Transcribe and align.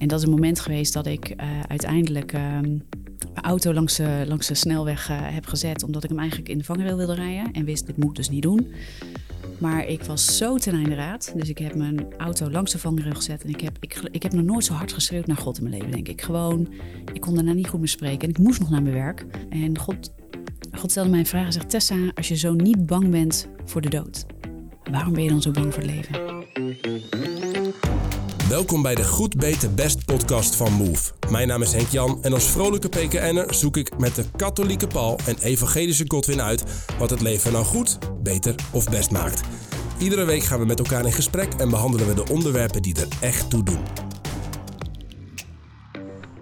en 0.00 0.08
dat 0.08 0.18
is 0.18 0.24
een 0.24 0.30
moment 0.30 0.60
geweest 0.60 0.92
dat 0.92 1.06
ik 1.06 1.28
eh, 1.28 1.60
uiteindelijk 1.68 2.32
ehm, 2.32 2.78
mijn 3.34 3.44
auto 3.44 3.72
langs 3.72 3.96
de, 3.96 4.24
langs 4.26 4.46
de 4.46 4.54
snelweg 4.54 5.10
eh, 5.10 5.18
heb 5.20 5.46
gezet. 5.46 5.82
Omdat 5.82 6.04
ik 6.04 6.08
hem 6.08 6.18
eigenlijk 6.18 6.48
in 6.48 6.58
de 6.58 6.64
vangrail 6.64 6.96
wilde 6.96 7.14
rijden. 7.14 7.52
En 7.52 7.64
wist, 7.64 7.86
dit 7.86 7.96
moet 7.96 8.10
ik 8.10 8.16
dus 8.16 8.30
niet 8.30 8.42
doen. 8.42 8.66
Maar 9.58 9.86
ik 9.86 10.02
was 10.02 10.36
zo 10.36 10.56
ten 10.56 10.74
einde 10.74 10.94
raad. 10.94 11.32
Dus 11.36 11.48
ik 11.48 11.58
heb 11.58 11.74
mijn 11.74 12.06
auto 12.16 12.50
langs 12.50 12.72
de 12.72 12.78
vangrail 12.78 13.14
gezet. 13.14 13.44
En 13.44 13.48
ik 13.48 13.60
heb, 13.60 13.76
ik, 14.10 14.22
heb 14.22 14.32
nog 14.32 14.44
nooit 14.44 14.64
zo 14.64 14.72
hard 14.72 14.92
geschreeuwd 14.92 15.26
naar 15.26 15.36
God 15.36 15.56
in 15.56 15.62
mijn 15.62 15.74
leven, 15.74 15.90
denk 15.90 16.08
ik. 16.08 16.22
Gewoon, 16.22 16.68
ik 17.12 17.20
kon 17.20 17.34
daarna 17.34 17.52
niet 17.52 17.68
goed 17.68 17.78
meer 17.78 17.88
spreken. 17.88 18.20
En 18.20 18.28
ik 18.28 18.38
moest 18.38 18.60
nog 18.60 18.70
naar 18.70 18.82
mijn 18.82 18.94
werk. 18.94 19.26
En 19.50 19.78
God, 19.78 20.12
God 20.72 20.90
stelde 20.90 21.10
mij 21.10 21.18
een 21.18 21.26
vraag 21.26 21.46
en 21.46 21.52
zegt... 21.52 21.70
Tessa, 21.70 21.96
als 22.14 22.28
je 22.28 22.36
zo 22.36 22.54
niet 22.54 22.86
bang 22.86 23.10
bent 23.10 23.48
voor 23.64 23.80
de 23.80 23.88
dood... 23.88 24.26
waarom 24.90 25.12
ben 25.12 25.22
je 25.22 25.30
dan 25.30 25.42
zo 25.42 25.50
bang 25.50 25.74
voor 25.74 25.82
het 25.82 25.92
leven? 25.92 26.39
Welkom 28.50 28.82
bij 28.82 28.94
de 28.94 29.04
Goed 29.04 29.36
Beter 29.36 29.74
Best 29.74 30.04
podcast 30.04 30.56
van 30.56 30.72
Move. 30.72 31.12
Mijn 31.30 31.48
naam 31.48 31.62
is 31.62 31.72
Henk 31.72 31.88
Jan 31.88 32.18
en 32.22 32.32
als 32.32 32.44
vrolijke 32.44 32.88
PKN'er 32.88 33.54
zoek 33.54 33.76
ik 33.76 33.98
met 33.98 34.14
de 34.14 34.24
katholieke 34.36 34.86
Paul 34.86 35.18
en 35.26 35.36
evangelische 35.42 36.04
Godwin 36.06 36.42
uit 36.42 36.64
wat 36.98 37.10
het 37.10 37.20
leven 37.20 37.52
nou 37.52 37.64
goed, 37.64 37.98
beter 38.22 38.54
of 38.70 38.88
best 38.88 39.10
maakt. 39.10 39.40
Iedere 39.98 40.24
week 40.24 40.42
gaan 40.42 40.58
we 40.58 40.66
met 40.66 40.78
elkaar 40.78 41.04
in 41.04 41.12
gesprek 41.12 41.52
en 41.54 41.70
behandelen 41.70 42.06
we 42.06 42.14
de 42.14 42.32
onderwerpen 42.32 42.82
die 42.82 42.94
er 42.96 43.08
echt 43.20 43.50
toe 43.50 43.62
doen. 43.62 44.09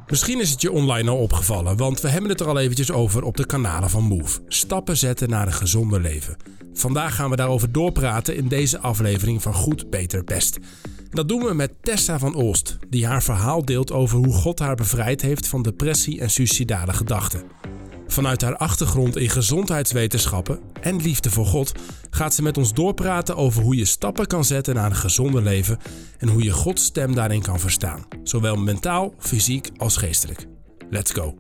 Misschien 0.09 0.41
is 0.41 0.51
het 0.51 0.61
je 0.61 0.73
online 0.73 1.11
al 1.11 1.17
opgevallen, 1.17 1.77
want 1.77 2.01
we 2.01 2.09
hebben 2.09 2.31
het 2.31 2.41
er 2.41 2.47
al 2.47 2.59
eventjes 2.59 2.93
over 2.93 3.23
op 3.23 3.37
de 3.37 3.47
kanalen 3.47 3.91
van 3.91 4.03
Move. 4.03 4.41
Stappen 4.49 4.97
zetten 4.97 5.29
naar 5.29 5.47
een 5.47 5.53
gezonder 5.53 6.01
leven. 6.01 6.37
Vandaag 6.73 7.15
gaan 7.15 7.31
we 7.31 7.37
daarover 7.37 7.73
doorpraten 7.73 8.37
in 8.37 8.49
deze 8.49 8.79
aflevering 8.79 9.43
van 9.43 9.55
Goed, 9.55 9.91
Beter, 9.91 10.25
Best. 10.25 10.59
Dat 11.11 11.29
doen 11.29 11.43
we 11.43 11.55
met 11.55 11.73
Tessa 11.81 12.19
van 12.19 12.35
Olst, 12.35 12.79
die 12.89 13.07
haar 13.07 13.23
verhaal 13.23 13.65
deelt 13.65 13.93
over 13.93 14.19
hoe 14.19 14.35
God 14.35 14.59
haar 14.59 14.75
bevrijd 14.75 15.23
heeft 15.23 15.47
van 15.47 15.63
depressie 15.63 16.21
en 16.21 16.31
suicidale 16.31 16.93
gedachten. 16.93 17.58
Vanuit 18.09 18.43
haar 18.43 18.57
achtergrond 18.57 19.17
in 19.17 19.29
gezondheidswetenschappen 19.29 20.61
en 20.81 20.97
liefde 20.97 21.31
voor 21.31 21.47
God 21.47 21.73
gaat 22.11 22.35
ze 22.35 22.43
met 22.43 22.57
ons 22.57 22.75
doorpraten 22.75 23.37
over 23.37 23.63
hoe 23.63 23.77
je 23.77 23.85
stappen 23.85 24.27
kan 24.27 24.45
zetten 24.45 24.75
naar 24.75 24.91
een 24.91 24.97
gezonder 24.97 25.43
leven 25.43 25.79
en 26.19 26.29
hoe 26.29 26.43
je 26.43 26.51
Gods 26.51 26.85
stem 26.85 27.15
daarin 27.15 27.43
kan 27.43 27.61
verstaan, 27.61 28.07
zowel 28.23 28.57
mentaal, 28.57 29.15
fysiek 29.19 29.71
als 29.77 29.97
geestelijk. 29.97 30.47
Let's 30.91 31.13
go! 31.13 31.35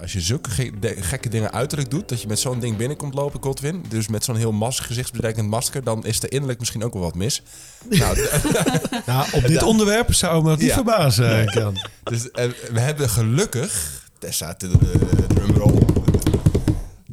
Als 0.00 0.12
je 0.12 0.20
zulke 0.20 0.50
gekke 0.80 1.28
dingen 1.28 1.52
uiterlijk 1.52 1.90
doet, 1.90 2.08
dat 2.08 2.20
je 2.20 2.28
met 2.28 2.38
zo'n 2.38 2.60
ding 2.60 2.76
binnenkomt 2.76 3.14
lopen, 3.14 3.42
Godwin, 3.42 3.84
dus 3.88 4.08
met 4.08 4.24
zo'n 4.24 4.36
heel 4.36 4.52
mas 4.52 4.78
gezichtsbedrekkend 4.78 5.48
masker, 5.48 5.84
dan 5.84 6.04
is 6.04 6.22
er 6.22 6.32
innerlijk 6.32 6.58
misschien 6.58 6.84
ook 6.84 6.92
wel 6.92 7.02
wat 7.02 7.14
mis. 7.14 7.42
Nou, 7.88 8.28
nou 9.06 9.26
op 9.36 9.46
dit 9.46 9.62
onderwerp 9.62 10.14
zou 10.14 10.42
me 10.42 10.48
dat 10.48 10.58
niet 10.58 10.68
ja. 10.68 10.74
verbazen, 10.74 11.44
Jan. 11.44 11.76
Dus 12.02 12.24
uh, 12.24 12.30
we 12.72 12.80
hebben 12.80 13.10
gelukkig 13.10 14.01
Tessa, 14.22 14.54
de, 14.58 15.26
drumroll, 15.28 15.78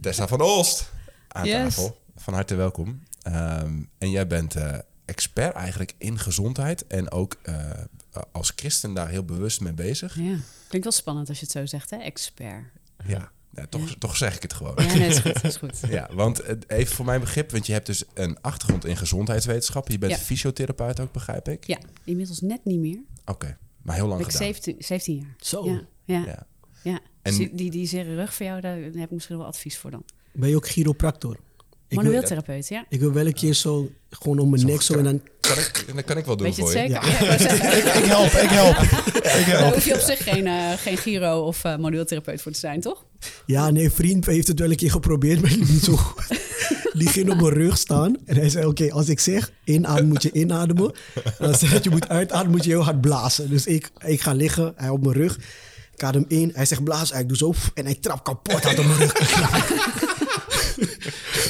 Tessa 0.02 0.28
van 0.28 0.42
Oost 0.42 0.92
aan 1.28 1.46
yes. 1.46 1.76
tafel. 1.76 2.02
Van 2.16 2.34
harte 2.34 2.56
welkom. 2.56 3.04
Um, 3.28 3.90
en 3.98 4.10
jij 4.10 4.28
bent 4.28 4.56
uh, 4.56 4.78
expert 5.06 5.56
eigenlijk 5.56 5.94
in 5.98 6.20
gezondheid 6.20 6.88
en 6.88 7.12
ook 7.12 7.36
uh, 7.44 7.56
als 8.32 8.52
christen 8.56 8.94
daar 8.94 9.10
heel 9.10 9.24
bewust 9.24 9.62
mee 9.62 9.74
bezig. 9.74 10.16
Ja, 10.16 10.36
klinkt 10.68 10.84
wel 10.84 10.92
spannend 10.92 11.30
als 11.30 11.40
je 11.40 11.44
het 11.44 11.54
zo 11.54 11.66
zegt, 11.66 11.90
hè? 11.90 11.98
Expert. 11.98 12.64
Ja, 13.06 13.32
ja, 13.54 13.66
toch, 13.70 13.90
Ja. 13.90 13.96
toch 14.00 14.18
zeg 14.18 14.36
ik 14.36 14.42
het 14.42 14.54
gewoon. 14.54 14.74
Ja, 14.78 14.94
nee, 14.94 15.08
is 15.08 15.20
goed, 15.20 15.44
is 15.44 15.58
goed. 15.58 15.80
ja, 15.88 16.10
want 16.14 16.40
eh, 16.40 16.56
even 16.68 16.96
voor 16.96 17.06
mijn 17.06 17.20
begrip, 17.20 17.52
want 17.52 17.66
je 17.66 17.74
hebt 17.74 17.86
dus 17.86 18.04
een 18.14 18.42
achtergrond 18.42 18.86
in 18.86 18.98
gezondheidswetenschappen. 18.98 19.92
Je 19.94 20.00
bent 20.00 20.12
Ja. 20.12 20.18
fysiotherapeut 20.18 21.00
ook, 21.00 21.12
begrijp 21.12 21.48
ik? 21.48 21.68
Ja, 21.68 21.78
inmiddels 22.04 22.42
net 22.42 22.66
niet 22.66 22.80
meer. 22.80 23.00
Oké, 23.26 23.58
maar 23.82 23.96
heel 23.96 24.08
lang 24.08 24.20
Ben 24.20 24.28
ik 24.30 24.36
gedaan. 24.36 24.54
17, 24.54 24.76
17 24.80 25.16
jaar. 25.16 25.36
Zo. 25.38 25.66
Ja, 26.04 26.24
ja, 26.26 26.48
Ja. 26.84 27.00
En- 27.22 27.38
Dus 27.38 27.48
die, 27.52 27.72
die, 27.72 27.88
zere 27.88 28.16
rug 28.16 28.34
voor 28.34 28.46
jou, 28.46 28.62
daar 28.62 28.78
heb 28.78 28.94
ik 28.96 29.12
misschien 29.12 29.38
wel 29.38 29.46
advies 29.46 29.78
voor 29.78 29.92
dan. 29.92 30.04
Ben 30.32 30.50
je 30.50 30.56
ook 30.56 30.68
chiropractor? 30.68 31.38
Manueel 31.90 32.22
therapeut, 32.24 32.68
ja. 32.68 32.86
ik 32.90 33.00
wil 33.00 33.12
wel 33.14 33.26
een 33.26 33.34
keer 33.34 33.54
zo, 33.54 33.90
gewoon 34.10 34.40
om 34.40 34.50
mijn 34.50 34.66
nek 34.66 34.82
zo 34.82 34.94
en 34.94 35.04
dan... 35.04 35.22
Kan 35.40 35.58
ik, 35.58 35.86
dat 35.96 36.04
kan 36.04 36.18
ik 36.18 36.26
wel 36.26 36.38
doen 36.38 36.46
Weet 36.48 36.56
je 36.56 36.62
het 36.62 36.72
voor 36.72 36.82
je. 36.82 36.88
zeker? 36.88 37.26
Ja. 37.26 37.34
ik 37.34 37.40
zeggen, 37.40 37.78
Ik, 37.78 37.84
ik 38.04 38.04
help, 38.06 38.26
ik 38.32 38.50
help. 38.50 38.78
Ik 38.78 39.24
Daar 39.24 39.60
help. 39.60 39.74
hoef 39.74 39.86
je 39.86 39.94
op 39.94 40.00
zich 40.00 40.24
geen, 40.24 40.48
eh 40.48 40.72
geen 40.74 40.98
giro 40.98 41.42
of 41.42 41.64
uh, 41.64 41.78
manueeltherapeut 41.78 42.42
voor 42.42 42.52
te 42.52 42.60
zijn, 42.60 42.82
toch? 42.82 43.06
Ja, 43.46 43.70
nee, 43.70 43.84
een 43.84 43.92
vriend 43.92 44.26
heeft 44.26 44.48
het 44.48 44.60
wel 44.60 44.70
een 44.70 44.76
keer 44.76 44.92
geprobeerd, 44.92 45.42
maar 45.42 45.58
niet 45.58 45.84
zo 45.84 45.96
goed. 45.96 46.28
Die 46.94 47.08
ging 47.08 47.30
op 47.32 47.42
mijn 47.42 47.54
rug 47.54 47.78
staan 47.78 48.16
en 48.26 48.36
hij 48.36 48.50
zei, 48.50 48.66
oké, 48.66 48.92
als 48.92 49.10
ik 49.10 49.20
zeg 49.20 49.52
inademen, 49.64 50.08
moet 50.08 50.24
je 50.24 50.32
inademen. 50.32 50.94
En 51.24 51.48
als 51.48 51.52
ik 51.54 51.60
zeg 51.60 51.72
dat 51.72 51.84
je 51.84 51.90
moet 51.90 52.10
uitademen, 52.10 52.52
moet 52.52 52.64
je 52.64 52.70
heel 52.70 52.84
hard 52.84 53.02
blazen. 53.02 53.50
Dus 53.50 53.66
ik, 53.66 53.90
ik 54.06 54.22
ga 54.22 54.34
liggen, 54.34 54.74
hij 54.76 54.90
op 54.90 55.02
mijn 55.02 55.14
rug. 55.16 55.40
Ik 56.00 56.06
adem 56.06 56.26
in, 56.28 56.52
hij 56.56 56.66
zegt 56.66 56.84
blazen, 56.84 57.20
ik 57.20 57.28
doe 57.28 57.38
zo 57.38 57.54
en 57.74 57.86
hij 57.86 57.96
trapt 57.96 58.22
kapot 58.24 58.66
uit 58.66 58.78
mijn 58.78 58.98
rug. 58.98 59.14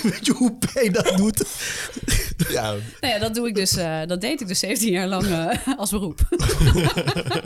Weet 0.03 0.25
je 0.25 0.31
hoe 0.31 0.57
pijn 0.73 0.91
dat 0.91 1.17
doet? 1.17 1.43
Ja, 2.49 2.71
Nou 3.01 3.13
ja, 3.13 3.19
dat 3.19 3.35
doe 3.35 3.47
ik 3.47 3.55
dus. 3.55 3.75
eh, 3.75 3.99
dat 4.07 4.21
deed 4.21 4.41
ik 4.41 4.47
dus 4.47 4.59
17 4.59 4.91
jaar 4.91 5.07
lang 5.07 5.25
eh, 5.27 5.57
als 5.77 5.89
beroep. 5.89 6.19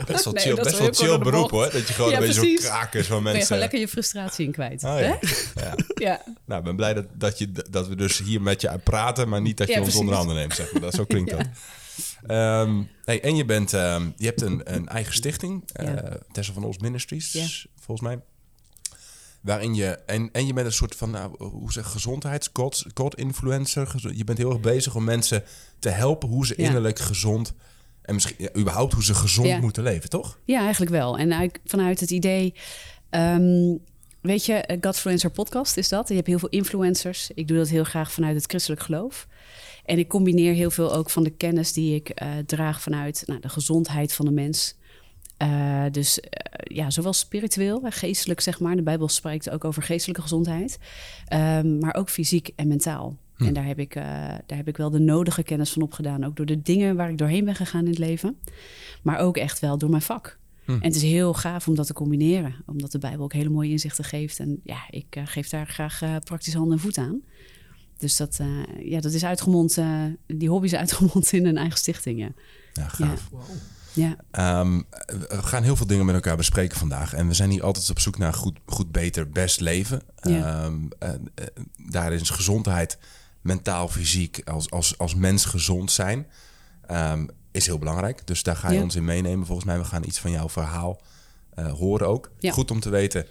best 0.06 0.24
wel 0.24 0.32
Nee, 0.32 0.42
chill, 0.44 0.54
dat 0.54 0.66
is 0.66 0.76
best 0.76 1.00
wel 1.00 1.08
chill 1.08 1.18
beroep 1.18 1.50
hoor. 1.50 1.70
Dat 1.70 1.88
je 1.88 1.92
gewoon 1.94 2.10
Ja, 2.10 2.16
een 2.16 2.22
beetje 2.26 2.40
precies. 2.40 2.60
zo 2.62 2.68
kraken 2.68 3.04
van 3.04 3.16
Ben 3.16 3.32
je 3.32 3.38
mensen. 3.38 3.46
gewoon 3.46 3.58
lekker 3.62 3.78
je 3.80 3.88
frustratie 3.88 4.46
in 4.46 4.52
kwijt. 4.52 4.84
Oh, 4.84 4.90
hè? 4.94 5.00
ja. 5.06 5.18
ja. 5.54 5.74
Ja. 5.94 6.22
Nou, 6.46 6.58
ik 6.58 6.64
ben 6.66 6.76
blij 6.76 6.94
dat, 6.94 7.06
dat, 7.12 7.38
je, 7.38 7.52
dat 7.70 7.88
we 7.88 7.94
dus 7.96 8.18
hier 8.18 8.42
met 8.42 8.60
je 8.60 8.68
aan 8.68 8.80
praten, 8.82 9.28
maar 9.28 9.40
niet 9.40 9.56
dat 9.56 9.66
je 9.66 9.72
Ja, 9.72 9.78
ons 9.78 9.88
precies. 9.88 10.04
onder 10.08 10.16
handen 10.18 10.36
neemt. 10.36 10.54
Zeg 10.54 10.72
maar. 10.72 10.80
dat, 10.80 10.94
zo 10.94 11.04
klinkt 11.04 11.30
Ja. 11.30 11.36
dat. 11.36 11.46
Ehm, 12.26 12.82
hey, 13.04 13.22
en 13.22 13.36
je, 13.36 13.44
bent, 13.44 13.72
ehm, 13.72 14.10
je 14.16 14.26
hebt 14.26 14.40
een, 14.42 14.74
een 14.74 14.88
eigen 14.88 15.14
stichting. 15.14 15.64
Tessa 16.32 16.52
van 16.52 16.64
Os 16.64 16.78
Ministries, 16.78 17.66
volgens 17.80 18.08
mij. 18.08 18.20
Waarin 19.40 19.74
je, 19.74 19.86
en, 19.86 20.28
en 20.32 20.46
je 20.46 20.52
bent 20.52 20.66
een 20.66 20.72
soort 20.72 20.94
van, 20.94 21.10
nou, 21.10 21.44
hoe 21.44 21.72
zeg 21.72 21.86
gezondheids 21.90 22.50
God, 22.52 22.84
God 22.94 23.14
influencer. 23.14 23.94
Je 24.14 24.24
bent 24.24 24.38
heel 24.38 24.50
erg 24.50 24.60
bezig 24.60 24.94
om 24.94 25.04
mensen 25.04 25.42
te 25.78 25.88
helpen 25.88 26.28
hoe 26.28 26.46
ze 26.46 26.54
innerlijk 26.54 26.98
gezond 26.98 27.52
en 28.02 28.14
misschien 28.14 28.36
ja, 28.38 28.48
überhaupt 28.56 28.92
hoe 28.92 29.04
ze 29.04 29.14
gezond 29.14 29.46
Ja. 29.48 29.58
moeten 29.60 29.82
leven, 29.82 30.10
toch? 30.10 30.38
Ja, 30.44 30.60
eigenlijk 30.60 30.90
wel. 30.90 31.18
En 31.18 31.34
uit- 31.34 31.58
vanuit 31.64 32.00
het 32.00 32.10
idee. 32.10 32.54
ehm, 33.10 33.76
weet 34.20 34.46
je, 34.46 34.78
Godfluencer 34.80 35.30
podcast 35.30 35.76
is 35.76 35.88
dat. 35.88 36.08
Je 36.08 36.14
hebt 36.14 36.26
heel 36.26 36.38
veel 36.38 36.48
influencers. 36.48 37.30
Ik 37.34 37.48
doe 37.48 37.56
dat 37.56 37.68
heel 37.68 37.84
graag 37.84 38.12
vanuit 38.12 38.34
het 38.36 38.44
christelijk 38.46 38.82
geloof. 38.82 39.26
En 39.84 39.98
ik 39.98 40.08
combineer 40.08 40.52
heel 40.52 40.70
veel 40.70 40.94
ook 40.94 41.10
van 41.10 41.22
de 41.22 41.30
kennis 41.30 41.72
die 41.72 41.94
ik 41.94 42.08
eh, 42.08 42.28
draag 42.46 42.80
vanuit 42.80 43.22
nou, 43.26 43.40
de 43.40 43.48
gezondheid 43.48 44.12
van 44.12 44.24
de 44.24 44.30
mens. 44.30 44.76
Eh, 45.36 45.84
dus 45.90 46.20
eh, 46.20 46.76
ja, 46.76 46.90
zowel 46.90 47.12
spiritueel, 47.12 47.80
geestelijk 47.84 48.40
zeg 48.40 48.60
maar. 48.60 48.76
De 48.76 48.82
Bijbel 48.82 49.08
spreekt 49.08 49.50
ook 49.50 49.64
over 49.64 49.82
geestelijke 49.82 50.22
gezondheid. 50.22 50.78
Ehm, 51.26 51.78
maar 51.78 51.94
ook 51.94 52.10
fysiek 52.10 52.50
en 52.56 52.68
mentaal. 52.68 53.16
En 53.38 53.54
daar 53.54 53.66
heb, 53.66 53.78
ik, 53.78 53.94
daar 53.94 54.56
heb 54.56 54.68
ik 54.68 54.76
wel 54.76 54.90
de 54.90 54.98
nodige 54.98 55.42
kennis 55.42 55.72
van 55.72 55.82
opgedaan. 55.82 56.24
Ook 56.24 56.36
door 56.36 56.46
de 56.46 56.62
dingen 56.62 56.96
waar 56.96 57.10
ik 57.10 57.18
doorheen 57.18 57.44
ben 57.44 57.54
gegaan 57.54 57.84
in 57.84 57.90
het 57.90 57.98
leven. 57.98 58.38
Maar 59.02 59.18
ook 59.18 59.36
echt 59.36 59.60
wel 59.60 59.78
door 59.78 59.90
mijn 59.90 60.02
vak. 60.02 60.38
En 60.66 60.80
het 60.80 60.94
is 60.94 61.02
heel 61.02 61.34
gaaf 61.34 61.68
om 61.68 61.74
dat 61.74 61.86
te 61.86 61.92
combineren. 61.92 62.54
Omdat 62.66 62.92
de 62.92 62.98
Bijbel 62.98 63.24
ook 63.24 63.32
hele 63.32 63.48
mooie 63.48 63.70
inzichten 63.70 64.04
geeft. 64.04 64.38
En 64.38 64.60
ja, 64.62 64.78
ik 64.90 65.20
geef 65.24 65.48
daar 65.48 65.66
graag 65.66 66.00
praktisch 66.24 66.54
hand 66.54 66.72
en 66.72 66.78
voet 66.78 66.98
aan. 66.98 67.22
Dus 67.98 68.16
dat, 68.16 68.36
eh, 68.40 68.46
ja, 68.90 69.00
dat 69.00 69.12
is 69.12 69.24
uitgemond, 69.24 69.78
eh, 69.78 70.02
die 70.26 70.48
hobby 70.48 70.66
is 70.66 70.74
uitgemond 70.74 71.32
in 71.32 71.46
een 71.46 71.56
eigen 71.56 71.78
stichting. 71.78 72.18
Ja. 72.20 72.28
Ja, 72.72 72.88
gaaf. 72.88 73.28
Ja. 73.92 74.16
Ehm, 74.30 74.80
we 75.28 75.42
gaan 75.42 75.62
heel 75.62 75.76
veel 75.76 75.86
dingen 75.86 76.04
met 76.06 76.14
elkaar 76.14 76.36
bespreken 76.36 76.78
vandaag. 76.78 77.12
En 77.14 77.28
we 77.28 77.34
zijn 77.34 77.50
hier 77.50 77.62
altijd 77.62 77.90
op 77.90 78.00
zoek 78.00 78.18
naar 78.18 78.32
goed, 78.34 78.58
goed 78.66 78.92
beter, 78.92 79.28
best 79.30 79.60
leven. 79.60 80.02
Ja. 80.22 80.62
Ehm, 80.64 80.74
en, 80.98 81.30
eh, 81.34 81.44
daarin 81.90 82.20
is 82.20 82.30
gezondheid, 82.30 82.98
mentaal, 83.40 83.88
fysiek, 83.88 84.40
als, 84.44 84.70
als, 84.70 84.98
als 84.98 85.14
mens 85.14 85.44
gezond 85.44 85.90
zijn, 85.92 86.26
ehm, 86.86 87.26
is 87.52 87.66
heel 87.66 87.78
belangrijk. 87.78 88.26
Dus 88.26 88.42
daar 88.42 88.56
ga 88.56 88.70
je 88.70 88.76
Ja. 88.76 88.82
ons 88.82 88.94
in 88.94 89.04
meenemen. 89.04 89.46
Volgens 89.46 89.66
mij, 89.66 89.78
we 89.78 89.84
gaan 89.84 90.04
iets 90.04 90.18
van 90.20 90.30
jouw 90.30 90.48
verhaal 90.48 91.00
eh, 91.54 91.72
horen 91.72 92.08
ook. 92.08 92.30
Ja. 92.38 92.52
Goed 92.52 92.70
om 92.70 92.80
te 92.80 92.88
weten. 92.90 93.26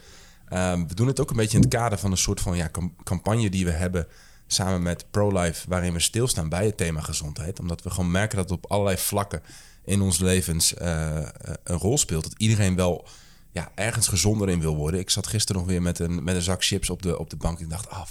Ehm, 0.48 0.88
we 0.88 0.94
doen 0.96 1.08
het 1.08 1.20
ook 1.20 1.30
een 1.30 1.36
beetje 1.36 1.58
in 1.58 1.64
het 1.64 1.74
kader 1.74 1.98
van 1.98 2.12
een 2.12 2.18
soort 2.18 2.42
van 2.42 2.58
ja, 2.58 2.70
cam- 2.72 2.96
campagne 3.04 3.50
die 3.50 3.66
we 3.66 3.72
hebben 3.72 4.08
samen 4.54 4.82
met 4.82 5.06
ProLife, 5.12 5.70
waarin 5.70 5.94
we 5.94 6.00
stilstaan 6.00 6.50
bij 6.50 6.66
het 6.66 6.78
thema 6.78 7.02
gezondheid. 7.02 7.60
Omdat 7.60 7.84
we 7.84 7.90
gewoon 7.90 8.12
merken 8.12 8.38
dat 8.38 8.50
het 8.50 8.58
op 8.58 8.72
allerlei 8.72 8.98
vlakken 8.98 9.42
in 9.86 10.02
ons 10.02 10.20
levens 10.20 10.74
eh, 10.74 11.18
eh, 11.18 11.26
een 11.64 11.78
rol 11.78 11.98
speelt. 11.98 12.24
Dat 12.24 12.34
iedereen 12.38 12.76
wel 12.76 13.08
ja, 13.52 13.72
ergens 13.76 14.08
gezonder 14.08 14.50
in 14.50 14.60
wil 14.60 14.76
worden. 14.76 15.00
Ik 15.00 15.10
zat 15.10 15.28
gisteren 15.28 15.62
nog 15.62 15.70
weer 15.70 15.82
met 15.82 16.00
een, 16.00 16.24
met 16.24 16.36
een 16.36 16.42
zak 16.42 16.64
chips 16.64 16.90
op 16.90 17.02
de, 17.02 17.20
op 17.20 17.30
de 17.30 17.36
bank. 17.36 17.58
En 17.58 17.64
ik 17.64 17.70
dacht, 17.70 17.90
ah, 17.90 18.08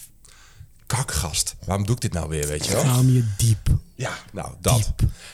kakgast, 0.86 1.54
waarom 1.64 1.86
doe 1.86 1.94
ik 1.94 2.00
dit 2.00 2.12
nou 2.12 2.28
weer, 2.28 2.46
weet 2.46 2.66
je 2.66 2.72
wel? 2.72 2.82
Gaam 2.82 3.08
je 3.08 3.26
diep. 3.36 3.68
Ja, 3.94 4.18
nou, 4.32 4.54
dat. 4.60 4.92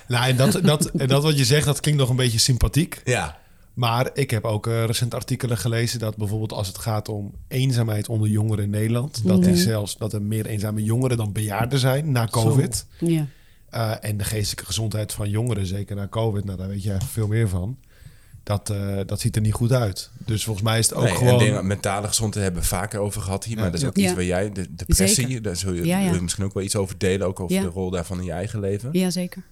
Nou, 0.08 0.28
en 0.28 0.36
dat, 0.36 0.52
dat, 0.62 0.84
en 0.86 1.08
dat 1.08 1.22
wat 1.22 1.38
je 1.38 1.44
zegt, 1.44 1.66
dat 1.66 1.80
klinkt 1.80 2.00
nog 2.00 2.10
een 2.10 2.16
beetje 2.16 2.38
sympathiek. 2.38 3.00
Ja, 3.04 3.38
Maar 3.78 4.10
ik 4.14 4.30
heb 4.30 4.44
ook 4.44 4.66
eh, 4.66 4.84
recent 4.84 5.14
artikelen 5.14 5.58
gelezen 5.58 5.98
dat 5.98 6.16
bijvoorbeeld 6.16 6.52
als 6.52 6.66
het 6.66 6.78
gaat 6.78 7.08
om 7.08 7.34
eenzaamheid 7.48 8.08
onder 8.08 8.28
jongeren 8.28 8.64
in 8.64 8.70
Nederland, 8.70 9.26
dat, 9.26 9.46
is 9.46 9.62
zelfs, 9.62 9.96
dat 9.96 10.12
er 10.12 10.22
meer 10.22 10.46
eenzame 10.46 10.82
jongeren 10.82 11.16
dan 11.16 11.32
bejaarden 11.32 11.78
zijn 11.78 12.12
na 12.12 12.26
COVID. 12.26 12.86
Ja. 12.98 13.26
Eh, 13.70 13.92
en 14.00 14.16
de 14.16 14.24
geestelijke 14.24 14.64
gezondheid 14.66 15.12
van 15.12 15.30
jongeren, 15.30 15.66
zeker 15.66 15.96
na 15.96 16.08
COVID, 16.08 16.44
nou, 16.44 16.58
daar 16.58 16.68
weet 16.68 16.82
jij 16.82 16.98
veel 17.00 17.26
meer 17.26 17.48
van. 17.48 17.78
Dat, 18.42 18.70
eh, 18.70 18.96
dat 19.06 19.20
ziet 19.20 19.36
er 19.36 19.42
niet 19.42 19.52
goed 19.52 19.72
uit. 19.72 20.10
Dus 20.26 20.44
volgens 20.44 20.64
mij 20.64 20.78
is 20.78 20.88
het 20.88 20.94
ook 20.98 21.02
Nee, 21.04 21.12
en 21.12 21.18
gewoon... 21.18 21.38
dingen, 21.38 21.66
mentale 21.66 22.06
gezondheid 22.06 22.44
hebben 22.44 22.62
we 22.62 22.68
vaker 22.68 23.00
over 23.00 23.22
gehad 23.22 23.44
hier. 23.44 23.56
Maar 23.56 23.64
Ja. 23.64 23.70
dat 23.70 23.80
is 23.80 23.86
ook 23.86 23.96
Ja. 23.96 24.02
iets 24.04 24.14
waar 24.14 24.24
jij, 24.24 24.52
de 24.52 24.74
depressie, 24.74 25.26
Zeker. 25.26 25.42
daar 25.42 25.56
zul 25.56 25.72
je, 25.72 25.84
Ja, 25.86 25.98
ja. 25.98 26.04
wil 26.04 26.14
je 26.14 26.22
misschien 26.22 26.44
ook 26.44 26.54
wel 26.54 26.62
iets 26.62 26.76
over 26.76 26.98
delen. 26.98 27.26
Ook 27.26 27.40
over 27.40 27.54
Ja. 27.56 27.62
de 27.62 27.68
rol 27.68 27.90
daarvan 27.90 28.18
in 28.18 28.24
je 28.24 28.32
eigen 28.32 28.60
leven. 28.60 28.88
Jazeker. 28.92 29.42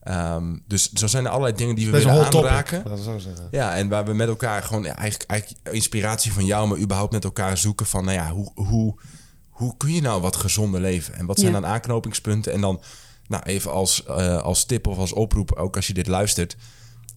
Ehm, 0.00 0.56
dus 0.66 0.92
zo 0.92 1.06
zijn 1.06 1.24
er 1.24 1.30
allerlei 1.30 1.56
dingen 1.56 1.74
die 1.74 1.90
we 1.90 1.92
willen 1.92 2.24
aanraken. 2.24 2.98
zeggen. 3.20 3.48
Ja, 3.50 3.74
en 3.76 3.88
waar 3.88 4.04
we 4.04 4.12
met 4.12 4.28
elkaar 4.28 4.62
gewoon 4.62 4.82
ja, 4.82 4.96
eigenlijk, 4.96 5.30
eigenlijk 5.30 5.68
inspiratie 5.74 6.32
van 6.32 6.44
jou, 6.44 6.68
maar 6.68 6.78
überhaupt 6.78 7.12
met 7.12 7.24
elkaar 7.24 7.56
zoeken 7.58 7.86
van, 7.86 8.04
nou 8.04 8.16
ja, 8.16 8.30
hoe, 8.30 8.50
hoe, 8.54 8.94
hoe 9.48 9.76
kun 9.76 9.92
je 9.92 10.00
nou 10.00 10.20
wat 10.20 10.36
gezonder 10.36 10.80
leven? 10.80 11.14
En 11.14 11.26
wat 11.26 11.38
zijn 11.38 11.52
Ja. 11.52 11.60
dan 11.60 11.70
aanknopingspunten? 11.70 12.52
En 12.52 12.60
dan, 12.60 12.80
nou, 13.28 13.42
even 13.42 13.70
als, 13.72 14.04
eh, 14.04 14.42
als 14.42 14.64
tip 14.64 14.86
of 14.86 14.98
als 14.98 15.12
oproep, 15.12 15.52
ook 15.52 15.76
als 15.76 15.86
je 15.86 15.92
dit 15.94 16.06
luistert 16.06 16.56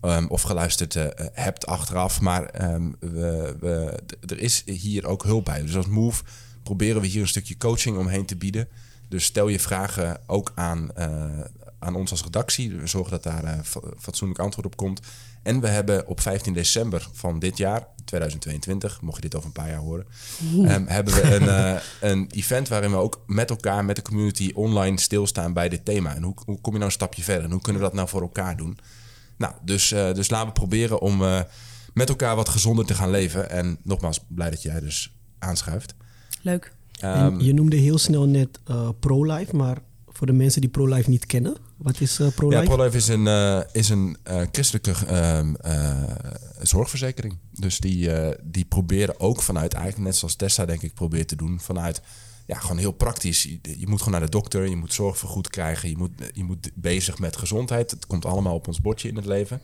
ehm, 0.01 0.25
of 0.27 0.41
geluisterd 0.41 0.95
eh, 0.95 1.05
hebt 1.33 1.65
achteraf, 1.65 2.21
maar 2.21 2.43
ehm, 2.45 2.91
we, 2.99 3.55
we, 3.59 3.99
er 4.25 4.39
is 4.39 4.63
hier 4.65 5.05
ook 5.07 5.23
hulp 5.23 5.45
bij. 5.45 5.61
Dus 5.61 5.75
als 5.75 5.87
Move 5.87 6.23
proberen 6.63 7.01
we 7.01 7.07
hier 7.07 7.21
een 7.21 7.27
stukje 7.27 7.57
coaching 7.57 7.97
omheen 7.97 8.25
te 8.25 8.35
bieden. 8.35 8.67
Dus 9.09 9.25
stel 9.25 9.47
je 9.47 9.59
vragen 9.59 10.21
ook 10.27 10.51
aan, 10.55 10.91
eh, 10.95 11.39
aan 11.83 11.95
ons 11.95 12.11
als 12.11 12.23
redactie. 12.23 12.75
We 12.75 12.87
zorgen 12.87 13.11
dat 13.11 13.23
daar 13.23 13.43
eh, 13.43 13.59
fa- 13.63 13.79
fatsoenlijk 13.99 14.39
antwoord 14.39 14.65
op 14.65 14.75
komt. 14.75 14.99
En 15.43 15.61
we 15.61 15.67
hebben 15.67 16.07
op 16.07 16.19
15 16.21 16.53
december 16.53 17.07
van 17.11 17.39
dit 17.39 17.57
jaar, 17.57 17.87
2022, 18.05 19.01
mocht 19.01 19.15
je 19.15 19.21
dit 19.21 19.35
over 19.35 19.47
een 19.47 19.53
paar 19.53 19.69
jaar 19.69 19.79
horen, 19.79 20.05
ehm, 20.67 20.85
hebben 20.85 21.13
we 21.13 21.35
een, 21.35 21.47
eh, 21.49 21.81
een 22.01 22.29
event 22.31 22.67
waarin 22.67 22.91
we 22.91 22.97
ook 22.97 23.23
met 23.27 23.49
elkaar, 23.49 23.85
met 23.85 23.95
de 23.95 24.01
community 24.01 24.51
online 24.55 24.99
stilstaan 24.99 25.53
bij 25.53 25.69
dit 25.69 25.85
thema. 25.85 26.15
En 26.15 26.23
hoe, 26.23 26.33
hoe 26.45 26.61
kom 26.61 26.71
je 26.71 26.77
nou 26.79 26.85
een 26.85 26.91
stapje 26.91 27.23
verder? 27.23 27.43
En 27.43 27.51
hoe 27.51 27.61
kunnen 27.61 27.81
we 27.81 27.87
dat 27.87 27.95
nou 27.97 28.09
voor 28.09 28.21
elkaar 28.21 28.57
doen? 28.57 28.77
Nou, 29.37 29.53
dus, 29.61 29.91
eh, 29.91 30.13
dus 30.13 30.29
laten 30.29 30.47
we 30.47 30.53
proberen 30.53 31.01
om 31.01 31.23
eh, 31.23 31.39
met 31.93 32.09
elkaar 32.09 32.35
wat 32.35 32.49
gezonder 32.49 32.85
te 32.85 32.93
gaan 32.93 33.09
leven. 33.09 33.49
En 33.49 33.77
nogmaals, 33.83 34.19
blij 34.27 34.49
dat 34.49 34.61
jij 34.61 34.79
dus 34.79 35.13
aanschuift. 35.39 35.93
Leuk. 36.41 36.73
En 36.99 37.13
Ehm, 37.13 37.39
je 37.39 37.53
noemde 37.53 37.75
heel 37.75 37.97
snel 37.97 38.25
net 38.25 38.59
eh, 38.65 38.89
pro-life, 38.99 39.55
maar 39.55 39.77
voor 40.07 40.27
de 40.27 40.33
mensen 40.33 40.61
die 40.61 40.69
pro-life 40.69 41.09
niet 41.09 41.25
kennen, 41.25 41.55
wat 41.83 42.01
is 42.01 42.19
eh, 42.19 42.27
pro-life? 42.27 42.61
Ja, 42.61 42.67
ProLife 42.67 42.97
is 42.97 43.07
een, 43.07 43.27
eh, 43.27 43.61
is 43.71 43.89
een 43.89 44.17
eh, 44.23 44.41
christelijke 44.51 45.05
ehm, 45.05 45.55
eh, 45.55 46.03
zorgverzekering. 46.61 47.37
Dus 47.51 47.79
die, 47.79 48.09
die 48.43 48.65
proberen 48.65 49.19
ook 49.19 49.41
vanuit, 49.41 49.73
eigenlijk 49.73 50.05
net 50.05 50.15
zoals 50.15 50.35
Tessa 50.35 50.65
denk 50.65 50.81
ik 50.81 50.93
probeert 50.93 51.27
te 51.27 51.35
doen, 51.35 51.59
vanuit 51.59 52.01
ja, 52.45 52.59
gewoon 52.59 52.77
heel 52.77 52.91
praktisch. 52.91 53.43
Je, 53.43 53.59
je 53.77 53.87
moet 53.87 53.99
gewoon 53.99 54.19
naar 54.19 54.29
de 54.29 54.37
dokter, 54.37 54.69
je 54.69 54.75
moet 54.75 54.93
zorgvergoed 54.93 55.49
krijgen, 55.49 55.89
je 55.89 55.97
moet, 55.97 56.11
je 56.33 56.43
moet 56.43 56.71
bezig 56.73 57.19
met 57.19 57.37
gezondheid. 57.37 57.91
Het 57.91 58.07
komt 58.07 58.25
allemaal 58.25 58.55
op 58.55 58.67
ons 58.67 58.81
bordje 58.81 59.09
in 59.09 59.15
het 59.15 59.25
leven. 59.25 59.61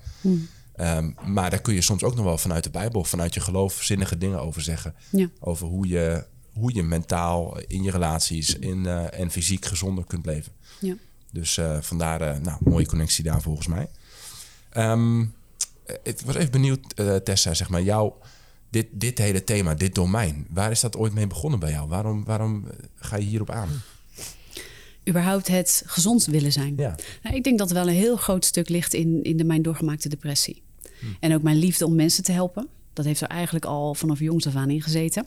Ehm, 0.75 1.12
maar 1.25 1.50
daar 1.50 1.62
kun 1.62 1.74
je 1.74 1.81
soms 1.81 2.04
ook 2.04 2.15
nog 2.15 2.25
wel 2.25 2.38
vanuit 2.38 2.63
de 2.63 2.69
Bijbel, 2.69 3.04
vanuit 3.04 3.33
je 3.33 3.39
geloof, 3.39 3.83
zinnige 3.83 4.18
dingen 4.18 4.42
over 4.42 4.62
zeggen. 4.62 4.95
Ja. 5.10 5.30
Over 5.39 5.68
hoe 5.68 5.88
je, 5.88 6.25
hoe 6.54 6.74
je 6.74 6.83
mentaal 6.83 7.60
in 7.68 7.83
je 7.83 7.92
relaties 7.92 8.56
in, 8.56 8.86
eh, 8.86 9.19
en 9.19 9.31
fysiek 9.31 9.65
gezonder 9.65 10.06
kunt 10.06 10.25
leven. 10.25 10.51
Ja. 10.80 10.95
Dus 11.31 11.57
eh, 11.57 11.77
vandaar, 11.81 12.21
eh, 12.21 12.39
nou, 12.41 12.57
mooie 12.63 12.85
connectie 12.85 13.23
daar 13.23 13.41
volgens 13.41 13.67
mij. 13.67 13.87
Ehm, 14.69 15.21
eh, 15.85 15.95
ik 16.03 16.21
was 16.25 16.35
even 16.35 16.51
benieuwd, 16.51 16.95
Tessa, 17.23 17.53
zeg 17.53 17.69
maar, 17.69 17.81
jou, 17.81 18.13
dit, 18.69 18.87
dit 18.91 19.17
hele 19.17 19.43
thema, 19.43 19.73
dit 19.73 19.95
domein, 19.95 20.47
waar 20.49 20.71
is 20.71 20.79
dat 20.79 20.97
ooit 20.97 21.13
mee 21.13 21.27
begonnen 21.27 21.59
bij 21.59 21.71
jou? 21.71 21.87
Waarom, 21.87 22.23
waarom 22.23 22.65
ga 22.95 23.17
je 23.17 23.25
hierop 23.25 23.49
aan? 23.49 23.69
Überhaupt 25.09 25.47
het 25.47 25.83
gezond 25.85 26.25
willen 26.25 26.51
zijn. 26.51 26.73
Ja. 26.77 26.95
Nou, 27.23 27.35
ik 27.35 27.43
denk 27.43 27.57
dat 27.57 27.69
er 27.69 27.75
wel 27.75 27.87
een 27.87 27.93
heel 27.93 28.15
groot 28.15 28.45
stuk 28.45 28.69
ligt 28.69 28.93
in, 28.93 29.23
in 29.23 29.37
de, 29.37 29.43
mijn 29.43 29.61
doorgemaakte 29.61 30.09
depressie. 30.09 30.61
En 31.19 31.33
ook 31.33 31.41
mijn 31.41 31.57
liefde 31.57 31.85
om 31.85 31.95
mensen 31.95 32.23
te 32.23 32.31
helpen. 32.31 32.67
Dat 32.93 33.05
heeft 33.05 33.21
er 33.21 33.27
eigenlijk 33.27 33.65
al 33.65 33.95
vanaf 33.95 34.19
jongs 34.19 34.47
af 34.47 34.55
aan 34.55 34.69
in 34.69 34.81
gezeten. 34.81 35.25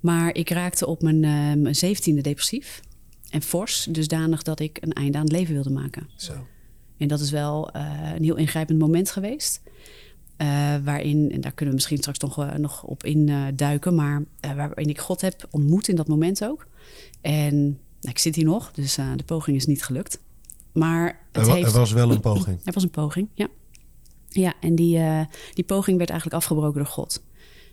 Maar 0.00 0.34
ik 0.34 0.50
raakte 0.50 0.86
op 0.86 1.02
mijn, 1.02 1.20
mijn 1.62 1.74
zeventiende 1.74 2.20
depressief. 2.20 2.82
En 3.36 3.42
fors, 3.42 3.86
dusdanig 3.90 4.42
dat 4.42 4.60
ik 4.60 4.78
een 4.80 4.92
einde 4.92 5.18
aan 5.18 5.24
het 5.24 5.32
leven 5.32 5.54
wilde 5.54 5.70
maken. 5.70 6.08
Zo. 6.16 6.32
En 6.98 7.08
dat 7.08 7.20
is 7.20 7.30
wel 7.30 7.70
eh, 7.70 8.12
een 8.14 8.22
heel 8.22 8.36
ingrijpend 8.36 8.78
moment 8.78 9.10
geweest. 9.10 9.60
Eh, 10.36 10.74
waarin, 10.84 11.30
en 11.32 11.40
daar 11.40 11.52
kunnen 11.52 11.68
we 11.68 11.74
misschien 11.74 11.98
straks 11.98 12.18
nog, 12.18 12.38
eh, 12.38 12.54
nog 12.54 12.82
op 12.82 13.04
in 13.04 13.28
eh, 13.28 13.44
duiken, 13.54 13.94
maar 13.94 14.22
waarin 14.40 14.88
ik 14.88 14.98
God 14.98 15.20
heb 15.20 15.46
ontmoet 15.50 15.88
in 15.88 15.96
dat 15.96 16.08
moment 16.08 16.44
ook. 16.44 16.66
En 17.20 17.64
nou, 17.66 17.78
ik 18.00 18.18
zit 18.18 18.34
hier 18.34 18.44
nog, 18.44 18.72
dus 18.72 18.94
de 18.94 19.24
poging 19.26 19.56
is 19.56 19.66
niet 19.66 19.84
gelukt. 19.84 20.20
Maar 20.72 21.26
het 21.32 21.46
heeft, 21.46 21.72
er 21.72 21.78
was 21.78 21.92
wel 21.92 22.10
een 22.10 22.20
poging. 22.30 22.60
er 22.64 22.72
was 22.72 22.82
een 22.82 22.90
poging, 22.90 23.28
ja. 23.34 23.48
Ja, 24.28 24.54
en 24.60 24.74
die, 24.74 25.00
die 25.54 25.64
poging 25.64 25.98
werd 25.98 26.10
eigenlijk 26.10 26.40
afgebroken 26.40 26.78
door 26.78 26.92
God. 26.92 27.22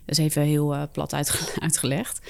Dat 0.04 0.18
is 0.18 0.24
even 0.24 0.42
heel 0.42 0.88
plat 0.92 1.14
uitge- 1.14 1.60
uitgelegd. 1.66 2.20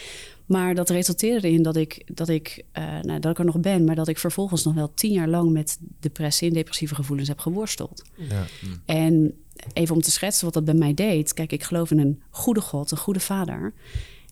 Maar 0.47 0.75
dat 0.75 0.91
resulteerde 0.91 1.49
erin 1.49 1.63
dat 1.63 1.77
ik, 1.77 2.03
dat, 2.15 2.29
ik, 2.29 2.65
eh, 2.73 3.01
nou, 3.01 3.21
dat 3.21 3.31
ik 3.31 3.39
er 3.39 3.45
nog 3.45 3.61
ben... 3.61 3.85
maar 3.85 3.95
dat 3.95 4.09
ik 4.09 4.19
vervolgens 4.19 4.65
nog 4.65 4.75
wel 4.75 4.95
tien 4.95 5.13
jaar 5.13 5.29
lang 5.29 5.53
met 5.53 5.79
depressie 6.01 6.49
en 6.49 6.55
depressieve 6.55 6.95
gevoelens 6.95 7.29
heb 7.29 7.39
geworsteld. 7.39 8.03
Ja. 8.15 8.47
En 8.85 9.35
even 9.73 9.95
om 9.95 10.03
te 10.03 10.11
schetsen 10.11 10.45
wat 10.45 10.55
dat 10.55 10.65
bij 10.65 10.75
mij 10.75 10.95
deed. 10.95 11.35
Kijk, 11.35 11.53
ik 11.53 11.63
geloof 11.63 11.91
in 11.91 11.99
een 11.99 12.23
goede 12.31 12.61
God, 12.61 12.91
een 12.91 12.97
goede 12.97 13.21
vader. 13.21 13.75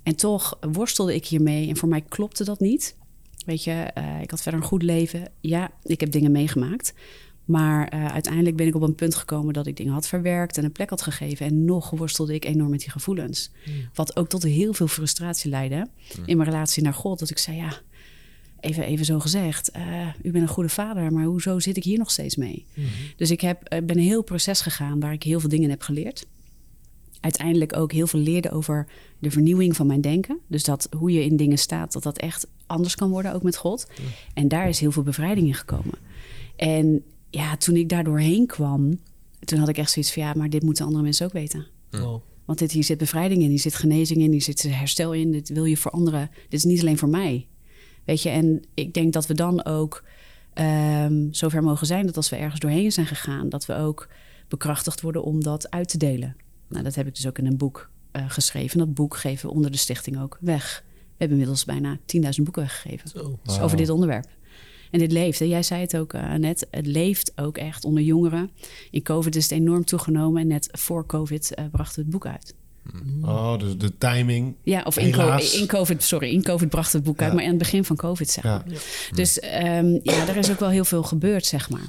En 0.03 0.17
toch 0.17 0.59
worstelde 0.73 1.15
ik 1.15 1.27
hiermee 1.27 1.69
en 1.69 1.77
voor 1.77 1.89
mij 1.89 2.01
klopte 2.01 2.45
dat 2.45 2.61
niet. 2.61 2.97
Weet 3.47 3.65
je, 3.65 3.73
eh, 3.73 4.21
ik 4.21 4.31
had 4.31 4.43
verder 4.43 4.61
een 4.61 4.67
goed 4.67 4.83
leven. 4.83 5.31
Ja, 5.41 5.71
ik 5.83 6.01
heb 6.01 6.11
dingen 6.11 6.33
meegemaakt. 6.33 6.95
Maar 7.45 7.89
eh, 7.89 8.07
uiteindelijk 8.07 8.57
ben 8.57 8.67
ik 8.67 8.75
op 8.75 8.83
een 8.83 8.95
punt 8.95 9.15
gekomen 9.15 9.55
dat 9.55 9.67
ik 9.67 9.77
dingen 9.77 9.93
had 9.93 10.07
verwerkt 10.07 10.59
en 10.59 10.65
een 10.65 10.73
plek 10.73 10.91
had 10.91 11.03
gegeven. 11.03 11.47
En 11.47 11.65
nog 11.65 11.91
worstelde 11.91 12.35
ik 12.35 12.45
enorm 12.45 12.71
met 12.71 12.81
die 12.81 12.91
gevoelens. 12.91 13.51
Wat 13.95 14.17
ook 14.17 14.29
tot 14.29 14.43
heel 14.43 14.73
veel 14.73 14.87
frustratie 14.87 15.51
leidde 15.51 15.87
in 16.27 16.37
mijn 16.37 16.51
relatie 16.51 16.83
naar 16.83 16.95
God. 16.95 17.19
Dat 17.19 17.31
ik 17.31 17.39
zei, 17.39 17.57
ja, 17.57 17.81
even, 18.63 18.85
even 18.85 19.05
zo 19.05 19.21
gezegd, 19.21 19.71
eh, 19.71 20.07
u 20.23 20.31
bent 20.31 20.45
een 20.45 20.55
goede 20.55 20.69
vader, 20.69 21.13
maar 21.13 21.25
hoezo 21.25 21.59
zit 21.59 21.77
ik 21.77 21.85
hier 21.85 21.99
nog 21.99 22.11
steeds 22.11 22.37
mee? 22.37 22.67
Dus 23.17 23.31
ik 23.31 23.41
heb, 23.41 23.63
eh, 23.63 23.83
ben 23.83 23.97
een 23.97 24.05
heel 24.05 24.23
proces 24.23 24.61
gegaan 24.61 25.01
waar 25.01 25.13
ik 25.13 25.23
heel 25.23 25.41
veel 25.41 25.49
dingen 25.49 25.71
heb 25.71 25.83
geleerd. 25.83 26.27
Uiteindelijk 27.21 27.77
ook 27.77 27.93
heel 27.93 28.07
veel 28.07 28.21
leerde 28.21 28.51
over 28.51 28.87
de 29.19 29.31
vernieuwing 29.31 29.77
van 29.77 29.87
mijn 29.87 30.01
denken. 30.01 30.39
Dus 30.47 30.65
dat 30.65 30.89
hoe 30.97 31.13
je 31.13 31.25
in 31.25 31.37
dingen 31.37 31.59
staat, 31.59 31.93
dat 31.93 32.03
dat 32.03 32.19
echt 32.19 32.47
anders 32.67 32.95
kan 32.95 33.11
worden, 33.11 33.35
ook 33.35 33.43
met 33.43 33.57
God. 33.57 33.87
En 34.35 34.49
daar 34.49 34.69
is 34.69 34.81
heel 34.81 34.93
veel 34.93 35.03
bevrijding 35.03 35.47
in 35.47 35.55
gekomen. 35.55 35.99
En 36.57 37.05
ja, 37.33 37.57
toen 37.57 37.77
ik 37.77 37.89
daar 37.89 38.05
doorheen 38.05 38.47
kwam, 38.47 38.99
toen 39.41 39.59
had 39.59 39.69
ik 39.69 39.79
echt 39.79 39.91
zoiets 39.91 40.13
van 40.13 40.23
ja, 40.23 40.33
maar 40.37 40.51
dit 40.51 40.63
moeten 40.63 40.85
andere 40.85 41.03
mensen 41.03 41.27
ook 41.27 41.33
weten. 41.33 41.67
Wow. 41.91 42.23
Want 42.45 42.59
dit, 42.59 42.73
hier 42.73 42.85
zit 42.85 42.99
bevrijding 42.99 43.43
in, 43.43 43.49
hier 43.49 43.59
zit 43.59 43.75
genezing 43.75 44.21
in, 44.21 44.31
hier 44.31 44.43
zit 44.43 44.63
herstel 44.63 45.13
in. 45.13 45.33
Dit 45.33 45.49
wil 45.49 45.65
je 45.65 45.77
voor 45.77 45.91
anderen. 45.91 46.31
Dit 46.49 46.59
is 46.59 46.65
niet 46.65 46.81
alleen 46.81 46.99
voor 46.99 47.09
mij. 47.09 47.47
Weet 48.05 48.23
je, 48.23 48.29
en 48.29 48.63
ik 48.75 48.95
denk 48.95 49.13
dat 49.13 49.27
we 49.27 49.35
dan 49.35 49.65
ook 49.65 50.05
ehm 50.53 51.27
zover 51.31 51.63
mogen 51.63 51.87
zijn 51.87 52.07
dat 52.07 52.17
als 52.17 52.29
we 52.29 52.37
ergens 52.37 52.61
doorheen 52.61 52.93
zijn 52.93 53.07
gegaan, 53.07 53.49
dat 53.49 53.67
we 53.67 53.75
ook 53.75 54.09
bekrachtigd 54.49 55.01
worden 55.01 55.23
om 55.25 55.43
dat 55.43 55.71
uit 55.71 55.89
te 55.89 55.99
delen. 55.99 56.37
Nou, 56.69 56.85
dat 56.85 56.95
heb 56.95 57.07
ik 57.07 57.15
dus 57.15 57.27
ook 57.27 57.39
in 57.39 57.47
een 57.47 57.57
boek 57.57 57.91
eh, 58.11 58.25
geschreven. 58.29 58.79
Dat 58.79 58.95
boek 58.95 59.17
geven 59.17 59.49
we 59.49 59.55
onder 59.55 59.71
de 59.71 59.77
stichting 59.77 60.21
ook 60.21 60.39
weg. 60.41 60.85
We 60.87 61.29
hebben 61.29 61.39
inmiddels 61.39 61.65
bijna 61.65 61.99
10.000 61.99 62.43
boeken 62.43 62.63
weggegeven 62.63 63.09
Zo. 63.09 63.39
dus 63.43 63.61
over 63.61 63.77
dit 63.77 63.89
onderwerp. 63.89 64.27
En 64.93 64.99
dit 64.99 65.13
leeft. 65.13 65.41
En 65.41 65.49
jij 65.49 65.63
zei 65.63 65.81
het 65.81 65.97
ook 65.97 66.13
eh, 66.13 66.33
net. 66.35 66.67
Het 66.71 66.87
leeft 66.87 67.33
ook 67.37 67.59
echt 67.59 67.85
onder 67.85 68.03
jongeren. 68.03 68.51
In 68.91 69.03
COVID 69.03 69.37
is 69.37 69.43
het 69.43 69.53
enorm 69.53 69.85
toegenomen. 69.85 70.41
En 70.43 70.47
net 70.47 70.69
voor 70.73 71.07
COVID 71.07 71.55
eh, 71.55 71.65
brachten 71.71 71.95
we 71.97 72.01
het 72.03 72.11
boek 72.11 72.27
uit. 72.27 72.55
Oh, 73.23 73.59
dus 73.59 73.77
de 73.79 73.99
timing. 73.99 74.55
Ja, 74.63 74.83
of 74.85 74.99
in, 74.99 75.13
co- 75.13 75.37
in 75.61 75.67
COVID, 75.67 76.03
sorry, 76.03 76.29
in 76.33 76.43
COVID 76.43 76.69
brachten 76.69 76.93
we 76.93 76.97
het 76.97 77.07
boek 77.07 77.23
uit, 77.23 77.33
maar 77.35 77.43
aan 77.43 77.49
het 77.49 77.59
begin 77.59 77.85
van 77.85 77.97
COVID, 77.97 78.31
zeg 78.31 78.45
maar. 78.45 78.63
Ja. 78.67 78.77
Dus 79.15 79.41
ehm, 79.41 79.99
ja, 80.03 80.29
er 80.29 80.37
is 80.37 80.51
ook 80.51 80.59
wel 80.61 80.69
heel 80.69 80.85
veel 80.85 81.03
gebeurd, 81.03 81.47
zeg 81.47 81.71
maar. 81.71 81.87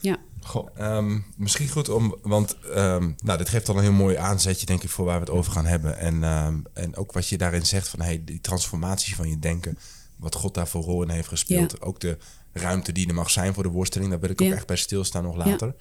Ja, 0.00 0.16
Goh. 0.42 0.68
Ehm, 0.76 1.18
misschien 1.36 1.68
goed 1.68 1.88
om, 1.88 2.14
want 2.22 2.56
ehm, 2.74 3.10
nou, 3.24 3.38
dit 3.38 3.48
geeft 3.48 3.68
al 3.68 3.76
een 3.76 3.82
heel 3.82 3.92
mooi 3.92 4.16
aanzetje, 4.16 4.66
denk 4.66 4.82
ik, 4.82 4.88
voor 4.90 5.04
waar 5.04 5.14
we 5.20 5.24
het 5.24 5.34
over 5.34 5.52
gaan 5.52 5.66
hebben. 5.66 5.98
En, 5.98 6.24
ehm, 6.24 6.54
en 6.72 6.96
ook 6.96 7.12
wat 7.12 7.28
je 7.28 7.38
daarin 7.38 7.66
zegt 7.66 7.88
van 7.88 8.00
hey, 8.00 8.22
die 8.24 8.40
transformatie 8.40 9.14
van 9.14 9.28
je 9.28 9.38
denken, 9.38 9.78
wat 10.20 10.34
God 10.34 10.54
daar 10.54 10.68
voor 10.68 10.82
rol 10.82 11.02
in 11.02 11.08
heeft 11.08 11.28
gespeeld. 11.28 11.82
Ook 11.82 12.00
de 12.00 12.18
ruimte 12.52 12.92
die 12.92 13.08
er 13.08 13.14
mag 13.14 13.30
zijn 13.30 13.54
voor 13.54 13.62
de 13.62 13.68
worsteling, 13.68 14.10
daar 14.10 14.20
wil 14.20 14.30
ik 14.30 14.40
ook 14.40 14.48
Ja. 14.48 14.54
echt 14.54 14.66
bij 14.66 14.76
stilstaan 14.76 15.22
nog 15.22 15.36
later. 15.36 15.74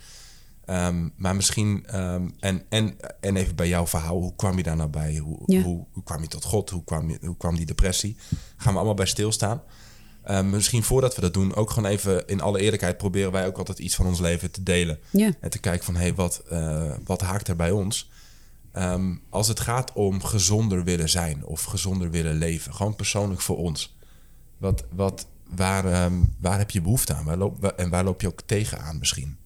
Ehm, 0.66 1.10
maar 1.16 1.36
misschien, 1.36 1.84
ehm, 1.88 2.30
en, 2.40 2.64
en, 2.70 2.96
en 3.20 3.36
even 3.36 3.56
bij 3.56 3.68
jouw 3.68 3.88
verhaal, 3.88 4.20
hoe 4.22 4.36
kwam 4.36 4.58
je 4.58 4.64
daar 4.64 4.76
nou 4.76 4.90
bij? 4.90 5.18
Hoe, 5.18 5.38
hoe, 5.64 5.86
hoe 5.92 6.04
kwam 6.04 6.22
je 6.22 6.28
tot 6.28 6.44
God? 6.44 6.70
Hoe 6.70 6.84
kwam, 6.84 7.10
je, 7.10 7.18
hoe 7.26 7.38
kwam 7.38 7.56
die 7.56 7.66
depressie? 7.66 8.18
Gaan 8.58 8.72
we 8.72 8.78
allemaal 8.78 8.96
bij 8.96 9.06
stilstaan. 9.06 9.62
Ehm, 10.24 10.50
misschien 10.50 10.84
voordat 10.84 11.16
we 11.16 11.22
dat 11.22 11.34
doen, 11.34 11.56
ook 11.56 11.70
gewoon 11.70 11.90
even 11.90 12.28
in 12.28 12.42
alle 12.42 12.60
eerlijkheid 12.60 12.98
proberen 12.98 13.32
wij 13.32 13.48
ook 13.48 13.58
altijd 13.58 13.80
iets 13.80 13.96
van 13.96 14.06
ons 14.06 14.20
leven 14.20 14.52
te 14.52 14.64
delen. 14.64 15.00
En 15.42 15.50
te 15.50 15.60
kijken 15.60 15.86
van, 15.86 15.94
hé, 15.96 16.02
hey, 16.02 16.16
wat, 16.16 16.42
eh, 16.50 16.92
wat 17.04 17.22
haakt 17.22 17.48
er 17.48 17.56
bij 17.56 17.72
ons? 17.72 18.10
Als 19.30 19.48
het 19.48 19.60
gaat 19.60 19.94
om 19.94 20.24
gezonder 20.24 20.84
willen 20.84 21.10
zijn 21.10 21.46
of 21.46 21.64
gezonder 21.64 22.12
willen 22.12 22.36
leven, 22.38 22.74
gewoon 22.74 22.96
persoonlijk 22.96 23.42
voor 23.42 23.58
ons. 23.58 23.98
Wat, 24.60 24.84
wat, 24.96 25.28
waar, 25.56 25.86
ehm, 25.86 26.14
waar 26.40 26.58
heb 26.58 26.72
je 26.72 26.82
behoefte 26.82 27.14
aan? 27.14 27.26
Waar 27.26 27.38
loop, 27.38 27.58
waar- 27.62 27.76
en 27.76 27.90
waar 27.90 28.04
loop 28.04 28.22
je 28.22 28.28
ook 28.28 28.42
tegenaan 28.46 28.98
misschien? 29.00 29.38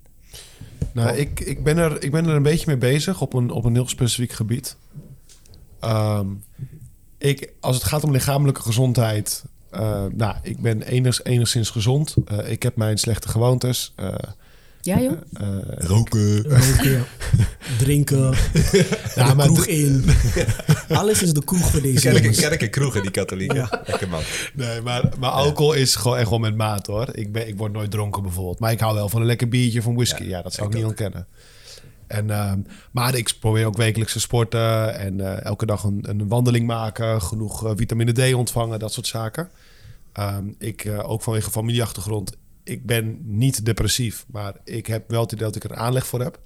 Nou, 0.93 1.15
ik, 1.17 1.39
ik, 1.39 1.63
ben 1.63 1.77
er, 1.77 2.03
ik 2.03 2.12
ben 2.12 2.25
er 2.25 2.36
een 2.36 2.43
beetje 2.43 2.65
mee 2.67 2.77
bezig 2.77 3.22
op 3.22 3.34
een, 3.34 3.50
op 3.51 3.65
een 3.65 3.74
heel 3.74 3.88
specifiek 3.88 4.32
gebied. 4.32 4.75
Ehm, 5.79 6.27
ik, 7.17 7.53
als 7.60 7.75
het 7.75 7.86
gaat 7.86 8.03
om 8.03 8.12
lichamelijke 8.12 8.62
gezondheid... 8.62 9.43
eh, 9.70 10.05
nou, 10.12 10.36
ik 10.41 10.60
ben 10.62 10.82
enig, 10.82 11.24
enigszins 11.24 11.70
gezond. 11.70 12.15
Eh, 12.25 12.51
ik 12.51 12.63
heb 12.63 12.75
mijn 12.75 12.98
slechte 12.98 13.27
gewoontes. 13.29 13.93
Eh, 13.96 14.13
Ja, 14.86 15.00
joh? 15.00 15.12
eh, 15.34 15.48
Roken. 15.78 16.44
Roken, 16.44 17.06
drinken, 17.80 18.34
ja, 19.16 19.28
de 19.30 19.36
maar 19.36 19.46
kroeg 19.46 19.66
in. 19.66 20.06
Alles 20.90 21.22
is 21.22 21.34
de 21.34 21.44
kroeg 21.44 21.70
voor 21.72 21.82
deze 21.82 22.02
Kerken, 22.02 22.22
jongens. 22.22 22.40
kerken, 22.40 22.70
kroegen, 22.70 23.02
die 23.02 23.12
katholieken. 23.12 23.56
Ja. 23.56 23.82
Lekker 23.86 24.10
man. 24.10 24.22
Nee, 24.54 24.82
maar, 24.82 25.10
maar 25.20 25.30
alcohol 25.30 25.74
is 25.74 25.96
gewoon 25.96 26.18
echt 26.18 26.30
wel 26.30 26.40
met 26.40 26.56
maat 26.56 26.88
hoor. 26.88 27.08
Ik, 27.12 27.32
ben, 27.32 27.48
ik 27.48 27.58
word 27.58 27.72
nooit 27.74 27.92
dronken 27.92 28.22
bijvoorbeeld. 28.24 28.60
Maar 28.60 28.72
ik 28.72 28.80
hou 28.80 28.96
wel 28.96 29.10
van 29.10 29.22
een 29.22 29.28
lekker 29.28 29.48
biertje 29.50 29.82
van 29.82 29.96
whisky. 29.96 30.24
Ja, 30.24 30.42
dat 30.42 30.54
zou 30.54 30.68
ik, 30.68 30.74
ik 30.74 30.80
niet 30.80 30.90
ontkennen. 30.90 31.28
En, 32.08 32.30
ehm, 32.30 32.60
maar 32.92 33.16
ik 33.16 33.34
probeer 33.40 33.66
ook 33.66 33.78
wekelijks 33.78 34.13
te 34.13 34.20
sporten. 34.20 34.96
En 35.00 35.20
eh, 35.22 35.46
elke 35.46 35.66
dag 35.66 35.84
een, 35.84 36.00
een 36.10 36.28
wandeling 36.28 36.68
maken. 36.68 37.22
Genoeg 37.22 37.66
eh, 37.66 37.72
vitamine 37.75 38.12
D 38.12 38.34
ontvangen. 38.34 38.80
Dat 38.80 38.94
soort 38.94 39.08
zaken. 39.08 39.50
Ehm, 40.13 40.46
ik, 40.58 40.86
eh, 40.86 41.10
ook 41.10 41.22
vanwege 41.22 41.52
familieachtergrond. 41.52 42.38
Ik 42.63 42.86
ben 42.86 43.20
niet 43.24 43.65
depressief. 43.65 44.25
Maar 44.32 44.55
ik 44.63 44.86
heb 44.86 45.10
wel 45.10 45.22
het 45.22 45.32
idee 45.32 45.46
dat 45.46 45.55
ik 45.55 45.63
er 45.63 45.75
aanleg 45.75 46.08
voor 46.08 46.22
heb. 46.22 46.39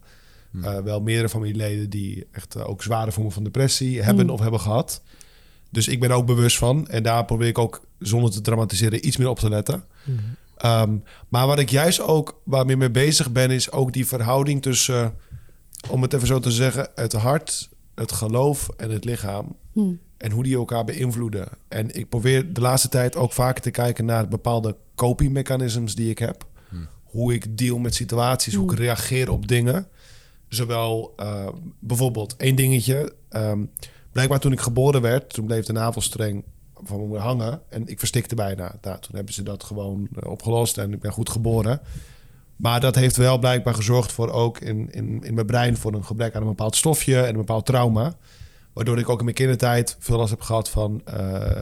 Eh, 0.62 0.79
wel 0.79 1.01
meerdere 1.01 1.29
familieleden 1.29 1.89
die 1.89 2.27
echt 2.31 2.55
eh, 2.55 2.69
ook 2.69 2.83
zware 2.83 3.12
vormen 3.12 3.31
van 3.31 3.43
depressie 3.43 4.01
hebben 4.01 4.29
of 4.29 4.39
hebben 4.39 4.59
gehad. 4.59 5.01
Dus 5.69 5.88
ik 5.88 6.00
ben 6.00 6.09
er 6.09 6.15
ook 6.15 6.25
bewust 6.25 6.57
van. 6.57 6.88
En 6.88 7.03
daar 7.03 7.25
probeer 7.25 7.47
ik 7.47 7.57
ook, 7.57 7.88
zonder 8.00 8.31
te 8.31 8.41
dramatiseren, 8.41 9.07
iets 9.07 9.17
meer 9.17 9.27
op 9.27 9.39
te 9.39 9.50
letten. 9.50 9.83
Ehm, 10.57 10.97
maar 11.29 11.47
wat 11.47 11.59
ik 11.59 11.69
juist 11.69 12.01
ook 12.01 12.41
waarmee 12.43 12.77
mee 12.77 12.91
bezig 12.91 13.31
ben, 13.31 13.51
is 13.51 13.71
ook 13.71 13.93
die 13.93 14.07
verhouding 14.07 14.62
tussen, 14.62 15.03
eh, 15.03 15.91
om 15.91 16.01
het 16.01 16.13
even 16.13 16.27
zo 16.27 16.39
te 16.39 16.51
zeggen, 16.51 16.89
het 16.95 17.13
hart, 17.13 17.69
het 17.95 18.12
geloof 18.12 18.69
en 18.77 18.91
het 18.91 19.05
lichaam. 19.05 19.55
En 20.17 20.31
hoe 20.31 20.43
die 20.43 20.55
elkaar 20.55 20.83
beïnvloeden. 20.83 21.47
En 21.67 21.95
ik 21.95 22.09
probeer 22.09 22.53
de 22.53 22.62
laatste 22.62 22.89
tijd 22.89 23.15
ook 23.15 23.33
vaker 23.33 23.62
te 23.62 23.71
kijken 23.71 24.05
naar 24.05 24.27
bepaalde 24.27 24.75
copingmechanisms 24.95 25.95
die 25.95 26.09
ik 26.09 26.19
heb. 26.19 26.45
Hoe 27.03 27.33
ik 27.33 27.57
deal 27.57 27.77
met 27.77 27.95
situaties, 27.95 28.53
hoe 28.53 28.71
ik 28.71 28.77
reageer 28.77 29.31
op 29.31 29.47
dingen. 29.47 29.88
Zowel 30.47 31.13
eh, 31.17 31.47
bijvoorbeeld 31.79 32.36
één 32.36 32.55
dingetje. 32.55 33.13
ehm, 33.29 33.65
blijkbaar 34.12 34.39
toen 34.39 34.51
ik 34.51 34.59
geboren 34.59 35.01
werd, 35.01 35.33
toen 35.33 35.45
bleef 35.45 35.65
de 35.65 35.74
navelstreng 35.74 36.43
van 36.83 37.09
me 37.09 37.17
hangen. 37.17 37.62
En 37.69 37.88
ik 37.88 38.00
verstikte 38.00 38.36
bijna. 38.36 38.75
Nou, 38.81 39.00
toen 39.00 39.15
hebben 39.15 39.33
ze 39.33 39.43
dat 39.43 39.63
gewoon 39.63 40.07
eh, 40.19 40.31
opgelost 40.31 40.77
en 40.77 40.93
ik 40.93 41.00
ben 41.00 41.12
goed 41.12 41.29
geboren. 41.29 41.81
Maar 42.55 42.79
dat 42.79 42.95
heeft 42.95 43.17
wel 43.17 43.39
blijkbaar 43.39 43.74
gezorgd 43.74 44.12
voor 44.12 44.29
ook 44.31 44.59
in, 44.59 44.91
in, 44.91 45.24
in 45.24 45.33
mijn 45.33 45.45
brein 45.45 45.77
voor 45.77 45.93
een 45.93 46.05
gebrek 46.05 46.36
aan 46.36 46.41
een 46.41 46.47
bepaald 46.47 46.75
stofje 46.75 47.21
en 47.21 47.29
een 47.29 47.38
bepaald 47.38 47.65
trauma. 47.65 48.15
Waardoor 48.77 49.00
ik 49.00 49.10
ook 49.10 49.17
in 49.17 49.24
mijn 49.24 49.36
kindertijd 49.36 49.96
veel 50.00 50.17
last 50.17 50.29
heb 50.29 50.41
gehad 50.41 50.69
van 50.69 51.01
eh, 51.05 51.62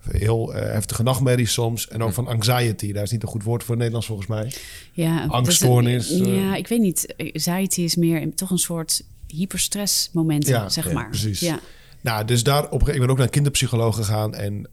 heel 0.00 0.54
eh, 0.54 0.72
heftige 0.72 1.02
nachtmerries 1.02 1.52
soms. 1.52 1.88
En 1.88 2.02
ook 2.02 2.12
van 2.12 2.26
anxiety. 2.26 2.92
Daar 2.92 3.02
is 3.02 3.10
niet 3.10 3.22
een 3.22 3.28
goed 3.28 3.42
woord 3.42 3.64
voor 3.64 3.74
in 3.74 3.80
het 3.80 3.92
Nederlands 3.92 4.06
volgens 4.06 4.28
mij. 4.28 4.52
Ja, 4.92 5.26
Angststoornis, 5.26 6.10
eh. 6.10 6.36
ja, 6.36 6.56
ik 6.56 6.68
weet 6.68 6.80
niet. 6.80 7.14
Anxiety 7.16 7.80
is 7.80 7.96
meer 7.96 8.34
toch 8.34 8.50
een 8.50 8.58
soort 8.58 9.04
hyperstressmoment, 9.26 10.46
Ja, 10.46 10.68
zeg 10.68 10.86
ja, 10.86 10.92
maar. 10.92 11.08
precies. 11.08 11.40
Ja. 11.40 11.58
Nou, 12.00 12.24
dus 12.24 12.42
daar 12.42 12.70
op 12.70 12.88
ik 12.88 13.00
ben 13.00 13.10
ook 13.10 13.16
naar 13.16 13.26
een 13.26 13.32
kinderpsycholoog 13.32 13.96
gegaan 13.96 14.34
en 14.34 14.68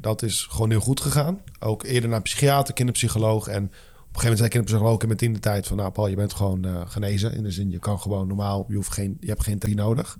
dat 0.00 0.22
is 0.22 0.46
gewoon 0.50 0.70
heel 0.70 0.80
goed 0.80 1.00
gegaan. 1.00 1.40
Ook 1.58 1.84
eerder 1.84 2.08
naar 2.08 2.18
een 2.18 2.24
psychiater, 2.24 2.74
kinderpsycholoog. 2.74 3.48
En 3.48 3.64
op 3.64 3.70
een 3.70 3.70
gegeven 3.70 4.22
moment 4.22 4.38
zei 4.38 4.48
de 4.48 4.48
kinderpsycholoog 4.48 5.00
in 5.00 5.06
mijn 5.06 5.18
tiende 5.18 5.38
tijd 5.38 5.66
van... 5.66 5.76
nou 5.76 5.90
Paul, 5.90 6.08
je 6.08 6.16
bent 6.16 6.34
gewoon 6.34 6.66
genezen. 6.88 7.34
In 7.34 7.42
de 7.42 7.50
zin, 7.50 7.70
je 7.70 7.78
kan 7.78 8.00
gewoon 8.00 8.26
normaal, 8.26 8.64
je, 8.68 8.74
hoeft 8.74 8.92
geen, 8.92 9.16
je 9.20 9.28
hebt 9.28 9.42
geen 9.42 9.58
therapie 9.58 9.84
nodig. 9.84 10.18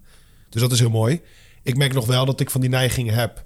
Dus 0.51 0.61
dat 0.61 0.73
is 0.73 0.79
heel 0.79 0.91
mooi. 0.91 1.21
Ik 1.63 1.77
merk 1.77 1.93
nog 1.93 2.07
wel 2.07 2.25
dat 2.25 2.41
ik 2.41 2.51
van 2.51 2.61
die 2.61 2.71
neigingen 2.71 3.15
heb. 3.15 3.45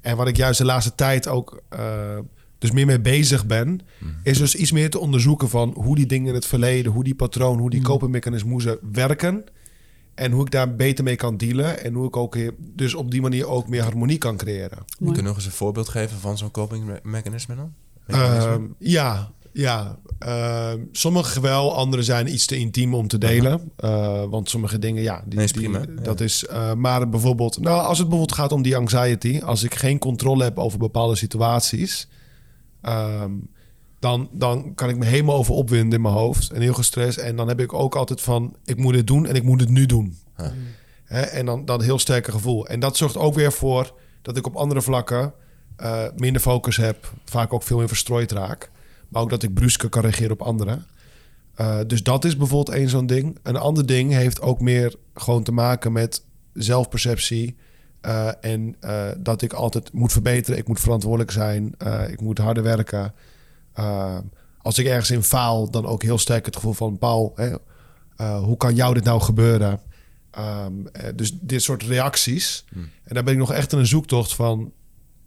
En 0.00 0.16
wat 0.16 0.28
ik 0.28 0.36
juist 0.36 0.58
de 0.58 0.64
laatste 0.64 0.94
tijd 0.94 1.28
ook 1.28 1.62
eh, 1.68 2.18
dus 2.58 2.70
meer 2.70 2.86
mee 2.86 3.00
bezig 3.00 3.46
ben... 3.46 3.80
is 4.22 4.38
dus 4.38 4.54
iets 4.54 4.72
meer 4.72 4.90
te 4.90 4.98
onderzoeken 4.98 5.48
van 5.48 5.74
hoe 5.78 5.96
die 5.96 6.06
dingen 6.06 6.28
in 6.28 6.34
het 6.34 6.46
verleden... 6.46 6.92
hoe 6.92 7.04
die 7.04 7.14
patroon, 7.14 7.58
hoe 7.58 7.70
die 7.70 7.82
copingmechanismen 7.82 8.78
werken... 8.92 9.44
En 10.14 10.32
hoe 10.32 10.44
ik 10.44 10.50
daar 10.50 10.74
beter 10.76 11.04
mee 11.04 11.16
kan 11.16 11.36
dealen. 11.36 11.84
En 11.84 11.94
hoe 11.94 12.06
ik 12.06 12.16
ook 12.16 12.36
dus 12.58 12.94
op 12.94 13.10
die 13.10 13.20
manier 13.20 13.46
ook 13.46 13.68
meer 13.68 13.82
harmonie 13.82 14.18
kan 14.18 14.36
creëren. 14.36 14.78
Kun 14.98 15.14
je 15.14 15.22
nog 15.22 15.36
eens 15.36 15.44
een 15.44 15.50
voorbeeld 15.52 15.88
geven 15.88 16.18
van 16.18 16.38
zo'n 16.38 16.50
copingmechanisme 16.50 17.54
dan? 17.54 17.74
Ehm, 18.06 18.62
ja, 18.78 19.32
ja. 19.56 19.98
Ehm, 20.18 20.80
sommige 20.92 21.40
wel, 21.40 21.74
andere 21.76 22.02
zijn 22.02 22.32
iets 22.32 22.46
te 22.46 22.56
intiem 22.56 22.94
om 22.94 23.08
te 23.08 23.18
delen. 23.18 23.70
Eh, 23.76 24.24
want 24.24 24.50
sommige 24.50 24.78
dingen, 24.78 25.02
ja, 25.02 25.22
die, 25.26 25.34
Nee, 25.36 25.44
is 25.44 25.52
die- 25.52 25.62
prima. 25.62 25.78
Ja. 25.96 26.02
dat 26.02 26.20
is. 26.20 26.46
eh, 26.46 26.72
maar 26.74 27.08
bijvoorbeeld, 27.08 27.58
nou, 27.60 27.80
als 27.82 27.98
het 27.98 28.08
bijvoorbeeld 28.08 28.38
gaat 28.38 28.52
om 28.52 28.62
die 28.62 28.76
anxiety, 28.76 29.40
als 29.44 29.62
ik 29.62 29.74
geen 29.74 29.98
controle 29.98 30.42
heb 30.44 30.58
over 30.58 30.78
bepaalde 30.78 31.16
situaties, 31.16 32.08
ehm, 32.82 33.30
dan, 33.98 34.28
dan 34.32 34.74
kan 34.74 34.88
ik 34.88 34.96
me 34.96 35.04
helemaal 35.04 35.36
over 35.36 35.54
opwinden 35.54 35.92
in 35.94 36.00
mijn 36.02 36.14
hoofd 36.14 36.50
en 36.50 36.60
heel 36.60 36.74
gestrest. 36.74 37.18
En 37.18 37.36
dan 37.36 37.48
heb 37.48 37.60
ik 37.60 37.72
ook 37.72 37.96
altijd 37.96 38.20
van, 38.20 38.56
ik 38.64 38.76
moet 38.76 38.94
het 38.94 39.06
doen 39.06 39.26
en 39.26 39.34
ik 39.34 39.42
moet 39.42 39.60
het 39.60 39.70
nu 39.70 39.86
doen. 39.86 40.16
Huh. 40.36 40.46
Hè, 41.04 41.20
en 41.20 41.46
dan 41.46 41.64
dat 41.64 41.82
heel 41.82 41.98
sterke 41.98 42.30
gevoel. 42.30 42.66
En 42.66 42.80
dat 42.80 42.96
zorgt 42.96 43.16
ook 43.16 43.34
weer 43.34 43.52
voor 43.52 43.94
dat 44.22 44.36
ik 44.36 44.46
op 44.46 44.54
andere 44.56 44.82
vlakken 44.82 45.32
eh, 45.76 46.02
minder 46.16 46.42
focus 46.42 46.76
heb. 46.76 47.12
Vaak 47.24 47.52
ook 47.52 47.62
veel 47.62 47.78
meer 47.78 47.88
verstrooid 47.88 48.32
raak. 48.32 48.70
Maar 49.08 49.22
ook 49.22 49.30
dat 49.30 49.42
ik 49.42 49.54
brusker 49.54 49.88
kan 49.88 50.02
reageren 50.02 50.32
op 50.32 50.42
anderen. 50.42 50.86
Eh, 51.54 51.78
dus 51.86 52.02
dat 52.02 52.24
is 52.24 52.36
bijvoorbeeld 52.36 52.76
één 52.76 52.88
zo'n 52.88 53.06
ding. 53.06 53.38
Een 53.42 53.56
ander 53.56 53.86
ding 53.86 54.12
heeft 54.12 54.40
ook 54.40 54.60
meer 54.60 54.94
gewoon 55.14 55.42
te 55.42 55.52
maken 55.52 55.92
met 55.92 56.24
zelfperceptie. 56.52 57.56
eh, 58.00 58.30
en 58.40 58.76
eh, 58.80 59.08
dat 59.18 59.42
ik 59.42 59.52
altijd 59.52 59.92
moet 59.92 60.12
verbeteren. 60.12 60.58
Ik 60.58 60.68
moet 60.68 60.80
verantwoordelijk 60.80 61.30
zijn. 61.30 61.74
ik 62.08 62.20
moet 62.20 62.38
harder 62.38 62.62
werken. 62.62 63.14
Als 64.58 64.78
ik 64.78 64.86
ergens 64.86 65.10
in 65.10 65.22
faal, 65.22 65.70
dan 65.70 65.86
ook 65.86 66.02
heel 66.02 66.18
sterk 66.18 66.46
het 66.46 66.54
gevoel 66.56 66.72
van... 66.72 66.98
Paul, 66.98 67.32
hè, 67.34 67.56
hoe 68.38 68.56
kan 68.56 68.74
jou 68.74 68.94
dit 68.94 69.04
nou 69.04 69.20
gebeuren? 69.20 69.80
Ehm, 70.36 70.86
eh, 70.92 71.08
dus 71.14 71.38
dit 71.40 71.62
soort 71.62 71.82
reacties. 71.82 72.64
En 73.04 73.14
daar 73.14 73.24
ben 73.24 73.32
ik 73.32 73.38
nog 73.38 73.52
echt 73.52 73.72
in 73.72 73.78
een 73.78 73.86
zoektocht 73.86 74.34
van... 74.34 74.72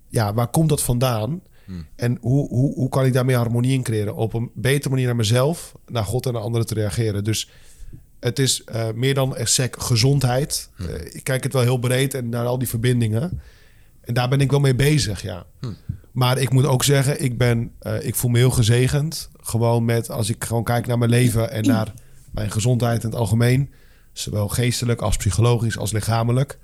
ja, 0.08 0.34
waar 0.34 0.48
komt 0.48 0.70
dat 0.70 0.82
vandaan? 0.82 1.42
En 1.96 2.18
hoe, 2.22 2.48
hoe, 2.48 2.74
hoe 2.74 2.90
kan 2.90 3.06
ik 3.06 3.14
daarmee 3.14 3.36
harmonie 3.36 3.74
in 3.74 3.84
creëren? 3.84 4.16
Op 4.16 4.34
een 4.34 4.52
betere 4.54 4.90
manier 4.90 5.06
naar 5.06 5.16
mezelf, 5.16 5.74
naar 5.88 6.06
God 6.06 6.26
en 6.26 6.34
naar 6.34 6.42
anderen 6.42 6.68
te 6.68 6.74
reageren. 6.74 7.24
Dus 7.24 7.50
het 8.20 8.40
is 8.40 8.64
eh, 8.64 8.88
meer 8.96 9.14
dan 9.14 9.36
sec 9.44 9.76
gezondheid. 9.82 10.70
Eh, 10.78 11.16
ik 11.16 11.24
kijk 11.24 11.44
het 11.44 11.54
wel 11.54 11.62
heel 11.62 11.78
breed 11.78 12.14
en 12.14 12.30
naar 12.30 12.46
al 12.46 12.58
die 12.58 12.68
verbindingen. 12.68 13.42
En 14.02 14.14
daar 14.14 14.30
ben 14.30 14.42
ik 14.42 14.52
wel 14.52 14.60
mee 14.60 14.76
bezig, 14.76 15.22
ja. 15.22 15.46
Maar 16.12 16.38
ik 16.38 16.50
moet 16.50 16.66
ook 16.66 16.84
zeggen, 16.84 17.24
ik, 17.24 17.38
ben, 17.38 17.72
eh, 17.80 18.06
ik 18.06 18.16
voel 18.16 18.32
me 18.32 18.38
heel 18.38 18.52
gezegend. 18.52 19.30
Gewoon 19.40 19.86
met, 19.86 20.10
als 20.10 20.30
ik 20.30 20.44
gewoon 20.44 20.64
kijk 20.64 20.88
naar 20.88 20.98
mijn 20.98 21.10
leven 21.10 21.52
en 21.52 21.66
naar 21.66 21.94
mijn 22.32 22.52
gezondheid 22.52 23.04
in 23.04 23.10
het 23.10 23.20
algemeen. 23.20 23.72
Zowel 24.14 24.48
geestelijk 24.48 25.02
als 25.02 25.18
psychologisch 25.18 25.78
als 25.78 25.92
lichamelijk. 25.92 26.60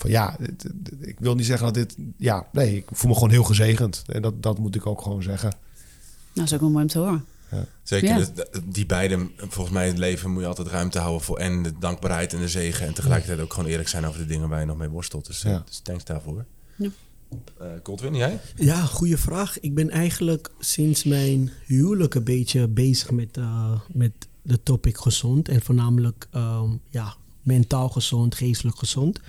Van 0.00 0.10
ja, 0.10 0.36
ik 1.00 1.16
wil 1.18 1.34
niet 1.34 1.46
zeggen 1.46 1.66
dat 1.66 1.74
dit... 1.74 1.96
Ja, 2.16 2.46
nee, 2.52 2.76
ik 2.76 2.84
voel 2.92 3.08
me 3.08 3.14
gewoon 3.16 3.30
heel 3.30 3.44
gezegend. 3.44 4.02
En 4.06 4.22
dat, 4.22 4.42
dat 4.42 4.58
moet 4.58 4.74
ik 4.74 4.86
ook 4.86 5.02
gewoon 5.02 5.22
zeggen. 5.22 5.48
Nou, 5.50 5.58
dat 6.34 6.44
is 6.44 6.54
ook 6.54 6.60
wel 6.60 6.70
mooi 6.70 6.82
om 6.84 6.90
te 6.90 6.98
horen. 6.98 7.24
Zeker, 7.82 8.08
Ja. 8.08 8.16
dus 8.16 8.26
d- 8.28 8.60
die 8.64 8.86
beide, 8.86 9.28
volgens 9.36 9.70
mij 9.74 9.84
in 9.84 9.90
het 9.90 9.98
leven 9.98 10.30
moet 10.30 10.42
je 10.42 10.48
altijd 10.48 10.68
ruimte 10.68 10.98
houden 10.98 11.20
voor 11.22 11.38
en 11.38 11.62
de 11.62 11.72
dankbaarheid 11.78 12.32
en 12.32 12.40
de 12.40 12.48
zegen. 12.48 12.86
En 12.86 12.94
tegelijkertijd 12.94 13.40
ook 13.40 13.52
gewoon 13.52 13.68
eerlijk 13.70 13.88
zijn 13.88 14.06
over 14.06 14.20
de 14.20 14.26
dingen 14.26 14.48
waar 14.48 14.60
je 14.60 14.66
nog 14.66 14.76
mee 14.76 14.88
worstelt. 14.88 15.26
Dus, 15.26 15.44
eh, 15.44 15.50
Ja. 15.52 15.62
dus 15.66 15.78
thanks 15.78 16.04
daarvoor. 16.04 16.44
Ja. 16.76 16.88
Eh, 17.58 17.66
Godwin, 17.82 18.14
jij? 18.14 18.40
Ja, 18.56 18.80
goede 18.80 19.18
vraag. 19.18 19.60
Ik 19.60 19.74
ben 19.74 19.90
eigenlijk 19.90 20.50
sinds 20.58 21.04
mijn 21.04 21.50
huwelijk 21.66 22.14
een 22.14 22.24
beetje 22.24 22.68
bezig 22.68 23.10
met, 23.10 23.36
eh, 23.36 23.80
met 23.92 24.12
de 24.42 24.62
topic 24.62 24.98
gezond. 24.98 25.48
En 25.48 25.62
voornamelijk 25.62 26.26
ehm, 26.30 26.70
ja, 26.88 27.14
mentaal 27.42 27.88
gezond, 27.88 28.34
geestelijk 28.34 28.78
gezond. 28.78 29.20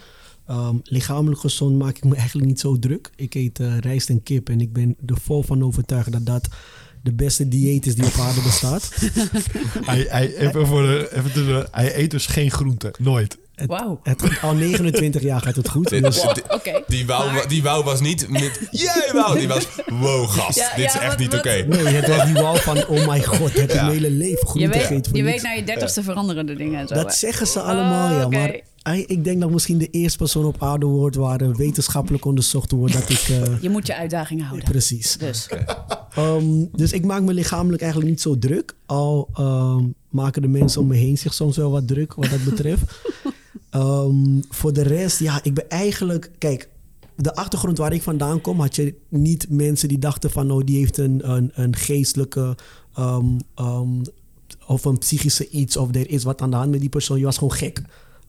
Ehm, 0.51 0.75
lichamelijk 0.83 1.39
gezond 1.41 1.77
maak 1.77 1.97
ik 1.97 2.03
me 2.03 2.15
eigenlijk 2.15 2.47
niet 2.47 2.59
zo 2.59 2.79
druk. 2.79 3.09
Ik 3.15 3.33
eet 3.33 3.59
eh, 3.59 3.77
rijst 3.77 4.09
en 4.09 4.23
kip 4.23 4.49
en 4.49 4.61
ik 4.61 4.73
ben 4.73 4.95
er 5.05 5.17
vol 5.21 5.43
van 5.43 5.63
overtuigd 5.63 6.11
dat 6.11 6.25
dat 6.25 6.47
de 7.03 7.13
beste 7.13 7.47
dieet 7.47 7.85
is 7.85 7.95
die 7.95 8.05
op 8.05 8.17
aarde 8.19 8.41
bestaat. 8.41 8.89
Hij, 9.89 10.05
hij, 10.09 10.35
even 10.35 10.67
voor 10.67 10.81
de, 10.81 11.09
even 11.13 11.31
tussen- 11.31 11.67
hij 11.71 11.97
eet 11.97 12.11
dus 12.11 12.25
geen 12.25 12.51
groente. 12.51 12.93
Nooit. 12.99 13.37
Het, 13.55 14.21
het, 14.21 14.41
al 14.41 14.53
29 14.53 15.21
jaar 15.21 15.41
gaat 15.41 15.55
het 15.55 15.69
goed. 15.69 15.89
Dus. 15.89 16.25
Die 16.87 17.05
wou, 17.05 17.47
die 17.47 17.63
wou 17.63 17.83
was 17.83 18.01
niet 18.01 18.29
met... 18.29 18.67
Jij 18.71 19.09
wou! 19.13 19.37
Die 19.39 19.47
was... 19.47 19.67
Wow, 19.85 20.29
gast. 20.29 20.57
Ja, 20.57 20.75
dit 20.75 20.85
is 20.85 20.93
echt 20.93 21.07
wat- 21.07 21.17
niet 21.17 21.33
oké. 21.33 21.65
nee, 21.67 21.85
het 21.85 22.07
was 22.07 22.25
die 22.25 22.33
wal 22.33 22.55
van, 22.55 22.87
oh 22.87 23.07
my 23.07 23.23
god, 23.23 23.53
heb 23.53 23.69
je 23.69 23.75
mijn 23.75 23.91
hele 23.91 24.11
leven 24.11 24.39
Je 24.39 24.45
groente 24.47 24.79
gegeten 24.79 25.11
weet, 25.11 25.21
je 25.21 25.23
weet 25.23 25.41
na 25.41 25.51
je 25.51 25.63
dertigste 25.63 26.03
veranderen 26.03 26.45
de 26.45 26.55
dingen 26.55 26.79
en 26.79 26.87
zo. 26.87 26.93
Dat 26.93 27.05
hè? 27.05 27.11
zeggen 27.11 27.47
ze 27.47 27.61
allemaal, 27.61 28.11
ja. 28.11 28.25
oké. 28.25 28.37
Maar 28.37 28.59
ik 29.07 29.23
denk 29.23 29.41
dat 29.41 29.51
misschien 29.51 29.77
de 29.77 29.89
eerste 29.89 30.17
persoon 30.17 30.45
op 30.45 30.63
aarde 30.63 30.85
wordt 30.85 31.15
waar 31.15 31.55
wetenschappelijk 31.55 32.25
onderzocht 32.25 32.71
wordt 32.71 32.93
dat 32.93 33.09
ik... 33.09 33.19
eh, 33.29 33.61
Je 33.61 33.69
moet 33.69 33.87
je 33.87 33.95
uitdagingen 33.95 34.45
houden. 34.45 34.69
precies. 34.69 35.17
Dus. 35.17 35.49
Ehm, 36.15 36.65
dus 36.71 36.91
ik 36.91 37.05
maak 37.05 37.21
me 37.21 37.33
lichamelijk 37.33 37.81
eigenlijk 37.81 38.11
niet 38.11 38.21
zo 38.21 38.37
druk. 38.39 38.75
Al 38.85 39.29
ehm, 39.33 39.83
maken 40.09 40.41
de 40.41 40.47
mensen 40.47 40.81
om 40.81 40.87
me 40.87 40.95
heen 40.95 41.17
zich 41.17 41.33
soms 41.33 41.57
wel 41.57 41.71
wat 41.71 41.87
druk 41.87 42.13
wat 42.13 42.29
dat 42.29 42.43
betreft. 42.43 42.83
Ehm, 43.69 44.39
voor 44.49 44.73
de 44.73 44.81
rest, 44.81 45.19
ja, 45.19 45.39
ik 45.43 45.53
ben 45.53 45.69
eigenlijk... 45.69 46.31
Kijk, 46.37 46.69
de 47.15 47.35
achtergrond 47.35 47.77
waar 47.77 47.93
ik 47.93 48.01
vandaan 48.01 48.41
kom... 48.41 48.59
had 48.59 48.75
je 48.75 48.95
niet 49.09 49.45
mensen 49.49 49.87
die 49.87 49.99
dachten 49.99 50.31
van... 50.31 50.51
oh, 50.51 50.65
die 50.65 50.77
heeft 50.77 50.97
een, 50.97 51.29
een, 51.31 51.51
een 51.53 51.75
geestelijke... 51.75 52.55
ehm, 52.95 53.25
ehm, 53.55 53.89
of 54.67 54.85
een 54.85 54.97
psychische 54.97 55.49
iets... 55.49 55.77
of 55.77 55.95
er 55.95 56.09
is 56.09 56.23
wat 56.23 56.41
aan 56.41 56.49
de 56.49 56.55
hand 56.55 56.71
met 56.71 56.79
die 56.79 56.89
persoon. 56.89 57.17
Je 57.19 57.25
was 57.25 57.37
gewoon 57.37 57.53
gek. 57.53 57.81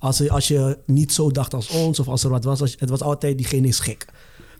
Als, 0.02 0.18
je- 0.18 0.30
als 0.30 0.48
je 0.48 0.78
niet 0.86 1.12
zo 1.12 1.30
dacht 1.30 1.54
als 1.54 1.68
ons... 1.68 2.00
of 2.00 2.08
als 2.08 2.24
er 2.24 2.30
wat 2.30 2.44
was... 2.44 2.60
als- 2.60 2.76
het 2.78 2.90
was 2.90 3.02
altijd 3.02 3.36
diegene 3.38 3.66
is 3.68 3.80
gek. 3.80 4.06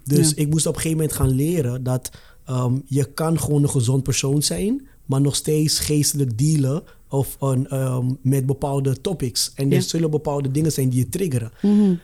Dus 0.04 0.28
Ja. 0.28 0.37
ik 0.37 0.49
moest 0.50 0.66
op 0.66 0.75
een 0.75 0.80
gegeven 0.80 0.99
moment 1.00 1.16
gaan 1.16 1.30
leren... 1.30 1.82
dat 1.82 2.11
ehm, 2.44 2.75
je 2.87 3.04
kan 3.04 3.40
gewoon 3.40 3.62
een 3.62 3.70
gezond 3.70 4.02
persoon 4.02 4.42
zijn... 4.42 4.87
maar 5.06 5.20
nog 5.20 5.34
steeds 5.37 5.78
geestelijk 5.78 6.38
dealen... 6.38 6.82
of 7.08 7.37
een, 7.40 7.68
ehm, 7.68 8.06
met 8.22 8.46
bepaalde 8.46 9.00
topics. 9.00 9.52
En 9.54 9.70
Ja. 9.70 9.76
er 9.76 9.82
zullen 9.82 10.11
bepaalde 10.11 10.50
dingen 10.50 10.72
zijn 10.72 10.88
die 10.88 10.99
je 10.99 11.08
triggeren 11.08 11.52
Mhm. 11.62 11.94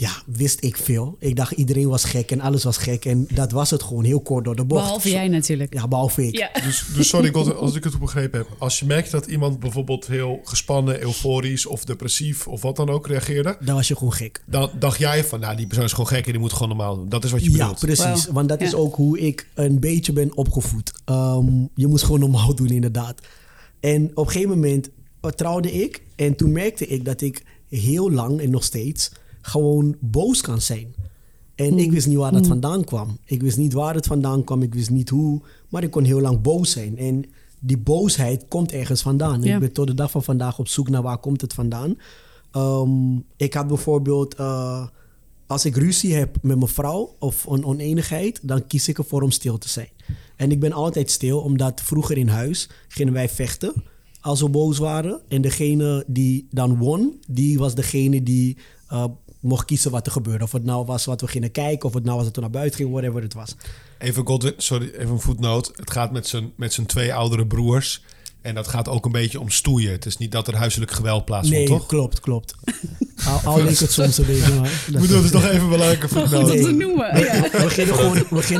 Ja, 0.00 0.22
wist 0.26 0.64
ik 0.64 0.76
veel. 0.76 1.16
Ik 1.18 1.36
dacht 1.36 1.52
iedereen 1.52 1.88
was 1.88 2.04
gek 2.04 2.30
en 2.30 2.40
alles 2.40 2.64
was 2.64 2.76
gek. 2.76 3.04
En 3.04 3.26
dat 3.34 3.50
was 3.52 3.70
het 3.70 3.82
gewoon 3.82 4.04
heel 4.04 4.20
kort 4.20 4.44
door 4.44 4.56
de 4.56 4.64
bocht. 4.64 4.82
Behalve 4.82 5.10
jij 5.10 5.28
natuurlijk. 5.28 5.74
Ja, 5.74 5.88
behalve 5.88 6.26
ik. 6.26 6.36
Ja. 6.38 6.50
Dus, 6.64 6.84
dus 6.94 7.08
sorry 7.08 7.32
als 7.34 7.74
ik 7.74 7.84
het 7.84 7.92
goed 7.92 8.00
begrepen 8.02 8.38
heb. 8.38 8.48
Als 8.58 8.78
je 8.78 8.86
merkt 8.86 9.10
dat 9.10 9.26
iemand 9.26 9.60
bijvoorbeeld 9.60 10.06
heel 10.06 10.40
gespannen, 10.44 11.02
euforisch 11.02 11.66
of 11.66 11.84
depressief 11.84 12.46
of 12.46 12.62
wat 12.62 12.76
dan 12.76 12.88
ook 12.88 13.06
reageerde, 13.06 13.56
Dan 13.60 13.74
was 13.74 13.88
je 13.88 13.96
gewoon 13.96 14.12
gek. 14.12 14.42
dan 14.46 14.70
dacht 14.78 14.98
jij 14.98 15.24
van, 15.24 15.40
nou 15.40 15.56
die 15.56 15.66
persoon 15.66 15.84
is 15.84 15.90
gewoon 15.92 16.06
gek 16.06 16.26
en 16.26 16.32
die 16.32 16.40
moet 16.40 16.52
gewoon 16.52 16.68
normaal 16.68 16.96
doen. 16.96 17.08
Dat 17.08 17.24
is 17.24 17.30
wat 17.30 17.44
je 17.44 17.50
Ja, 17.50 17.56
bedoelt. 17.58 17.78
precies. 17.78 18.04
Wauw. 18.24 18.32
Want 18.32 18.48
dat 18.48 18.60
is 18.60 18.70
Ja. 18.70 18.76
ook 18.76 18.94
hoe 18.94 19.18
ik 19.18 19.46
een 19.54 19.80
beetje 19.80 20.12
ben 20.12 20.36
opgevoed. 20.36 20.92
Ehm, 21.04 21.46
je 21.74 21.86
moest 21.86 22.04
gewoon 22.04 22.20
normaal 22.20 22.54
doen, 22.54 22.68
inderdaad. 22.70 23.20
En 23.80 24.10
op 24.14 24.26
een 24.26 24.32
gegeven 24.32 24.50
moment 24.54 24.88
eh, 25.20 25.30
trouwde 25.30 25.72
ik. 25.72 26.02
En 26.16 26.36
toen 26.36 26.52
merkte 26.52 26.86
ik 26.86 27.04
dat 27.04 27.20
ik 27.20 27.42
heel 27.68 28.10
lang 28.10 28.40
en 28.40 28.50
nog 28.50 28.64
steeds 28.64 29.10
gewoon 29.40 29.96
boos 30.00 30.40
kan 30.40 30.60
zijn. 30.60 30.94
En 31.54 31.78
ik 31.78 31.92
wist 31.92 32.06
niet 32.06 32.16
waar 32.16 32.32
dat 32.32 32.46
vandaan 32.46 32.84
kwam. 32.84 33.18
Ik 33.24 33.42
wist 33.42 33.56
niet 33.56 33.72
waar 33.72 33.94
het 33.94 34.06
vandaan 34.06 34.44
kwam. 34.44 34.62
Ik 34.62 34.74
wist 34.74 34.90
niet 34.90 35.08
hoe. 35.08 35.40
Maar 35.68 35.82
ik 35.82 35.90
kon 35.90 36.04
heel 36.04 36.20
lang 36.20 36.40
boos 36.40 36.70
zijn. 36.70 36.98
En 36.98 37.24
die 37.58 37.78
boosheid 37.78 38.44
komt 38.48 38.72
ergens 38.72 39.02
vandaan. 39.02 39.42
Ja. 39.42 39.54
Ik 39.54 39.60
ben 39.60 39.72
tot 39.72 39.86
de 39.86 39.94
dag 39.94 40.10
van 40.10 40.22
vandaag 40.22 40.58
op 40.58 40.68
zoek 40.68 40.88
naar 40.88 41.02
waar 41.02 41.18
komt 41.18 41.40
het 41.40 41.52
vandaan. 41.52 41.98
Ehm, 42.50 43.16
ik 43.36 43.54
had 43.54 43.66
bijvoorbeeld... 43.66 44.34
eh, 44.34 44.86
als 45.46 45.64
ik 45.64 45.76
ruzie 45.76 46.14
heb 46.14 46.38
met 46.42 46.56
mijn 46.56 46.70
vrouw 46.70 47.14
of 47.18 47.46
een 47.46 47.64
oneenigheid, 47.64 48.38
dan 48.42 48.66
kies 48.66 48.88
ik 48.88 48.98
ervoor 48.98 49.22
om 49.22 49.30
stil 49.30 49.58
te 49.58 49.68
zijn. 49.68 49.88
En 50.36 50.50
ik 50.50 50.60
ben 50.60 50.72
altijd 50.72 51.10
stil, 51.10 51.40
omdat 51.40 51.80
vroeger 51.80 52.16
in 52.18 52.28
huis 52.28 52.68
gingen 52.88 53.12
wij 53.12 53.28
vechten 53.28 53.72
als 54.20 54.40
we 54.40 54.48
boos 54.48 54.78
waren. 54.78 55.20
En 55.28 55.42
degene 55.42 56.04
die 56.06 56.46
dan 56.50 56.76
won, 56.76 57.20
die 57.28 57.58
was 57.58 57.74
degene 57.74 58.22
die 58.22 58.56
eh, 58.88 59.04
mocht 59.40 59.64
kiezen 59.64 59.90
wat 59.90 60.06
er 60.06 60.12
gebeurde. 60.12 60.44
Of 60.44 60.52
het 60.52 60.64
nou 60.64 60.84
was 60.86 61.04
wat 61.04 61.20
we 61.20 61.26
gingen 61.28 61.50
kijken, 61.50 61.88
of 61.88 61.94
het 61.94 62.04
nou 62.04 62.16
was 62.16 62.24
dat 62.26 62.34
we 62.34 62.40
naar 62.40 62.50
buiten 62.50 62.76
gingen, 62.76 62.92
whatever 62.92 63.22
het 63.22 63.34
was. 63.34 63.54
Even 63.98 64.26
Godwin, 64.26 64.54
sorry, 64.56 64.90
even 64.98 65.10
een 65.10 65.20
voetnoot. 65.20 65.72
Het 65.76 65.90
gaat 65.90 66.12
met 66.12 66.26
zijn, 66.28 66.52
met 66.56 66.72
zijn 66.72 66.86
twee 66.86 67.14
oudere 67.14 67.46
broers. 67.46 68.02
En 68.42 68.54
dat 68.54 68.68
gaat 68.68 68.88
ook 68.88 69.04
een 69.04 69.12
beetje 69.12 69.40
om 69.40 69.50
stoeien. 69.50 69.92
Het 69.92 70.06
is 70.06 70.16
niet 70.16 70.32
dat 70.32 70.48
er 70.48 70.56
huiselijk 70.56 70.90
geweld 70.90 71.24
plaatsvond, 71.24 71.58
nee, 71.58 71.66
toch? 71.66 71.86
klopt, 71.86 72.20
klopt. 72.20 72.54
al 73.26 73.40
al 73.44 73.64
het 73.64 73.76
soms 73.92 74.18
een 74.18 74.26
beetje, 74.26 74.52
maar... 74.54 74.70
Ik 74.86 74.92
bedoel, 75.00 75.08
dat 75.16 75.24
is 75.24 75.30
toch 75.30 75.48
even 75.48 75.68
belangrijke 75.68 76.08
voetnoot. 76.08 76.42
Goed 76.42 76.50
om 76.50 76.62
te 76.62 76.70
Nee. 76.72 76.86
noemen. 76.86 77.18
Ja. 77.18 77.40
We 77.50 77.70
gingen 77.70 77.94
gewoon... 77.94 78.12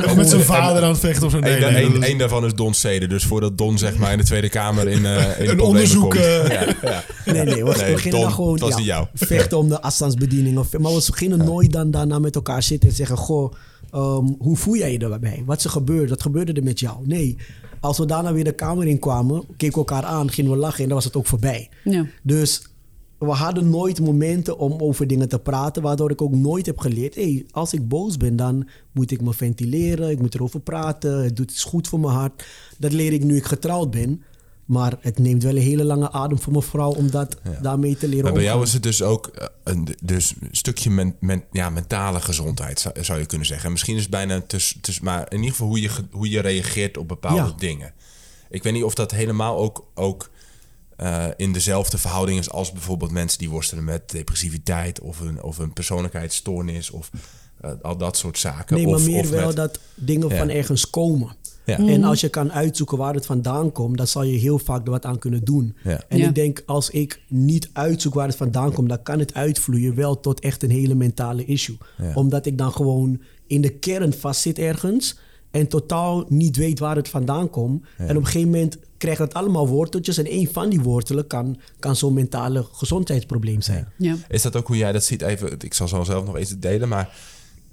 We 0.09 0.13
met 0.15 0.29
zijn 0.29 0.41
vader 0.41 0.83
aan 0.83 0.89
het 0.89 0.99
vechten 0.99 1.25
of 1.25 1.31
zo. 1.31 1.39
Nee, 1.39 1.63
Eén 1.65 1.73
nee, 1.73 1.91
dat 1.91 2.03
is- 2.03 2.17
daarvan 2.17 2.45
is 2.45 2.53
Don 2.53 2.73
Zede. 2.73 3.07
Dus 3.07 3.23
voordat 3.25 3.57
Don 3.57 3.77
zeg 3.77 3.97
maar 3.97 4.11
in 4.11 4.17
de 4.17 4.23
Tweede 4.23 4.49
Kamer 4.49 4.87
in, 4.87 5.05
eh 5.05 5.39
in 5.39 5.49
Een 5.49 5.59
onderzoek, 5.59 6.01
komt. 6.01 6.15
eh. 6.15 6.47
Ja, 6.49 6.65
ja. 6.81 7.03
Nee, 7.25 7.43
nee, 7.43 7.65
we, 7.65 7.75
Nee, 7.77 7.97
gingen 7.97 8.21
dan 8.21 8.31
gewoon 8.31 8.59
ja, 8.67 8.77
niet 8.77 8.85
jou. 8.85 9.07
vechten 9.13 9.57
om 9.57 9.69
de 9.69 9.81
afstandsbediening. 9.81 10.57
Of, 10.57 10.77
maar 10.77 10.93
we 10.93 11.01
gingen 11.01 11.37
nooit 11.37 11.71
dan 11.71 11.91
daarna 11.91 12.19
met 12.19 12.35
elkaar 12.35 12.63
zitten 12.63 12.89
en 12.89 12.95
zeggen... 12.95 13.17
Goh, 13.17 13.53
ehm, 13.91 14.25
hoe 14.39 14.57
voel 14.57 14.75
jij 14.75 14.91
je 14.91 14.99
erbij? 14.99 15.43
Wat 15.45 15.57
is 15.57 15.63
er 15.63 15.69
gebeurd? 15.69 16.09
Wat 16.09 16.21
gebeurde 16.21 16.53
er 16.53 16.63
met 16.63 16.79
jou? 16.79 17.07
Nee, 17.07 17.37
als 17.79 17.97
we 17.97 18.05
daarna 18.05 18.33
weer 18.33 18.43
de 18.43 18.51
kamer 18.51 18.87
in 18.87 18.99
kwamen... 18.99 19.43
keken 19.57 19.81
we 19.81 19.87
elkaar 19.87 20.03
aan, 20.03 20.31
gingen 20.31 20.51
we 20.51 20.57
lachen 20.57 20.81
en 20.81 20.85
dan 20.85 20.95
was 20.95 21.05
het 21.05 21.15
ook 21.15 21.27
voorbij. 21.27 21.69
Ja. 21.83 22.05
Dus 22.23 22.61
we 23.17 23.31
hadden 23.31 23.69
nooit 23.69 23.99
momenten 23.99 24.57
om 24.57 24.75
over 24.77 25.07
dingen 25.07 25.29
te 25.29 25.39
praten... 25.39 25.81
waardoor 25.81 26.11
ik 26.11 26.21
ook 26.21 26.35
nooit 26.35 26.65
heb 26.65 26.79
geleerd... 26.79 27.15
Hey, 27.15 27.45
als 27.51 27.73
ik 27.73 27.87
boos 27.87 28.17
ben, 28.17 28.35
dan 28.35 28.67
moet 28.91 29.11
ik 29.11 29.21
me 29.21 29.33
ventileren. 29.33 30.09
Ik 30.09 30.19
moet 30.19 30.35
erover 30.35 30.59
praten. 30.59 31.23
Het 31.23 31.35
doet 31.35 31.51
iets 31.51 31.63
goed 31.63 31.87
voor 31.87 31.99
mijn 31.99 32.13
hart. 32.13 32.45
Dat 32.77 32.93
leer 32.93 33.13
ik 33.13 33.23
nu 33.23 33.35
ik 33.35 33.45
getrouwd 33.45 33.91
ben... 33.91 34.23
Maar 34.71 34.97
het 34.99 35.19
neemt 35.19 35.43
wel 35.43 35.55
een 35.55 35.61
hele 35.61 35.83
lange 35.83 36.11
adem 36.11 36.39
voor 36.39 36.51
mijn 36.51 36.63
vrouw 36.63 36.91
om 36.91 37.11
dat 37.11 37.37
daarmee 37.61 37.97
te 37.97 38.07
leren 38.07 38.23
Maar 38.23 38.33
bij 38.33 38.43
jou 38.43 38.63
is 38.63 38.73
het 38.73 38.83
dus 38.83 39.01
ook 39.01 39.27
eh, 39.27 39.47
een, 39.63 39.87
dus 40.03 40.33
een 40.39 40.47
stukje 40.51 40.89
men, 40.89 41.15
men- 41.19 41.43
ja, 41.51 41.69
mentale 41.69 42.21
gezondheid, 42.21 42.79
zou, 42.79 43.03
zou 43.03 43.19
je 43.19 43.25
kunnen 43.25 43.47
zeggen. 43.47 43.65
En 43.65 43.71
misschien 43.71 43.95
is 43.95 44.01
het 44.01 44.11
bijna 44.11 44.41
tussen, 44.47 44.79
maar 45.01 45.25
in 45.31 45.37
ieder 45.37 45.51
geval 45.51 45.67
hoe 45.67 45.81
je, 45.81 45.89
hoe 46.11 46.29
je 46.29 46.39
reageert 46.39 46.97
op 46.97 47.07
bepaalde 47.07 47.41
Ja. 47.41 47.53
dingen. 47.57 47.93
Ik 48.49 48.63
weet 48.63 48.73
niet 48.73 48.83
of 48.83 48.93
dat 48.95 49.11
helemaal 49.11 49.57
ook, 49.57 49.85
ook 49.95 50.29
eh, 50.97 51.25
in 51.37 51.53
dezelfde 51.53 51.97
verhouding 51.97 52.39
is 52.39 52.49
als 52.51 52.71
bijvoorbeeld 52.71 53.11
mensen 53.11 53.39
die 53.39 53.49
worstelen 53.49 53.83
met 53.83 54.09
depressiviteit 54.09 54.99
of 54.99 55.19
een, 55.19 55.43
of 55.43 55.57
een 55.57 55.73
persoonlijkheidsstoornis 55.73 56.89
of 56.91 57.09
eh, 57.61 57.71
al 57.81 57.97
dat 57.97 58.17
soort 58.17 58.37
zaken. 58.37 58.75
Nee, 58.75 58.85
maar 58.85 58.95
of, 58.95 59.05
meer 59.05 59.19
of 59.19 59.29
wel 59.29 59.47
met- 59.47 59.55
dat 59.55 59.79
dingen 59.95 60.29
Ja. 60.29 60.37
van 60.37 60.49
ergens 60.49 60.89
komen. 60.89 61.39
Ja. 61.65 61.77
En 61.77 62.03
als 62.03 62.21
je 62.21 62.29
kan 62.29 62.51
uitzoeken 62.51 62.97
waar 62.97 63.13
het 63.13 63.25
vandaan 63.25 63.71
komt, 63.71 63.97
dan 63.97 64.07
zal 64.07 64.23
je 64.23 64.37
heel 64.37 64.59
vaak 64.59 64.85
er 64.85 64.91
wat 64.91 65.05
aan 65.05 65.19
kunnen 65.19 65.43
doen. 65.43 65.75
Ja. 65.83 66.01
En 66.07 66.17
Ja. 66.17 66.27
ik 66.27 66.35
denk, 66.35 66.63
als 66.65 66.89
ik 66.89 67.21
niet 67.27 67.69
uitzoek 67.73 68.13
waar 68.13 68.27
het 68.27 68.35
vandaan 68.35 68.71
komt, 68.73 68.89
dan 68.89 69.03
kan 69.03 69.19
het 69.19 69.33
uitvloeien 69.33 69.95
wel 69.95 70.19
tot 70.19 70.39
echt 70.39 70.63
een 70.63 70.69
hele 70.69 70.95
mentale 70.95 71.45
issue. 71.45 71.77
Ja. 71.97 72.11
Omdat 72.13 72.45
ik 72.45 72.57
dan 72.57 72.71
gewoon 72.71 73.21
in 73.47 73.61
de 73.61 73.69
kern 73.69 74.13
vastzit 74.13 74.59
ergens 74.59 75.17
en 75.51 75.67
totaal 75.67 76.25
niet 76.29 76.55
weet 76.57 76.79
waar 76.79 76.95
het 76.95 77.09
vandaan 77.09 77.49
komt. 77.49 77.85
En 77.97 78.09
op 78.09 78.15
een 78.15 78.25
gegeven 78.25 78.49
moment 78.49 78.77
krijgt 78.97 79.19
het 79.19 79.33
allemaal 79.33 79.67
worteltjes 79.67 80.17
en 80.17 80.33
een 80.33 80.49
van 80.51 80.69
die 80.69 80.81
wortelen 80.81 81.27
kan, 81.27 81.57
kan 81.79 81.95
zo'n 81.95 82.13
mentale 82.13 82.65
gezondheidsprobleem 82.71 83.61
zijn. 83.61 83.87
Ja. 83.97 84.15
Is 84.29 84.41
dat 84.41 84.55
ook 84.55 84.67
hoe 84.67 84.77
jij 84.77 84.91
dat 84.91 85.03
ziet? 85.03 85.21
Even, 85.21 85.55
ik 85.59 85.73
zal 85.73 85.87
zo 85.87 86.03
zelf 86.03 86.25
nog 86.25 86.37
eens 86.37 86.59
delen, 86.59 86.87
maar 86.89 87.09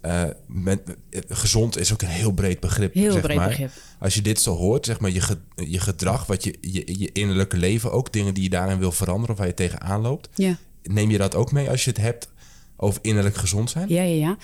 eh, 0.01 0.23
men- 0.47 0.81
eh, 1.11 1.21
gezond 1.29 1.79
is 1.79 1.93
ook 1.93 2.03
een 2.03 2.09
heel 2.09 2.33
breed 2.33 2.61
begrip. 2.61 2.95
Heel 2.95 3.13
zeg 3.13 3.23
breed 3.23 3.37
maar. 3.37 3.49
begrip. 3.49 3.71
Als 3.99 4.15
je 4.15 4.23
dit 4.23 4.41
zo 4.41 4.55
hoort, 4.57 4.87
zeg 4.87 5.01
maar, 5.01 5.11
je, 5.11 5.21
ge- 5.21 5.39
je 5.57 5.81
gedrag, 5.81 6.27
wat 6.27 6.45
je, 6.45 6.55
je, 6.61 6.99
je 6.99 7.11
innerlijke 7.13 7.57
leven 7.57 7.93
ook, 7.93 8.13
dingen 8.13 8.35
die 8.35 8.43
je 8.43 8.49
daarin 8.51 8.79
wil 8.79 8.93
veranderen 8.93 9.31
of 9.31 9.39
waar 9.39 9.47
je 9.47 9.55
tegenaan 9.55 10.01
loopt, 10.01 10.29
Ja. 10.35 10.57
neem 10.83 11.11
je 11.11 11.19
dat 11.19 11.35
ook 11.35 11.53
mee 11.53 11.71
als 11.71 11.85
je 11.85 11.91
het 11.91 12.01
hebt 12.01 12.29
over 12.77 12.99
innerlijk 13.03 13.37
gezond 13.37 13.71
zijn? 13.71 13.89
Ja, 13.89 14.03
ja, 14.03 14.15
ja. 14.27 14.37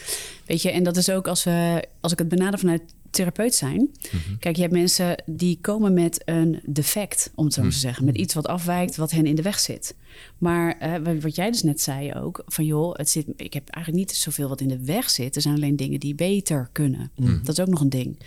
Weet 0.47 0.63
je, 0.63 0.71
en 0.71 0.83
dat 0.83 0.97
is 0.97 1.11
ook 1.11 1.29
als, 1.29 1.45
we, 1.45 1.85
als 2.01 2.13
ik 2.13 2.19
het 2.19 2.29
benader 2.29 2.59
vanuit 2.59 2.83
therapeut 3.15 3.55
zijn. 3.55 3.91
Kijk, 4.39 4.57
je 4.57 4.63
hebt 4.63 4.75
mensen 4.75 5.23
die 5.27 5.59
komen 5.61 5.93
met 5.95 6.23
een 6.25 6.61
defect, 6.67 7.31
om 7.35 7.45
het 7.45 7.55
zo 7.55 7.63
maar 7.63 7.71
te 7.71 7.77
zeggen. 7.79 8.05
Met 8.05 8.17
iets 8.17 8.35
wat 8.35 8.47
afwijkt, 8.47 8.97
wat 8.97 9.11
hen 9.11 9.27
in 9.27 9.35
de 9.35 9.43
weg 9.43 9.59
zit. 9.59 9.95
Maar 10.39 10.79
eh, 10.79 11.15
wat- 11.21 11.35
jij 11.37 11.51
dus 11.51 11.63
net 11.63 11.81
zei 11.81 12.13
ook, 12.15 12.43
van 12.47 12.65
joh, 12.65 12.95
het 12.97 13.11
zit, 13.11 13.27
ik 13.37 13.53
heb 13.53 13.69
eigenlijk 13.69 14.07
niet 14.07 14.17
zoveel 14.17 14.49
wat 14.49 14.61
in 14.61 14.69
de 14.69 14.85
weg 14.85 15.11
zit. 15.11 15.37
Er 15.37 15.43
zijn 15.43 15.55
alleen 15.55 15.77
dingen 15.77 16.01
die 16.01 16.15
beter 16.15 16.69
kunnen. 16.73 17.11
Dat 17.43 17.59
is 17.59 17.61
ook 17.65 17.71
nog 17.71 17.81
een 17.81 17.89
ding. 17.89 18.19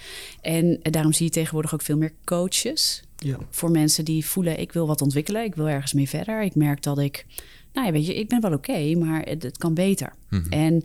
En 0.41 0.79
eh, 0.81 0.91
daarom 0.91 1.13
zie 1.13 1.25
je 1.25 1.31
tegenwoordig 1.31 1.73
ook 1.73 1.81
veel 1.81 1.97
meer 1.97 2.13
coaches. 2.25 3.01
Ja. 3.17 3.37
Voor 3.49 3.71
mensen 3.71 4.05
die 4.05 4.25
voelen, 4.25 4.59
ik 4.59 4.71
wil 4.71 4.87
wat 4.87 5.01
ontwikkelen, 5.01 5.43
ik 5.43 5.55
wil 5.55 5.67
ergens 5.69 5.93
mee 5.93 6.09
verder. 6.09 6.43
Ik 6.43 6.55
merk 6.55 6.83
dat 6.83 6.99
ik, 6.99 7.25
nou 7.73 7.85
ja, 7.87 7.91
weet 7.93 8.05
je, 8.05 8.15
ik 8.15 8.27
ben 8.29 8.41
wel 8.41 8.53
oké, 8.53 8.95
maar 8.95 9.21
het, 9.21 9.43
het 9.43 9.57
kan 9.57 9.73
beter. 9.73 10.13
En 10.49 10.83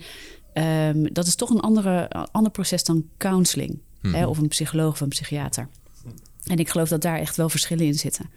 ehm, 0.53 1.07
dat 1.13 1.27
is 1.27 1.35
toch 1.35 1.51
een 1.51 1.61
andere, 1.61 2.09
ander 2.33 2.53
proces 2.53 2.85
dan 2.85 3.05
counseling. 3.19 3.79
Hè, 4.03 4.27
of 4.27 4.39
een 4.39 4.49
psycholoog 4.49 4.93
of 4.93 5.01
een 5.01 5.09
psychiater. 5.09 5.69
En 6.47 6.59
ik 6.59 6.69
geloof 6.69 6.89
dat 6.89 7.03
daar 7.03 7.19
echt 7.19 7.37
wel 7.37 7.49
verschillen 7.49 7.87
in 7.87 7.95
zitten. 7.95 8.31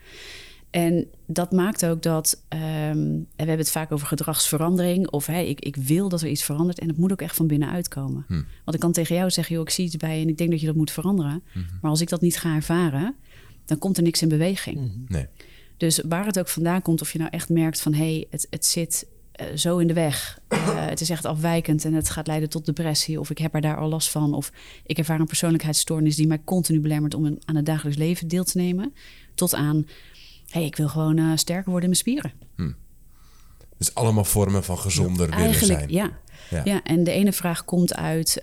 En 0.69 1.07
dat 1.25 1.51
maakt 1.51 1.85
ook 1.85 2.01
dat, 2.01 2.41
ehm, 2.47 2.61
en 2.61 3.27
we 3.35 3.35
hebben 3.35 3.57
het 3.57 3.71
vaak 3.71 3.91
over 3.91 4.07
gedragsverandering, 4.07 5.09
of 5.09 5.25
hè, 5.25 5.39
ik, 5.39 5.59
ik 5.59 5.75
wil 5.75 6.09
dat 6.09 6.21
er 6.21 6.27
iets 6.27 6.43
verandert 6.43 6.79
en 6.79 6.87
het 6.87 6.97
moet 6.97 7.11
ook 7.11 7.21
echt 7.21 7.35
van 7.35 7.47
binnenuit 7.47 7.87
komen. 7.87 8.25
Want 8.27 8.73
ik 8.73 8.79
kan 8.79 8.91
tegen 8.91 9.15
jou 9.15 9.29
zeggen, 9.29 9.55
joh, 9.55 9.63
ik 9.63 9.69
zie 9.69 9.85
iets 9.85 9.97
bij 9.97 10.21
en 10.21 10.29
ik 10.29 10.37
denk 10.37 10.51
dat 10.51 10.59
je 10.59 10.65
dat 10.65 10.75
moet 10.75 10.91
veranderen. 10.91 11.43
Maar 11.81 11.91
als 11.91 12.01
ik 12.01 12.09
dat 12.09 12.21
niet 12.21 12.37
ga 12.37 12.55
ervaren, 12.55 13.15
dan 13.65 13.77
komt 13.77 13.97
er 13.97 14.03
niks 14.03 14.21
in 14.21 14.29
beweging. 14.29 15.05
Nee. 15.07 15.27
Dus 15.77 16.01
waar 16.07 16.25
het 16.25 16.39
ook 16.39 16.47
vandaan 16.47 16.81
komt, 16.81 17.01
of 17.01 17.11
je 17.11 17.19
nou 17.19 17.29
echt 17.31 17.49
merkt 17.49 17.81
van 17.81 17.93
hé, 17.93 18.13
hey, 18.13 18.27
het, 18.29 18.47
het 18.49 18.65
zit 18.65 19.05
eh, 19.35 19.45
zo 19.55 19.77
in 19.77 19.87
de 19.87 19.93
weg. 19.93 20.39
Eh, 20.47 20.85
het 20.85 21.01
is 21.01 21.09
echt 21.09 21.25
afwijkend 21.25 21.85
en 21.85 21.93
het 21.93 22.09
gaat 22.09 22.27
leiden 22.27 22.49
tot 22.49 22.65
depressie. 22.65 23.19
Of 23.19 23.29
ik 23.29 23.37
heb 23.37 23.53
er 23.55 23.61
daar 23.61 23.77
al 23.77 23.89
last 23.89 24.09
van. 24.09 24.33
Of 24.33 24.51
ik 24.85 24.97
ervaar 24.97 25.19
een 25.19 25.25
persoonlijkheidsstoornis 25.25 26.15
die 26.15 26.27
mij 26.27 26.41
continu 26.43 26.79
belemmert 26.79 27.13
om 27.13 27.25
een- 27.25 27.41
aan 27.45 27.55
het 27.55 27.65
dagelijks 27.65 27.97
leven 27.97 28.27
deel 28.27 28.43
te 28.43 28.57
nemen. 28.57 28.93
Tot 29.35 29.53
aan, 29.53 29.75
hé, 29.75 30.59
hey, 30.59 30.65
ik 30.65 30.75
wil 30.75 30.87
gewoon 30.87 31.17
eh, 31.17 31.31
sterker 31.35 31.71
worden 31.71 31.89
in 31.89 31.97
mijn 32.03 32.21
spieren. 32.21 32.33
Dus 33.77 33.93
allemaal 33.95 34.23
vormen 34.23 34.63
van 34.63 34.77
gezonder 34.77 35.27
willen 35.29 35.43
Eigenlijk, 35.43 35.79
zijn. 35.79 35.91
ja. 35.91 36.11
Ja. 36.49 36.61
ja. 36.65 36.83
En 36.83 37.03
de 37.03 37.11
ene 37.11 37.31
vraag 37.33 37.65
komt 37.65 37.95
uit 37.95 38.41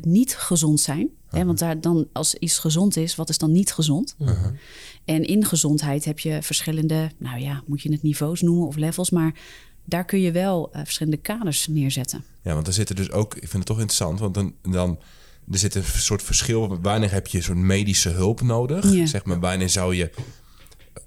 niet 0.00 0.36
gezond 0.36 0.80
zijn. 0.80 1.08
Hè, 1.30 1.44
want 1.44 1.58
daar 1.58 1.80
dan, 1.80 2.06
als 2.12 2.34
iets 2.34 2.58
gezond 2.58 2.96
is, 2.96 3.14
wat 3.14 3.28
is 3.28 3.38
dan 3.38 3.52
niet 3.52 3.72
gezond? 3.72 4.16
En 5.04 5.24
in 5.24 5.44
gezondheid 5.44 6.04
heb 6.04 6.18
je 6.18 6.42
verschillende, 6.42 7.10
nou 7.18 7.40
ja, 7.40 7.62
moet 7.66 7.82
je 7.82 7.92
het 7.92 8.02
niveaus 8.02 8.40
noemen 8.40 8.66
of 8.66 8.76
levels, 8.76 9.10
maar 9.10 9.34
daar 9.86 10.04
kun 10.04 10.20
je 10.20 10.30
wel 10.32 10.68
eh, 10.72 10.80
verschillende 10.84 11.18
kaders 11.18 11.66
neerzetten. 11.66 12.24
Ja, 12.42 12.54
want 12.54 12.66
er 12.66 12.72
zitten 12.72 12.96
dus 12.96 13.10
ook, 13.10 13.34
ik 13.34 13.40
vind 13.40 13.52
het 13.52 13.66
toch 13.66 13.76
interessant, 13.78 14.18
want 14.20 14.34
dan, 14.34 14.54
dan 14.62 14.98
er 15.52 15.58
zit 15.58 15.74
een 15.74 15.84
soort 15.84 16.22
verschil. 16.22 16.80
Wanneer 16.80 17.12
heb 17.12 17.26
je 17.26 17.40
zo'n 17.40 17.66
medische 17.66 18.08
hulp 18.08 18.40
nodig? 18.42 18.92
Ja. 18.92 19.06
Zeg 19.06 19.24
maar, 19.24 19.40
wanneer 19.40 19.68
zou 19.70 19.94
je 19.94 20.10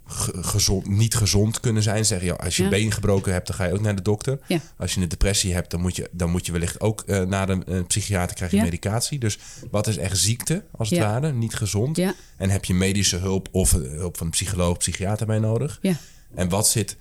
ge- 0.06 0.44
gezond, 0.44 0.88
niet 0.88 1.16
gezond 1.16 1.60
kunnen 1.60 1.84
zijn? 1.84 2.06
Zeg 2.06 2.24
je, 2.24 2.38
als 2.38 2.56
je 2.58 2.64
Ja. 2.64 2.70
been 2.70 2.92
gebroken 2.92 3.32
hebt, 3.34 3.48
dan 3.48 3.56
ga 3.56 3.66
je 3.66 3.74
ook 3.74 3.82
naar 3.82 3.96
de 3.96 4.02
dokter. 4.02 4.40
Ja. 4.48 4.60
Als 4.78 4.94
je 4.94 5.02
een 5.02 5.08
depressie 5.08 5.54
hebt, 5.54 5.72
dan 5.72 5.82
moet 5.82 5.96
je, 5.96 6.10
dan 6.12 6.30
moet 6.30 6.46
je 6.46 6.52
wellicht 6.52 6.82
ook 6.82 7.02
eh, 7.02 7.22
naar 7.22 7.50
een, 7.50 7.64
een 7.74 7.88
psychiater 7.88 8.36
krijg 8.36 8.52
je 8.52 8.58
Ja. 8.58 8.64
medicatie. 8.64 9.20
Dus 9.20 9.38
wat 9.72 9.88
is 9.88 9.98
echt 9.98 10.18
ziekte, 10.18 10.64
als 10.78 10.90
het 10.90 11.00
Ja. 11.00 11.06
ware, 11.06 11.34
niet 11.34 11.54
gezond? 11.56 11.98
Ja. 11.98 12.14
En 12.38 12.50
heb 12.50 12.66
je 12.66 12.74
medische 12.74 13.18
hulp 13.18 13.48
of 13.52 13.74
eh, 13.74 13.80
hulp 13.82 14.18
van 14.18 14.26
een 14.26 14.32
psycholoog, 14.32 14.78
psychiater 14.78 15.26
bij 15.26 15.40
nodig? 15.40 15.80
Ja. 15.82 15.94
En 16.36 16.50
wat 16.50 16.68
zit 16.70 16.98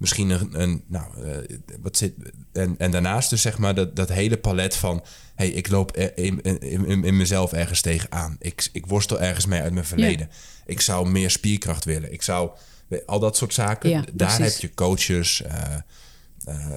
misschien 0.00 0.30
een, 0.30 0.60
een 0.60 0.84
nou, 0.86 1.24
eh, 1.24 1.56
wat 1.80 1.96
zit 1.96 2.12
en, 2.52 2.74
en 2.78 2.90
daarnaast 2.90 3.30
dus 3.30 3.42
zeg 3.42 3.58
maar 3.58 3.74
dat, 3.74 3.96
dat 3.96 4.08
hele 4.08 4.36
palet 4.38 4.76
van, 4.76 5.04
hey, 5.34 5.48
ik 5.48 5.68
loop 5.68 5.96
er- 5.96 6.16
in, 6.18 6.42
in, 6.42 6.60
in, 6.86 7.04
in 7.04 7.16
mezelf 7.16 7.52
ergens 7.52 7.80
tegenaan. 7.80 8.36
Ik, 8.38 8.68
ik 8.72 8.86
worstel 8.86 9.20
ergens 9.20 9.46
mee 9.46 9.60
uit 9.60 9.72
mijn 9.72 9.84
verleden. 9.86 10.30
Ik 10.66 10.80
zou 10.80 11.10
meer 11.10 11.30
spierkracht 11.30 11.84
willen. 11.84 12.12
Ik 12.12 12.22
zou 12.22 12.50
al 13.06 13.18
dat 13.18 13.36
soort 13.36 13.54
zaken. 13.54 13.90
Ja, 13.90 14.04
Daar 14.12 14.36
precies. 14.36 14.52
heb 14.52 14.70
je 14.70 14.74
coaches. 14.74 15.42
eh, 15.42 15.74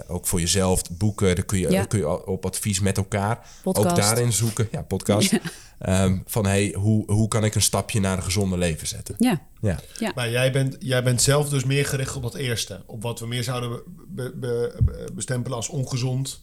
ook 0.07 0.27
voor 0.27 0.39
jezelf 0.39 0.81
boeken. 0.91 1.35
Daar 1.35 1.45
kun 1.45 1.59
je, 1.59 1.69
Ja. 1.71 1.83
kun 1.85 1.99
je 1.99 2.25
op 2.27 2.45
advies 2.45 2.79
met 2.79 2.97
elkaar. 2.97 3.47
Podcast. 3.63 3.87
Ook 3.89 3.95
daarin 3.95 4.31
zoeken. 4.33 4.67
Ja, 4.71 4.81
podcast. 4.81 5.39
Ehm, 5.79 6.17
van 6.25 6.45
hey, 6.45 6.75
hoe, 6.77 7.11
hoe 7.11 7.27
kan 7.27 7.43
ik 7.43 7.55
een 7.55 7.61
stapje 7.61 7.99
naar 7.99 8.17
een 8.17 8.23
gezonde 8.23 8.57
leven 8.57 8.87
zetten? 8.87 9.15
Ja, 9.17 9.41
Ja. 9.61 9.79
ja. 9.99 10.11
Maar 10.15 10.29
jij 10.29 10.51
bent, 10.51 10.75
jij 10.79 11.03
bent 11.03 11.21
zelf 11.21 11.49
dus 11.49 11.63
meer 11.63 11.85
gericht 11.85 12.15
op 12.15 12.21
dat 12.21 12.35
eerste. 12.35 12.81
Op 12.85 13.01
wat 13.01 13.19
we 13.19 13.27
meer 13.27 13.43
zouden 13.43 13.81
be- 14.07 14.33
be- 14.35 14.75
be- 14.83 15.07
bestempelen 15.13 15.57
als 15.57 15.69
ongezond. 15.69 16.41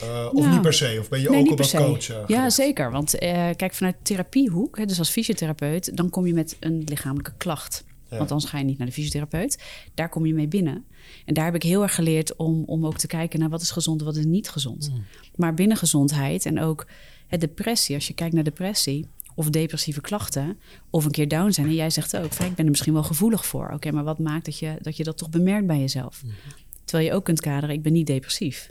Eh, 0.00 0.26
of 0.26 0.32
Nou, 0.32 0.48
niet 0.52 0.62
per 0.62 0.72
se? 0.72 0.96
Of 1.00 1.08
ben 1.08 1.20
je 1.20 1.30
Nee, 1.30 1.40
ook 1.40 1.50
op 1.50 1.56
dat 1.56 1.66
se. 1.66 1.76
coach? 1.76 2.08
eh, 2.10 2.16
ja, 2.26 2.50
zeker. 2.50 2.90
Want 2.90 3.18
eh, 3.18 3.48
kijk, 3.56 3.74
vanuit 3.74 3.96
therapiehoek, 4.02 4.76
hè, 4.78 4.84
dus 4.84 4.98
als 4.98 5.10
fysiotherapeut, 5.10 5.96
dan 5.96 6.10
kom 6.10 6.26
je 6.26 6.34
met 6.34 6.56
een 6.60 6.82
lichamelijke 6.84 7.32
klacht. 7.36 7.84
Ja. 8.10 8.16
Want 8.18 8.30
anders 8.30 8.50
ga 8.50 8.58
je 8.58 8.64
niet 8.64 8.78
naar 8.78 8.86
de 8.86 8.92
fysiotherapeut. 8.92 9.58
Daar 9.94 10.08
kom 10.08 10.26
je 10.26 10.34
mee 10.34 10.48
binnen. 10.48 10.84
En 11.26 11.34
daar 11.34 11.44
heb 11.44 11.54
ik 11.54 11.62
heel 11.62 11.82
erg 11.82 11.94
geleerd 11.94 12.36
om, 12.36 12.62
om 12.64 12.86
ook 12.86 12.98
te 12.98 13.06
kijken 13.06 13.38
naar 13.40 13.48
wat 13.48 13.60
is 13.60 13.70
gezond 13.70 14.00
en 14.00 14.06
wat 14.06 14.16
is 14.16 14.24
niet 14.24 14.48
gezond. 14.48 14.90
Mm. 14.90 15.04
Maar 15.36 15.54
binnen 15.54 15.76
gezondheid 15.76 16.46
en 16.46 16.60
ook 16.60 16.86
het 17.26 17.40
depressie, 17.40 17.94
als 17.94 18.06
je 18.06 18.14
kijkt 18.14 18.34
naar 18.34 18.44
depressie 18.44 19.06
of 19.34 19.50
depressieve 19.50 20.00
klachten, 20.00 20.58
of 20.90 21.04
een 21.04 21.10
keer 21.10 21.28
down 21.28 21.50
zijn. 21.50 21.66
En 21.66 21.74
jij 21.74 21.90
zegt 21.90 22.16
ook, 22.16 22.24
ik 22.24 22.54
ben 22.54 22.64
er 22.64 22.70
misschien 22.70 22.92
wel 22.92 23.02
gevoelig 23.02 23.46
voor. 23.46 23.70
Oké, 23.74 23.90
maar 23.90 24.04
wat 24.04 24.18
maakt 24.18 24.44
dat 24.44 24.58
je, 24.58 24.76
dat 24.80 24.96
je 24.96 25.04
dat 25.04 25.18
toch 25.18 25.30
bemerkt 25.30 25.66
bij 25.66 25.78
jezelf? 25.78 26.22
Terwijl 26.84 27.08
je 27.08 27.14
ook 27.14 27.24
kunt 27.24 27.40
kaderen, 27.40 27.74
ik 27.74 27.82
ben 27.82 27.92
niet 27.92 28.06
depressief. 28.06 28.70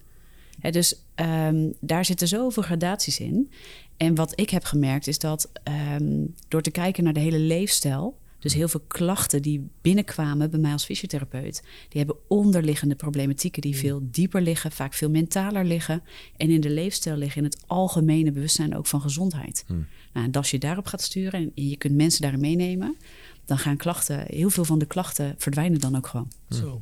Hè, 0.60 0.70
dus 0.70 1.02
ehm, 1.16 1.72
daar 1.80 2.06
zitten 2.06 2.28
zoveel 2.28 2.64
gradaties 2.64 3.20
in. 3.20 3.52
En 3.98 4.16
wat 4.16 4.40
ik 4.40 4.50
heb 4.50 4.64
gemerkt 4.64 5.08
is 5.08 5.20
dat 5.20 5.52
ehm, 5.64 6.26
door 6.48 6.62
te 6.62 6.72
kijken 6.72 7.04
naar 7.04 7.14
de 7.14 7.20
hele 7.20 7.40
leefstijl, 7.40 8.18
dus 8.46 8.54
heel 8.54 8.68
veel 8.68 8.84
klachten 8.88 9.42
die 9.42 9.70
binnenkwamen 9.82 10.50
bij 10.50 10.60
mij 10.60 10.72
als 10.72 10.86
fysiotherapeut, 10.86 11.62
die 11.90 11.98
hebben 11.98 12.16
onderliggende 12.28 12.96
problematieken 12.96 13.62
die 13.62 13.76
veel 13.76 14.00
dieper 14.12 14.42
liggen, 14.42 14.72
vaak 14.72 14.94
veel 14.94 15.10
mentaler 15.10 15.66
liggen 15.66 16.04
en 16.38 16.50
in 16.50 16.62
de 16.62 16.70
leefstijl 16.70 17.16
liggen, 17.16 17.38
in 17.38 17.48
het 17.48 17.64
algemene 17.68 18.32
bewustzijn 18.32 18.76
ook 18.76 18.88
van 18.88 19.02
gezondheid. 19.02 19.64
Nou, 19.68 20.26
en 20.26 20.32
als 20.32 20.52
je 20.52 20.58
daarop 20.58 20.86
gaat 20.86 21.02
sturen 21.02 21.52
en 21.56 21.68
je 21.68 21.78
kunt 21.78 21.96
mensen 21.96 22.22
daarin 22.22 22.40
meenemen, 22.40 22.98
dan 23.46 23.58
gaan 23.58 23.78
klachten, 23.78 24.24
heel 24.28 24.50
veel 24.50 24.66
van 24.66 24.80
de 24.80 24.86
klachten 24.86 25.36
verdwijnen 25.38 25.80
dan 25.80 25.96
ook 25.96 26.08
gewoon. 26.08 26.32
Zo. 26.50 26.82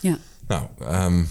Ja. 0.00 0.18
Nou, 0.46 0.66
ehm, 0.78 1.24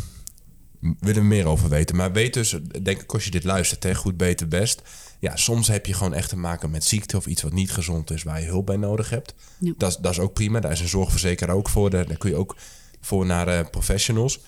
willen 1.00 1.22
we 1.22 1.28
meer 1.28 1.46
over 1.46 1.70
weten. 1.70 1.96
Maar 1.96 2.12
weet 2.12 2.34
dus, 2.34 2.58
denk 2.82 3.02
ik, 3.02 3.14
als 3.14 3.26
je 3.26 3.32
dit 3.32 3.44
luistert, 3.44 3.84
hè, 3.84 3.96
goed, 3.96 4.18
beter, 4.18 4.48
best. 4.48 4.82
Ja, 5.20 5.36
soms 5.36 5.68
heb 5.68 5.86
je 5.86 5.94
gewoon 5.94 6.14
echt 6.14 6.30
te 6.30 6.38
maken 6.38 6.70
met 6.72 6.84
ziekte 6.84 7.18
of 7.18 7.26
iets 7.26 7.42
wat 7.42 7.54
niet 7.54 7.72
gezond 7.72 8.12
is, 8.12 8.24
waar 8.24 8.42
je 8.42 8.48
hulp 8.48 8.66
bij 8.66 8.76
nodig 8.78 9.10
hebt. 9.10 9.34
Ja. 9.60 9.74
Dat, 9.78 9.90
is- 9.90 9.98
dat 9.98 10.12
is 10.12 10.20
ook 10.20 10.34
prima. 10.34 10.60
Daar 10.60 10.72
is 10.72 10.80
een 10.80 10.88
zorgverzekeraar 10.88 11.56
ook 11.56 11.70
voor. 11.70 11.90
Daar, 11.90 12.06
daar 12.08 12.18
kun 12.18 12.30
je 12.30 12.36
ook 12.36 12.56
voor 13.02 13.26
naar 13.26 13.48
eh, 13.48 13.70
professionals. 13.72 14.40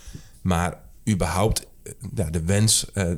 Maar 0.41 0.80
überhaupt, 1.10 1.67
eh, 1.84 1.93
ja, 2.15 2.30
de 2.30 2.41
wens, 2.43 2.91
eh, 2.93 3.12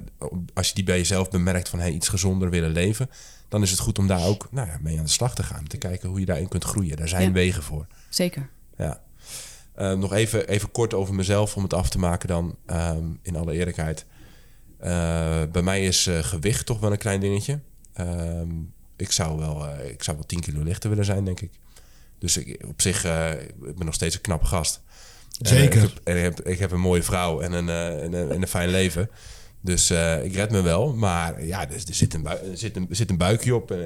als 0.54 0.68
je 0.68 0.74
die 0.76 0.84
bij 0.84 0.98
jezelf 0.98 1.30
bemerkt 1.30 1.70
van 1.70 1.80
hey, 1.80 1.92
iets 1.92 2.08
gezonder 2.08 2.50
willen 2.50 2.72
leven, 2.72 3.10
dan 3.48 3.62
is 3.62 3.72
het 3.72 3.80
goed 3.80 4.00
om 4.00 4.08
daar 4.08 4.26
ook 4.26 4.48
nou 4.52 4.68
ja, 4.68 4.78
mee 4.82 4.98
aan 4.98 5.04
de 5.04 5.10
slag 5.10 5.36
te 5.36 5.44
gaan. 5.44 5.68
Te 5.68 5.78
kijken 5.78 6.10
hoe 6.10 6.20
je 6.20 6.26
daarin 6.26 6.48
kunt 6.48 6.64
groeien. 6.64 6.98
Daar 6.98 7.08
zijn 7.08 7.24
Ja. 7.28 7.32
wegen 7.32 7.64
voor. 7.64 7.88
Zeker. 8.10 8.50
Ja. 8.78 9.02
Nog 9.96 10.14
even, 10.14 10.48
even 10.48 10.72
kort 10.72 10.94
over 10.94 11.14
mezelf 11.16 11.56
om 11.56 11.64
het 11.64 11.74
af 11.74 11.90
te 11.90 12.00
maken 12.00 12.28
dan, 12.28 12.56
ehm, 12.66 13.04
in 13.22 13.36
alle 13.36 13.54
eerlijkheid. 13.54 14.06
Eh, 14.80 15.44
bij 15.52 15.62
mij 15.62 15.86
is 15.86 16.08
eh, 16.08 16.24
gewicht 16.24 16.65
toch 16.65 16.80
wel 16.80 16.92
een 16.92 16.98
klein 16.98 17.20
dingetje. 17.20 17.60
Ehm, 17.94 18.50
ik, 18.96 19.12
zou 19.12 19.39
wel, 19.39 19.68
eh, 19.68 19.89
ik 19.89 20.04
zou 20.04 20.18
wel 20.18 20.26
10 20.26 20.39
kilo 20.39 20.63
lichter 20.63 20.89
willen 20.89 21.06
zijn, 21.06 21.26
denk 21.26 21.42
ik. 21.42 21.52
Dus 22.20 22.38
ik, 22.38 22.63
op 22.65 22.82
zich, 22.82 22.98
ik 22.98 23.76
ben 23.76 23.86
nog 23.86 23.94
steeds 23.94 24.15
een 24.15 24.22
knappe 24.22 24.46
gast. 24.46 24.82
Zeker. 25.42 25.63
Ik, 25.63 25.74
heb, 25.74 26.00
en 26.04 26.18
ik, 26.18 26.24
heb, 26.24 26.42
ik 26.42 26.60
heb 26.60 26.72
een 26.72 26.80
mooie 26.80 27.04
vrouw 27.04 27.42
en 27.42 27.52
een, 27.52 27.70
en 27.70 28.13
een, 28.13 28.32
en 28.32 28.42
een 28.42 28.48
fijn 28.48 28.70
leven. 28.70 29.10
Dus 29.62 29.89
eh, 29.89 30.24
ik 30.24 30.34
red 30.36 30.52
me 30.52 30.62
wel. 30.62 30.93
Maar 30.93 31.45
ja, 31.45 31.62
er, 31.69 31.74
er, 31.88 31.93
zit, 31.93 32.13
een 32.13 32.28
er, 32.28 32.38
zit, 32.54 32.76
een, 32.76 32.88
er 32.89 32.95
zit 32.95 33.10
een 33.10 33.17
buikje 33.17 33.56
op. 33.56 33.72
eh, 33.72 33.78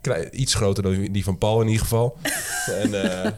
klei- 0.00 0.28
iets 0.32 0.54
groter 0.54 0.82
dan 0.82 1.08
die 1.12 1.24
van 1.24 1.38
Paul 1.38 1.60
in 1.60 1.66
ieder 1.66 1.82
geval. 1.82 2.16
en 2.82 3.02
eh, 3.22 3.30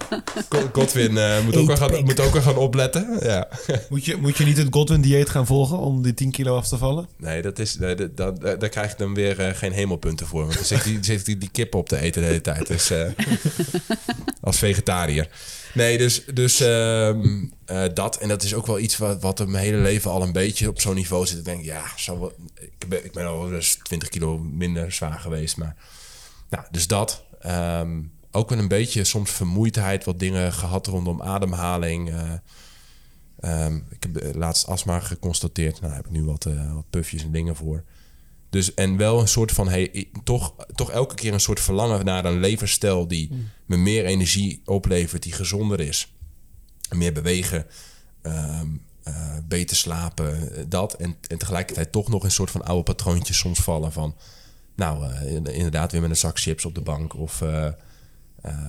God- 0.49 0.69
Godwin 0.73 1.19
eh, 1.19 1.45
moet, 1.45 1.57
ook 1.57 1.67
wel 1.67 1.77
gaan, 1.77 2.05
moet 2.05 2.21
ook 2.21 2.33
wel 2.33 2.43
gaan 2.43 2.57
opletten. 2.57 3.19
Ja. 3.23 3.49
Moet, 3.89 4.05
je, 4.05 4.17
moet 4.17 4.37
je 4.37 4.45
niet 4.45 4.57
het 4.57 4.67
Godwin-dieet 4.71 5.29
gaan 5.31 5.47
volgen 5.47 5.79
om 5.79 6.03
die 6.03 6.15
10 6.15 6.31
kilo 6.31 6.57
af 6.57 6.69
te 6.69 6.79
vallen? 6.79 7.09
Nee, 7.17 7.43
dat 7.43 7.59
is, 7.59 7.79
nee, 7.79 7.95
dat, 7.95 8.17
dat, 8.17 8.41
daar 8.41 8.59
daar 8.59 8.69
krijg 8.69 8.93
ik 8.93 8.99
dan 8.99 9.15
weer 9.15 9.41
eh, 9.41 9.55
geen 9.55 9.73
hemelpunten 9.73 10.27
voor. 10.27 10.43
Want 10.43 10.55
dan 10.55 10.65
zit 10.65 10.85
die, 10.85 10.99
zit 11.11 11.25
die, 11.25 11.39
die 11.39 11.51
kip 11.53 11.75
op 11.75 11.89
te 11.89 11.99
eten 12.01 12.23
de 12.23 12.29
hele 12.29 12.41
tijd. 12.41 12.67
Dus, 12.67 12.91
eh, 12.91 13.07
als 14.41 14.59
vegetariër. 14.59 15.29
Nee, 15.79 15.99
dus, 15.99 16.25
dus 16.25 16.61
ehm, 16.61 17.45
eh, 17.65 17.85
dat. 17.95 18.17
En 18.17 18.29
dat 18.29 18.43
is 18.43 18.55
ook 18.55 18.67
wel 18.67 18.79
iets 18.79 18.97
wat, 18.97 19.23
wat 19.23 19.39
er 19.39 19.49
mijn 19.49 19.65
hele 19.65 19.77
leven 19.77 20.11
al 20.11 20.23
een 20.23 20.33
beetje 20.33 20.69
op 20.69 20.81
zo'n 20.81 20.95
niveau 20.95 21.27
zit. 21.27 21.39
Ik 21.39 21.45
denk, 21.45 21.65
ja, 21.65 21.83
wel, 22.07 22.33
ik, 22.55 22.89
ben, 22.89 23.05
ik 23.05 23.13
ben 23.13 23.27
al 23.27 23.53
eens 23.53 23.79
20 23.83 24.09
kilo 24.09 24.39
minder 24.39 24.93
zwaar 24.93 25.19
geweest. 25.19 25.57
Maar, 25.57 25.77
nou, 26.51 26.65
dus 26.71 26.87
dat. 26.87 27.25
Ehm, 27.41 28.01
ook 28.31 28.49
wel 28.49 28.59
een 28.59 28.69
beetje 28.69 29.05
soms 29.05 29.31
vermoeidheid. 29.31 30.05
Wat 30.05 30.19
dingen 30.19 30.53
gehad 30.53 30.87
rondom 30.87 31.23
ademhaling. 31.23 32.11
eh, 32.11 32.33
Ehm, 33.41 33.77
ik 33.91 34.03
heb 34.03 34.17
eh, 34.17 34.35
laatst 34.35 34.67
astma 34.67 35.01
geconstateerd. 35.01 35.73
Nou, 35.81 35.87
daar 35.87 35.97
heb 35.97 36.07
ik 36.07 36.13
nu 36.13 36.25
wat, 36.25 36.45
eh, 36.47 36.75
wat 36.75 36.85
puffjes 36.91 37.23
en 37.23 37.33
dingen 37.33 37.57
voor. 37.57 37.85
Dus 38.51 38.75
en 38.75 38.97
wel 38.97 39.21
een 39.21 39.29
soort 39.29 39.53
van, 39.53 39.69
hey, 39.69 40.09
toch, 40.25 40.55
toch 40.75 40.91
elke 40.91 41.15
keer 41.15 41.33
een 41.33 41.41
soort 41.41 41.61
verlangen 41.61 42.05
naar 42.05 42.25
een 42.25 42.41
levensstijl 42.41 43.09
die 43.09 43.31
me 43.69 43.77
meer 43.77 44.05
energie 44.05 44.63
oplevert, 44.65 45.23
die 45.23 45.33
gezonder 45.33 45.81
is. 45.81 46.13
Meer 46.91 47.13
bewegen, 47.13 47.67
ehm, 48.23 48.67
eh, 49.03 49.37
beter 49.49 49.77
slapen, 49.77 50.57
eh, 50.57 50.65
dat. 50.69 50.95
En, 50.95 51.17
en 51.29 51.39
tegelijkertijd 51.39 51.93
toch 51.93 52.09
nog 52.09 52.25
een 52.25 52.31
soort 52.31 52.51
van 52.51 52.65
oude 52.65 52.83
patroontjes 52.83 53.39
soms 53.39 53.61
vallen 53.61 53.93
van, 53.93 54.17
nou, 54.75 55.13
eh, 55.13 55.35
inderdaad 55.35 55.93
weer 55.93 56.01
met 56.01 56.11
een 56.11 56.17
zak 56.17 56.39
chips 56.39 56.65
op 56.65 56.75
de 56.75 56.81
bank 56.81 57.15
of... 57.15 57.43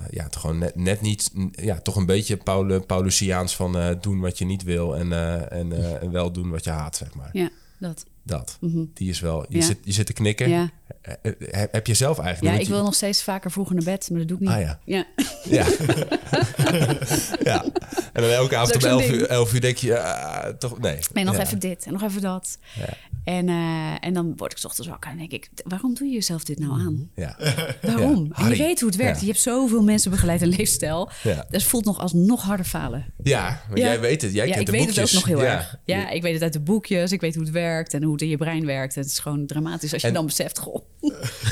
ja, 0.10 0.28
gewoon 0.30 0.58
net, 0.58 0.76
net 0.76 1.02
niet, 1.02 1.32
ja, 1.52 1.80
toch 1.80 1.96
een 1.96 2.06
beetje 2.06 2.38
Paul, 2.38 2.80
Paulusiaans 2.80 3.56
van 3.56 3.98
doen 4.02 4.20
wat 4.20 4.38
je 4.38 4.46
niet 4.46 4.64
wil 4.64 4.98
en, 4.98 5.12
en, 5.52 6.00
en 6.02 6.12
wel 6.12 6.32
doen 6.32 6.50
wat 6.50 6.64
je 6.64 6.70
haat, 6.70 6.96
zeg 6.96 7.14
maar. 7.14 7.30
Ja, 7.34 7.50
dat. 7.80 8.06
Dat, 8.30 8.58
Mhm. 8.62 8.84
die 8.94 9.10
is 9.10 9.20
wel, 9.20 9.46
je, 9.50 9.58
Ja. 9.58 9.64
zit, 9.64 9.78
je 9.84 9.92
zit 9.92 10.06
te 10.06 10.14
knikken. 10.14 10.50
Ja. 10.50 10.70
Eh, 11.02 11.14
eh, 11.22 11.68
Heb, 11.72 11.88
je 11.88 11.94
zelf 11.94 12.20
eigenlijk? 12.20 12.56
Ja, 12.56 12.62
ik 12.62 12.68
je- 12.68 12.74
wil 12.74 12.84
nog 12.84 12.96
steeds 12.96 13.24
vaker 13.24 13.52
vroeg 13.52 13.74
naar 13.74 13.84
bed, 13.84 14.10
maar 14.10 14.20
dat 14.20 14.28
doe 14.28 14.38
ik 14.38 14.44
niet. 14.44 14.54
Ah, 14.54 14.62
ja. 14.62 14.80
ja. 14.86 15.06
Ja. 15.44 15.66
ja. 17.52 17.64
En 18.14 18.22
dan 18.22 18.30
elke 18.32 18.56
avond 18.58 18.72
om 18.76 18.80
is 18.80 18.86
ook 18.86 18.92
11 18.92 19.02
zo'n 19.04 19.12
uur, 19.14 19.18
ding. 19.18 19.30
11 19.30 19.54
uur 19.54 19.62
denk 19.62 19.78
je, 19.78 20.56
toch, 20.60 20.80
nee. 20.80 20.98
Nee, 21.14 21.24
nog 21.24 21.38
even 21.38 21.60
dit 21.60 21.86
en 21.86 21.92
nog 21.94 22.02
even 22.04 22.22
dat. 22.22 22.58
En, 23.24 23.50
eh, 23.50 24.06
en 24.06 24.14
dan 24.14 24.34
word 24.38 24.52
ik 24.52 24.58
's 24.58 24.66
ochtends 24.66 24.90
wakker 24.90 25.12
en 25.12 25.18
denk 25.18 25.32
ik, 25.32 25.50
waarom 25.64 25.94
doe 25.94 26.08
je 26.08 26.14
jezelf 26.14 26.44
dit 26.44 26.60
nou 26.60 26.72
aan? 26.72 27.10
Ja. 27.16 27.38
Waarom? 27.82 28.26
Ja. 28.36 28.44
En 28.44 28.50
je 28.50 28.58
weet 28.58 28.80
hoe 28.80 28.90
het 28.90 28.98
werkt. 28.98 29.16
Ja. 29.16 29.22
Je 29.26 29.32
hebt 29.32 29.44
zoveel 29.44 29.84
mensen 29.84 30.12
begeleid 30.12 30.42
in 30.42 30.48
leefstijl. 30.48 31.10
Ja. 31.24 31.46
Het 31.50 31.64
voelt 31.64 31.86
nog 31.86 32.00
als 32.00 32.14
nog 32.14 32.42
harder 32.44 32.66
falen. 32.66 33.06
ja, 33.24 33.62
maar 33.70 33.78
Ja. 33.78 33.86
jij 33.86 34.00
weet 34.00 34.22
het. 34.22 34.34
Jij 34.34 34.48
ja, 34.48 34.54
kent 34.54 34.60
ik 34.60 34.66
de 34.66 34.72
weet 34.72 34.82
het 34.88 34.96
boekjes. 34.96 35.16
ook 35.18 35.26
nog 35.28 35.38
heel 35.38 35.46
Ja. 35.48 35.56
erg. 35.58 35.76
Ja, 35.86 36.10
ik 36.10 36.22
weet 36.22 36.34
het 36.34 36.44
uit 36.44 36.54
de 36.54 36.60
boekjes. 36.60 37.12
Ik 37.12 37.22
weet 37.22 37.36
hoe 37.36 37.44
het 37.44 37.54
werkt 37.54 37.94
en 37.94 38.04
hoe 38.04 38.12
het 38.14 38.22
in 38.22 38.28
je 38.28 38.38
brein 38.38 38.66
werkt. 38.66 38.96
Het 38.96 39.06
is 39.06 39.20
gewoon 39.20 39.46
dramatisch 39.46 39.94
als 39.94 40.02
je 40.02 40.08
En- 40.08 40.14
dan 40.14 40.26
beseft, 40.26 40.60
goh. 40.60 40.86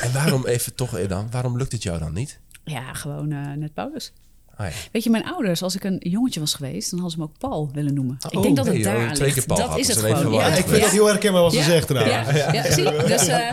En 0.02 0.12
waarom 0.12 0.46
even 0.46 0.74
toch 0.74 0.96
eh, 0.98 1.08
dan, 1.08 1.30
waarom 1.30 1.56
lukt 1.56 1.72
het 1.72 1.82
jou 1.82 1.98
dan 1.98 2.12
niet? 2.12 2.40
Ja, 2.64 2.92
gewoon 2.92 3.32
eh, 3.32 3.52
net 3.52 3.74
Paulus. 3.74 4.12
Ja. 4.58 4.70
Weet 4.92 5.04
je, 5.04 5.10
mijn 5.10 5.24
ouders, 5.24 5.62
als 5.62 5.74
ik 5.74 5.84
een 5.84 5.96
jongetje 6.00 6.40
was 6.40 6.54
geweest, 6.54 6.90
dan 6.90 6.98
hadden 7.00 7.18
ze 7.18 7.24
me 7.24 7.30
ook 7.32 7.38
Paul 7.50 7.70
willen 7.72 7.94
noemen. 7.94 8.16
ik 8.30 8.36
Oh, 8.36 8.42
denk 8.42 8.56
dat 8.56 8.66
het 8.66 8.82
daar 8.82 8.98
joh, 8.98 9.08
aan 9.08 9.14
twee 9.14 9.26
keer 9.32 9.34
ligt. 9.34 9.46
Paul 9.46 9.68
Dat 9.68 9.78
is 9.78 9.88
het 9.88 9.98
gewoon. 9.98 10.32
Ja, 10.32 10.46
ik 10.46 10.66
vind 10.66 10.80
dat 10.82 10.90
heel 10.90 11.06
herkenbaar 11.06 11.42
wat 11.42 11.52
ze 11.52 11.62
zegt 11.62 11.86
trouwens. 11.86 12.36
Ja, 12.36 12.72
zie. 12.72 12.84
Dus, 13.06 13.26
eh, 13.26 13.48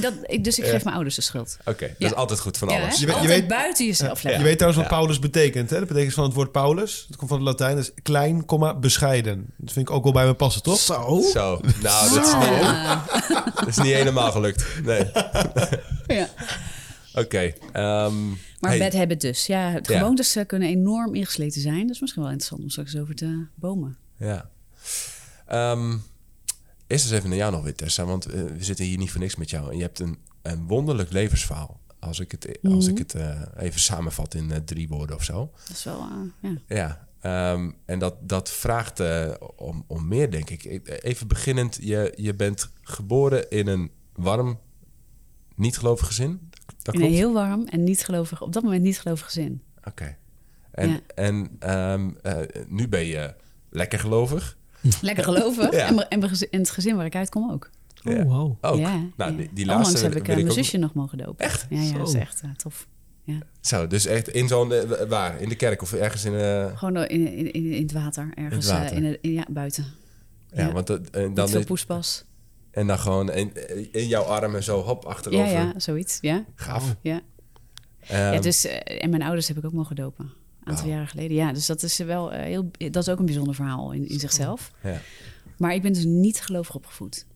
dat, 0.00 0.12
ik, 0.22 0.44
dus 0.44 0.58
ik 0.58 0.64
geef 0.64 0.82
mijn 0.84 0.94
ouders 0.94 1.14
de 1.16 1.22
schuld. 1.22 1.56
Oké, 1.64 1.86
dat 1.86 1.94
Ja. 1.98 2.06
is 2.06 2.14
altijd 2.14 2.40
goed 2.40 2.58
van 2.58 2.68
alles. 2.68 2.98
Je 2.98 3.06
weet- 3.06 3.14
je 3.14 3.20
Altijd 3.20 3.40
weet- 3.40 3.48
buiten 3.48 3.86
jezelf 3.86 4.22
Je 4.22 4.28
weet 4.42 4.56
trouwens 4.58 4.82
wat. 4.82 4.88
Paulus 4.98 5.18
betekent. 5.18 5.70
Hè? 5.70 5.78
Dat 5.78 5.88
betekent 5.88 6.14
van 6.14 6.24
het 6.24 6.32
woord 6.34 6.52
Paulus. 6.52 7.04
Dat 7.08 7.16
komt 7.16 7.30
van 7.30 7.38
het 7.38 7.48
Latijn. 7.48 7.76
Dat 7.76 7.84
is 7.84 7.92
klein, 8.02 8.44
komma, 8.44 8.74
bescheiden. 8.74 9.46
Dat 9.56 9.72
vind 9.72 9.88
ik 9.88 9.94
ook 9.94 10.02
wel 10.04 10.12
bij 10.12 10.26
me 10.26 10.34
passen, 10.34 10.62
toch? 10.62 10.78
Zo. 10.78 11.20
Zo, 11.32 11.60
nou, 11.82 12.14
dat 12.14 12.26
is, 12.26 12.32
niet, 12.34 12.62
Ah, 12.62 13.06
dat 13.54 13.68
is 13.68 13.76
niet 13.76 13.92
helemaal 13.92 14.32
gelukt. 14.32 14.64
Nee. 14.84 15.04
ja. 16.06 16.28
Oké. 17.18 17.52
ehm, 17.72 18.28
Maar 18.60 18.70
hey, 18.70 18.78
bad 18.78 18.92
habit 18.92 19.20
dus. 19.20 19.46
Ja, 19.46 19.70
het 19.70 19.88
Ja. 19.88 19.98
gewoontes 19.98 20.36
eh, 20.36 20.46
kunnen 20.46 20.68
enorm 20.68 21.14
ingesleten 21.14 21.60
zijn. 21.60 21.86
Dat 21.86 21.94
is 21.94 22.00
misschien 22.00 22.22
wel 22.22 22.30
interessant 22.30 22.62
om 22.62 22.70
straks 22.70 22.96
over 22.96 23.14
te 23.14 23.46
bomen. 23.54 23.96
Ja. 24.18 24.50
Ehm, 25.46 25.90
eerst 26.86 27.04
eens 27.04 27.10
even 27.14 27.28
naar 27.28 27.38
jou 27.38 27.52
nog 27.52 27.62
weer, 27.62 27.74
Tessa. 27.74 28.04
Want 28.04 28.26
eh, 28.26 28.32
we 28.42 28.64
zitten 28.64 28.84
hier 28.84 28.98
niet 28.98 29.10
voor 29.10 29.20
niks 29.20 29.36
met 29.36 29.50
jou. 29.50 29.70
En 29.70 29.76
je 29.76 29.82
hebt 29.82 29.98
een, 29.98 30.18
een 30.42 30.66
wonderlijk 30.66 31.12
levensverhaal. 31.12 31.80
Als 32.00 32.20
ik 32.20 32.30
het, 32.30 32.58
als 32.62 32.84
Mhm. 32.84 32.92
ik 32.92 32.98
het 32.98 33.14
eh, 33.14 33.40
even 33.56 33.80
samenvat 33.80 34.34
in 34.34 34.50
eh, 34.52 34.58
drie 34.64 34.88
woorden 34.88 35.16
of 35.16 35.24
zo. 35.24 35.50
Dat 35.66 35.76
is 35.76 35.84
wel, 35.84 36.06
eh, 36.42 36.50
ja. 36.50 36.58
Ja. 36.76 37.06
ehm, 37.20 37.70
en 37.84 37.98
dat, 37.98 38.14
dat 38.20 38.50
vraagt 38.50 39.00
eh, 39.00 39.30
om, 39.56 39.84
om 39.86 40.08
meer, 40.08 40.30
denk 40.30 40.50
ik. 40.50 40.64
Ik- 40.64 40.98
Even 41.02 41.28
beginnend. 41.28 41.78
Je, 41.80 42.12
je 42.16 42.34
bent 42.34 42.68
geboren 42.82 43.50
in 43.50 43.66
een 43.66 43.90
warm, 44.14 44.58
niet-gelovig 45.58 46.06
gezin. 46.06 46.50
Dat 46.82 46.94
In 46.94 47.00
een 47.02 47.12
heel 47.12 47.32
warm 47.32 47.66
en 47.66 47.84
niet 47.84 48.04
gelovig, 48.04 48.42
op 48.42 48.52
dat 48.52 48.62
moment 48.62 48.82
niet 48.82 49.00
gelovig 49.00 49.26
gezin. 49.26 49.62
Oké. 49.84 50.16
En, 50.70 50.88
Ja. 50.90 51.00
en 51.14 51.50
ehm, 51.58 52.10
eh, 52.22 52.36
nu 52.68 52.88
ben 52.88 53.04
je 53.06 53.34
lekker 53.70 53.98
gelovig. 53.98 54.56
Lekker 55.00 55.24
gelovig. 55.24 55.72
Ja. 55.76 55.86
En, 55.88 56.08
en 56.50 56.58
het 56.60 56.70
gezin 56.70 56.96
waar 56.96 57.06
ik 57.06 57.14
uitkom 57.14 57.50
ook. 57.50 57.70
Oh, 58.04 58.22
wauw. 58.28 58.58
Ook. 58.60 58.78
Ja, 58.78 58.90
nou, 59.16 59.30
ja. 59.30 59.36
die, 59.36 59.50
die 59.52 59.64
Onlangs 59.64 59.88
laatste 59.88 60.06
heb 60.06 60.16
ik 60.16 60.22
eh, 60.22 60.28
ik 60.28 60.34
mijn 60.34 60.48
ook 60.48 60.54
zusje 60.54 60.76
nog 60.78 60.94
mogen 60.94 61.18
dopen. 61.18 61.44
Echt? 61.44 61.66
Ja, 61.70 61.80
ja 61.80 61.92
dat 61.98 62.06
is 62.06 62.12
Zo. 62.12 62.18
echt 62.18 62.40
eh, 62.40 62.50
tof. 62.50 62.86
Ja. 63.22 63.38
Zo, 63.60 63.86
dus 63.86 64.06
echt 64.06 64.28
in 64.28 64.48
zo'n... 64.48 64.72
waar? 65.08 65.40
In 65.40 65.48
de 65.48 65.54
kerk 65.54 65.82
of 65.82 65.92
ergens 65.92 66.24
in... 66.24 66.34
eh 66.34 66.76
Gewoon 66.78 66.96
in, 66.96 67.26
in, 67.36 67.52
in, 67.52 67.72
in 67.72 67.82
het 67.82 67.92
water, 67.92 68.30
ergens 68.34 68.66
In 68.68 68.74
het 68.74 68.82
water. 68.82 68.96
in, 69.04 69.18
in- 69.20 69.32
ja, 69.32 69.44
buiten. 69.50 69.84
ja, 70.52 70.66
Ja. 70.66 70.72
want 70.72 70.86
dat, 70.86 71.10
en, 71.10 71.26
Niet 71.26 71.36
dan, 71.36 71.48
veel 71.48 71.64
poespas. 71.64 72.24
En 72.78 72.86
dan 72.86 72.98
gewoon 72.98 73.32
in, 73.32 73.52
in 73.92 74.06
jouw 74.06 74.22
armen 74.22 74.62
zo 74.62 74.82
hop 74.82 75.02
Ja, 75.02 75.08
achterover. 75.08 75.48
ja, 75.50 75.72
zoiets. 75.76 76.18
Ja, 76.20 76.44
Gaaf. 76.54 76.94
ja. 77.00 77.20
Ehm, 78.00 78.32
ja 78.32 78.40
dus, 78.40 78.64
eh, 78.64 79.02
en 79.04 79.10
mijn 79.10 79.22
ouders 79.22 79.48
heb 79.48 79.56
ik 79.58 79.64
ook 79.64 79.72
mogen 79.72 79.96
dopen. 79.96 80.24
Een 80.64 80.68
aantal 80.74 80.88
jaren 80.88 81.08
geleden. 81.08 81.36
Ja, 81.36 81.52
dus 81.52 81.66
dat 81.66 81.82
is 81.82 81.98
wel 81.98 82.32
eh, 82.32 82.42
heel... 82.42 82.70
Dat 82.90 83.02
is 83.02 83.08
ook 83.08 83.18
een 83.18 83.24
bijzonder 83.24 83.54
verhaal 83.54 83.92
in, 83.92 84.08
in 84.08 84.20
zichzelf. 84.20 84.70
ja. 84.82 85.00
Maar 85.58 85.74
ik 85.74 85.82
ben 85.82 85.92
dus 85.92 86.04
niet 86.04 86.40
gelovig 86.40 86.74
opgevoed. 86.74 87.26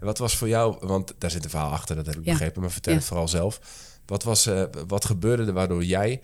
En 0.00 0.06
Wat 0.06 0.18
was 0.18 0.36
voor 0.36 0.48
jou... 0.48 0.86
Want 0.86 1.14
daar 1.18 1.30
zit 1.30 1.44
een 1.44 1.50
verhaal 1.50 1.70
achter, 1.70 1.96
dat 1.96 2.06
heb 2.06 2.16
ik 2.16 2.24
Ja. 2.24 2.32
begrepen. 2.32 2.60
Maar 2.60 2.70
vertel 2.70 2.92
Ja. 2.92 2.98
het 2.98 3.06
vooral 3.08 3.28
zelf. 3.28 3.60
Wat, 4.06 4.22
was, 4.22 4.46
eh, 4.46 4.64
wat 4.86 5.04
gebeurde 5.04 5.44
er 5.44 5.52
waardoor 5.52 5.84
jij 5.84 6.20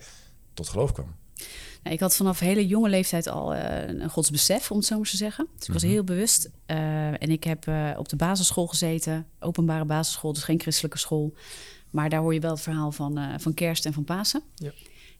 tot 0.53 0.69
geloof 0.69 0.91
kwam? 0.91 1.15
Nou, 1.87 1.99
ik 1.99 2.05
had 2.05 2.15
vanaf 2.15 2.39
hele 2.39 2.67
jonge 2.67 2.89
leeftijd 2.89 3.27
al 3.27 3.53
eh, 3.53 3.87
een 3.87 4.09
godsbesef, 4.09 4.71
om 4.71 4.77
het 4.77 4.85
zo 4.85 4.95
maar 4.97 5.07
te 5.07 5.17
zeggen. 5.17 5.47
Dus 5.57 5.67
ik 5.67 5.73
was 5.73 5.81
heel 5.81 6.03
bewust. 6.03 6.49
Eh, 6.65 7.07
en 7.07 7.29
ik 7.29 7.43
heb 7.43 7.67
eh, 7.67 7.91
op 7.97 8.09
de 8.09 8.15
basisschool 8.15 8.67
gezeten, 8.67 9.27
openbare 9.39 9.85
basisschool, 9.85 10.33
dus 10.33 10.43
geen 10.43 10.59
christelijke 10.59 10.97
school. 10.97 11.33
Maar 11.89 12.09
daar 12.09 12.19
hoor 12.19 12.33
je 12.33 12.39
wel 12.39 12.51
het 12.51 12.61
verhaal 12.61 12.91
van, 12.91 13.39
van 13.39 13.53
kerst 13.53 13.85
en 13.85 13.93
van 13.93 14.03
Pasen. 14.03 14.41
Ja. 14.55 14.71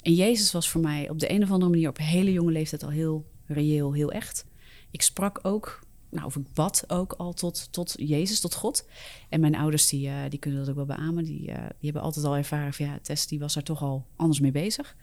En 0.01 0.13
Jezus 0.13 0.51
was 0.51 0.69
voor 0.69 0.81
mij 0.81 1.09
op 1.09 1.19
de 1.19 1.31
een 1.31 1.43
of 1.43 1.51
andere 1.51 1.71
manier 1.71 1.89
op 1.89 1.97
hele 1.97 2.31
jonge 2.31 2.51
leeftijd 2.51 2.83
al 2.83 2.89
heel 2.89 3.25
reëel, 3.45 3.93
heel 3.93 4.11
echt. 4.11 4.45
Ik 4.91 5.01
sprak 5.01 5.39
ook, 5.41 5.79
nou, 6.09 6.25
of 6.25 6.35
ik 6.35 6.53
bad 6.53 6.83
ook 6.87 7.13
al 7.13 7.33
tot, 7.33 7.67
tot 7.71 7.93
Jezus, 7.97 8.39
tot 8.39 8.55
God. 8.55 8.87
En 9.29 9.39
mijn 9.39 9.55
ouders, 9.55 9.87
die, 9.89 10.09
die 10.29 10.39
kunnen 10.39 10.59
dat 10.59 10.69
ook 10.69 10.75
wel 10.75 10.97
beamen. 10.97 11.23
Die, 11.23 11.41
die 11.45 11.53
hebben 11.79 12.01
altijd 12.01 12.25
al 12.25 12.35
ervaren 12.35 12.73
van, 12.73 12.85
ja, 12.85 12.99
Tess, 13.01 13.27
die 13.27 13.39
was 13.39 13.53
daar 13.53 13.63
toch 13.63 13.81
al 13.81 14.05
anders 14.15 14.39
mee 14.39 14.51
bezig. 14.51 14.95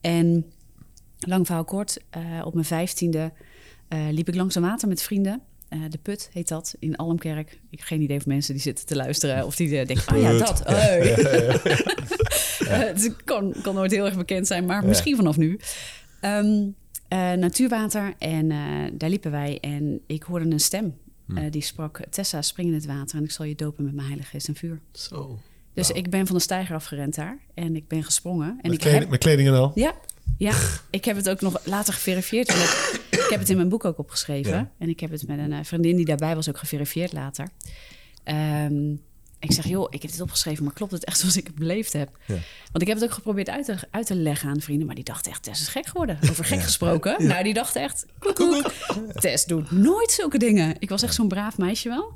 En 0.00 0.52
lang 1.18 1.46
verhaal 1.46 1.64
kort, 1.64 1.98
eh, 2.10 2.22
op 2.44 2.54
mijn 2.54 2.66
vijftiende 2.66 3.32
eh, 3.88 3.98
liep 4.10 4.28
ik 4.28 4.34
langs 4.34 4.54
een 4.54 4.62
water 4.62 4.88
met 4.88 5.02
vrienden. 5.02 5.42
Eh, 5.68 5.78
de 5.88 5.98
Put 5.98 6.28
heet 6.32 6.48
dat, 6.48 6.74
in 6.78 6.96
Almkerk. 6.96 7.50
Ik 7.70 7.78
heb 7.78 7.86
geen 7.86 8.00
idee 8.00 8.16
of 8.16 8.26
mensen 8.26 8.54
die 8.54 8.62
zitten 8.62 8.86
te 8.86 8.96
luisteren... 8.96 9.46
of 9.46 9.56
die 9.56 9.68
denken, 9.68 10.14
oh 10.16 10.20
ja, 10.20 10.32
dat. 10.44 10.62
Oh. 10.66 10.74
Eh, 12.66 12.78
het 12.78 13.16
kan, 13.24 13.54
kan 13.62 13.74
nooit 13.74 13.90
heel 13.90 14.04
erg 14.04 14.16
bekend 14.16 14.46
zijn, 14.46 14.64
maar 14.64 14.84
misschien 14.84 15.16
vanaf 15.16 15.36
nu. 15.36 15.60
Ehm, 16.20 16.66
eh, 17.08 17.32
natuurwater 17.32 18.14
en 18.18 18.48
daar 18.98 19.10
liepen 19.10 19.30
wij 19.30 19.58
en 19.60 20.00
ik 20.06 20.22
hoorde 20.22 20.50
een 20.50 20.60
stem. 20.60 20.96
Hm. 21.26 21.50
die 21.50 21.62
sprak, 21.62 22.00
Tessa, 22.10 22.42
spring 22.42 22.68
in 22.68 22.74
het 22.74 22.86
water 22.86 23.18
en 23.18 23.24
ik 23.24 23.30
zal 23.30 23.44
je 23.44 23.54
dopen 23.54 23.84
met 23.84 23.94
mijn 23.94 24.06
heilige 24.06 24.30
geest 24.30 24.48
en 24.48 24.54
vuur. 24.54 24.80
Zo. 24.92 25.38
Dus 25.74 25.90
ik 25.90 26.10
ben 26.10 26.26
van 26.26 26.36
de 26.36 26.42
steiger 26.42 26.74
afgerend 26.74 27.14
daar 27.14 27.38
en 27.54 27.76
ik 27.76 27.88
ben 27.88 28.04
gesprongen. 28.04 28.48
En 28.48 28.56
Met, 28.62 28.72
ik 28.72 28.78
kleding, 28.78 29.00
heb, 29.02 29.10
met 29.10 29.20
kleding 29.20 29.48
en 29.48 29.54
al. 29.54 29.72
ja, 29.74 29.94
ja, 30.38 30.54
ik 30.90 31.04
heb 31.04 31.16
het 31.16 31.28
ook 31.28 31.40
nog 31.40 31.60
later 31.66 31.94
geverifieerd. 31.94 32.48
ik, 33.10 33.26
heb 33.28 33.40
het 33.40 33.48
in 33.50 33.56
mijn 33.56 33.68
boek 33.68 33.84
ook 33.84 33.98
opgeschreven. 33.98 34.52
Ja. 34.52 34.70
En 34.78 34.88
ik 34.88 35.00
heb 35.00 35.10
het 35.10 35.26
met 35.26 35.38
een 35.38 35.52
eh, 35.52 35.58
vriendin 35.62 35.96
die 35.96 36.04
daarbij 36.04 36.34
was 36.34 36.48
ook 36.48 36.58
geverifieerd 36.58 37.12
later. 37.12 37.48
Ehm, 38.24 38.92
ik 39.38 39.52
zeg, 39.52 39.66
joh, 39.68 39.86
ik 39.90 40.02
heb 40.02 40.10
dit 40.10 40.20
opgeschreven, 40.20 40.64
maar 40.64 40.72
klopt 40.72 40.92
het 40.92 41.04
echt 41.04 41.18
zoals 41.18 41.36
ik 41.36 41.46
het 41.46 41.54
beleefd 41.54 41.92
heb? 41.92 42.18
Ja. 42.26 42.34
Want 42.72 42.80
ik 42.82 42.86
heb 42.86 42.96
het 42.96 43.04
ook 43.06 43.14
geprobeerd 43.14 43.48
uit 43.50 43.64
te, 43.64 43.76
uit 43.90 44.06
te 44.06 44.14
leggen 44.14 44.48
aan 44.48 44.60
vrienden, 44.60 44.86
maar 44.86 44.94
die 44.94 45.04
dachten 45.04 45.30
echt, 45.32 45.42
Tess 45.42 45.60
is 45.60 45.68
gek 45.68 45.86
geworden. 45.86 46.18
Over 46.30 46.44
gek 46.44 46.60
gesproken. 46.62 47.26
Nou, 47.26 47.44
die 47.44 47.54
dachten 47.54 47.82
echt. 47.82 48.06
Tess 49.14 49.44
doet 49.44 49.70
nooit 49.70 50.10
zulke 50.10 50.38
dingen. 50.38 50.74
Ik 50.78 50.88
was 50.88 51.02
echt 51.02 51.14
zo'n 51.14 51.28
braaf 51.28 51.58
meisje 51.58 51.88
wel. 51.88 52.12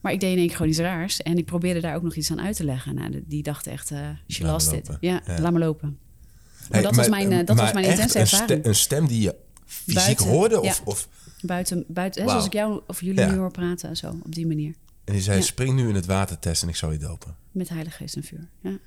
Maar 0.00 0.12
ik 0.12 0.20
deed 0.20 0.30
in 0.32 0.36
één 0.38 0.46
keer 0.46 0.56
gewoon 0.56 0.70
iets 0.70 0.80
raars. 0.80 1.22
En 1.22 1.38
ik 1.38 1.44
probeerde 1.44 1.80
daar 1.80 1.94
ook 1.96 2.02
nog 2.02 2.14
iets 2.14 2.30
aan 2.30 2.40
uit 2.40 2.56
te 2.56 2.64
leggen. 2.64 2.94
Nou, 2.94 3.22
die 3.26 3.42
dachten 3.42 3.72
echt, 3.72 3.90
eh 3.90 4.08
she 4.28 4.44
lost 4.46 4.72
it. 4.72 4.96
Ja, 5.00 5.22
Ja. 5.26 5.40
laat 5.40 5.52
me 5.52 5.58
lopen. 5.58 5.98
Hey, 6.70 6.82
dat 6.82 6.94
was 6.94 7.08
mijn, 7.08 7.32
eh, 7.32 7.46
dat 7.46 7.56
was 7.58 7.72
mijn 7.72 7.84
echt 7.84 7.94
intense 7.94 8.18
een, 8.18 8.26
ste- 8.26 8.36
ervaring. 8.40 8.64
een 8.66 8.74
stem 8.74 9.06
die 9.06 9.20
je 9.20 9.34
fysiek 9.66 9.94
Buiten, 9.94 10.26
hoorde? 10.26 10.54
ja. 10.62 10.70
Of, 10.70 10.82
of, 10.84 11.08
Buiten, 11.40 11.84
buiten 11.88 12.20
hè, 12.20 12.26
Wauw. 12.26 12.38
zoals 12.38 12.54
ik 12.54 12.58
jou 12.60 12.80
of 12.86 13.00
jullie 13.00 13.20
Ja. 13.20 13.30
nu 13.30 13.36
hoor 13.38 13.50
praten, 13.50 13.96
zo, 13.96 14.08
op 14.24 14.34
die 14.34 14.46
manier. 14.46 14.74
en 15.04 15.12
die 15.12 15.22
zei, 15.22 15.38
Ja. 15.38 15.44
spring 15.44 15.74
nu 15.74 15.88
in 15.88 15.94
het 15.94 16.06
water, 16.06 16.38
Tess, 16.38 16.62
en 16.62 16.68
ik 16.68 16.76
zal 16.76 16.90
je 16.92 16.98
dopen. 16.98 17.36
Met 17.52 17.68
heilige 17.68 17.96
geest 17.96 18.16
en 18.16 18.22
vuur. 18.24 18.48
Ja. 18.60 18.78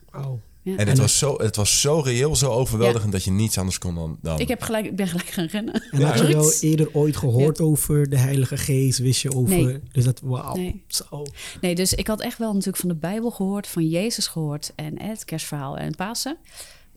En 0.78 0.88
het 0.88 0.98
was, 0.98 1.18
zo, 1.18 1.36
het 1.38 1.56
was 1.56 1.82
zo 1.82 2.00
reëel, 2.00 2.36
zo 2.36 2.52
overweldigend... 2.52 3.12
dat 3.12 3.24
je 3.24 3.32
niets 3.32 3.58
anders 3.58 3.78
kon 3.78 3.96
dan... 3.96 4.18
dan 4.22 4.40
Ik, 4.40 4.48
heb 4.48 4.62
gelijk, 4.62 4.86
ik 4.86 4.96
ben 4.96 5.08
gelijk 5.08 5.28
gaan 5.28 5.46
rennen. 5.46 5.74
En 5.92 6.02
had 6.02 6.18
je 6.18 6.28
wel 6.28 6.52
eerder 6.60 6.94
ooit 6.94 7.18
gehoord 7.18 7.62
over 7.62 8.10
de 8.10 8.18
Heilige 8.18 8.58
Geest? 8.58 9.00
Wist 9.00 9.22
je 9.22 9.36
over... 9.36 9.56
Nee. 9.56 9.80
Dus 9.92 10.04
dat, 10.04 10.20
wauw. 10.24 10.56
Nee. 10.56 10.84
Zo. 10.88 11.24
Nee, 11.62 11.76
dus 11.76 11.94
ik 11.94 12.08
had 12.08 12.22
echt 12.22 12.38
wel 12.38 12.50
natuurlijk 12.52 12.78
van 12.78 12.90
de 12.90 12.96
Bijbel 12.96 13.32
gehoord, 13.32 13.68
van 13.68 13.88
Jezus 13.88 14.28
gehoord 14.28 14.72
en 14.76 15.02
het 15.02 15.26
kerstverhaal 15.26 15.78
en 15.78 15.96
Pasen. 15.96 16.38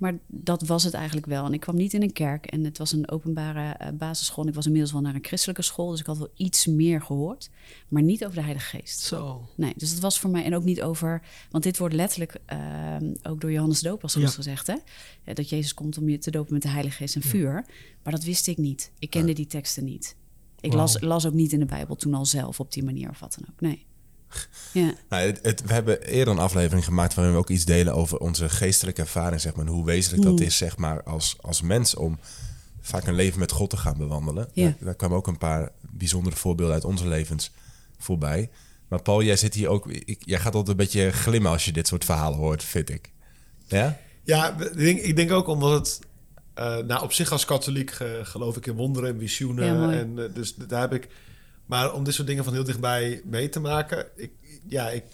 Maar 0.01 0.19
dat 0.27 0.63
was 0.63 0.85
het 0.85 0.95
eigenlijk 0.95 1.27
wel. 1.27 1.45
En 1.45 1.53
ik 1.53 1.61
kwam 1.61 1.77
niet 1.77 1.93
in 1.95 2.03
een 2.03 2.13
kerk 2.13 2.47
en 2.47 2.65
het 2.65 2.79
was 2.79 2.93
een 2.93 3.11
openbare 3.11 3.73
eh, 3.73 3.93
basisschool. 3.93 4.43
En 4.43 4.49
ik 4.49 4.55
was 4.55 4.65
inmiddels 4.65 4.93
wel 4.93 5.01
naar 5.01 5.15
een 5.15 5.25
christelijke 5.25 5.63
school, 5.63 5.91
dus 5.91 6.01
ik 6.01 6.07
had 6.07 6.19
wel 6.19 6.31
iets 6.35 6.67
meer 6.67 7.03
gehoord. 7.03 7.51
Maar 7.89 8.03
niet 8.03 8.25
over 8.25 8.37
de 8.37 8.43
Heilige 8.43 8.77
Geest. 8.79 9.01
Zo. 9.01 9.49
Nee, 9.57 9.73
dus 9.77 9.91
het 9.91 10.01
was 10.01 10.19
voor 10.19 10.31
mij 10.31 10.45
en 10.45 10.55
ook 10.55 10.65
niet 10.65 10.83
over, 10.83 11.23
want 11.51 11.65
dit 11.65 11.79
wordt 11.79 11.95
letterlijk 11.95 12.37
ehm, 12.47 13.15
ook 13.23 13.41
door 13.41 13.53
Johannes 13.53 13.81
de 13.81 13.89
Doper 13.89 14.03
als 14.03 14.15
Ja. 14.15 14.27
gezegd, 14.29 14.67
hè? 14.67 14.77
Ja, 15.25 15.35
dat 15.35 15.49
Jezus 15.49 15.75
komt 15.75 15.99
om 15.99 16.09
je 16.09 16.19
te 16.19 16.31
dopen 16.31 16.53
met 16.53 16.63
de 16.63 16.69
Heilige 16.69 16.97
Geest 16.97 17.15
en 17.15 17.23
vuur. 17.23 17.65
Maar 18.03 18.13
dat 18.13 18.25
wist 18.25 18.47
ik 18.47 18.57
niet. 18.57 18.93
Ik 18.99 19.11
kende 19.11 19.33
die 19.33 19.47
teksten 19.47 19.85
niet. 19.85 20.17
Ik 20.61 20.73
las, 20.73 21.01
las 21.01 21.27
ook 21.27 21.33
niet 21.33 21.53
in 21.53 21.59
de 21.59 21.67
Bijbel 21.67 21.97
toen 21.97 22.15
al 22.15 22.27
zelf 22.27 22.61
op 22.61 22.73
die 22.73 22.85
manier 22.85 23.09
of 23.09 23.21
wat 23.21 23.37
dan 23.41 23.49
ook. 23.53 23.61
Nee. 23.61 23.87
Ja, 24.73 24.93
Nou, 25.09 25.23
het, 25.27 25.39
het- 25.43 25.63
we 25.67 25.73
hebben 25.73 26.03
eerder 26.03 26.35
een 26.35 26.41
aflevering 26.41 26.85
gemaakt 26.85 27.15
waarin 27.15 27.33
we 27.35 27.39
ook 27.41 27.51
iets 27.51 27.65
delen 27.65 27.95
over 27.95 28.19
onze 28.19 28.49
geestelijke 28.49 29.01
ervaring, 29.01 29.41
zeg 29.41 29.55
maar, 29.55 29.67
en 29.67 29.73
hoe 29.73 29.85
wezenlijk 29.85 30.23
dat 30.23 30.41
is, 30.41 30.57
zeg 30.57 30.77
maar, 30.77 31.03
als, 31.03 31.37
als 31.41 31.63
mens 31.63 31.95
om 31.95 32.19
vaak 32.81 33.07
een 33.07 33.15
leven 33.15 33.39
met 33.39 33.51
God 33.53 33.71
te 33.71 33.77
gaan 33.77 33.97
bewandelen. 33.99 34.49
Ja. 34.53 34.65
Daar, 34.65 34.75
daar 34.81 34.95
kwamen 34.95 35.17
ook 35.17 35.27
een 35.27 35.39
paar 35.39 35.71
bijzondere 35.91 36.37
voorbeelden 36.37 36.75
uit 36.75 36.85
onze 36.85 37.09
levens 37.09 37.51
voorbij. 37.99 38.51
Maar 38.89 39.03
Paul, 39.03 39.23
jij 39.23 39.37
zit 39.37 39.55
hier 39.55 39.69
ook, 39.69 39.87
ik, 39.91 40.23
jij 40.25 40.39
gaat 40.39 40.55
altijd 40.55 40.69
een 40.69 40.85
beetje 40.85 41.11
glimmen 41.11 41.51
als 41.51 41.65
je 41.65 41.73
dit 41.73 41.87
soort 41.87 42.05
verhalen 42.05 42.39
hoort, 42.39 42.65
vind 42.65 42.91
ik. 42.91 43.11
Ja? 43.67 43.99
Ja, 44.23 44.59
ik 44.61 44.77
denk, 44.77 44.99
ik 45.01 45.17
denk 45.17 45.31
ook 45.33 45.47
omdat 45.47 45.73
het... 45.73 45.99
eh, 46.55 46.77
nou, 46.77 47.03
op 47.03 47.13
zich 47.13 47.33
als 47.33 47.45
katholiek 47.45 47.91
eh, 47.91 48.09
geloof 48.23 48.57
ik 48.57 48.67
in 48.67 48.75
wonderen 48.75 49.11
en 49.13 49.19
visioenen. 49.19 49.65
Ja, 49.67 49.93
en, 49.93 50.19
eh, 50.19 50.35
dus 50.35 50.55
daar 50.55 50.81
heb 50.81 50.93
ik... 50.93 51.09
Maar 51.71 51.93
om 51.93 52.05
dit 52.05 52.15
soort 52.15 52.27
dingen 52.27 52.45
van 52.45 52.53
heel 52.53 52.65
dichtbij 52.65 53.21
mee 53.25 53.49
te 53.49 53.61
maken... 53.61 54.07
Ik, 54.17 54.31
ja, 54.69 54.89
ik, 54.89 55.05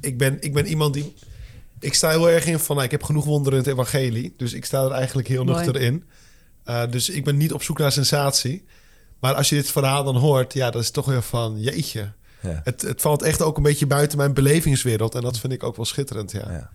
ik, 0.00 0.18
ben, 0.18 0.36
ik 0.40 0.52
ben 0.52 0.66
iemand 0.66 0.94
die... 0.94 1.14
Ik 1.80 1.94
sta 1.94 2.10
heel 2.10 2.30
erg 2.30 2.46
in 2.46 2.58
van... 2.58 2.74
Nou, 2.74 2.86
ik 2.86 2.92
heb 2.92 3.02
genoeg 3.02 3.24
wonderen 3.24 3.58
in 3.58 3.64
het 3.64 3.72
evangelie. 3.72 4.34
Dus 4.36 4.52
ik 4.52 4.64
sta 4.64 4.84
er 4.84 4.90
eigenlijk 4.90 5.28
heel 5.28 5.44
Mooi. 5.44 5.56
nuchter 5.56 5.80
in. 5.82 6.04
Eh, 6.64 6.82
dus 6.90 7.08
ik 7.08 7.24
ben 7.24 7.36
niet 7.36 7.52
op 7.52 7.62
zoek 7.62 7.78
naar 7.78 7.92
sensatie. 7.92 8.64
Maar 9.20 9.34
als 9.34 9.48
je 9.48 9.54
dit 9.54 9.70
verhaal 9.70 10.04
dan 10.04 10.16
hoort... 10.16 10.52
Ja, 10.52 10.70
dat 10.70 10.82
is 10.82 10.90
toch 10.90 11.06
weer 11.06 11.22
van... 11.22 11.60
Jeetje. 11.60 12.12
Ja. 12.40 12.60
Het, 12.64 12.82
het 12.82 13.00
valt 13.00 13.22
echt 13.22 13.42
ook 13.42 13.56
een 13.56 13.62
beetje 13.62 13.86
buiten 13.86 14.18
mijn 14.18 14.34
belevingswereld. 14.34 15.14
En 15.14 15.20
dat 15.22 15.38
vind 15.38 15.52
ik 15.52 15.62
ook 15.62 15.76
wel 15.76 15.84
schitterend, 15.84 16.32
ja. 16.32 16.50
Ja. 16.52 16.70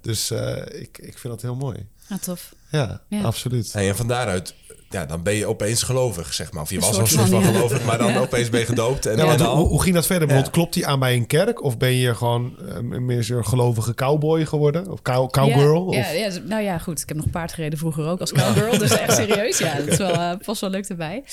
Dus 0.00 0.30
eh, 0.30 0.80
ik, 0.80 0.98
ik 0.98 1.18
vind 1.18 1.22
dat 1.32 1.42
heel 1.42 1.56
mooi. 1.56 1.86
Ah, 2.08 2.18
tof. 2.18 2.54
Ja, 2.70 3.02
Ja. 3.08 3.22
absoluut. 3.22 3.72
Hey, 3.72 3.88
en 3.88 3.96
van 3.96 4.08
daaruit, 4.08 4.54
ja, 4.92 5.06
dan 5.06 5.22
ben 5.22 5.34
je 5.34 5.46
opeens 5.46 5.82
gelovig, 5.82 6.34
zeg 6.34 6.52
maar. 6.52 6.62
Of 6.62 6.70
je 6.70 6.80
was 6.80 6.86
al 6.88 6.94
soort 6.94 7.10
een 7.10 7.16
soort 7.18 7.30
van 7.30 7.40
ja. 7.40 7.46
gelovig, 7.46 7.84
maar 7.84 7.98
dan 7.98 8.12
Ja. 8.12 8.20
opeens 8.20 8.48
ben 8.50 8.60
je 8.60 8.66
gedoopt. 8.66 9.06
En, 9.06 9.16
Ja, 9.16 9.32
en 9.32 9.38
hoe, 9.38 9.46
al. 9.46 9.66
hoe 9.66 9.82
ging 9.82 9.94
dat 9.94 10.06
verder? 10.06 10.26
Bijvoorbeeld, 10.26 10.54
klopt 10.56 10.74
die 10.74 10.86
aan 10.86 10.98
bij 10.98 11.14
een 11.16 11.26
kerk? 11.26 11.62
Of 11.62 11.78
ben 11.78 11.92
je 11.94 12.14
gewoon 12.14 12.56
eh, 12.68 12.78
meer 12.80 13.24
zo'n 13.24 13.46
gelovige 13.46 13.94
cowboy 13.94 14.46
geworden? 14.46 14.90
Of 14.90 15.02
cow, 15.02 15.30
cowgirl? 15.30 15.92
Ja, 15.92 16.00
of? 16.00 16.12
ja, 16.12 16.26
ja, 16.26 16.30
nou 16.46 16.62
ja, 16.62 16.78
goed. 16.78 17.00
Ik 17.00 17.08
heb 17.08 17.16
nog 17.16 17.30
paard 17.30 17.52
gereden 17.52 17.78
vroeger 17.78 18.06
ook 18.06 18.20
als 18.20 18.32
cowgirl. 18.32 18.78
dus 18.78 18.90
echt 18.98 19.12
serieus. 19.16 19.58
Ja, 19.58 19.74
dat 19.76 19.86
is 19.86 19.98
wel, 19.98 20.12
eh, 20.12 20.32
past 20.44 20.60
wel 20.60 20.70
leuk 20.70 20.86
erbij. 20.88 21.24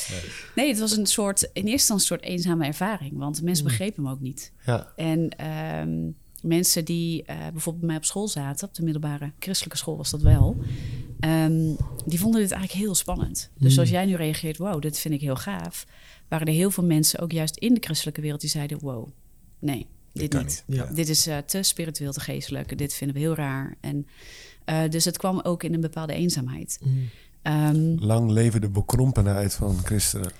Nee, 0.55 0.67
het 0.69 0.79
was 0.79 0.97
een 0.97 1.05
soort, 1.05 1.41
in 1.41 1.49
eerste 1.53 1.71
instantie 1.71 2.11
een 2.11 2.19
soort 2.19 2.23
eenzame 2.23 2.65
ervaring. 2.65 3.17
Want 3.17 3.41
mensen 3.41 3.63
begrepen 3.65 4.03
me 4.03 4.11
ook 4.11 4.21
niet. 4.21 4.51
Ja. 4.65 4.87
En 4.95 5.29
ehm, 5.37 5.89
mensen 6.41 6.85
die 6.85 7.23
eh, 7.23 7.35
bijvoorbeeld 7.37 7.79
bij 7.79 7.87
mij 7.87 7.95
op 7.97 8.05
school 8.05 8.27
zaten, 8.27 8.67
op 8.67 8.73
de 8.73 8.83
middelbare 8.83 9.31
christelijke 9.39 9.77
school 9.77 9.97
was 9.97 10.09
dat 10.09 10.21
wel, 10.21 10.55
ehm, 11.19 11.73
die 12.05 12.19
vonden 12.19 12.41
dit 12.41 12.51
eigenlijk 12.51 12.83
heel 12.83 12.95
spannend. 12.95 13.49
Dus 13.57 13.79
als 13.79 13.89
jij 13.89 14.05
nu 14.05 14.15
reageert, 14.15 14.57
wow, 14.57 14.81
dit 14.81 14.99
vind 14.99 15.13
ik 15.13 15.21
heel 15.21 15.35
gaaf, 15.35 15.85
waren 16.27 16.47
er 16.47 16.53
heel 16.53 16.71
veel 16.71 16.83
mensen, 16.83 17.19
ook 17.19 17.31
juist 17.31 17.55
in 17.57 17.73
de 17.73 17.81
christelijke 17.81 18.21
wereld, 18.21 18.41
die 18.41 18.49
zeiden, 18.49 18.79
wow, 18.79 19.07
nee, 19.59 19.87
dit 20.13 20.33
niet. 20.33 20.63
niet. 20.65 20.77
Ja. 20.77 20.85
Dit 20.85 21.09
is 21.09 21.27
eh, 21.27 21.37
te 21.37 21.63
spiritueel, 21.63 22.11
te 22.11 22.19
geestelijk, 22.19 22.77
dit 22.77 22.93
vinden 22.93 23.15
we 23.15 23.21
heel 23.21 23.35
raar. 23.35 23.75
En 23.79 24.07
eh, 24.65 24.89
dus 24.89 25.05
het 25.05 25.17
kwam 25.17 25.39
ook 25.39 25.63
in 25.63 25.73
een 25.73 25.81
bepaalde 25.81 26.13
eenzaamheid. 26.13 26.79
Ehm, 27.41 27.95
Lang 27.99 28.31
leven 28.31 28.61
de 28.61 28.69
bekrompenheid 28.69 29.53
van 29.53 29.77
christenen. 29.83 30.31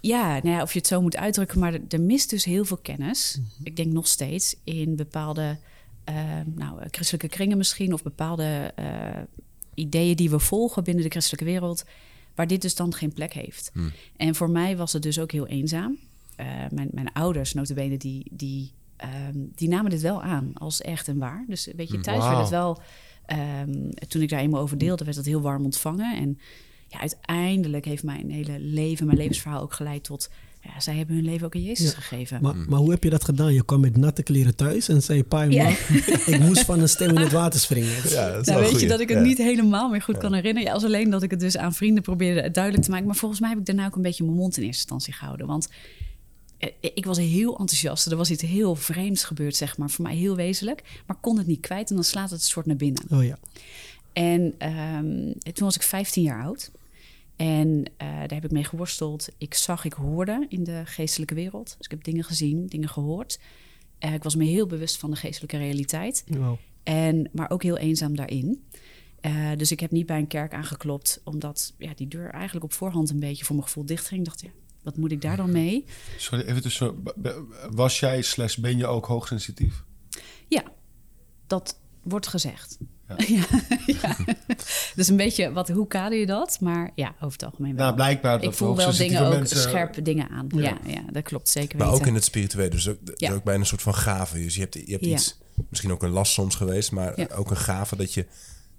ja, 0.00 0.32
nou 0.32 0.48
ja, 0.48 0.62
of 0.62 0.72
je 0.72 0.78
het 0.78 0.88
zo 0.88 1.00
moet 1.00 1.16
uitdrukken, 1.16 1.58
maar 1.58 1.74
er, 1.74 1.80
er 1.88 2.00
mist 2.00 2.30
dus 2.30 2.44
heel 2.44 2.64
veel 2.64 2.76
kennis. 2.76 3.40
Ik 3.62 3.76
denk 3.76 3.92
nog 3.92 4.06
steeds 4.06 4.56
in 4.64 4.96
bepaalde 4.96 5.58
eh, 6.04 6.14
nou, 6.54 6.80
eh, 6.80 6.86
christelijke 6.90 7.28
kringen 7.28 7.56
misschien, 7.56 7.92
of 7.92 8.02
bepaalde 8.02 8.72
eh, 8.74 9.22
ideeën 9.74 10.16
die 10.16 10.30
we 10.30 10.38
volgen 10.38 10.84
binnen 10.84 11.04
de 11.04 11.10
christelijke 11.10 11.44
wereld, 11.44 11.84
waar 12.34 12.46
dit 12.46 12.62
dus 12.62 12.74
dan 12.74 12.94
geen 12.94 13.12
plek 13.12 13.32
heeft. 13.32 13.72
En 14.16 14.34
voor 14.34 14.50
mij 14.50 14.76
was 14.76 14.92
het 14.92 15.02
dus 15.02 15.18
ook 15.18 15.32
heel 15.32 15.46
eenzaam. 15.46 15.98
Eh, 16.36 16.46
mijn, 16.70 16.88
mijn 16.92 17.12
ouders, 17.12 17.52
notabene, 17.54 17.96
die, 17.96 18.26
die, 18.30 18.72
ehm, 18.96 19.38
die 19.54 19.68
namen 19.68 19.90
dit 19.90 20.00
wel 20.00 20.22
aan 20.22 20.50
als 20.54 20.80
echt 20.80 21.08
en 21.08 21.18
waar. 21.18 21.44
Dus 21.48 21.68
weet 21.76 21.90
je, 21.90 22.00
thuis 22.00 22.24
werd 22.24 22.38
het 22.38 22.48
wel... 22.48 22.80
ehm, 23.26 23.90
toen 24.08 24.22
ik 24.22 24.28
daar 24.28 24.40
eenmaal 24.40 24.60
over 24.60 24.78
deelde, 24.78 25.04
werd 25.04 25.16
dat 25.16 25.26
heel 25.26 25.40
warm 25.40 25.64
ontvangen. 25.64 26.16
En 26.16 26.38
ja, 26.88 27.00
uiteindelijk 27.00 27.84
heeft 27.84 28.02
mijn 28.02 28.30
hele 28.30 28.60
leven, 28.60 29.06
mijn 29.06 29.18
levensverhaal 29.18 29.62
ook 29.62 29.72
geleid 29.72 30.04
tot... 30.04 30.30
Ja, 30.64 30.80
zij 30.80 30.96
hebben 30.96 31.14
hun 31.14 31.24
leven 31.24 31.46
ook 31.46 31.54
aan 31.54 31.62
Jezus 31.62 31.90
Ja. 31.90 31.96
gegeven. 32.00 32.38
Maar, 32.42 32.56
maar 32.56 32.78
hoe 32.78 32.90
heb 32.90 33.04
je 33.04 33.10
dat 33.10 33.24
gedaan? 33.24 33.54
Je 33.54 33.64
kwam 33.64 33.80
met 33.80 33.96
natte 33.96 34.22
kleren 34.22 34.56
thuis 34.56 34.88
en 34.88 35.02
zei: 35.02 35.24
Pa, 35.24 35.42
Ja. 35.42 35.62
ma, 35.64 35.70
ik 36.26 36.38
moest 36.40 36.64
van 36.64 36.80
een 36.80 36.88
stem 36.88 37.08
in 37.08 37.16
het 37.16 37.32
water 37.32 37.60
springen. 37.60 37.88
Ja, 37.88 38.30
dat 38.30 38.40
is 38.40 38.46
Nou, 38.46 38.46
wel 38.46 38.56
weet 38.58 38.66
goeie. 38.68 38.80
je 38.82 38.88
dat 38.88 39.00
ik 39.00 39.08
het 39.08 39.18
Ja. 39.18 39.24
niet 39.24 39.38
helemaal 39.38 39.90
meer 39.90 40.02
goed 40.02 40.18
kan 40.18 40.32
herinneren. 40.34 40.68
Ja, 40.68 40.74
als 40.74 40.84
alleen 40.84 41.10
dat 41.10 41.22
ik 41.22 41.30
het 41.30 41.40
dus 41.40 41.56
aan 41.56 41.74
vrienden 41.74 42.02
probeerde 42.02 42.50
duidelijk 42.50 42.84
te 42.84 42.90
maken. 42.90 43.06
Maar 43.06 43.16
volgens 43.16 43.40
mij 43.40 43.50
heb 43.50 43.58
ik 43.58 43.66
daarna 43.66 43.86
ook 43.86 43.96
een 43.96 44.02
beetje 44.02 44.24
mijn 44.24 44.36
mond 44.36 44.56
in 44.56 44.62
eerste 44.62 44.80
instantie 44.80 45.12
gehouden. 45.12 45.46
Want 45.46 45.68
eh, 46.58 46.68
ik 46.80 47.04
was 47.04 47.18
heel 47.18 47.50
enthousiast. 47.58 48.06
Er 48.06 48.16
was 48.16 48.30
iets 48.30 48.42
heel 48.42 48.74
vreemds 48.74 49.24
gebeurd, 49.24 49.56
zeg 49.56 49.76
maar. 49.78 49.90
Voor 49.90 50.04
mij 50.04 50.14
heel 50.16 50.36
wezenlijk. 50.36 50.82
Maar 51.06 51.16
kon 51.20 51.38
het 51.38 51.46
niet 51.46 51.60
kwijt 51.60 51.88
en 51.90 51.94
dan 51.94 52.04
slaat 52.04 52.30
het 52.30 52.40
een 52.40 52.46
soort 52.46 52.66
naar 52.66 52.76
binnen. 52.76 53.02
Oh 53.10 53.24
ja. 53.24 53.38
En 54.12 54.54
ehm, 54.58 55.32
toen 55.52 55.64
was 55.66 55.74
ik 55.76 55.82
15 55.82 56.22
jaar 56.22 56.42
oud. 56.42 56.70
En 57.42 57.84
eh, 57.96 58.08
daar 58.08 58.34
heb 58.34 58.44
ik 58.44 58.50
mee 58.50 58.64
geworsteld. 58.64 59.28
Ik 59.38 59.54
zag, 59.54 59.84
ik 59.84 59.92
hoorde 59.92 60.46
in 60.48 60.64
de 60.64 60.82
geestelijke 60.84 61.34
wereld. 61.34 61.74
Dus 61.76 61.86
ik 61.86 61.90
heb 61.90 62.04
dingen 62.04 62.24
gezien, 62.24 62.66
dingen 62.66 62.88
gehoord. 62.88 63.38
Eh, 63.98 64.14
ik 64.14 64.22
was 64.22 64.34
me 64.34 64.44
heel 64.44 64.66
bewust 64.66 64.96
van 64.96 65.10
de 65.10 65.16
geestelijke 65.16 65.56
realiteit. 65.56 66.24
Wow. 66.26 66.56
En, 66.82 67.30
maar 67.32 67.50
ook 67.50 67.62
heel 67.62 67.76
eenzaam 67.76 68.16
daarin. 68.16 68.64
Eh, 69.20 69.50
dus 69.56 69.72
ik 69.72 69.80
heb 69.80 69.90
niet 69.90 70.06
bij 70.06 70.18
een 70.18 70.26
kerk 70.26 70.52
aangeklopt, 70.54 71.20
omdat 71.24 71.74
ja, 71.78 71.92
die 71.94 72.08
deur 72.08 72.30
eigenlijk 72.30 72.64
op 72.64 72.72
voorhand 72.72 73.10
een 73.10 73.20
beetje 73.20 73.44
voor 73.44 73.54
mijn 73.54 73.66
gevoel 73.66 73.86
dicht 73.86 74.06
ging. 74.06 74.20
Ik 74.20 74.26
dacht, 74.26 74.40
ja, 74.40 74.50
wat 74.82 74.96
moet 74.96 75.12
ik 75.12 75.20
daar 75.20 75.36
dan 75.36 75.52
mee? 75.52 75.84
Sorry, 76.16 76.44
even 76.44 76.62
tussen. 76.62 77.02
Was 77.70 78.00
jij 78.00 78.22
slash 78.22 78.56
ben 78.56 78.76
je 78.76 78.86
ook 78.86 79.06
hoogsensitief? 79.06 79.84
Ja, 80.48 80.64
dat 81.46 81.80
wordt 82.02 82.26
gezegd. 82.26 82.78
Ja. 84.02 84.16
Dus 84.94 85.08
een 85.08 85.16
beetje, 85.16 85.52
wat, 85.52 85.68
hoe 85.68 85.86
kader 85.86 86.18
je 86.18 86.26
dat? 86.26 86.58
Maar 86.60 86.90
ja, 86.94 87.14
over 87.14 87.32
het 87.32 87.42
algemeen 87.44 87.74
wel. 87.74 87.84
Nou, 87.84 87.94
blijkbaar 87.96 88.38
dat 88.38 88.50
ik 88.50 88.56
voel 88.56 88.76
wel 88.76 88.92
dingen 88.96 89.26
ook, 89.26 89.32
mensen- 89.32 89.56
scherpe 89.56 90.02
dingen 90.02 90.28
aan. 90.28 90.46
Ja, 90.56 90.78
ja, 90.86 91.02
dat 91.10 91.22
klopt 91.22 91.48
zeker 91.48 91.78
Maar 91.78 91.86
weten. 91.86 92.02
ook 92.02 92.08
in 92.08 92.14
het 92.14 92.24
spirituele. 92.24 92.70
Dus 92.70 92.88
ook, 92.88 92.98
ook 93.32 93.44
bijna 93.44 93.60
een 93.60 93.66
soort 93.66 93.82
van 93.82 93.94
gave. 93.94 94.38
Dus 94.38 94.54
je 94.54 94.60
hebt, 94.60 94.74
je 94.74 94.84
hebt 94.92 95.04
Ja. 95.04 95.12
iets, 95.12 95.38
misschien 95.68 95.92
ook 95.92 96.02
een 96.02 96.10
last 96.10 96.32
soms 96.32 96.54
geweest, 96.54 96.92
maar 96.92 97.20
Ja. 97.20 97.26
ook 97.36 97.50
een 97.50 97.56
gave 97.56 97.96
dat 97.96 98.14
je, 98.14 98.26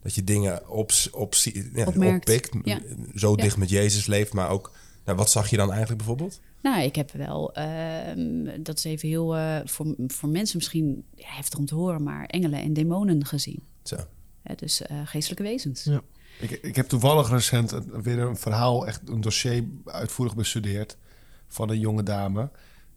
dat 0.04 0.16
je 0.16 0.24
dingen 0.24 0.70
op, 0.70 0.92
op, 1.12 1.34
ja, 1.74 1.86
oppikt. 1.86 2.50
Ja. 2.64 2.80
Zo 3.16 3.30
Ja. 3.36 3.44
dicht 3.44 3.58
met 3.58 3.70
Jezus 3.70 4.06
leeft, 4.06 4.34
maar 4.34 4.50
ook... 4.50 4.72
Nou, 5.06 5.18
wat 5.18 5.30
zag 5.30 5.50
je 5.50 5.58
dan 5.58 5.68
eigenlijk 5.70 5.98
bijvoorbeeld? 5.98 6.40
Nou, 6.62 6.82
ik 6.84 6.96
heb 6.96 7.12
wel, 7.12 7.54
ehm, 7.54 8.62
dat 8.64 8.78
is 8.78 8.84
even 8.84 9.10
heel, 9.10 9.36
eh, 9.36 9.58
voor, 9.66 9.96
voor 10.08 10.30
mensen 10.30 10.58
misschien 10.58 11.04
heftig 11.16 11.60
om 11.60 11.66
te 11.66 11.76
horen, 11.76 12.04
maar 12.04 12.26
engelen 12.26 12.62
en 12.62 12.74
demonen 12.74 13.26
gezien. 13.26 13.64
Zo. 13.84 13.96
Hè, 14.44 14.56
dus 14.56 14.82
eh, 14.82 14.98
geestelijke 15.06 15.44
wezens. 15.44 15.84
Ja. 15.84 16.02
Ik, 16.40 16.52
ik 16.52 16.76
heb 16.76 16.88
toevallig 16.88 17.30
recent 17.30 17.76
weer 18.04 18.20
een 18.20 18.38
verhaal, 18.38 18.88
echt 18.88 19.02
een 19.10 19.22
dossier 19.22 19.64
uitvoerig 19.86 20.36
bestudeerd 20.36 20.98
van 21.48 21.70
een 21.70 21.80
jonge 21.80 22.04
dame 22.04 22.50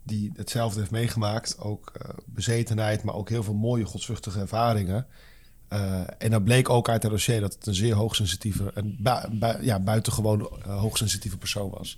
die 0.02 0.32
hetzelfde 0.36 0.78
heeft 0.78 0.90
meegemaakt. 0.90 1.58
Ook 1.58 1.90
eh, 1.94 2.08
bezetenheid, 2.26 3.02
maar 3.02 3.14
ook 3.14 3.28
heel 3.28 3.42
veel 3.42 3.54
mooie 3.54 3.84
godsvruchtige 3.84 4.40
ervaringen. 4.40 5.06
Eh, 5.68 6.00
en 6.18 6.30
dan 6.30 6.42
bleek 6.42 6.68
ook 6.68 6.88
uit 6.88 7.02
het 7.02 7.12
dossier 7.12 7.40
dat 7.40 7.54
het 7.54 7.66
een 7.66 7.74
zeer 7.74 7.94
hoogsensitieve 7.94 8.72
en 8.74 8.98
ja, 9.60 9.80
buitengewoon 9.80 10.50
hoogsensitieve 10.66 11.38
persoon 11.38 11.70
was. 11.70 11.96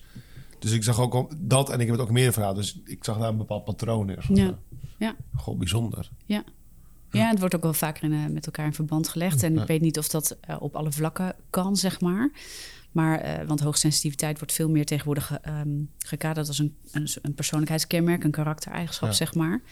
Dus 0.58 0.72
ik 0.72 0.84
zag 0.84 1.00
ook 1.00 1.30
dat 1.36 1.70
en 1.70 1.80
ik 1.80 1.86
heb 1.86 1.96
het 1.96 2.04
ook 2.06 2.12
meer 2.12 2.32
verhaal. 2.32 2.54
Dus 2.54 2.80
ik 2.84 3.04
zag 3.04 3.18
daar 3.18 3.28
een 3.28 3.36
bepaald 3.36 3.64
patroon 3.64 4.10
in. 4.10 4.36
Ja. 4.36 4.58
Ja. 4.98 5.16
Gewoon 5.36 5.58
bijzonder. 5.58 6.10
Ja. 6.26 6.44
Ja, 7.10 7.28
het 7.28 7.38
wordt 7.38 7.54
ook 7.54 7.62
wel 7.62 7.72
vaker 7.74 8.04
in, 8.04 8.12
eh, 8.12 8.26
met 8.26 8.46
elkaar 8.46 8.66
in 8.66 8.74
verband 8.74 9.08
gelegd. 9.08 9.42
En 9.42 9.58
ik 9.58 9.66
weet 9.66 9.80
niet 9.80 9.98
of 9.98 10.08
dat 10.08 10.36
eh, 10.40 10.56
op 10.60 10.76
alle 10.76 10.92
vlakken 10.92 11.34
kan, 11.50 11.76
zeg 11.76 12.00
maar. 12.00 12.30
Maar, 12.92 13.18
eh, 13.20 13.46
want 13.46 13.60
hoogsensitiviteit 13.60 14.38
wordt 14.38 14.52
veel 14.52 14.70
meer 14.70 14.84
tegenwoordig 14.84 15.38
ehm, 15.42 15.68
gekaderd 15.98 16.48
als 16.48 16.58
een, 16.58 16.74
een, 16.92 17.08
een 17.22 17.34
persoonlijkheidskenmerk, 17.34 18.24
een 18.24 18.30
karaktereigenschap, 18.30 19.08
Ja. 19.08 19.14
zeg 19.14 19.34
maar. 19.34 19.62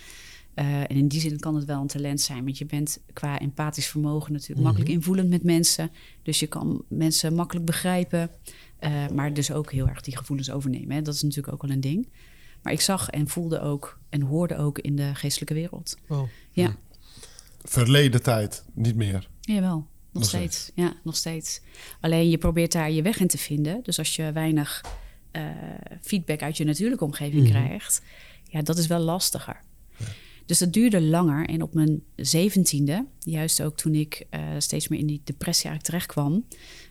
En 0.54 0.86
in 0.88 1.08
die 1.08 1.20
zin 1.20 1.38
kan 1.40 1.54
het 1.54 1.64
wel 1.64 1.80
een 1.80 1.86
talent 1.86 2.20
zijn, 2.20 2.44
want 2.44 2.58
je 2.58 2.66
bent 2.66 3.00
qua 3.12 3.40
empathisch 3.40 3.86
vermogen 3.86 4.32
natuurlijk 4.32 4.60
makkelijk 4.60 4.90
invoelend 4.90 5.28
met 5.28 5.42
mensen. 5.42 5.90
Dus 6.22 6.40
je 6.40 6.46
kan 6.46 6.82
mensen 6.88 7.34
makkelijk 7.34 7.66
begrijpen, 7.66 8.30
maar 9.14 9.34
dus 9.34 9.50
ook 9.52 9.72
heel 9.72 9.88
erg 9.88 10.00
die 10.00 10.16
gevoelens 10.16 10.50
overnemen. 10.50 10.96
Hè. 10.96 11.02
Dat 11.02 11.14
is 11.14 11.22
natuurlijk 11.22 11.52
ook 11.54 11.62
wel 11.62 11.70
een 11.70 11.80
ding. 11.80 12.08
Maar 12.62 12.72
ik 12.72 12.80
zag 12.80 13.10
en 13.10 13.28
voelde 13.28 13.60
ook 13.60 13.98
en 14.08 14.20
hoorde 14.20 14.56
ook 14.56 14.78
in 14.78 14.96
de 14.96 15.14
geestelijke 15.14 15.54
wereld. 15.54 15.96
Wow. 16.06 16.26
Ja. 16.50 16.76
Verleden 17.68 18.22
tijd, 18.22 18.64
niet 18.74 18.96
meer. 18.96 19.28
Jawel, 19.40 19.74
nog, 19.76 19.86
Nog 20.12 20.24
steeds. 20.24 20.70
Ja, 20.74 20.94
nog 21.04 21.16
steeds. 21.16 21.60
Alleen 22.00 22.30
je 22.30 22.38
probeert 22.38 22.72
daar 22.72 22.90
je 22.90 23.02
weg 23.02 23.20
in 23.20 23.26
te 23.26 23.38
vinden. 23.38 23.80
Dus 23.82 23.98
als 23.98 24.16
je 24.16 24.32
weinig 24.32 24.84
eh, 25.30 25.44
feedback 26.00 26.42
uit 26.42 26.56
je 26.56 26.64
natuurlijke 26.64 27.04
omgeving 27.04 27.48
krijgt, 27.48 28.02
ja, 28.44 28.62
dat 28.62 28.78
is 28.78 28.86
wel 28.86 29.00
lastiger. 29.00 29.60
Dus 30.46 30.58
dat 30.58 30.72
duurde 30.72 31.02
langer. 31.02 31.48
En 31.48 31.62
op 31.62 31.74
mijn 31.74 32.02
zeventiende, 32.16 33.06
juist 33.18 33.62
ook 33.62 33.76
toen 33.76 33.94
ik 33.94 34.26
eh, 34.30 34.40
steeds 34.58 34.88
meer 34.88 34.98
in 34.98 35.06
die 35.06 35.20
depressie 35.24 35.70
eigenlijk 35.70 35.84
terecht 35.84 36.06
kwam, 36.06 36.44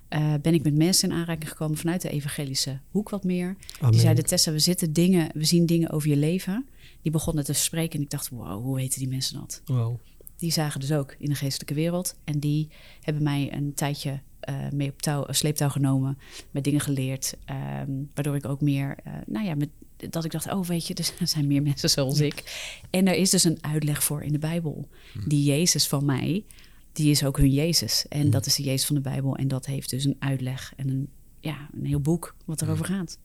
eh, 0.08 0.34
ben 0.42 0.54
ik 0.54 0.64
met 0.64 0.76
mensen 0.76 1.10
in 1.10 1.16
aanraking 1.16 1.50
gekomen 1.50 1.78
vanuit 1.78 2.02
de 2.02 2.10
evangelische 2.10 2.80
hoek 2.90 3.10
wat 3.10 3.24
meer. 3.24 3.56
Amen. 3.80 3.92
Die 3.92 4.00
zeiden, 4.00 4.26
Tessa, 4.26 4.52
we, 4.52 4.60
zitten 4.60 4.94
dingen, 4.94 5.30
we 5.34 5.46
zien 5.46 5.66
dingen 5.66 5.90
over 5.90 6.10
je 6.10 6.16
leven. 6.16 6.68
Die 7.02 7.12
begonnen 7.12 7.44
te 7.44 7.54
spreken 7.54 7.98
en 7.98 8.04
ik 8.04 8.10
dacht, 8.10 8.30
wow, 8.30 8.64
hoe 8.64 8.76
weten 8.76 9.00
die 9.00 9.10
mensen 9.10 9.40
dat? 9.40 9.62
Wow. 9.66 10.00
Die 10.38 10.52
zagen 10.52 10.80
dus 10.80 10.91
ook 10.91 11.15
in 11.19 11.30
de 11.30 11.36
geestelijke 11.36 11.74
wereld. 11.74 12.15
En 12.24 12.39
die 12.39 12.69
hebben 13.02 13.24
mij 13.24 13.54
een 13.54 13.74
tijdje 13.74 14.19
eh, 14.39 14.56
mee 14.74 14.89
op 14.89 15.02
touw, 15.02 15.26
sleeptouw 15.30 15.69
genomen, 15.69 16.17
met 16.52 16.63
dingen 16.63 16.80
geleerd. 16.80 17.38
ehm, 17.45 17.91
waardoor 18.13 18.36
ik 18.36 18.45
ook 18.45 18.62
meer, 18.62 18.95
eh, 19.04 19.13
nou 19.26 19.45
ja, 19.45 19.56
met, 19.56 19.69
dat 20.10 20.26
ik 20.26 20.32
dacht, 20.32 20.52
oh 20.52 20.65
weet 20.65 20.88
je, 20.88 20.93
er 20.93 21.28
zijn 21.28 21.48
meer 21.48 21.62
mensen 21.62 21.89
zoals 21.89 22.19
ik. 22.19 22.43
En 22.89 23.08
er 23.08 23.15
is 23.15 23.30
dus 23.30 23.43
een 23.43 23.58
uitleg 23.62 24.04
voor 24.04 24.24
in 24.24 24.32
de 24.32 24.39
Bijbel. 24.39 24.88
Die 25.28 25.43
Jezus 25.43 25.88
van 25.88 26.06
mij, 26.06 26.45
die 26.91 27.12
is 27.12 27.24
ook 27.26 27.38
hun 27.38 27.52
Jezus. 27.52 28.06
En 28.10 28.30
dat 28.30 28.45
is 28.45 28.56
de 28.56 28.63
Jezus 28.63 28.86
van 28.86 28.95
de 28.95 29.02
Bijbel. 29.02 29.36
En 29.36 29.47
dat 29.47 29.66
heeft 29.66 29.89
dus 29.89 30.05
een 30.05 30.16
uitleg 30.20 30.74
en 30.78 30.89
een, 30.89 31.10
ja, 31.39 31.70
een 31.74 31.86
heel 31.86 31.99
boek 31.99 32.36
wat 32.45 32.62
erover 32.62 32.86
gaat. 32.86 33.18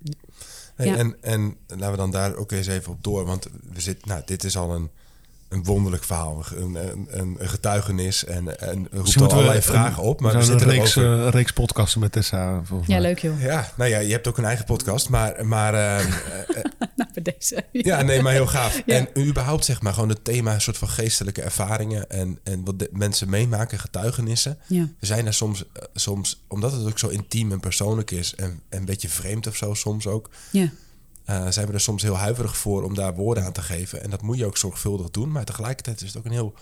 Hey, 0.75 0.87
Ja. 0.87 0.97
en, 0.97 1.17
en 1.21 1.57
laten 1.67 1.91
we 1.91 1.97
dan 1.97 2.11
daar 2.11 2.35
ook 2.37 2.53
eens 2.53 2.67
even 2.67 2.93
op 2.93 3.03
door. 3.05 3.25
Want 3.25 3.49
we 3.73 3.81
zitten, 3.81 4.09
nou, 4.09 4.23
dit 4.25 4.45
is 4.45 4.57
al 4.57 4.75
een, 4.75 4.91
een 5.51 5.65
wonderlijk 5.65 6.05
verhaal. 6.05 6.45
Een, 6.57 6.75
een, 6.75 7.07
een 7.39 7.49
getuigenis. 7.49 8.25
En, 8.25 8.61
en 8.61 8.89
roept 8.93 9.21
al 9.21 9.31
allerlei 9.33 9.63
vragen 9.63 10.03
op. 10.03 10.21
Maar 10.21 10.33
we 10.33 10.39
er 10.39 10.45
zijn 10.45 10.59
zitten 10.59 10.77
een 10.77 10.83
reeks, 10.83 10.97
erover- 10.97 11.19
eh, 11.19 11.25
een 11.25 11.31
reeks 11.31 11.53
podcasten 11.53 12.01
met 12.01 12.13
Tessa. 12.13 12.61
Volgens 12.65 12.89
Ja, 12.89 12.95
mij. 12.99 13.03
leuk 13.09 13.19
joh. 13.19 13.43
Ja, 13.43 13.73
nou 13.77 13.91
ja, 13.91 13.99
je 13.99 14.13
hebt 14.13 14.27
ook 14.29 14.39
een 14.39 14.45
eigen 14.45 14.65
podcast. 14.65 15.09
Maar, 15.09 15.47
maar 15.47 15.75
eh, 15.75 15.99
eh, 16.07 16.07
bij 17.15 17.35
deze. 17.39 17.65
Ja, 17.73 18.03
nee, 18.03 18.23
maar 18.23 18.33
heel 18.33 18.47
gaaf. 18.47 18.83
Ja. 18.87 18.95
En 18.95 19.27
überhaupt 19.27 19.65
zeg 19.65 19.83
maar 19.83 19.95
gewoon 19.95 20.09
het 20.09 20.25
thema 20.25 20.59
soort 20.59 20.79
van 20.79 20.89
geestelijke 20.89 21.43
ervaringen 21.43 22.11
en, 22.11 22.39
en 22.43 22.65
wat 22.65 22.79
de 22.79 22.89
mensen 22.93 23.31
meemaken, 23.31 23.79
getuigenissen. 23.79 24.59
Ja. 24.67 24.89
We 25.01 25.07
zijn 25.07 25.25
daar 25.25 25.35
soms, 25.35 25.65
eh, 25.73 25.83
soms, 25.95 26.43
omdat 26.49 26.73
het 26.73 26.87
ook 26.87 26.99
zo 26.99 27.09
intiem 27.09 27.53
en 27.53 27.61
persoonlijk 27.61 28.11
is 28.11 28.35
en, 28.35 28.61
en 28.69 28.79
een 28.79 28.85
beetje 28.85 29.09
vreemd 29.09 29.47
of 29.47 29.57
zo 29.57 29.75
soms 29.75 30.07
ook, 30.07 30.31
Ja. 30.51 30.71
Eh, 31.31 31.47
zijn 31.49 31.67
we 31.67 31.73
er 31.73 31.81
soms 31.81 32.03
heel 32.03 32.17
huiverig 32.17 32.57
voor 32.57 32.83
om 32.83 32.95
daar 32.95 33.15
woorden 33.15 33.45
aan 33.45 33.53
te 33.53 33.63
geven. 33.63 34.03
En 34.03 34.11
dat 34.11 34.23
moet 34.23 34.39
je 34.39 34.47
ook 34.47 34.57
zorgvuldig 34.57 35.11
doen. 35.11 35.33
Maar 35.33 35.45
tegelijkertijd 35.45 36.01
is 36.01 36.09
het 36.09 36.17
ook 36.17 36.25
een 36.25 36.31
heel, 36.33 36.55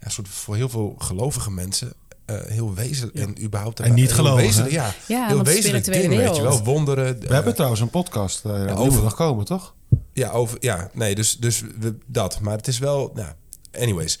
ja, 0.00 0.08
soort 0.08 0.28
voor 0.28 0.56
heel 0.56 0.68
veel 0.68 0.94
gelovige 0.98 1.50
mensen 1.50 1.92
eh, 2.24 2.36
heel 2.46 2.74
wezenlijk. 2.74 3.16
En 3.18 3.42
überhaupt 3.42 3.80
En 3.80 3.94
niet 3.94 4.16
wezenlijk, 4.36 4.72
Ja, 4.72 4.94
Ja, 5.08 5.26
heel 5.26 5.42
wezenlijk 5.42 5.84
ding, 5.84 6.08
weet 6.08 6.18
je 6.18 6.18
wel. 6.18 6.32
wereld. 6.34 6.64
Wonderen. 6.64 7.20
We 7.20 7.34
hebben 7.34 7.54
trouwens 7.54 7.80
een 7.80 7.90
podcast 7.90 8.44
uh, 8.44 8.52
over- 8.52 8.76
over 8.78 9.02
nog 9.02 9.14
komen, 9.14 9.44
toch? 9.44 9.74
Ja, 10.12 10.30
over, 10.30 10.56
ja 10.60 10.90
nee, 10.92 11.14
dus, 11.14 11.36
dus 11.38 11.62
we, 11.78 11.96
dat. 12.06 12.40
Maar 12.40 12.56
het 12.56 12.68
is 12.68 12.78
wel, 12.78 13.10
nou, 13.14 13.32
anyways. 13.78 14.18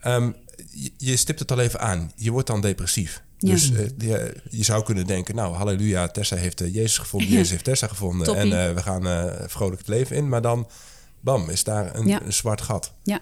Ehm, 0.00 0.30
je, 0.70 0.92
je 0.96 1.16
stipt 1.16 1.38
het 1.38 1.50
al 1.50 1.58
even 1.58 1.80
aan. 1.80 2.12
Je 2.16 2.30
wordt 2.30 2.46
dan 2.46 2.60
depressief. 2.60 3.22
Ja. 3.42 3.52
Dus 3.52 3.72
eh, 3.72 3.86
je, 3.98 4.36
je 4.50 4.64
zou 4.64 4.84
kunnen 4.84 5.06
denken, 5.06 5.34
nou, 5.34 5.54
halleluja, 5.54 6.08
Tessa 6.08 6.36
heeft 6.36 6.60
eh, 6.60 6.74
Jezus 6.74 6.98
gevonden, 6.98 7.28
Ja. 7.28 7.34
Jezus 7.34 7.50
heeft 7.50 7.64
Tessa 7.64 7.86
gevonden. 7.86 8.26
Toppie. 8.26 8.52
En 8.52 8.68
eh, 8.68 8.74
we 8.74 8.82
gaan 8.82 9.02
vrolijk 9.48 9.78
het 9.78 9.88
leven 9.88 10.16
in. 10.16 10.28
Maar 10.28 10.42
dan, 10.42 10.68
bam, 11.20 11.48
is 11.50 11.64
daar 11.64 11.94
een, 11.94 12.06
Ja. 12.06 12.22
een 12.22 12.32
zwart 12.32 12.60
gat. 12.60 12.92
Ja. 13.02 13.20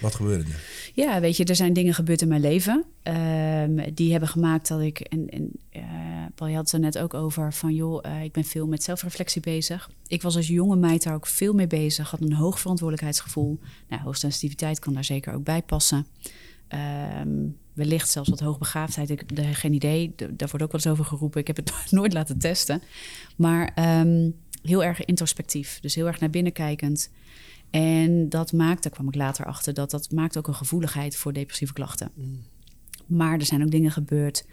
Wat 0.00 0.14
gebeurde 0.14 0.44
er? 0.44 0.62
Ja, 0.94 1.20
weet 1.20 1.36
je, 1.36 1.44
er 1.44 1.56
zijn 1.56 1.72
dingen 1.72 1.94
gebeurd 1.94 2.22
in 2.22 2.28
mijn 2.28 2.40
leven. 2.40 2.84
ehm, 3.02 3.94
die 3.94 4.10
hebben 4.10 4.28
gemaakt 4.28 4.68
dat 4.68 4.80
ik. 4.80 5.00
En, 5.00 5.28
en 5.28 5.50
Paul, 6.34 6.50
je 6.50 6.56
had 6.56 6.64
het 6.64 6.72
er 6.74 6.80
net 6.80 6.98
ook 6.98 7.14
over 7.14 7.52
van 7.52 7.74
joh, 7.74 8.04
ik 8.22 8.32
ben 8.32 8.44
veel 8.44 8.66
met 8.66 8.82
zelfreflectie 8.82 9.40
bezig. 9.40 9.90
Ik 10.06 10.22
was 10.22 10.36
als 10.36 10.46
jonge 10.48 10.76
meid 10.76 11.02
daar 11.02 11.14
ook 11.14 11.26
veel 11.26 11.52
mee 11.52 11.66
bezig. 11.66 12.10
Had 12.10 12.20
een 12.20 12.32
hoog 12.32 12.60
verantwoordelijkheidsgevoel. 12.60 13.58
Nou, 13.88 14.02
hoogsensitiviteit 14.02 14.78
kan 14.78 14.94
daar 14.94 15.04
zeker 15.04 15.34
ook 15.34 15.44
bij 15.44 15.62
passen. 15.62 16.06
Ehm, 16.68 17.28
wellicht 17.74 18.10
zelfs 18.10 18.28
wat 18.28 18.40
hoogbegaafdheid. 18.40 19.10
Ik 19.10 19.22
heb 19.26 19.46
geen 19.52 19.72
idee. 19.72 20.14
Daar 20.16 20.48
wordt 20.48 20.62
ook 20.62 20.72
wel 20.72 20.80
eens 20.80 20.86
over 20.86 21.04
geroepen. 21.04 21.40
Ik 21.40 21.46
heb 21.46 21.56
het 21.56 21.72
nooit 21.90 22.12
laten 22.12 22.38
testen. 22.38 22.82
Maar 23.36 23.72
ehm, 23.74 24.30
heel 24.62 24.84
erg 24.84 25.04
introspectief. 25.04 25.80
Dus 25.80 25.94
heel 25.94 26.06
erg 26.06 26.20
naar 26.20 26.30
binnen 26.30 26.52
kijkend. 26.52 27.10
En 27.70 28.28
dat 28.28 28.52
maakt, 28.52 28.82
daar 28.82 28.92
kwam 28.92 29.08
ik 29.08 29.14
later 29.14 29.44
achter, 29.44 29.74
dat 29.74 29.90
dat 29.90 30.10
maakt 30.10 30.36
ook 30.36 30.46
een 30.46 30.54
gevoeligheid 30.54 31.16
voor 31.16 31.32
depressieve 31.32 31.72
klachten. 31.72 32.10
Maar 33.06 33.38
er 33.38 33.46
zijn 33.46 33.62
ook 33.62 33.70
dingen 33.70 33.90
gebeurd, 33.90 34.46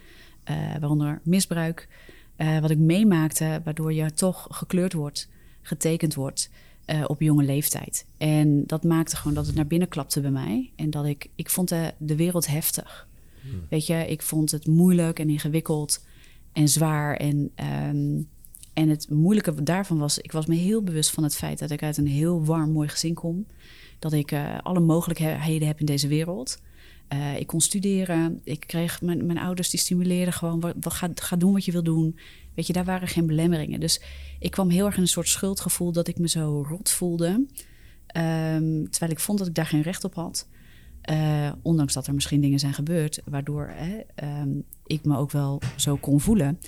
eh, 0.43 0.55
waaronder 0.79 1.21
misbruik, 1.23 1.87
eh, 2.35 2.59
wat 2.59 2.69
ik 2.69 2.77
meemaakte, 2.77 3.61
waardoor 3.63 3.93
je 3.93 4.13
toch 4.13 4.47
gekleurd 4.49 4.93
wordt, 4.93 5.29
getekend 5.61 6.13
wordt 6.13 6.49
eh, 6.85 7.03
op 7.07 7.21
jonge 7.21 7.43
leeftijd. 7.43 8.05
En 8.17 8.63
dat 8.65 8.83
maakte 8.83 9.15
gewoon 9.15 9.33
dat 9.33 9.45
het 9.45 9.55
naar 9.55 9.67
binnen 9.67 9.87
klapte 9.87 10.21
bij 10.21 10.31
mij. 10.31 10.71
En 10.75 10.89
dat 10.89 11.05
ik, 11.05 11.29
ik 11.35 11.49
vond 11.49 11.69
de, 11.69 11.93
de 11.97 12.15
wereld 12.15 12.47
heftig. 12.47 13.07
Weet 13.69 13.87
je, 13.87 14.05
ik 14.07 14.21
vond 14.21 14.51
het 14.51 14.67
moeilijk 14.67 15.19
en 15.19 15.29
ingewikkeld 15.29 16.05
en 16.53 16.67
zwaar. 16.67 17.15
En, 17.15 17.51
ehm, 17.55 18.21
en 18.73 18.89
het 18.89 19.09
moeilijke 19.09 19.63
daarvan 19.63 19.97
was, 19.97 20.19
ik 20.19 20.31
was 20.31 20.45
me 20.45 20.55
heel 20.55 20.83
bewust 20.83 21.09
van 21.09 21.23
het 21.23 21.35
feit 21.35 21.59
dat 21.59 21.71
ik 21.71 21.83
uit 21.83 21.97
een 21.97 22.07
heel 22.07 22.45
warm, 22.45 22.71
mooi 22.71 22.87
gezin 22.87 23.13
kom. 23.13 23.45
Dat 23.99 24.13
ik 24.13 24.31
eh, 24.31 24.57
alle 24.61 24.79
mogelijkheden 24.79 25.67
heb 25.67 25.79
in 25.79 25.85
deze 25.85 26.07
wereld. 26.07 26.59
Eh, 27.07 27.39
ik 27.39 27.47
kon 27.47 27.61
studeren. 27.61 28.41
Ik 28.43 28.59
kreeg 28.59 29.01
mijn, 29.01 29.37
ouders 29.37 29.69
die 29.69 29.79
stimuleerden 29.79 30.33
gewoon. 30.33 30.59
Wat, 30.59 30.93
ga, 30.93 31.09
ga 31.15 31.35
doen 31.35 31.53
wat 31.53 31.65
je 31.65 31.71
wil 31.71 31.83
doen. 31.83 32.17
Weet 32.53 32.67
je, 32.67 32.73
daar 32.73 32.85
waren 32.85 33.07
geen 33.07 33.25
belemmeringen. 33.25 33.79
Dus 33.79 34.01
ik 34.39 34.51
kwam 34.51 34.69
heel 34.69 34.85
erg 34.85 34.95
in 34.95 35.01
een 35.01 35.07
soort 35.07 35.27
schuldgevoel 35.27 35.91
dat 35.91 36.07
ik 36.07 36.17
me 36.17 36.29
zo 36.29 36.65
rot 36.67 36.89
voelde. 36.89 37.45
Ehm, 38.07 38.83
terwijl 38.89 39.11
ik 39.11 39.19
vond 39.19 39.37
dat 39.37 39.47
ik 39.47 39.55
daar 39.55 39.65
geen 39.65 39.81
recht 39.81 40.03
op 40.03 40.13
had. 40.13 40.47
Eh, 41.01 41.51
ondanks 41.61 41.93
dat 41.93 42.07
er 42.07 42.13
misschien 42.13 42.41
dingen 42.41 42.59
zijn 42.59 42.73
gebeurd, 42.73 43.21
waardoor 43.25 43.71
hè, 43.73 43.99
ehm, 44.15 44.49
ik 44.85 45.05
me 45.05 45.17
ook 45.17 45.31
wel 45.31 45.61
zo 45.75 45.95
kon 45.95 46.19
voelen. 46.19 46.59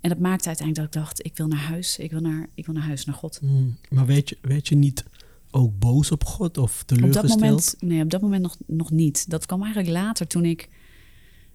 En 0.00 0.08
dat 0.08 0.18
maakte 0.18 0.48
uiteindelijk 0.48 0.92
dat 0.92 1.02
ik 1.02 1.08
dacht: 1.08 1.24
ik 1.24 1.36
wil 1.36 1.46
naar 1.46 1.58
huis. 1.58 1.98
Ik 1.98 2.10
wil 2.10 2.20
naar, 2.20 2.46
ik 2.54 2.66
wil 2.66 2.74
naar 2.74 2.84
huis, 2.84 3.04
naar 3.04 3.14
God. 3.14 3.38
Mm, 3.42 3.76
maar 3.90 4.06
weet 4.06 4.28
je, 4.28 4.38
weet 4.40 4.68
je 4.68 4.74
niet 4.74 5.04
ook 5.50 5.78
boos 5.78 6.10
op 6.10 6.24
God 6.24 6.58
of 6.58 6.80
Op 6.80 6.86
teleurgesteld? 6.86 7.28
dat 7.30 7.40
moment, 7.40 7.76
nee, 7.78 8.02
op 8.02 8.10
dat 8.10 8.20
moment 8.20 8.42
nog, 8.42 8.56
nog 8.66 8.90
niet. 8.90 9.30
Dat 9.30 9.46
kwam 9.46 9.62
eigenlijk 9.62 9.92
later 9.92 10.26
toen 10.26 10.44
ik 10.44 10.68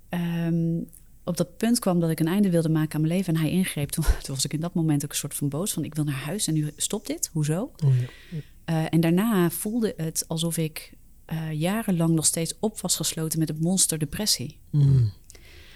ehm, 0.09 0.79
op 1.23 1.37
dat 1.37 1.57
punt 1.57 1.79
kwam 1.79 1.99
dat 1.99 2.09
ik 2.09 2.19
een 2.19 2.27
einde 2.27 2.49
wilde 2.49 2.69
maken 2.69 2.95
aan 2.95 3.01
mijn 3.01 3.13
leven 3.13 3.33
en 3.33 3.39
hij 3.39 3.51
ingreep. 3.51 3.89
Toen, 3.89 4.03
toen 4.23 4.35
was 4.35 4.45
ik 4.45 4.53
in 4.53 4.59
dat 4.59 4.73
moment 4.73 5.03
ook 5.03 5.09
een 5.09 5.15
soort 5.15 5.35
van 5.35 5.49
boos 5.49 5.73
van 5.73 5.83
ik 5.83 5.95
wil 5.95 6.03
naar 6.03 6.23
huis 6.25 6.47
en 6.47 6.53
nu 6.53 6.71
stopt 6.75 7.07
dit. 7.07 7.29
Hoezo? 7.33 7.71
Oh, 7.85 7.99
ja. 7.99 8.37
Eh, 8.65 8.85
en 8.89 8.99
daarna 8.99 9.49
voelde 9.49 9.93
het 9.97 10.25
alsof 10.27 10.57
ik 10.57 10.96
eh, 11.27 11.51
jarenlang 11.51 12.09
nog 12.13 12.25
steeds 12.25 12.53
op 12.59 12.81
was 12.81 12.95
gesloten 12.95 13.39
met 13.39 13.47
het 13.47 13.61
monster 13.61 13.97
depressie. 13.99 14.59
Mm, 14.71 15.11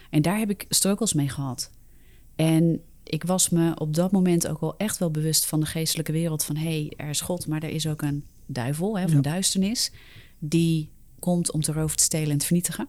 En 0.09 0.21
daar 0.21 0.37
heb 0.39 0.49
ik 0.49 0.65
struggles 0.69 1.13
mee 1.13 1.29
gehad. 1.29 1.71
En 2.35 2.81
ik 3.03 3.23
was 3.23 3.49
me 3.49 3.79
op 3.79 3.93
dat 3.95 4.11
moment 4.11 4.47
ook 4.47 4.59
wel 4.59 4.77
echt 4.77 4.97
wel 4.97 5.11
bewust 5.11 5.45
van 5.45 5.59
de 5.59 5.65
geestelijke 5.65 6.11
wereld. 6.11 6.43
Van 6.43 6.55
hé, 6.55 6.63
hey, 6.81 6.93
er 6.97 7.09
is 7.09 7.21
God, 7.21 7.47
maar 7.47 7.63
er 7.63 7.69
is 7.69 7.87
ook 7.87 8.01
een 8.01 8.25
duivel, 8.45 8.97
hè, 8.97 9.03
of 9.03 9.09
Ja. 9.09 9.15
een 9.15 9.21
duisternis. 9.21 9.91
Die 10.39 10.89
komt 11.19 11.51
om 11.51 11.61
te 11.61 11.71
roven, 11.71 11.97
te 11.97 12.03
stelen 12.03 12.31
en 12.31 12.37
te 12.37 12.45
vernietigen. 12.45 12.87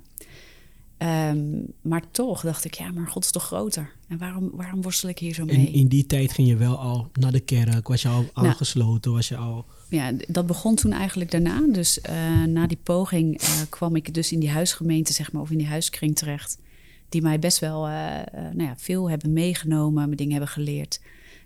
Ehm, 1.03 1.61
maar 1.81 2.03
toch 2.11 2.41
dacht 2.41 2.65
ik, 2.65 2.75
ja, 2.75 2.91
maar 2.93 3.07
God 3.09 3.25
is 3.25 3.31
toch 3.31 3.45
groter? 3.45 3.93
En 4.09 4.19
waarom, 4.19 4.51
waarom 4.53 4.83
worstel 4.83 5.09
ik 5.09 5.19
hier 5.19 5.35
zo 5.35 5.45
mee? 5.45 5.57
En 5.57 5.73
in 5.73 5.89
die 5.89 6.07
tijd 6.07 6.33
ging 6.33 6.49
je 6.49 6.57
wel 6.57 6.77
al 6.79 7.11
naar 7.13 7.33
de 7.33 7.41
kerk, 7.41 7.89
was 7.89 8.03
je 8.03 8.09
al 8.09 8.25
Nou. 8.35 8.47
aangesloten, 8.47 9.13
was 9.13 9.29
je 9.29 9.37
al... 9.37 9.65
Ja, 9.89 10.13
dat 10.29 10.47
begon 10.47 10.75
toen 10.75 10.93
eigenlijk 10.93 11.31
daarna. 11.31 11.67
Dus 11.73 12.01
eh, 12.01 12.43
na 12.45 12.67
die 12.67 12.79
poging 12.83 13.41
eh, 13.41 13.49
kwam 13.69 13.97
ik 13.97 14.15
dus 14.15 14.33
in 14.33 14.41
die 14.41 14.51
huisgemeente, 14.51 15.13
zeg 15.13 15.33
maar, 15.33 15.43
of 15.43 15.51
in 15.51 15.59
die 15.59 15.67
huiskring 15.67 16.17
terecht. 16.17 16.59
Die 17.09 17.23
mij 17.23 17.39
best 17.39 17.59
wel 17.59 17.87
eh, 17.87 17.93
nou 18.33 18.63
ja, 18.63 18.75
veel 18.77 19.11
hebben 19.11 19.33
meegenomen, 19.33 20.09
me 20.09 20.15
dingen 20.15 20.33
hebben 20.33 20.51
geleerd. 20.51 21.01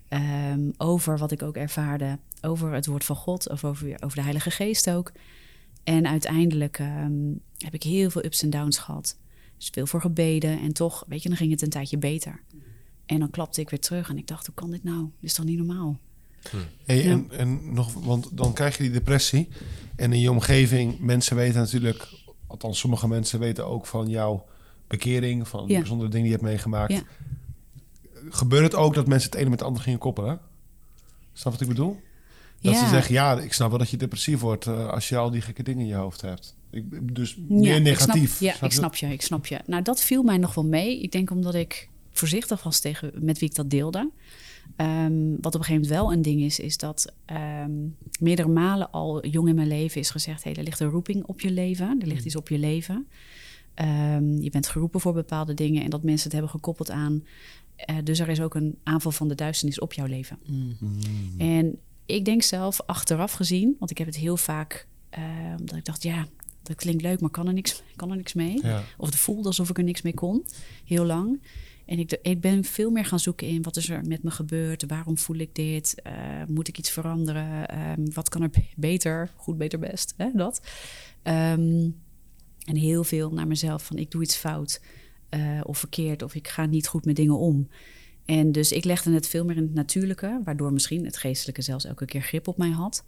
ehm, 0.07 0.69
over 0.77 1.17
wat 1.17 1.31
ik 1.31 1.41
ook 1.41 1.55
ervaarde. 1.55 2.17
Over 2.41 2.73
het 2.73 2.85
woord 2.85 3.03
van 3.03 3.15
God, 3.15 3.49
of 3.49 3.63
over, 3.63 3.95
over 3.99 4.17
de 4.17 4.23
Heilige 4.23 4.51
Geest 4.51 4.89
ook. 4.89 5.11
En 5.83 6.07
uiteindelijk 6.07 6.79
ehm, 6.79 7.31
heb 7.57 7.73
ik 7.73 7.83
heel 7.83 8.09
veel 8.09 8.25
ups 8.25 8.43
en 8.43 8.49
downs 8.49 8.77
gehad. 8.77 9.15
Dus 9.57 9.69
veel 9.71 9.87
voor 9.87 10.01
gebeden. 10.01 10.59
En 10.59 10.73
toch, 10.73 11.03
weet 11.07 11.23
je, 11.23 11.29
dan 11.29 11.37
ging 11.37 11.51
het 11.51 11.61
een 11.61 11.69
tijdje 11.69 11.97
beter. 11.97 12.41
En 13.05 13.19
dan 13.19 13.29
klapte 13.29 13.61
ik 13.61 13.69
weer 13.69 13.79
terug 13.79 14.09
en 14.09 14.17
ik 14.17 14.27
dacht, 14.27 14.45
hoe 14.45 14.55
kan 14.55 14.71
dit 14.71 14.83
nou? 14.83 14.99
Dit 15.01 15.29
is 15.29 15.33
toch 15.33 15.45
niet 15.45 15.57
normaal? 15.57 15.99
Hey, 16.85 17.03
Ja. 17.03 17.11
en, 17.11 17.27
en 17.31 17.73
nog, 17.73 17.93
want 17.93 18.29
dan 18.37 18.53
krijg 18.53 18.77
je 18.77 18.83
die 18.83 18.91
depressie. 18.91 19.47
En 19.95 20.13
in 20.13 20.19
je 20.19 20.31
omgeving, 20.31 20.99
mensen 20.99 21.35
weten 21.35 21.59
natuurlijk, 21.59 22.07
althans 22.47 22.79
sommige 22.79 23.07
mensen 23.07 23.39
weten 23.39 23.65
ook 23.67 23.85
van 23.85 24.09
jouw 24.09 24.45
bekering, 24.87 25.47
van 25.47 25.67
Ja. 25.67 25.77
bijzondere 25.79 26.09
dingen 26.09 26.27
die 26.27 26.37
je 26.37 26.37
hebt 26.43 26.49
meegemaakt. 26.51 26.93
Ja. 26.93 27.01
Gebeurt 28.29 28.63
het 28.63 28.75
ook 28.75 28.93
dat 28.93 29.07
mensen 29.07 29.29
het 29.29 29.39
ene 29.39 29.49
met 29.49 29.59
het 29.59 29.67
andere 29.67 29.83
gingen 29.85 29.99
koppelen? 29.99 30.39
Snap 31.33 31.51
wat 31.51 31.61
ik 31.61 31.67
bedoel? 31.67 31.99
Dat 32.61 32.75
ze 32.75 32.87
zeggen, 32.87 33.13
ja, 33.13 33.39
ik 33.39 33.53
snap 33.53 33.69
wel 33.69 33.77
dat 33.79 33.89
je 33.89 33.97
depressief 33.97 34.39
wordt 34.39 34.67
eh, 34.67 34.87
als 34.87 35.09
je 35.09 35.17
al 35.17 35.31
die 35.31 35.41
gekke 35.41 35.63
dingen 35.63 35.81
in 35.81 35.87
je 35.87 35.93
hoofd 35.95 36.21
hebt. 36.21 36.55
Ik, 36.71 37.15
dus 37.15 37.37
meer 37.47 37.73
Ja, 37.73 37.77
negatief. 37.77 38.41
Ik 38.41 38.49
snap, 38.49 38.59
ja, 38.59 38.65
ik 38.65 38.71
snap 38.71 38.95
je, 38.95 39.07
ik 39.07 39.21
snap 39.21 39.45
je. 39.45 39.59
Nou, 39.65 39.81
dat 39.83 40.01
viel 40.01 40.23
mij 40.23 40.37
nog 40.37 40.53
wel 40.53 40.65
mee. 40.65 41.01
Ik 41.01 41.11
denk 41.11 41.31
omdat 41.31 41.55
ik 41.55 41.89
voorzichtig 42.11 42.63
was 42.63 42.79
tegen 42.79 43.11
met 43.15 43.39
wie 43.39 43.49
ik 43.49 43.55
dat 43.55 43.69
deelde. 43.69 44.09
Ehm, 44.75 45.29
wat 45.41 45.55
op 45.55 45.59
een 45.59 45.65
gegeven 45.65 45.73
moment 45.73 45.87
wel 45.87 46.11
een 46.13 46.21
ding 46.21 46.41
is, 46.41 46.59
is 46.59 46.77
dat 46.77 47.13
ehm, 47.25 47.71
meerdere 48.19 48.47
malen 48.47 48.91
al 48.91 49.25
jong 49.27 49.47
in 49.47 49.55
mijn 49.55 49.67
leven 49.67 50.01
is 50.01 50.09
gezegd: 50.09 50.43
hé, 50.43 50.51
er 50.51 50.63
ligt 50.63 50.79
een 50.79 50.89
roeping 50.89 51.23
op 51.25 51.41
je 51.41 51.51
leven, 51.51 51.99
er 52.01 52.07
ligt 52.07 52.25
iets 52.25 52.35
op 52.35 52.49
je 52.49 52.57
leven. 52.57 53.07
Ehm, 53.73 54.37
je 54.41 54.49
bent 54.49 54.67
geroepen 54.67 54.99
voor 54.99 55.13
bepaalde 55.13 55.53
dingen 55.53 55.83
en 55.83 55.89
dat 55.89 56.03
mensen 56.03 56.23
het 56.23 56.33
hebben 56.33 56.51
gekoppeld 56.51 56.91
aan. 56.91 57.23
eh, 57.75 57.95
dus 58.03 58.19
er 58.19 58.29
is 58.29 58.41
ook 58.41 58.55
een 58.55 58.77
aanval 58.83 59.11
van 59.11 59.27
de 59.27 59.35
duisternis 59.35 59.79
op 59.79 59.93
jouw 59.93 60.05
leven. 60.05 60.37
En 61.37 61.77
ik 62.05 62.25
denk 62.25 62.41
zelf 62.41 62.81
achteraf 62.85 63.31
gezien, 63.31 63.75
want 63.79 63.91
ik 63.91 63.97
heb 63.97 64.07
het 64.07 64.15
heel 64.17 64.37
vaak 64.37 64.87
ehm, 65.09 65.57
dat 65.65 65.75
ik 65.75 65.85
dacht, 65.85 66.03
ja, 66.03 66.27
dat 66.67 66.75
klinkt 66.75 67.01
leuk, 67.01 67.19
maar 67.21 67.29
kan 67.29 67.47
er 67.47 67.53
niks, 67.53 67.83
kan 67.95 68.09
er 68.11 68.15
niks 68.17 68.33
mee. 68.33 68.59
Ja. 68.61 68.83
Of 68.97 69.05
het 69.07 69.15
voelde 69.17 69.47
alsof 69.47 69.69
ik 69.69 69.77
er 69.77 69.83
niks 69.83 70.01
mee 70.01 70.13
kon, 70.13 70.45
heel 70.85 71.05
lang. 71.05 71.41
En 71.85 71.99
ik, 71.99 72.19
ik 72.21 72.41
ben 72.41 72.63
veel 72.63 72.89
meer 72.89 73.05
gaan 73.05 73.19
zoeken 73.19 73.47
in 73.47 73.61
wat 73.61 73.75
is 73.77 73.89
er 73.89 74.03
met 74.07 74.23
me 74.23 74.31
gebeurd, 74.31 74.83
waarom 74.87 75.17
voel 75.17 75.37
ik 75.37 75.55
dit, 75.55 76.01
Eh, 76.03 76.13
moet 76.47 76.67
ik 76.67 76.77
iets 76.77 76.89
veranderen, 76.89 77.67
Ehm, 77.67 78.05
wat 78.13 78.29
kan 78.29 78.41
er 78.41 78.49
be- 78.49 78.65
beter, 78.75 79.31
goed, 79.35 79.57
beter, 79.57 79.79
best, 79.79 80.13
hè, 80.17 80.29
dat. 80.33 80.61
Ehm, 81.23 81.89
en 82.65 82.75
heel 82.75 83.03
veel 83.03 83.31
naar 83.31 83.47
mezelf 83.47 83.85
van 83.85 83.97
ik 83.97 84.11
doe 84.11 84.21
iets 84.23 84.35
fout 84.35 84.81
eh, 85.29 85.59
of 85.63 85.77
verkeerd 85.77 86.21
of 86.23 86.35
ik 86.35 86.47
ga 86.47 86.65
niet 86.65 86.87
goed 86.87 87.05
met 87.05 87.15
dingen 87.15 87.37
om. 87.39 87.67
En 88.25 88.51
dus 88.51 88.71
ik 88.71 88.83
legde 88.83 89.11
het 89.13 89.27
veel 89.27 89.45
meer 89.45 89.55
in 89.55 89.63
het 89.63 89.73
natuurlijke, 89.73 90.41
waardoor 90.43 90.73
misschien 90.73 91.05
het 91.05 91.17
geestelijke 91.17 91.61
zelfs 91.61 91.85
elke 91.85 92.05
keer 92.05 92.21
grip 92.21 92.47
op 92.47 92.57
mij 92.57 92.69
had. 92.69 93.03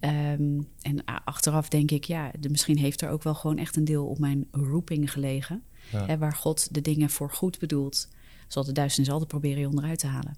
Ehm, 0.00 0.60
en 0.80 1.08
a- 1.10 1.22
achteraf 1.24 1.68
denk 1.68 1.90
ik, 1.90 2.04
ja, 2.04 2.30
de, 2.40 2.48
misschien 2.48 2.78
heeft 2.78 3.00
er 3.00 3.08
ook 3.10 3.22
wel 3.22 3.34
gewoon 3.34 3.58
echt 3.58 3.76
een 3.76 3.84
deel 3.84 4.06
op 4.06 4.18
mijn 4.18 4.46
roeping 4.50 5.12
gelegen. 5.12 5.62
Ja. 5.92 6.06
Hè, 6.06 6.18
waar 6.18 6.34
God 6.34 6.74
de 6.74 6.80
dingen 6.80 7.10
voor 7.10 7.30
goed 7.32 7.58
bedoelt, 7.58 8.08
zal 8.48 8.64
de 8.64 8.72
duisternis 8.72 9.10
altijd 9.10 9.28
proberen 9.28 9.60
je 9.60 9.68
onderuit 9.68 9.98
te 9.98 10.06
halen. 10.06 10.36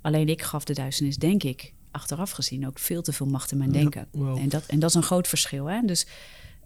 Alleen 0.00 0.28
ik 0.28 0.42
gaf 0.42 0.64
de 0.64 0.72
duisternis, 0.74 1.16
denk 1.16 1.42
ik, 1.42 1.72
achteraf 1.90 2.30
gezien 2.30 2.66
ook 2.66 2.78
veel 2.78 3.02
te 3.02 3.12
veel 3.12 3.26
macht 3.26 3.52
in 3.52 3.58
mijn 3.58 3.72
denken. 3.72 4.08
wow. 4.12 4.38
En, 4.38 4.48
dat, 4.48 4.66
en 4.66 4.78
dat 4.78 4.88
is 4.90 4.96
een 4.96 5.02
groot 5.02 5.28
verschil. 5.28 5.66
Hè? 5.66 5.80
Dus 5.86 6.06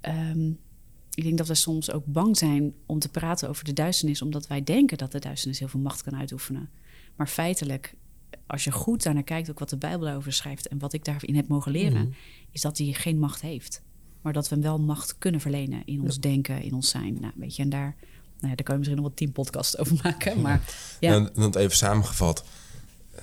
ehm, 0.01 0.49
ik 1.15 1.23
denk 1.23 1.39
dat 1.39 1.49
we 1.49 1.55
soms 1.55 1.91
ook 1.91 2.05
bang 2.07 2.37
zijn 2.37 2.75
om 2.87 2.99
te 2.99 3.09
praten 3.09 3.49
over 3.49 3.65
de 3.65 3.73
duisternis, 3.73 4.23
omdat 4.23 4.47
wij 4.47 4.65
denken 4.65 4.99
dat 4.99 5.13
de 5.13 5.19
duisternis 5.19 5.59
heel 5.59 5.69
veel 5.69 5.81
macht 5.81 6.03
kan 6.03 6.17
uitoefenen. 6.17 6.71
Maar 7.17 7.29
feitelijk, 7.29 7.95
als 8.47 8.65
je 8.65 8.73
goed 8.73 9.03
daarnaar 9.03 9.23
kijkt, 9.23 9.51
ook 9.51 9.59
wat 9.59 9.69
de 9.71 9.77
Bijbel 9.77 10.01
daarover 10.07 10.33
schrijft 10.33 10.69
en 10.69 10.79
wat 10.79 10.93
ik 10.93 11.05
daarin 11.05 11.37
heb 11.37 11.49
mogen 11.49 11.73
leren, 11.73 12.01
Mhm. 12.03 12.11
is 12.53 12.61
dat 12.61 12.79
hij 12.79 12.93
geen 12.93 13.19
macht 13.19 13.41
heeft. 13.41 13.83
Maar 14.23 14.33
dat 14.33 14.49
we 14.49 14.55
hem 14.55 14.65
wel 14.65 14.79
macht 14.79 15.19
kunnen 15.19 15.41
verlenen 15.41 15.83
in 15.85 16.01
ons 16.01 16.21
denken, 16.21 16.63
in 16.63 16.73
ons 16.75 16.89
zijn. 16.89 17.21
Nou, 17.21 17.33
weet 17.37 17.57
je, 17.57 17.63
en 17.63 17.69
daar, 17.69 17.95
nou 18.39 18.49
ja, 18.51 18.55
daar 18.55 18.63
kan 18.63 18.75
je 18.75 18.77
misschien 18.79 18.97
nog 19.01 19.07
wel 19.07 19.15
tien 19.17 19.33
podcasts 19.33 19.79
over 19.79 19.99
maken. 20.03 20.41
Maar 20.41 20.61
ja, 21.01 21.15
En 21.15 21.31
dan 21.35 21.55
even 21.57 21.77
samengevat. 21.77 22.45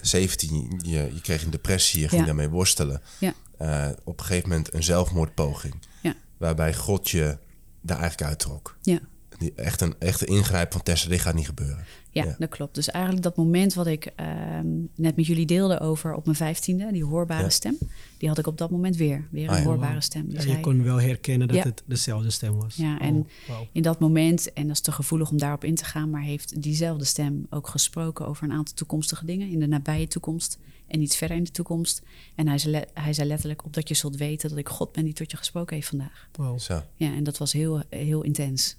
17, 0.01 0.80
je, 0.86 1.11
je 1.14 1.22
kreeg 1.22 1.43
een 1.43 1.49
depressie, 1.51 1.99
je 2.01 2.07
ging 2.07 2.22
Ja. 2.22 2.28
daarmee 2.28 2.49
worstelen. 2.49 3.01
ja, 3.20 3.34
Eh, 3.57 3.89
op 4.03 4.20
een 4.20 4.26
gegeven 4.26 4.49
moment 4.49 4.74
een 4.74 4.84
zelfmoordpoging. 4.84 5.74
ja, 6.01 6.16
Waarbij 6.38 6.74
God 6.74 7.09
je 7.09 7.38
daar 7.82 7.99
eigenlijk 7.99 8.30
uittrok. 8.30 8.78
ja. 8.82 8.99
Die, 9.38 9.54
echt, 9.56 9.82
een, 9.82 9.96
echt 10.00 10.22
een 10.22 10.28
ingrijp 10.36 10.72
van 10.72 10.84
Tessa, 10.84 11.10
dit 11.10 11.20
gaat 11.20 11.36
niet 11.36 11.46
gebeuren. 11.46 11.86
Ja, 12.12 12.24
Ja. 12.24 12.36
dat 12.40 12.50
klopt. 12.50 12.76
Dus 12.76 12.90
eigenlijk 12.90 13.24
dat 13.24 13.36
moment 13.36 13.74
wat 13.74 13.88
ik 13.88 14.06
ehm, 14.16 14.68
net 14.96 15.16
met 15.16 15.26
jullie 15.26 15.46
deelde 15.46 15.80
over 15.80 16.14
op 16.14 16.26
mijn 16.26 16.38
vijftiende, 16.38 16.92
die 16.92 17.04
hoorbare 17.06 17.44
Ja. 17.44 17.50
stem, 17.50 17.78
die 18.18 18.30
had 18.30 18.38
ik 18.38 18.48
op 18.48 18.58
dat 18.58 18.70
moment 18.72 18.96
weer. 18.96 19.28
Weer 19.32 19.44
een 19.44 19.50
Ah, 19.50 19.58
ja. 19.60 19.64
hoorbare 19.64 20.02
stem. 20.02 20.26
Zei- 20.32 20.50
je 20.52 20.60
kon 20.60 20.84
wel 20.84 21.02
herkennen 21.02 21.48
dat 21.48 21.56
Ja. 21.58 21.64
het 21.64 21.84
dezelfde 21.86 22.30
stem 22.30 22.54
was. 22.60 22.76
Ja, 22.76 22.94
Oh, 22.96 23.06
en 23.06 23.28
wauw. 23.48 23.68
in 23.72 23.82
dat 23.82 24.00
moment, 24.00 24.54
en 24.54 24.64
dat 24.68 24.76
is 24.76 24.82
te 24.82 24.92
gevoelig 24.92 25.30
om 25.32 25.38
daarop 25.38 25.64
in 25.64 25.76
te 25.76 25.86
gaan, 25.86 26.10
maar 26.10 26.22
heeft 26.22 26.62
diezelfde 26.62 27.06
stem 27.06 27.46
ook 27.50 27.68
gesproken 27.68 28.28
over 28.28 28.44
een 28.44 28.52
aantal 28.52 28.76
toekomstige 28.76 29.26
dingen 29.26 29.50
in 29.50 29.60
de 29.60 29.68
nabije 29.68 30.08
toekomst 30.08 30.58
en 30.88 31.02
iets 31.02 31.16
verder 31.18 31.38
in 31.38 31.44
de 31.44 31.52
toekomst. 31.52 32.02
En 32.36 32.48
hij 32.48 32.58
zei, 32.58 32.72
le- 32.72 33.02
hij 33.02 33.14
zei 33.14 33.28
letterlijk, 33.28 33.66
opdat 33.66 33.88
je 33.88 33.94
zult 33.94 34.16
weten 34.18 34.50
dat 34.50 34.58
ik 34.58 34.70
God 34.70 34.92
ben 34.92 35.04
die 35.04 35.14
tot 35.14 35.32
je 35.32 35.38
gesproken 35.38 35.76
heeft 35.76 35.88
vandaag. 35.88 36.28
Wauw. 36.32 36.58
Zo. 36.58 36.82
Ja, 36.96 37.14
en 37.14 37.24
dat 37.24 37.38
was 37.38 37.54
heel, 37.54 37.82
heel 37.90 38.22
intens. 38.24 38.78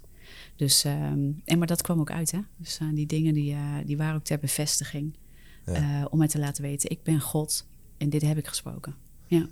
Dus, 0.55 0.83
ehm, 0.83 1.31
en 1.45 1.57
maar 1.57 1.67
dat 1.67 1.81
kwam 1.81 1.99
ook 1.99 2.11
uit, 2.11 2.31
hè? 2.31 2.39
Dus 2.57 2.77
eh, 2.77 2.87
die 2.93 3.05
dingen 3.05 3.33
die, 3.33 3.53
eh, 3.53 3.75
die 3.85 3.97
waren 3.97 4.15
ook 4.15 4.23
ter 4.23 4.39
bevestiging. 4.39 5.15
eh, 5.65 6.05
om 6.09 6.17
mij 6.17 6.27
te 6.27 6.39
laten 6.39 6.63
weten, 6.63 6.89
ik 6.89 7.03
ben 7.03 7.19
God 7.21 7.67
en 7.97 8.09
dit 8.09 8.21
heb 8.21 8.37
ik 8.37 8.47
gesproken. 8.47 8.95
Ja, 9.27 9.47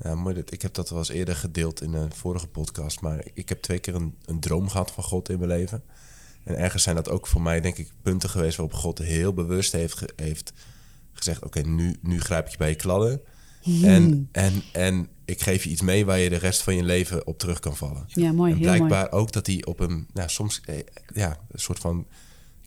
Ja, 0.00 0.14
mooi. 0.14 0.34
dit- 0.34 0.52
Ik 0.52 0.62
heb 0.62 0.74
dat 0.74 0.90
wel 0.90 0.98
eens 0.98 1.08
eerder 1.08 1.36
gedeeld 1.36 1.82
in 1.82 1.92
een 1.94 2.12
vorige 2.12 2.46
podcast. 2.46 3.00
Maar 3.00 3.24
ik 3.34 3.48
heb 3.48 3.62
twee 3.62 3.78
keer 3.78 3.94
een, 3.94 4.14
een 4.24 4.40
droom 4.40 4.68
gehad 4.68 4.90
van 4.90 5.04
God 5.04 5.28
in 5.28 5.36
mijn 5.38 5.50
leven. 5.50 5.82
En 6.44 6.56
ergens 6.58 6.82
zijn 6.82 6.96
dat 6.96 7.08
ook 7.08 7.26
voor 7.26 7.42
mij, 7.42 7.60
denk 7.60 7.76
ik, 7.78 7.92
punten 8.02 8.28
geweest 8.30 8.56
waarop 8.56 8.74
God 8.74 8.98
heel 8.98 9.32
bewust 9.34 9.72
heeft, 9.72 10.04
heeft 10.16 10.52
gezegd: 11.12 11.44
Oké, 11.44 11.60
nu, 11.60 11.96
nu 12.02 12.20
grijp 12.20 12.44
ik 12.46 12.50
je 12.52 12.58
bij 12.58 12.68
je 12.68 12.74
kladden. 12.76 13.20
En, 13.82 14.28
en, 14.32 14.62
en 14.72 15.08
ik 15.32 15.42
geef 15.42 15.64
je 15.64 15.70
iets 15.70 15.82
mee 15.82 16.04
waar 16.04 16.18
je 16.18 16.28
de 16.28 16.36
rest 16.36 16.62
van 16.62 16.76
je 16.76 16.82
leven 16.82 17.26
op 17.26 17.38
terug 17.38 17.60
kan 17.60 17.76
vallen. 17.76 18.04
ja 18.06 18.32
mooi, 18.32 18.52
en 18.52 18.58
heel 18.58 18.66
mooi. 18.66 18.78
blijkbaar 18.78 19.12
ook 19.12 19.32
dat 19.32 19.46
hij 19.46 19.64
op 19.64 19.80
een, 19.80 20.06
nou, 20.12 20.28
soms 20.28 20.60
eh, 20.64 20.76
ja, 21.14 21.38
een 21.50 21.60
soort 21.60 21.78
van 21.78 22.06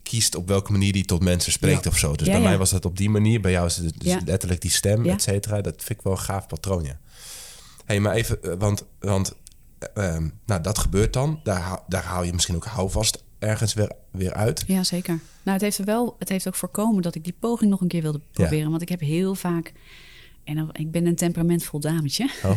kiest 0.02 0.34
op 0.34 0.48
welke 0.48 0.72
manier 0.72 0.92
hij 0.92 1.02
tot 1.02 1.22
mensen 1.22 1.52
spreekt 1.52 1.84
Ja. 1.84 1.90
of 1.90 1.98
zo. 1.98 2.14
Dus 2.14 2.26
Ja, 2.26 2.32
bij 2.32 2.42
ja. 2.42 2.48
mij 2.48 2.58
was 2.58 2.70
dat 2.70 2.84
op 2.84 2.96
die 2.96 3.10
manier. 3.10 3.40
Bij 3.40 3.50
jou 3.50 3.66
is 3.66 3.76
het 3.76 4.00
dus 4.00 4.16
letterlijk 4.24 4.60
die 4.60 4.70
stem, 4.70 5.06
et 5.06 5.22
cetera. 5.22 5.60
Dat 5.60 5.74
vind 5.84 5.98
ik 5.98 6.04
wel 6.04 6.12
een 6.12 6.18
gaaf 6.18 6.46
patroon, 6.46 6.84
ja. 6.84 6.98
hey, 7.84 8.00
maar 8.00 8.14
even, 8.14 8.42
eh, 8.42 8.52
want, 8.58 8.84
want 8.98 9.34
eh, 9.78 10.14
ehm, 10.14 10.28
nou, 10.46 10.62
dat 10.62 10.78
gebeurt 10.78 11.12
dan. 11.12 11.40
Daar, 11.42 11.78
daar 11.88 12.02
haal 12.04 12.22
je 12.22 12.32
misschien 12.32 12.54
ook 12.54 12.64
houvast 12.64 13.24
ergens 13.38 13.74
weer, 13.74 13.92
weer 14.10 14.32
uit. 14.32 14.64
Ja, 14.66 14.84
zeker. 14.84 15.20
Nou, 15.42 15.52
het 15.58 15.60
heeft 15.60 15.84
wel, 15.84 16.16
het 16.18 16.28
heeft 16.28 16.46
ook 16.48 16.54
voorkomen 16.54 17.02
dat 17.02 17.14
ik 17.14 17.24
die 17.24 17.36
poging 17.40 17.70
nog 17.70 17.80
een 17.80 17.88
keer 17.88 18.02
wilde 18.02 18.20
proberen. 18.32 18.70
Want 18.70 18.82
ik 18.82 18.88
heb 18.88 19.00
heel 19.00 19.34
vaak, 19.34 19.72
en 20.46 20.56
dan, 20.56 20.68
ik 20.72 20.90
ben 20.90 21.06
een 21.06 21.14
temperamentvol 21.16 21.80
dametje. 21.80 22.30
Oh. 22.44 22.50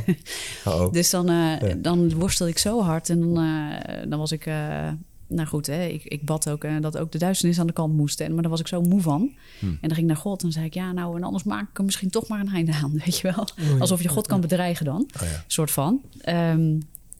Oh. 0.66 0.92
Dus 0.98 1.10
dan, 1.10 1.30
eh, 1.30 1.74
dan 1.78 2.14
worstelde 2.14 2.52
ik 2.52 2.58
zo 2.58 2.82
hard 2.82 3.10
en 3.10 3.20
dan, 3.20 3.38
eh, 3.44 4.10
dan 4.10 4.20
was 4.20 4.32
ik, 4.32 4.46
eh, 4.46 4.90
nou 5.28 5.48
goed, 5.48 5.68
hè, 5.68 5.86
ik, 5.86 6.04
ik 6.04 6.26
bad 6.26 6.50
ook 6.50 6.64
eh, 6.64 6.76
dat 6.82 6.98
ook 6.98 7.12
de 7.12 7.18
duisternis 7.18 7.60
aan 7.60 7.68
de 7.68 7.74
kant 7.74 7.94
moest. 7.94 8.20
En, 8.20 8.34
maar 8.34 8.42
daar 8.42 8.52
was 8.52 8.60
ik 8.60 8.68
zo 8.68 8.82
moe 8.82 9.02
van. 9.02 9.32
En 9.62 9.68
dan 9.82 9.90
ging 9.90 9.98
ik 9.98 10.06
naar 10.06 10.16
God 10.16 10.44
en 10.44 10.52
zei 10.52 10.66
ik, 10.66 10.74
ja, 10.74 10.92
nou, 10.92 11.16
en 11.16 11.24
anders 11.24 11.44
maak 11.44 11.70
ik 11.70 11.78
er 11.78 11.84
misschien 11.84 12.10
toch 12.10 12.28
maar 12.28 12.40
een 12.40 12.54
einde 12.54 12.74
aan, 12.74 12.92
weet 13.06 13.18
je 13.18 13.34
wel. 13.36 13.48
Alsof 13.80 14.02
je 14.02 14.08
God 14.10 14.28
kan 14.28 14.42
bedreigen 14.42 14.86
dan, 14.86 15.10
Oh 15.22 15.28
ja. 15.28 15.44
soort 15.48 15.72
van. 15.72 16.02
Ehm, 16.22 16.78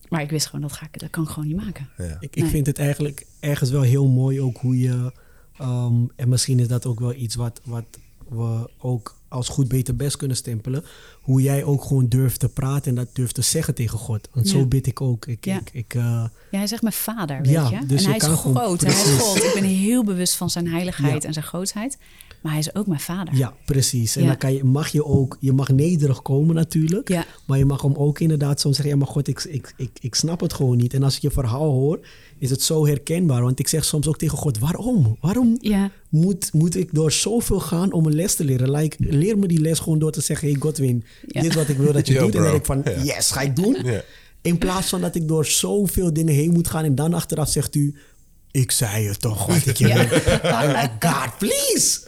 maar 0.10 0.22
ik 0.22 0.30
wist 0.30 0.46
gewoon, 0.46 0.62
dat, 0.62 0.72
ga 0.74 0.86
ik, 0.92 1.00
dat 1.00 1.10
kan 1.10 1.24
ik 1.24 1.30
gewoon 1.30 1.48
niet 1.48 1.58
maken. 1.58 1.88
Ja. 1.98 2.06
Ik, 2.20 2.36
ik 2.36 2.42
Nee. 2.42 2.50
vind 2.52 2.66
het 2.68 2.80
eigenlijk 2.80 3.26
ergens 3.40 3.70
wel 3.70 3.82
heel 3.82 4.08
mooi 4.08 4.42
ook 4.42 4.58
hoe 4.58 4.80
je... 4.80 5.12
ehm, 5.58 5.94
en 6.16 6.30
misschien 6.30 6.60
is 6.60 6.68
dat 6.68 6.86
ook 6.86 7.00
wel 7.00 7.14
iets 7.14 7.36
wat, 7.36 7.62
wat 7.64 7.86
we 8.30 8.70
ook 8.78 9.18
als 9.30 9.48
goed 9.50 9.68
beter 9.68 9.96
best 9.96 10.18
kunnen 10.18 10.38
stempelen. 10.38 10.84
Hoe 11.22 11.42
jij 11.42 11.64
ook 11.64 11.84
gewoon 11.84 12.08
durft 12.08 12.40
te 12.40 12.50
praten 12.50 12.90
en 12.90 12.96
dat 12.96 13.08
durft 13.14 13.36
te 13.36 13.42
zeggen 13.42 13.76
tegen 13.76 13.98
God. 13.98 14.30
Want 14.34 14.50
Ja. 14.50 14.58
zo 14.58 14.66
bid 14.66 14.88
ik 14.88 15.02
ook. 15.02 15.26
Ik, 15.26 15.46
Ja. 15.46 15.58
ik, 15.60 15.70
ik, 15.74 15.94
eh, 15.94 16.02
Ja, 16.52 16.58
hij 16.58 16.68
zegt 16.68 16.82
mijn 16.82 16.94
vader, 16.94 17.42
weet 17.42 17.52
Ja, 17.52 17.70
je. 17.70 17.86
dus 17.86 18.04
en 18.04 18.08
hij 18.10 18.18
is 18.18 18.24
groot 18.24 18.82
hij 18.82 18.92
is. 18.92 19.02
God. 19.20 19.38
Ik 19.44 19.52
ben 19.54 19.64
heel 19.64 20.04
bewust 20.04 20.36
van 20.36 20.50
zijn 20.50 20.68
heiligheid 20.68 21.24
en 21.26 21.34
zijn 21.34 21.46
grootheid. 21.46 21.98
Maar 22.42 22.52
hij 22.52 22.62
is 22.62 22.76
ook 22.76 22.88
mijn 22.88 23.00
vader. 23.00 23.36
ja, 23.36 23.54
precies. 23.66 24.16
En 24.16 24.26
dan 24.26 24.38
kan 24.38 24.54
je, 24.54 24.64
mag 24.64 24.88
je 24.88 25.06
ook, 25.06 25.38
je 25.40 25.54
mag 25.54 25.70
nederig 25.70 26.22
komen 26.22 26.56
natuurlijk. 26.56 27.26
Maar 27.46 27.58
je 27.58 27.66
mag 27.66 27.82
hem 27.82 27.94
ook 27.96 28.20
inderdaad 28.20 28.60
soms 28.60 28.76
zeggen, 28.76 28.94
ja 28.94 29.00
maar 29.00 29.12
God, 29.14 29.28
ik, 29.28 29.44
ik, 29.44 29.74
ik, 29.78 29.90
ik 30.02 30.16
snap 30.16 30.40
het 30.40 30.54
gewoon 30.54 30.78
niet. 30.78 30.94
En 30.94 31.04
als 31.04 31.16
ik 31.16 31.22
je 31.22 31.32
verhaal 31.32 31.72
hoor, 31.72 32.00
is 32.40 32.50
het 32.50 32.62
zo 32.62 32.86
herkenbaar. 32.88 33.42
Want 33.42 33.60
ik 33.60 33.68
zeg 33.68 33.86
soms 33.86 34.08
ook 34.08 34.18
tegen 34.18 34.38
God, 34.38 34.60
waarom? 34.60 35.18
Waarom 35.22 35.58
Ja. 35.62 35.92
moet, 36.10 36.54
moet 36.54 36.76
ik 36.76 36.90
door 36.94 37.12
zoveel 37.12 37.60
gaan 37.60 37.92
om 37.92 38.06
een 38.06 38.16
les 38.16 38.36
te 38.36 38.44
leren? 38.44 38.72
Like, 38.72 38.96
leer 39.00 39.38
me 39.38 39.48
die 39.48 39.60
les 39.62 39.80
gewoon 39.80 40.00
door 40.00 40.12
te 40.12 40.22
zeggen, 40.22 40.48
hey 40.52 40.58
Godwin, 40.60 41.04
Ja. 41.28 41.42
dit 41.42 41.50
is 41.50 41.56
wat 41.56 41.70
ik 41.70 41.78
wil 41.78 41.94
dat 41.94 42.08
je 42.08 42.14
Yo, 42.20 42.20
doet. 42.26 42.36
En 42.36 42.42
denk 42.42 42.56
ik 42.56 42.66
van, 42.66 42.82
Ja. 42.86 43.04
yes, 43.04 43.32
ga 43.32 43.42
ik 43.42 43.56
doen. 43.56 43.78
Ja. 43.84 44.02
In 44.42 44.58
plaats 44.58 44.88
van 44.90 45.02
dat 45.02 45.16
ik 45.16 45.28
door 45.28 45.46
zoveel 45.46 46.14
dingen 46.14 46.34
heen 46.34 46.52
moet 46.52 46.68
gaan 46.70 46.84
en 46.84 46.96
dan 46.96 47.14
achteraf 47.14 47.50
zegt 47.50 47.76
u, 47.76 47.96
ik 48.52 48.72
zei 48.72 49.08
het 49.08 49.20
toch 49.22 49.46
wat 49.46 49.66
ik 49.66 49.78
je 49.84 49.88
Ja. 49.88 49.96
wil. 50.08 50.18
I'm 50.44 50.68
like, 50.68 50.92
God, 51.00 51.38
please. 51.38 52.00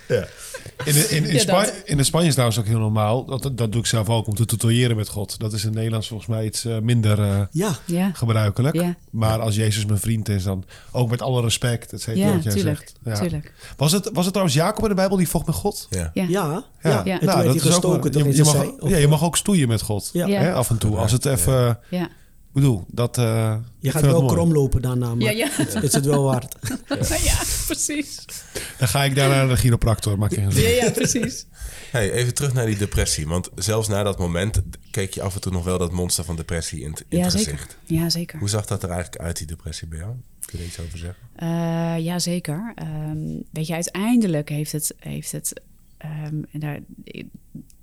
In, 0.86 1.10
in, 1.10 1.24
in, 1.26 1.34
Ja, 1.34 1.40
Spa- 1.40 1.64
dat. 1.64 1.74
in 1.86 2.06
Spanje 2.06 2.28
is 2.28 2.34
trouwens 2.34 2.60
ook 2.60 2.66
heel 2.68 2.80
normaal. 2.80 3.26
Dat, 3.26 3.52
dat 3.58 3.72
doe 3.72 3.82
ik 3.82 3.86
zelf 3.88 4.10
ook 4.10 4.28
om 4.28 4.36
te 4.36 4.46
tutoyeren 4.46 4.96
met 4.96 5.08
God. 5.08 5.40
Dat 5.40 5.54
is 5.54 5.66
in 5.66 5.74
Nederlands 5.74 6.08
volgens 6.08 6.30
mij 6.30 6.46
iets 6.46 6.66
eh, 6.66 6.78
minder 6.80 7.20
eh, 7.22 7.42
Ja, 7.52 7.78
Ja. 7.86 8.10
gebruikelijk. 8.14 8.76
Ja. 8.76 8.96
Maar 9.10 9.40
als 9.40 9.56
Jezus 9.56 9.86
mijn 9.86 10.00
vriend 10.00 10.30
is, 10.30 10.44
dan 10.44 10.64
ook 10.92 11.10
met 11.10 11.22
alle 11.22 11.42
respect. 11.42 11.94
Et 11.94 12.02
cetera, 12.02 12.26
Ja, 12.28 12.34
wat 12.34 12.44
jij 12.44 12.54
tuurlijk. 12.54 12.78
zegt. 12.78 12.94
Ja. 13.04 13.20
tuurlijk. 13.20 13.54
Was, 13.78 13.92
het, 13.92 14.10
was 14.14 14.24
het 14.24 14.34
trouwens 14.34 14.56
Jacob 14.58 14.84
in 14.84 14.90
de 14.90 14.96
Bijbel 14.96 15.18
die 15.18 15.30
vocht 15.30 15.46
met 15.46 15.56
God? 15.56 15.88
Ja. 15.90 16.12
Ja. 16.14 16.24
ja, 16.24 16.28
Ja, 16.30 16.64
ja. 16.82 16.90
Ja. 16.90 17.14
En 17.14 17.20
toen 17.20 17.28
werd 17.28 17.30
hij 17.30 17.46
is 17.56 17.84
ook 17.84 18.04
je, 18.14 18.36
je, 18.36 18.44
mag, 18.44 18.52
zij? 18.56 18.74
Of- 18.80 18.90
ja, 18.90 18.98
je 18.98 19.08
mag 19.08 19.24
ook 19.24 19.38
stoeien 19.38 19.68
met 19.68 19.82
God. 19.82 20.10
Ja. 20.14 20.26
Ja. 20.26 20.40
Hè, 20.40 20.54
af 20.54 20.70
en 20.70 20.78
toe. 20.78 20.98
Als 20.98 21.12
het 21.12 21.26
even... 21.26 21.80
Ja. 21.90 22.08
Ik 22.54 22.58
bedoel, 22.62 22.86
dat... 22.88 23.18
eh, 23.18 23.56
Je 23.80 23.92
gaat 23.92 24.02
wel 24.02 24.12
het 24.14 24.22
mooi. 24.22 24.34
krom 24.34 24.54
lopen 24.54 24.82
daarna, 24.82 25.16
maar 25.16 25.24
Ja, 25.24 25.30
ja. 25.32 25.48
Het, 25.52 25.74
het 25.74 25.84
is 25.84 25.94
het 25.94 26.06
wel 26.06 26.24
waard. 26.24 26.56
ja, 27.24 27.38
precies. 27.66 28.26
Dan 28.78 28.88
ga 28.88 29.04
ik 29.04 29.16
daar 29.16 29.30
naar 29.30 29.48
de 29.48 29.56
chiropractor. 29.56 30.18
Maak 30.18 30.32
je 30.32 30.42
Ja, 30.42 30.68
ja, 30.86 30.92
precies. 30.92 31.46
Hey, 31.92 32.12
even 32.12 32.34
terug 32.34 32.54
naar 32.54 32.66
die 32.66 32.78
depressie. 32.78 33.28
Want 33.28 33.50
zelfs 33.56 33.88
na 33.88 34.04
dat 34.04 34.18
moment 34.20 34.62
keek 34.92 35.14
je 35.14 35.22
af 35.22 35.36
en 35.36 35.42
toe 35.42 35.52
nog 35.52 35.64
wel 35.64 35.78
dat 35.78 35.92
monster 35.92 36.24
van 36.24 36.36
depressie 36.36 36.82
in, 36.82 36.92
het- 36.92 37.06
in 37.10 37.18
Ja, 37.18 37.24
het 37.24 37.32
zeker. 37.34 37.52
gezicht. 37.52 37.78
Ja, 37.86 38.10
zeker. 38.10 38.40
Hoe 38.40 38.50
zag 38.50 38.66
dat 38.66 38.84
er 38.84 38.90
eigenlijk 38.90 39.22
uit, 39.24 39.38
die 39.38 39.48
depressie 39.48 39.88
bij 39.88 39.98
jou? 40.00 40.12
Kun 40.46 40.58
je 40.60 40.64
er 40.64 40.70
iets 40.70 40.80
over 40.80 40.98
zeggen? 40.98 41.24
Eh, 41.36 42.04
ja, 42.06 42.20
zeker. 42.20 42.72
Ehm, 42.76 43.18
weet 43.52 43.68
je, 43.68 43.74
uiteindelijk 43.74 44.50
heeft 44.50 44.72
het... 44.72 44.94
Heeft 45.00 45.32
het 45.32 45.62
ehm, 45.98 46.36
en 46.52 46.60
daar, 46.60 46.80
ik- 47.04 47.26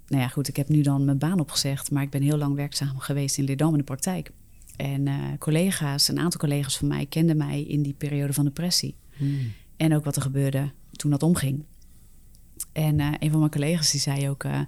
nou 0.08 0.22
ja, 0.22 0.28
goed, 0.28 0.48
ik 0.48 0.56
heb 0.56 0.68
nu 0.68 0.82
dan 0.82 1.04
mijn 1.04 1.18
baan 1.18 1.40
opgezegd... 1.40 1.90
maar 1.90 2.02
ik 2.02 2.10
ben 2.10 2.22
heel 2.22 2.38
lang 2.38 2.54
werkzaam 2.54 2.98
geweest 2.98 3.38
in 3.38 3.44
Leerdam 3.44 3.70
in 3.72 3.78
de 3.78 3.84
praktijk. 3.84 4.30
En 4.78 5.06
eh, 5.06 5.14
collega's, 5.38 6.08
een 6.08 6.18
aantal 6.18 6.40
collega's 6.40 6.76
van 6.76 6.88
mij... 6.88 7.06
kenden 7.06 7.36
mij 7.36 7.62
in 7.62 7.82
die 7.82 7.94
periode 7.94 8.32
van 8.32 8.44
depressie. 8.44 8.96
En 9.76 9.94
ook 9.94 10.04
wat 10.04 10.16
er 10.16 10.22
gebeurde 10.22 10.72
toen 10.92 11.10
dat 11.10 11.22
omging. 11.22 11.64
En 12.72 13.00
eh, 13.00 13.12
een 13.18 13.30
van 13.30 13.38
mijn 13.38 13.50
collega's 13.50 13.90
die 13.90 14.00
zei 14.00 14.28
ook... 14.28 14.44
eh, 14.44 14.60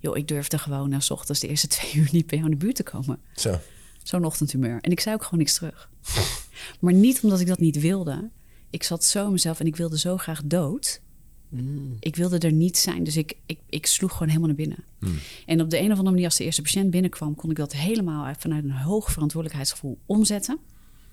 joh, 0.00 0.16
ik 0.16 0.28
durfde 0.28 0.58
gewoon 0.58 0.88
na 0.88 1.00
's 1.00 1.10
ochtends 1.10 1.40
de 1.40 1.48
eerste 1.48 1.66
twee 1.76 1.94
uur 1.94 2.08
niet 2.12 2.26
bij 2.26 2.38
jou 2.38 2.50
in 2.50 2.58
de 2.58 2.64
buurt 2.64 2.76
te 2.76 2.82
komen. 2.82 3.20
Zo. 3.34 3.58
Zo'n 4.02 4.24
ochtendhumeur. 4.24 4.78
En 4.80 4.90
ik 4.90 5.00
zei 5.00 5.14
ook 5.14 5.22
gewoon 5.22 5.38
niks 5.38 5.54
terug. 5.54 5.90
maar 6.80 6.92
niet 6.92 7.22
omdat 7.22 7.40
ik 7.40 7.46
dat 7.46 7.58
niet 7.58 7.80
wilde. 7.80 8.30
Ik 8.70 8.82
zat 8.82 9.04
zo 9.04 9.26
in 9.26 9.32
mezelf 9.32 9.60
en 9.60 9.66
ik 9.66 9.76
wilde 9.76 9.98
zo 9.98 10.16
graag 10.16 10.42
dood. 10.44 11.00
Ik 12.00 12.16
wilde 12.16 12.38
er 12.38 12.52
niet 12.52 12.76
zijn. 12.76 13.04
Dus 13.04 13.16
ik, 13.16 13.34
ik, 13.46 13.58
ik 13.68 13.86
sloeg 13.86 14.12
gewoon 14.12 14.28
helemaal 14.28 14.48
naar 14.48 14.56
binnen. 14.56 14.84
En 15.46 15.60
op 15.60 15.70
de 15.70 15.78
een 15.78 15.84
of 15.84 15.90
andere 15.90 16.10
manier, 16.10 16.24
als 16.24 16.36
de 16.36 16.44
eerste 16.44 16.62
patiënt 16.62 16.90
binnenkwam, 16.90 17.34
kon 17.34 17.50
ik 17.50 17.56
dat 17.56 17.72
helemaal 17.72 18.34
vanuit 18.38 18.64
een 18.64 18.70
hoog 18.70 19.12
verantwoordelijkheidsgevoel 19.12 19.98
omzetten. 20.06 20.58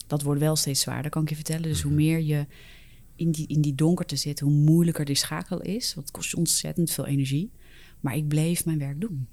Dat 0.07 0.21
wordt 0.21 0.41
wel 0.41 0.55
steeds 0.55 0.81
zwaarder, 0.81 1.11
kan 1.11 1.21
ik 1.21 1.29
je 1.29 1.35
vertellen. 1.35 1.63
Dus 1.63 1.81
hoe 1.81 1.91
meer 1.91 2.19
je 2.19 2.45
in 3.15 3.31
die, 3.31 3.47
in 3.47 3.61
die 3.61 3.75
donkerte 3.75 4.15
zit, 4.15 4.39
hoe 4.39 4.51
moeilijker 4.51 5.05
die 5.05 5.15
schakel 5.15 5.61
is. 5.61 5.93
Want 5.93 6.07
het 6.07 6.15
kost 6.15 6.31
je 6.31 6.37
ontzettend 6.37 6.91
veel 6.91 7.05
energie. 7.05 7.51
Maar 7.99 8.15
ik 8.15 8.27
bleef 8.27 8.65
mijn 8.65 8.79
werk 8.79 9.01
doen. 9.01 9.27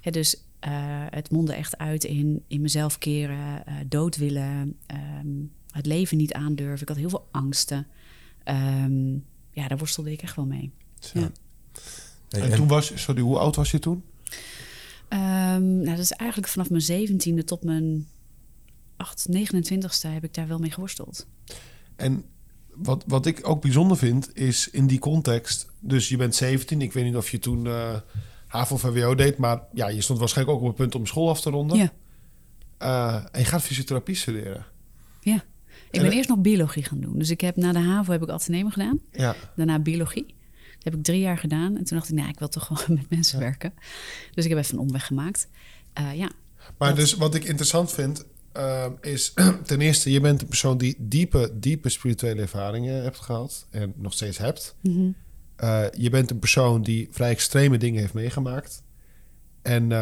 Hè, 0.00 0.10
dus 0.10 0.42
eh, 0.58 0.70
het 1.10 1.30
mondde 1.30 1.52
echt 1.52 1.78
uit 1.78 2.04
in, 2.04 2.42
in 2.46 2.60
mezelf 2.60 2.98
keren, 2.98 3.66
eh, 3.66 3.74
dood 3.88 4.16
willen, 4.16 4.76
ehm, 4.86 5.28
het 5.70 5.86
leven 5.86 6.16
niet 6.16 6.32
aandurven. 6.32 6.82
Ik 6.82 6.88
had 6.88 6.96
heel 6.96 7.08
veel 7.08 7.28
angsten. 7.30 7.86
Ehm, 8.44 9.16
ja, 9.58 9.68
daar 9.68 9.78
worstelde 9.78 10.12
ik 10.12 10.22
echt 10.22 10.36
wel 10.36 10.46
mee. 10.46 10.72
Zo. 11.00 11.18
Ja. 11.18 11.30
Hey, 12.28 12.40
En 12.40 12.54
toen 12.56 12.68
was... 12.68 12.92
Sorry, 12.94 13.20
hoe 13.20 13.38
oud 13.38 13.56
was 13.56 13.70
je 13.70 13.78
toen? 13.78 14.04
Ehm, 15.08 15.76
nou, 15.76 15.84
dat 15.84 15.98
is 15.98 16.12
eigenlijk 16.12 16.50
vanaf 16.50 16.70
mijn 16.70 16.82
zeventiende 16.82 17.44
tot 17.44 17.64
mijn 17.64 18.08
8, 18.96 19.26
29ste 19.36 20.08
heb 20.08 20.24
ik 20.24 20.34
daar 20.34 20.48
wel 20.48 20.58
mee 20.58 20.70
geworsteld. 20.70 21.26
En 21.96 22.24
wat, 22.74 23.04
wat 23.06 23.26
ik 23.26 23.48
ook 23.48 23.62
bijzonder 23.62 23.96
vind, 23.96 24.36
is 24.36 24.68
in 24.70 24.86
die 24.86 24.98
context... 24.98 25.66
Dus 25.80 26.08
je 26.08 26.16
bent 26.16 26.34
17, 26.34 26.80
ik 26.82 26.92
weet 26.92 27.04
niet 27.04 27.16
of 27.16 27.30
je 27.30 27.38
toen 27.38 27.66
eh 27.66 27.96
HAVO 28.46 28.74
of 28.74 28.80
VWO 28.80 29.14
deed... 29.14 29.38
maar 29.38 29.60
ja, 29.74 29.88
je 29.88 30.00
stond 30.00 30.18
waarschijnlijk 30.18 30.56
ook 30.58 30.62
op 30.62 30.68
het 30.68 30.76
punt 30.76 30.94
om 30.94 31.06
school 31.06 31.28
af 31.28 31.40
te 31.40 31.50
ronden. 31.50 31.76
Ja, 31.76 31.92
Eh, 32.78 33.14
en 33.32 33.40
je 33.40 33.44
gaat 33.46 33.62
fysiotherapie 33.62 34.14
studeren. 34.14 34.66
ja. 35.20 35.44
Ik 35.90 35.96
En, 35.96 36.02
ben 36.02 36.12
eerst 36.12 36.28
nog 36.28 36.38
biologie 36.38 36.82
gaan 36.84 37.00
doen. 37.00 37.18
Dus 37.18 37.30
ik 37.30 37.40
heb 37.40 37.56
na 37.56 37.72
de 37.72 37.78
HAVO 37.78 38.12
heb 38.12 38.22
ik 38.22 38.28
ateneum 38.28 38.70
gedaan. 38.70 39.00
Ja. 39.12 39.34
Daarna 39.56 39.78
biologie. 39.78 40.26
Dat 40.74 40.84
heb 40.84 40.94
ik 40.94 41.02
drie 41.02 41.20
jaar 41.20 41.38
gedaan. 41.38 41.76
En 41.76 41.84
toen 41.84 41.96
dacht 41.98 42.08
ik, 42.10 42.14
nou, 42.16 42.28
ik 42.28 42.38
wil 42.38 42.48
toch 42.48 42.66
gewoon 42.66 42.84
met 43.00 43.10
mensen 43.10 43.38
werken. 43.38 43.72
Dus 44.34 44.44
ik 44.44 44.50
heb 44.50 44.58
even 44.58 44.74
een 44.74 44.80
omweg 44.80 45.06
gemaakt. 45.06 45.48
Eh, 45.92 46.14
ja, 46.14 46.30
Maar 46.78 46.88
Dat- 46.88 46.96
dus 46.98 47.14
wat 47.14 47.34
ik 47.34 47.44
interessant 47.44 47.92
vind, 47.92 48.24
eh, 48.52 48.86
is 49.00 49.32
ten 49.64 49.80
eerste, 49.80 50.10
je 50.10 50.20
bent 50.20 50.40
een 50.42 50.48
persoon 50.48 50.78
die 50.78 50.94
diepe, 50.98 51.50
diepe 51.54 51.88
spirituele 51.88 52.40
ervaringen 52.40 53.02
hebt 53.02 53.18
gehad 53.18 53.66
en 53.70 53.92
nog 53.96 54.12
steeds 54.12 54.38
hebt. 54.38 54.76
Eh, 55.56 55.84
je 55.96 56.10
bent 56.10 56.30
een 56.30 56.38
persoon 56.38 56.82
die 56.82 57.08
vrij 57.10 57.30
extreme 57.30 57.78
dingen 57.78 58.00
heeft 58.00 58.14
meegemaakt. 58.14 58.82
En, 59.62 59.92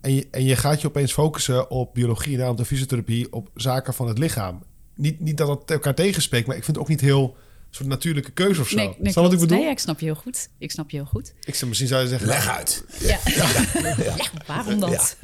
en, 0.00 0.14
je, 0.14 0.28
en 0.30 0.44
je 0.44 0.56
gaat 0.56 0.80
je 0.80 0.86
opeens 0.88 1.12
focussen 1.12 1.70
op 1.70 1.94
biologie, 1.94 2.36
daarom 2.36 2.56
de 2.56 2.64
fysiotherapie, 2.64 3.32
op 3.32 3.50
zaken 3.54 3.94
van 3.94 4.08
het 4.08 4.18
lichaam. 4.18 4.62
Niet, 4.94 5.20
niet 5.20 5.36
dat 5.36 5.48
het 5.48 5.70
elkaar 5.70 5.94
tegenspreekt, 5.94 6.46
maar 6.46 6.56
ik 6.56 6.64
vind 6.64 6.76
het 6.76 6.84
ook 6.84 6.90
niet 6.90 7.00
heel 7.00 7.36
soort 7.70 7.88
natuurlijke 7.88 8.30
keuze 8.30 8.60
of 8.60 8.68
zo. 8.68 8.76
nee, 8.76 8.94
nee, 8.98 9.12
wat 9.12 9.32
ik 9.32 9.38
bedoel? 9.38 9.58
Nee, 9.58 9.70
ik 9.70 9.78
snap 9.78 10.00
je 10.00 10.06
heel 10.06 10.14
goed. 10.14 10.48
Ik 10.58 10.70
snap 10.70 10.90
je 10.90 10.96
heel 10.96 11.06
goed. 11.06 11.32
Ik 11.44 11.54
zou 11.54 11.66
misschien 11.68 11.88
zou 11.88 12.02
je 12.02 12.08
zeggen, 12.08 12.26
Leg 12.28 12.48
uit. 12.48 12.84
Ja, 12.98 13.18
ja. 14.04 14.14
waarom 14.46 14.80
dat? 14.80 15.16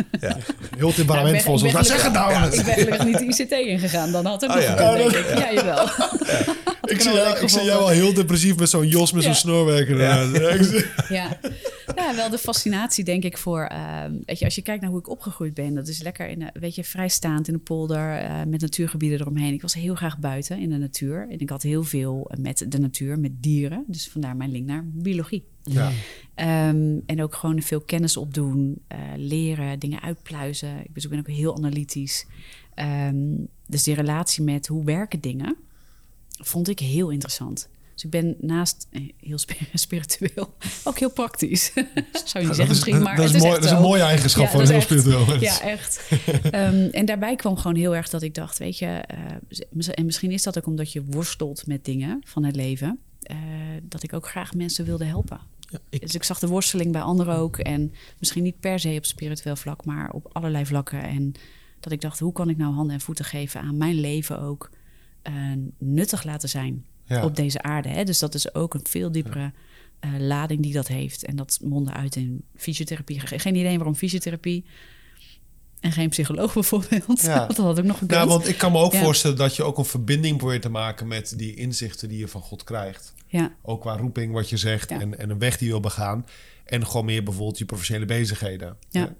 heel 0.77 0.93
temperamentvol. 0.93 1.57
Ik 1.57 1.62
ben- 1.62 1.71
zoals 1.71 1.73
ik 1.73 1.73
ben 1.73 1.73
nou, 1.73 1.85
zeg 1.85 2.03
het 2.03 2.12
nou. 2.12 2.59
Ik 2.59 2.64
ben 2.64 2.75
gelukkig 2.75 3.05
niet 3.05 3.37
de 3.37 3.43
ICT 3.45 3.51
ingegaan. 3.53 4.12
Dan 4.12 4.27
had 4.27 4.41
het 4.41 4.51
ook 4.51 4.57
Oh, 4.57 4.62
nog 4.69 4.79
ja. 4.79 4.93
gekund, 4.95 5.12
denk 5.12 5.27
ik. 5.27 5.39
Ja, 5.39 5.53
jawel. 5.53 5.89
Had 6.87 6.95
Ik 6.97 7.01
zie, 7.01 7.12
wel 7.12 7.24
jou, 7.24 7.39
ik 7.43 7.49
zie 7.49 7.62
jou 7.64 7.80
al 7.82 7.89
heel 7.89 8.14
depressief 8.14 8.57
met 8.59 8.68
zo'n 8.68 8.89
jos 8.89 9.12
met 9.12 9.22
zo'n 9.22 9.32
Ja. 9.32 9.39
snoorwerker. 9.39 9.99
Ja. 9.99 10.24
Ja. 11.09 11.39
ja, 11.97 12.14
wel 12.16 12.30
de 12.30 12.39
fascinatie 12.39 13.05
denk 13.05 13.22
ik 13.24 13.39
voor... 13.39 13.62
ehm, 13.64 14.12
weet 14.24 14.39
je, 14.39 14.45
als 14.45 14.55
je 14.55 14.62
kijkt 14.62 14.80
naar 14.82 14.91
hoe 14.91 14.99
ik 14.99 15.09
opgegroeid 15.09 15.55
ben... 15.55 15.74
dat 15.74 15.89
is 15.89 16.03
lekker 16.03 16.28
in, 16.28 16.43
een- 16.43 16.51
weet 16.53 16.74
je, 16.74 16.84
vrijstaand 16.84 17.49
in 17.49 17.55
de 17.55 17.61
polder... 17.61 18.16
eh, 18.18 18.43
met 18.47 18.61
natuurgebieden 18.61 19.20
eromheen. 19.20 19.53
Ik 19.53 19.62
was 19.62 19.74
heel 19.74 19.95
graag 19.95 20.18
buiten 20.18 20.59
in 20.59 20.70
de 20.70 20.76
natuur. 20.76 21.26
En 21.30 21.39
ik 21.41 21.51
had 21.51 21.62
heel 21.62 21.82
veel 21.84 22.30
met 22.41 22.64
de 22.68 22.78
natuur, 22.78 23.18
met 23.18 23.43
dieren. 23.43 23.84
Dus 23.87 24.09
vandaar 24.09 24.37
mijn 24.37 24.51
link 24.51 24.66
naar 24.66 24.82
biologie. 24.87 25.45
Ja. 25.62 25.91
Ehm, 26.34 26.99
en 27.07 27.22
ook 27.22 27.34
gewoon 27.34 27.62
veel 27.62 27.80
kennis 27.80 28.16
opdoen, 28.16 28.82
eh, 28.89 28.99
leren, 29.16 29.78
dingen 29.78 30.03
uitpluizen. 30.03 30.68
Ik 30.84 30.93
ben, 30.93 31.03
ik 31.03 31.11
ben 31.11 31.18
ook 31.18 31.28
heel 31.28 31.57
analytisch. 31.57 32.26
Ehm, 32.74 33.16
dus 33.66 33.82
die 33.82 33.95
relatie 33.95 34.43
met 34.45 34.66
hoe 34.66 34.84
werken 34.84 35.20
dingen 35.20 35.57
vond 36.37 36.68
ik 36.68 36.78
heel 36.78 37.11
interessant. 37.11 37.68
Dus 37.95 38.05
ik 38.05 38.11
ben 38.11 38.37
naast 38.41 38.87
eh, 38.91 39.03
heel 39.20 39.39
spi- 39.39 39.68
spiritueel 39.74 40.55
ook 40.84 40.99
heel 40.99 41.11
praktisch. 41.11 41.72
Zou 41.72 41.84
je 41.84 41.95
niet 41.95 42.24
zeggen 42.32 42.57
dat 42.57 42.59
is, 42.59 42.68
misschien, 42.68 43.03
maar 43.03 43.16
dat 43.16 43.24
is, 43.24 43.32
het 43.32 43.41
is 43.43 43.47
mooi, 43.49 43.55
dat 43.61 43.64
is 43.64 43.70
een 43.70 43.80
mooie 43.82 44.03
eigenschap 44.03 44.45
Ja, 44.45 44.51
van 44.51 44.61
heel 44.61 44.70
echt- 44.70 44.82
spiritueel. 44.84 45.41
Ja, 45.41 45.61
echt. 45.61 46.11
Ehm, 46.51 46.89
en 46.93 47.07
daarbij 47.07 47.37
kwam 47.37 47.57
gewoon 47.57 47.76
heel 47.76 47.97
erg 47.97 48.09
dat 48.09 48.22
ik 48.22 48.34
dacht, 48.34 48.59
weet 48.59 48.78
je, 48.78 48.87
eh, 48.87 49.89
en 49.95 50.05
misschien 50.05 50.30
is 50.30 50.43
dat 50.43 50.59
ook 50.59 50.66
omdat 50.66 50.93
je 50.93 51.05
worstelt 51.05 51.66
met 51.66 51.84
dingen 51.84 52.20
van 52.24 52.45
het 52.45 52.57
leven, 52.57 52.99
eh, 53.20 53.37
dat 53.82 54.03
ik 54.03 54.12
ook 54.12 54.28
graag 54.28 54.55
mensen 54.55 54.84
wilde 54.84 55.05
helpen. 55.05 55.41
Ja, 55.70 55.78
ik, 55.89 56.01
Dus 56.01 56.14
ik 56.14 56.22
zag 56.24 56.39
de 56.39 56.47
worsteling 56.47 56.93
bij 56.93 57.01
anderen 57.03 57.34
ook. 57.37 57.57
En 57.59 57.93
misschien 58.18 58.43
niet 58.43 58.61
per 58.61 58.80
se 58.80 58.95
op 58.97 59.05
spiritueel 59.05 59.57
vlak, 59.57 59.84
maar 59.84 60.11
op 60.11 60.28
allerlei 60.32 60.66
vlakken. 60.66 61.03
En 61.03 61.32
dat 61.80 61.93
ik 61.93 62.01
dacht, 62.01 62.18
hoe 62.18 62.32
kan 62.32 62.49
ik 62.49 62.57
nou 62.57 62.74
handen 62.74 62.95
en 62.95 63.01
voeten 63.01 63.24
geven 63.24 63.61
aan 63.61 63.76
mijn 63.76 63.95
leven 64.01 64.41
ook 64.41 64.70
eh, 65.27 65.33
nuttig 65.79 66.24
laten 66.24 66.49
zijn 66.49 66.85
Ja. 67.05 67.24
op 67.24 67.37
deze 67.37 67.62
aarde. 67.62 67.89
Hè? 67.89 68.05
Dus 68.05 68.18
dat 68.18 68.35
is 68.35 68.55
ook 68.55 68.74
een 68.74 68.81
veel 68.89 69.12
diepere 69.12 69.53
eh, 70.01 70.11
lading 70.18 70.62
die 70.62 70.72
dat 70.72 70.89
heeft. 70.89 71.24
En 71.24 71.37
dat 71.37 71.59
mondde 71.62 71.93
uit 71.93 72.16
in 72.16 72.45
fysiotherapie. 72.57 73.20
Ge- 73.20 73.39
Geen 73.39 73.55
idee 73.55 73.77
waarom 73.77 73.95
fysiotherapie. 73.95 74.64
En 75.81 75.93
geen 75.93 76.09
psycholoog 76.09 76.55
bijvoorbeeld. 76.61 77.20
Ja. 77.20 77.37
Want 77.37 77.57
dat 77.57 77.64
had 77.66 77.79
ook 77.79 77.85
nog 77.85 77.99
gekund. 77.99 78.20
Ja, 78.20 78.27
want 78.27 78.49
ik 78.49 78.59
kan 78.59 78.72
me 78.72 78.79
ook 78.79 78.93
Ja. 78.93 79.03
voorstellen 79.03 79.37
dat 79.37 79.57
je 79.57 79.62
ook 79.62 79.79
een 79.79 79.85
verbinding 79.85 80.37
probeert 80.39 80.62
te 80.62 80.68
maken 80.68 81.09
met 81.09 81.35
die 81.39 81.55
inzichten 81.55 82.09
die 82.09 82.18
je 82.18 82.29
van 82.29 82.41
God 82.41 82.64
krijgt. 82.64 83.14
Ja, 83.27 83.55
Ook 83.62 83.81
qua 83.81 83.97
roeping, 83.97 84.33
wat 84.33 84.49
je 84.51 84.57
zegt, 84.57 84.91
en, 84.91 85.18
en 85.18 85.31
een 85.31 85.39
weg 85.39 85.57
die 85.59 85.66
je 85.66 85.72
wil 85.72 85.83
begaan. 85.83 86.27
En 86.64 86.87
gewoon 86.87 87.05
meer 87.07 87.22
bijvoorbeeld 87.22 87.59
je 87.59 87.64
professionele 87.64 88.07
bezigheden. 88.07 88.77
Ja. 88.91 89.14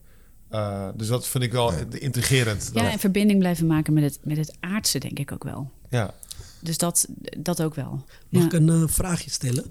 Eh, 0.51 0.89
dus 0.97 1.09
dat 1.09 1.27
vind 1.29 1.45
ik 1.45 1.53
wel 1.53 1.73
intrigerend. 1.99 2.71
ja, 2.75 2.83
Dat- 2.83 2.93
en 2.93 2.99
verbinding 2.99 3.39
blijven 3.39 3.67
maken 3.67 3.93
met 3.93 4.03
het, 4.05 4.19
met 4.23 4.37
het 4.37 4.57
aardse, 4.61 4.99
denk 4.99 5.19
ik 5.19 5.33
ook 5.33 5.45
wel. 5.45 5.71
ja. 5.91 6.15
Dus 6.61 6.79
dat, 6.79 7.07
dat 7.39 7.63
ook 7.63 7.75
wel. 7.75 8.05
mag 8.29 8.41
ja. 8.43 8.47
ik 8.47 8.53
een 8.53 8.69
eh, 8.69 8.83
vraagje 8.87 9.31
stellen? 9.31 9.65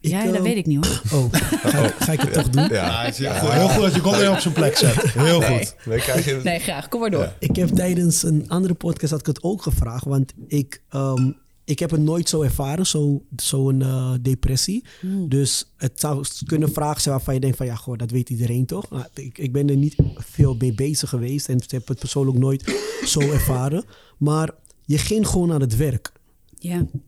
Ik, 0.00 0.10
ja, 0.10 0.24
eh, 0.26 0.32
dat 0.32 0.42
weet 0.42 0.56
ik 0.56 0.66
niet 0.66 0.86
hoor. 0.86 1.02
Oh, 1.20 1.32
ga, 1.32 1.78
ik- 1.86 1.94
ga 1.98 2.12
ik 2.12 2.20
het 2.20 2.32
toch 2.32 2.48
doen? 2.50 2.68
Ja, 2.68 3.04
het 3.04 3.18
is 3.20 3.26
heel, 3.28 3.50
heel 3.50 3.68
goed 3.68 3.82
dat 3.82 3.94
je 3.94 4.00
God 4.00 4.16
weer 4.16 4.30
op 4.30 4.38
zijn 4.38 4.54
plek 4.54 4.76
zet. 4.76 5.02
Heel 5.12 5.38
Nee. 5.40 5.58
goed. 5.58 5.74
Nee, 5.84 5.98
krijg 5.98 6.24
je... 6.24 6.40
Nee, 6.44 6.58
graag. 6.58 6.88
Kom 6.88 7.00
maar 7.00 7.10
door. 7.10 7.32
Ik 7.38 7.56
heb 7.56 7.68
tijdens 7.68 8.22
een 8.22 8.44
andere 8.48 8.74
podcast 8.74 9.10
had 9.10 9.20
ik 9.20 9.26
het 9.26 9.42
ook 9.42 9.62
gevraagd, 9.62 10.04
want 10.04 10.32
ik, 10.46 10.82
ehm, 10.88 11.30
ik 11.66 11.78
heb 11.78 11.90
het 11.90 12.00
nooit 12.00 12.28
zo 12.28 12.42
ervaren, 12.42 12.86
zo'n 12.86 13.26
zo 13.36 13.68
een, 13.68 13.82
eh, 13.82 14.12
depressie. 14.20 14.84
Dus 15.28 15.72
het 15.76 16.00
zou 16.00 16.24
kunnen 16.44 16.72
vragen 16.72 17.00
zijn 17.00 17.14
waarvan 17.14 17.34
je 17.34 17.40
denkt 17.40 17.56
van 17.56 17.66
ja, 17.66 17.74
goh, 17.74 17.98
dat 17.98 18.10
weet 18.10 18.30
iedereen 18.30 18.66
toch? 18.66 18.88
Maar 18.88 19.08
ik, 19.14 19.38
ik 19.38 19.52
ben 19.52 19.68
er 19.68 19.76
niet 19.76 19.96
veel 20.14 20.54
mee 20.58 20.74
bezig 20.74 21.08
geweest 21.08 21.48
en 21.48 21.62
heb 21.66 21.88
het 21.88 21.98
persoonlijk 21.98 22.38
nooit 22.38 22.76
zo 23.04 23.20
ervaren. 23.20 23.84
Maar 24.18 24.54
je 24.84 24.98
ging 24.98 25.26
gewoon 25.26 25.52
aan 25.52 25.60
het 25.60 25.76
werk. 25.76 26.12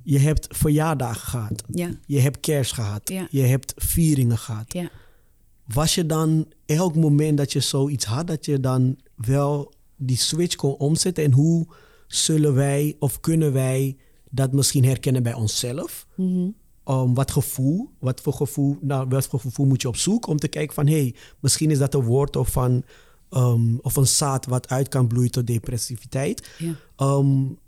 Je 0.02 0.18
hebt 0.18 0.46
verjaardagen 0.50 1.28
gehad. 1.28 1.62
Je 2.06 2.20
hebt 2.20 2.40
kerst 2.40 2.72
gehad. 2.72 3.12
Je 3.30 3.42
hebt 3.42 3.72
vieringen 3.76 4.38
gehad. 4.38 4.74
Was 5.66 5.94
je 5.94 6.06
dan 6.06 6.46
elk 6.66 6.94
moment 6.94 7.38
dat 7.38 7.52
je 7.52 7.60
zoiets 7.60 8.04
had, 8.04 8.26
dat 8.26 8.44
je 8.44 8.60
dan 8.60 8.98
wel 9.14 9.72
die 9.96 10.16
switch 10.16 10.54
kon 10.54 10.76
omzetten? 10.76 11.24
En 11.24 11.32
hoe 11.32 11.66
zullen 12.06 12.54
wij 12.54 12.96
of 12.98 13.20
kunnen 13.20 13.52
wij 13.52 13.96
dat 14.38 14.52
misschien 14.52 14.84
herkennen 14.84 15.22
bij 15.22 15.34
onszelf? 15.34 16.06
Um, 16.16 17.14
wat 17.14 17.30
gevoel, 17.30 17.90
wat 17.98 18.20
voor 18.20 18.32
gevoel, 18.32 18.78
nou, 18.80 19.08
wat 19.08 19.26
voor 19.26 19.40
gevoel 19.40 19.66
moet 19.66 19.82
je 19.82 19.88
op 19.88 19.96
zoek 19.96 20.26
om 20.26 20.36
te 20.36 20.48
kijken 20.48 20.74
van 20.74 20.86
hé, 20.86 21.00
hey, 21.00 21.14
misschien 21.40 21.70
is 21.70 21.78
dat 21.78 21.94
een 21.94 22.04
woord 22.04 22.36
of, 22.36 22.48
van, 22.48 22.82
um, 23.30 23.78
of 23.82 23.96
een 23.96 24.06
zaad 24.06 24.46
wat 24.46 24.68
uit 24.68 24.88
kan 24.88 25.06
bloeien 25.06 25.30
tot 25.30 25.46
depressiviteit. 25.46 26.50
Ja. 26.58 26.74
Um, 27.16 27.58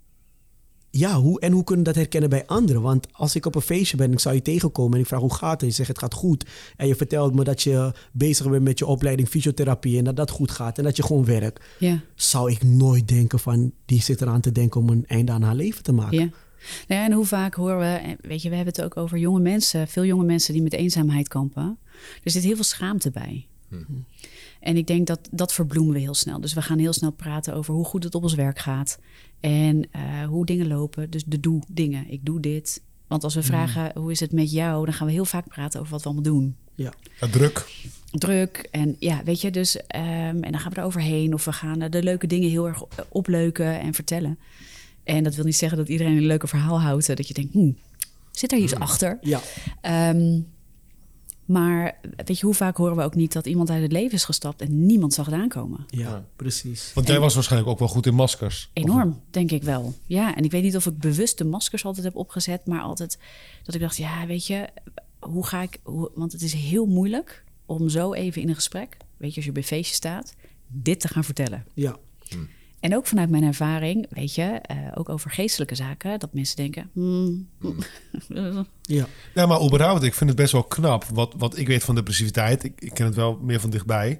ja, 0.91 1.19
hoe, 1.19 1.39
en 1.39 1.51
hoe 1.51 1.63
kunnen 1.63 1.85
we 1.85 1.91
dat 1.91 2.01
herkennen 2.01 2.29
bij 2.29 2.45
anderen? 2.45 2.81
Want 2.81 3.07
als 3.11 3.35
ik 3.35 3.45
op 3.45 3.55
een 3.55 3.61
feestje 3.61 3.97
ben, 3.97 4.11
ik 4.11 4.19
zou 4.19 4.35
je 4.35 4.41
tegenkomen 4.41 4.93
en 4.93 4.99
ik 4.99 5.07
vraag 5.07 5.19
hoe 5.19 5.33
gaat 5.33 5.61
het? 5.61 5.69
Je 5.69 5.75
zegt 5.75 5.89
het 5.89 5.99
gaat 5.99 6.13
goed. 6.13 6.45
En 6.77 6.87
je 6.87 6.95
vertelt 6.95 7.35
me 7.35 7.43
dat 7.43 7.61
je 7.61 7.93
bezig 8.11 8.49
bent 8.49 8.63
met 8.63 8.79
je 8.79 8.85
opleiding 8.85 9.29
fysiotherapie 9.29 9.97
en 9.97 10.03
dat 10.03 10.15
dat 10.15 10.29
goed 10.29 10.51
gaat 10.51 10.77
en 10.77 10.83
dat 10.83 10.95
je 10.95 11.03
gewoon 11.03 11.25
werkt. 11.25 11.63
ja. 11.79 12.03
Zou 12.15 12.51
ik 12.51 12.63
nooit 12.63 13.07
denken 13.07 13.39
van, 13.39 13.71
die 13.85 14.01
zit 14.01 14.21
eraan 14.21 14.41
te 14.41 14.51
denken 14.51 14.81
om 14.81 14.89
een 14.89 15.05
einde 15.07 15.31
aan 15.31 15.41
haar 15.41 15.55
leven 15.55 15.83
te 15.83 15.91
maken. 15.91 16.19
Ja. 16.19 16.29
Nou 16.87 16.99
ja, 17.01 17.05
en 17.05 17.11
hoe 17.11 17.25
vaak 17.25 17.53
horen 17.53 17.79
we, 17.79 17.85
en 17.85 18.17
weet 18.21 18.41
je, 18.41 18.49
we 18.49 18.55
hebben 18.55 18.73
het 18.73 18.83
ook 18.83 18.97
over 18.97 19.17
jonge 19.17 19.39
mensen, 19.39 19.87
veel 19.87 20.05
jonge 20.05 20.25
mensen 20.25 20.53
die 20.53 20.61
met 20.61 20.73
eenzaamheid 20.73 21.27
kampen. 21.27 21.77
Er 22.23 22.31
zit 22.31 22.43
heel 22.43 22.55
veel 22.55 22.63
schaamte 22.63 23.11
bij. 23.11 23.45
En 24.59 24.77
ik 24.77 24.87
denk 24.87 25.07
dat 25.07 25.19
dat 25.31 25.53
verbloemen 25.53 25.93
we 25.93 25.99
heel 25.99 26.13
snel. 26.13 26.41
Dus 26.41 26.53
we 26.53 26.61
gaan 26.61 26.79
heel 26.79 26.93
snel 26.93 27.11
praten 27.11 27.53
over 27.53 27.73
hoe 27.73 27.85
goed 27.85 28.03
het 28.03 28.15
op 28.15 28.23
ons 28.23 28.33
werk 28.33 28.59
gaat 28.59 28.99
en 29.39 29.87
eh, 29.91 30.23
hoe 30.25 30.45
dingen 30.45 30.67
lopen. 30.67 31.09
Dus 31.09 31.23
de 31.25 31.39
doe 31.39 31.61
dingen. 31.67 32.11
Ik 32.11 32.25
doe 32.25 32.39
dit. 32.39 32.81
Want 33.07 33.23
als 33.23 33.35
we 33.35 33.43
vragen 33.43 33.91
hoe 33.95 34.11
is 34.11 34.19
het 34.19 34.31
met 34.31 34.51
jou, 34.51 34.85
dan 34.85 34.93
gaan 34.93 35.07
we 35.07 35.13
heel 35.13 35.25
vaak 35.25 35.47
praten 35.47 35.79
over 35.79 35.91
wat 35.91 36.01
we 36.01 36.05
allemaal 36.05 36.33
doen. 36.33 36.55
Ja. 36.75 36.93
Ja, 37.19 37.27
druk. 37.27 37.67
druk. 38.11 38.67
En 38.71 38.95
ja, 38.99 39.23
weet 39.23 39.41
je, 39.41 39.51
dus. 39.51 39.77
ehm, 39.87 40.03
en 40.43 40.51
dan 40.51 40.59
gaan 40.59 40.71
we 40.71 40.79
er 40.79 40.85
overheen. 40.85 41.33
Of 41.33 41.45
we 41.45 41.51
gaan 41.51 41.81
eh, 41.81 41.89
de 41.89 42.03
leuke 42.03 42.27
dingen 42.27 42.49
heel 42.49 42.67
erg 42.67 42.83
opleuken 43.09 43.79
en 43.79 43.93
vertellen. 43.93 44.39
En 45.03 45.23
dat 45.23 45.35
wil 45.35 45.45
niet 45.45 45.55
zeggen 45.55 45.77
dat 45.77 45.89
iedereen 45.89 46.17
een 46.17 46.25
leuke 46.25 46.47
verhaal 46.47 46.81
houdt. 46.81 47.09
eh, 47.09 47.15
Dat 47.15 47.27
je 47.27 47.33
denkt, 47.33 47.53
hm, 47.53 47.71
zit 48.31 48.51
er 48.51 48.57
iets 48.57 48.75
achter? 48.75 49.17
Ja. 49.21 49.39
Ehm, 49.81 50.39
maar 51.45 51.97
weet 52.25 52.39
je, 52.39 52.45
hoe 52.45 52.55
vaak 52.55 52.77
horen 52.77 52.95
we 52.95 53.03
ook 53.03 53.15
niet 53.15 53.33
dat 53.33 53.45
iemand 53.45 53.69
uit 53.69 53.81
het 53.81 53.91
leven 53.91 54.11
is 54.13 54.23
gestapt 54.23 54.61
en 54.61 54.85
niemand 54.85 55.13
zag 55.13 55.25
het 55.25 55.35
aankomen? 55.35 55.85
Ja, 55.87 56.25
precies. 56.35 56.91
Want 56.93 57.07
jij 57.07 57.19
was 57.19 57.33
waarschijnlijk 57.33 57.71
ook 57.71 57.79
wel 57.79 57.87
goed 57.87 58.05
in 58.05 58.13
maskers. 58.13 58.69
Enorm, 58.73 59.21
denk 59.29 59.51
ik 59.51 59.63
wel. 59.63 59.93
Ja, 60.05 60.35
en 60.35 60.43
ik 60.43 60.51
weet 60.51 60.63
niet 60.63 60.75
of 60.75 60.85
ik 60.85 60.97
bewust 60.97 61.37
de 61.37 61.43
maskers 61.43 61.85
altijd 61.85 62.05
heb 62.05 62.15
opgezet, 62.15 62.65
maar 62.65 62.81
altijd 62.81 63.17
dat 63.63 63.75
ik 63.75 63.81
dacht, 63.81 63.97
ja, 63.97 64.25
weet 64.25 64.47
je, 64.47 64.67
hoe 65.19 65.45
ga 65.45 65.61
ik, 65.61 65.79
hoe, 65.83 66.11
want 66.15 66.31
het 66.31 66.41
is 66.41 66.53
heel 66.53 66.85
moeilijk 66.85 67.43
om 67.65 67.89
zo 67.89 68.13
even 68.13 68.41
in 68.41 68.49
een 68.49 68.55
gesprek, 68.55 68.97
weet 69.17 69.29
je, 69.29 69.35
als 69.35 69.45
je 69.45 69.51
bij 69.51 69.61
een 69.61 69.67
feestje 69.67 69.95
staat, 69.95 70.35
dit 70.67 70.99
te 70.99 71.07
gaan 71.07 71.23
vertellen. 71.23 71.65
Ja. 71.73 71.97
En 72.81 72.95
ook 72.95 73.07
vanuit 73.07 73.29
mijn 73.29 73.43
ervaring, 73.43 74.05
weet 74.09 74.35
je, 74.35 74.43
eh, 74.43 74.77
ook 74.93 75.09
over 75.09 75.31
geestelijke 75.31 75.75
zaken, 75.75 76.19
dat 76.19 76.33
mensen 76.33 76.55
denken, 76.55 76.89
hmm, 76.93 77.47
Ja. 78.81 79.07
Ja, 79.33 79.45
maar 79.45 79.63
überhaupt, 79.63 80.03
ik 80.03 80.13
vind 80.13 80.29
het 80.29 80.39
best 80.39 80.51
wel 80.51 80.63
knap. 80.63 81.03
Wat, 81.03 81.33
wat 81.37 81.57
ik 81.57 81.67
weet 81.67 81.83
van 81.83 81.95
depressiviteit, 81.95 82.63
ik, 82.63 82.81
ik 82.81 82.93
ken 82.93 83.05
het 83.05 83.15
wel 83.15 83.37
meer 83.41 83.59
van 83.59 83.69
dichtbij. 83.69 84.19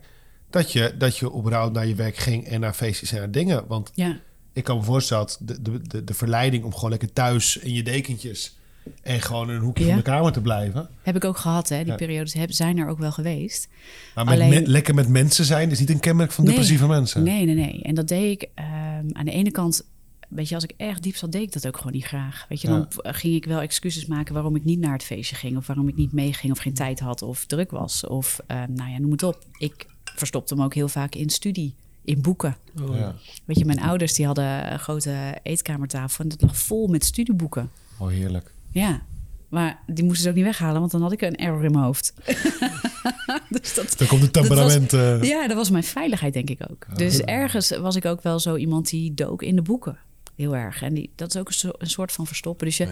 dat 0.49 0.71
je, 0.71 0.95
dat 0.97 1.17
je 1.17 1.33
überhaupt 1.33 1.73
naar 1.73 1.87
je 1.87 1.95
werk 1.95 2.15
ging 2.15 2.47
en 2.47 2.59
naar 2.59 2.73
feestjes 2.73 3.11
en 3.11 3.17
naar 3.17 3.31
dingen. 3.31 3.67
Want 3.67 3.91
Ja, 3.93 4.19
ik 4.53 4.63
kan 4.63 4.77
me 4.77 4.83
voorstellen 4.83 5.25
dat 5.25 5.37
de, 5.41 5.61
de, 5.61 5.81
de, 5.81 6.03
de 6.03 6.13
verleiding 6.13 6.63
om 6.63 6.73
gewoon 6.73 6.89
lekker 6.89 7.13
thuis 7.13 7.57
in 7.57 7.73
je 7.73 7.83
dekentjes 7.83 8.59
en 9.01 9.21
gewoon 9.21 9.49
in 9.49 9.55
een 9.55 9.61
hoekje 9.61 9.83
Ja. 9.83 9.89
van 9.89 9.97
de 9.97 10.03
kamer 10.03 10.31
te 10.31 10.41
blijven. 10.41 10.89
heb 11.01 11.15
ik 11.15 11.25
ook 11.25 11.37
gehad. 11.37 11.69
Hè. 11.69 11.77
Die 11.77 11.85
Ja. 11.91 11.95
periodes 11.95 12.33
heb, 12.33 12.51
zijn 12.51 12.77
er 12.77 12.87
ook 12.87 12.99
wel 12.99 13.11
geweest. 13.11 13.67
Maar 14.15 14.25
met 14.25 14.33
Alleen- 14.33 14.67
lekker 14.67 14.93
met 14.95 15.07
mensen 15.07 15.45
zijn 15.45 15.71
is 15.71 15.79
niet 15.79 15.89
een 15.89 15.99
kenmerk 15.99 16.31
van 16.31 16.43
Nee. 16.43 16.53
depressieve 16.53 16.87
mensen. 16.87 17.23
Nee, 17.23 17.45
nee, 17.45 17.55
nee. 17.55 17.81
En 17.83 17.95
dat 17.95 18.07
deed 18.07 18.41
ik 18.41 18.49
ehm, 18.55 18.69
aan 19.11 19.25
de 19.25 19.31
ene 19.31 19.51
kant... 19.51 19.83
Weet 20.29 20.49
je, 20.49 20.55
als 20.55 20.63
ik 20.63 20.73
erg 20.77 20.99
diep 20.99 21.15
zat, 21.15 21.31
deed 21.31 21.41
ik 21.41 21.51
dat 21.53 21.67
ook 21.67 21.77
gewoon 21.77 21.91
niet 21.93 22.05
graag. 22.05 22.45
Weet 22.49 22.61
je, 22.61 22.67
dan 22.67 22.87
Ja. 23.03 23.11
ging 23.11 23.35
ik 23.35 23.45
wel 23.45 23.61
excuses 23.61 24.05
maken 24.05 24.33
waarom 24.33 24.55
ik 24.55 24.63
niet 24.63 24.79
naar 24.79 24.93
het 24.93 25.03
feestje 25.03 25.35
ging. 25.35 25.57
Of 25.57 25.67
waarom 25.67 25.87
ik 25.87 25.95
niet 25.95 26.11
meeging 26.11 26.51
of 26.51 26.57
geen 26.59 26.73
tijd 26.73 26.99
had 26.99 27.21
of 27.21 27.45
druk 27.45 27.71
was. 27.71 28.07
Of, 28.07 28.39
ehm, 28.47 28.73
nou 28.73 28.91
ja, 28.91 28.99
noem 28.99 29.11
het 29.11 29.23
op. 29.23 29.45
Ik 29.57 29.85
verstopte 30.15 30.53
hem 30.53 30.63
ook 30.63 30.73
heel 30.73 30.87
vaak 30.87 31.15
in 31.15 31.29
studie, 31.29 31.73
in 32.03 32.21
boeken. 32.21 32.57
Oh, 32.81 32.95
Ja. 32.95 33.15
Weet 33.45 33.57
je, 33.59 33.65
mijn 33.65 33.81
ouders 33.81 34.13
die 34.13 34.25
hadden 34.25 34.71
een 34.71 34.79
grote 34.79 35.37
eetkamertafel 35.43 36.23
en 36.23 36.29
dat 36.29 36.41
lag 36.41 36.57
vol 36.57 36.87
met 36.87 37.05
studieboeken. 37.05 37.69
Oh, 37.97 38.07
heerlijk. 38.09 38.51
Ja, 38.71 39.01
maar 39.49 39.79
die 39.87 40.03
moesten 40.03 40.23
ze 40.23 40.29
ook 40.29 40.35
niet 40.35 40.43
weghalen, 40.43 40.79
want 40.79 40.91
dan 40.91 41.01
had 41.01 41.11
ik 41.11 41.21
een 41.21 41.35
error 41.35 41.63
in 41.63 41.71
mijn 41.71 41.83
hoofd. 41.83 42.13
dus 43.49 43.73
dat, 43.73 43.93
Dan 43.97 44.07
komt 44.07 44.21
het 44.21 44.33
dat 44.33 44.47
was- 44.47 44.73
temperament. 44.73 44.93
eh, 44.93 45.29
ja, 45.29 45.47
dat 45.47 45.57
was 45.57 45.69
mijn 45.69 45.83
veiligheid, 45.83 46.33
denk 46.33 46.49
ik 46.49 46.59
ook. 46.71 46.97
Dus 46.97 47.19
ergens 47.19 47.69
was 47.77 47.95
ik 47.95 48.05
ook 48.05 48.21
wel 48.21 48.39
zo 48.39 48.55
iemand 48.55 48.89
die 48.89 49.13
dook 49.13 49.41
in 49.43 49.55
de 49.55 49.61
boeken. 49.61 49.97
Heel 50.35 50.55
erg. 50.55 50.81
En 50.81 50.93
die, 50.93 51.11
dat 51.15 51.33
is 51.35 51.39
ook 51.41 51.47
een, 51.47 51.53
zo- 51.53 51.71
een 51.77 51.89
soort 51.89 52.11
van 52.11 52.27
verstoppen. 52.27 52.67
Dus 52.67 52.77
je, 52.77 52.83
Ja. 52.85 52.91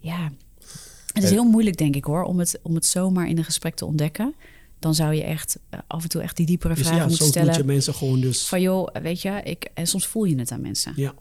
ja. 0.00 0.30
Het 1.12 1.22
is 1.22 1.30
heel 1.30 1.44
moeilijk, 1.50 1.76
denk 1.76 1.96
ik 1.96 2.04
hoor, 2.04 2.22
om 2.22 2.38
het, 2.38 2.58
om 2.62 2.74
het 2.74 2.86
zomaar 2.86 3.28
in 3.28 3.38
een 3.38 3.44
gesprek 3.44 3.74
te 3.74 3.84
ontdekken. 3.84 4.34
Dan 4.78 4.94
zou 4.94 5.14
je 5.14 5.22
echt 5.22 5.58
eh, 5.70 5.80
af 5.86 6.02
en 6.02 6.08
toe 6.08 6.22
echt 6.22 6.36
die 6.36 6.46
diepere 6.46 6.74
Dus 6.74 6.82
vragen 6.82 6.98
ja, 7.00 7.06
moeten 7.08 7.24
soms 7.26 7.36
moet 7.36 7.44
stellen. 7.44 7.66
je 7.66 7.72
mensen 7.72 7.94
gewoon 7.94 8.20
dus... 8.20 8.46
Van 8.48 8.60
joh, 8.60 8.88
weet 9.02 9.22
je, 9.22 9.40
ik, 9.44 9.68
en 9.74 9.86
soms 9.86 10.06
voel 10.06 10.24
je 10.24 10.38
het 10.38 10.50
aan 10.52 10.60
mensen. 10.60 10.92
Ja, 10.96 11.14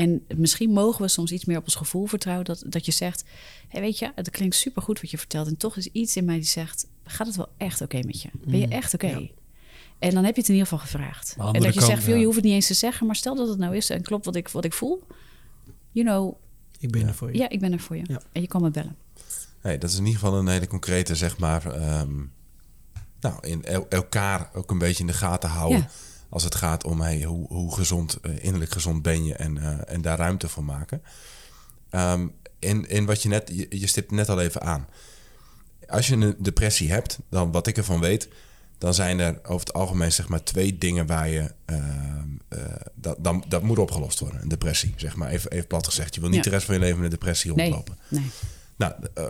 En 0.00 0.24
misschien 0.36 0.70
mogen 0.70 1.02
we 1.02 1.08
soms 1.08 1.32
iets 1.32 1.44
meer 1.44 1.56
op 1.56 1.64
ons 1.64 1.74
gevoel 1.74 2.06
vertrouwen. 2.06 2.44
Dat, 2.46 2.62
dat 2.66 2.86
je 2.86 2.92
zegt, 2.92 3.24
hey, 3.68 3.80
weet 3.80 3.98
je, 3.98 4.12
het 4.14 4.30
klinkt 4.30 4.54
supergoed 4.56 5.00
wat 5.00 5.10
je 5.10 5.18
vertelt. 5.18 5.46
En 5.46 5.56
toch 5.56 5.76
is 5.76 5.86
iets 5.86 6.16
in 6.16 6.24
mij 6.24 6.34
die 6.34 6.44
zegt, 6.44 6.86
gaat 7.04 7.26
het 7.26 7.36
wel 7.36 7.48
echt 7.56 7.80
oké 7.80 8.00
met 8.06 8.22
je? 8.22 8.28
Ben 8.44 8.58
je 8.60 8.68
echt 8.68 8.94
oké? 8.94 9.28
En 9.98 10.14
dan 10.14 10.24
heb 10.24 10.34
je 10.34 10.40
het 10.40 10.48
in 10.50 10.54
ieder 10.56 10.68
geval 10.68 10.78
gevraagd. 10.86 11.34
En 11.38 11.52
dat 11.52 11.54
je 11.62 11.72
kant, 11.72 11.84
zegt, 11.84 12.02
veel, 12.02 12.12
ja. 12.14 12.18
je 12.18 12.24
hoeft 12.24 12.36
het 12.36 12.44
niet 12.44 12.54
eens 12.54 12.66
te 12.66 12.74
zeggen. 12.74 13.06
Maar 13.06 13.16
stel 13.16 13.34
dat 13.34 13.48
het 13.48 13.58
nou 13.58 13.76
is 13.76 13.90
en 13.90 14.02
klopt 14.02 14.24
wat 14.24 14.36
ik, 14.36 14.48
wat 14.48 14.64
ik 14.64 14.72
voel. 14.72 15.02
You 15.92 16.06
know, 16.06 16.34
ik 16.78 16.90
ben 16.90 17.06
er 17.08 17.14
voor 17.14 17.32
je. 17.32 17.38
ja, 17.38 17.48
ik 17.48 17.60
ben 17.60 17.72
er 17.72 17.80
voor 17.80 17.96
je. 17.96 18.02
Ja. 18.06 18.20
En 18.32 18.40
je 18.40 18.46
kan 18.48 18.62
me 18.62 18.70
bellen. 18.70 18.96
Nee, 19.62 19.78
dat 19.78 19.90
is 19.90 19.98
in 19.98 20.06
ieder 20.06 20.20
geval 20.20 20.38
een 20.38 20.48
hele 20.48 20.66
concrete, 20.66 21.14
zeg 21.14 21.38
maar. 21.38 21.66
ehm, 21.74 22.12
nou, 23.20 23.46
in 23.48 23.64
el- 23.64 23.86
elkaar 23.88 24.50
ook 24.54 24.70
een 24.70 24.78
beetje 24.78 25.00
in 25.00 25.06
de 25.06 25.12
gaten 25.12 25.50
houden. 25.50 25.88
Als 26.30 26.44
het 26.44 26.54
gaat 26.54 26.84
om 26.84 27.00
hey, 27.00 27.22
hoe, 27.22 27.46
hoe 27.48 27.74
gezond, 27.74 28.18
eh, 28.22 28.44
innerlijk 28.44 28.72
gezond 28.72 29.02
ben 29.02 29.24
je 29.24 29.34
en, 29.34 29.58
eh, 29.58 29.94
en 29.94 30.00
daar 30.02 30.18
ruimte 30.18 30.48
voor 30.48 30.64
maken. 30.64 31.02
Ehm 31.90 32.26
in, 32.58 32.88
in 32.88 33.06
wat 33.06 33.22
je 33.22 33.28
net, 33.28 33.50
je, 33.54 33.66
je 33.78 33.86
stipt 33.86 34.10
net 34.10 34.28
al 34.28 34.40
even 34.40 34.60
aan. 34.62 34.86
Als 35.88 36.06
je 36.06 36.14
een 36.16 36.34
depressie 36.38 36.90
hebt, 36.90 37.18
dan 37.30 37.52
wat 37.52 37.66
ik 37.66 37.76
ervan 37.76 38.00
weet, 38.00 38.28
dan 38.78 38.94
zijn 38.94 39.18
er 39.18 39.38
over 39.42 39.66
het 39.66 39.72
algemeen 39.72 40.12
zeg 40.12 40.28
maar 40.28 40.42
twee 40.42 40.78
dingen 40.78 41.06
waar 41.06 41.28
je. 41.28 41.52
ehm, 41.64 42.28
eh, 42.48 42.58
dat, 42.94 43.16
dan, 43.24 43.44
dat 43.48 43.62
moet 43.62 43.78
opgelost 43.78 44.18
worden. 44.18 44.42
Een 44.42 44.48
depressie, 44.48 44.92
zeg 44.96 45.16
maar. 45.16 45.28
Even, 45.30 45.50
even 45.50 45.66
plat 45.66 45.86
gezegd. 45.86 46.14
Je 46.14 46.20
wil 46.20 46.28
niet 46.30 46.38
Ja. 46.38 46.44
de 46.44 46.50
rest 46.56 46.64
van 46.66 46.74
je 46.74 46.80
leven 46.80 46.96
met 46.96 47.04
een 47.04 47.10
depressie 47.18 47.54
Nee, 47.54 47.70
rondlopen. 47.70 47.98
nee. 48.08 48.30
Nou, 48.80 48.92
eh, 49.14 49.24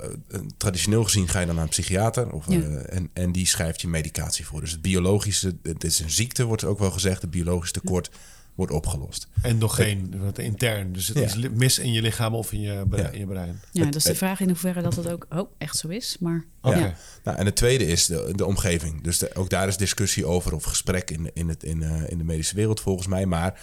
traditioneel 0.57 1.05
gezien 1.05 1.29
ga 1.29 1.41
je 1.41 1.47
dan 1.47 1.55
naar 1.55 1.65
een 1.65 1.71
psychiater 1.71 2.31
of, 2.33 2.47
Ja. 2.49 2.61
eh, 2.61 2.97
en, 2.97 3.11
en 3.13 3.33
die 3.33 3.47
schrijft 3.47 3.81
je 3.81 3.89
medicatie 3.89 4.47
voor. 4.47 4.61
Dus 4.61 4.71
het 4.71 4.83
biologische, 4.83 5.57
het 5.63 5.85
is 5.85 5.99
een 5.99 6.11
ziekte, 6.11 6.45
wordt 6.45 6.65
ook 6.65 6.79
wel 6.79 6.91
gezegd, 6.91 7.23
het 7.23 7.31
biologisch 7.31 7.73
tekort 7.73 8.11
wordt 8.55 8.73
opgelost. 8.73 9.27
Endogeen, 9.43 10.15
wat 10.19 10.39
intern. 10.39 10.93
Dus 10.93 11.09
het 11.09 11.17
Ja. 11.19 11.25
is 11.25 11.49
mis 11.51 11.79
in 11.79 11.93
je 11.93 12.03
lichaam 12.03 12.35
of 12.35 12.53
in 12.53 12.61
je, 12.61 12.83
bre- 12.89 13.01
Ja. 13.03 13.09
in 13.09 13.19
je 13.19 13.27
brein. 13.27 13.61
Ja, 13.73 13.85
dat 13.85 13.95
is 13.95 14.03
de 14.03 14.15
vraag 14.15 14.41
in 14.41 14.49
hoeverre 14.49 14.83
dat 14.83 14.97
het 14.97 15.09
ook 15.09 15.27
oh, 15.31 15.51
echt 15.59 15.77
zo 15.77 15.89
is. 15.89 16.17
Maar 16.21 16.45
ja. 16.63 16.95
Nou, 17.25 17.39
en 17.39 17.47
het 17.47 17.57
tweede 17.57 17.87
is 17.87 18.07
de, 18.07 18.33
de 18.37 18.47
omgeving. 18.47 19.03
Dus 19.03 19.19
de- 19.19 19.35
ook 19.35 19.51
daar 19.51 19.69
is 19.69 19.77
discussie 19.77 20.27
over 20.27 20.55
of 20.55 20.65
gesprek 20.65 21.11
in, 21.11 21.31
in, 21.35 21.49
het, 21.49 21.63
in, 21.65 21.83
eh, 21.83 22.03
in 22.09 22.19
de 22.19 22.25
medische 22.25 22.55
wereld 22.55 22.81
volgens 22.81 23.07
mij. 23.07 23.27
Maar 23.27 23.61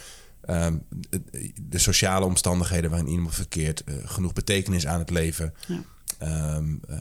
ehm, 0.48 0.76
de, 1.70 1.78
sociale 1.78 2.26
omstandigheden 2.26 2.89
waarin 2.89 3.08
iemand 3.10 3.36
verkeert, 3.36 3.84
eh, 3.84 3.93
genoeg 4.06 4.34
betekenis 4.34 4.88
aan 4.88 5.00
het 5.00 5.10
leven. 5.10 5.54
Ja. 5.68 5.82
ehm, 6.18 6.76
eh, 6.89 6.98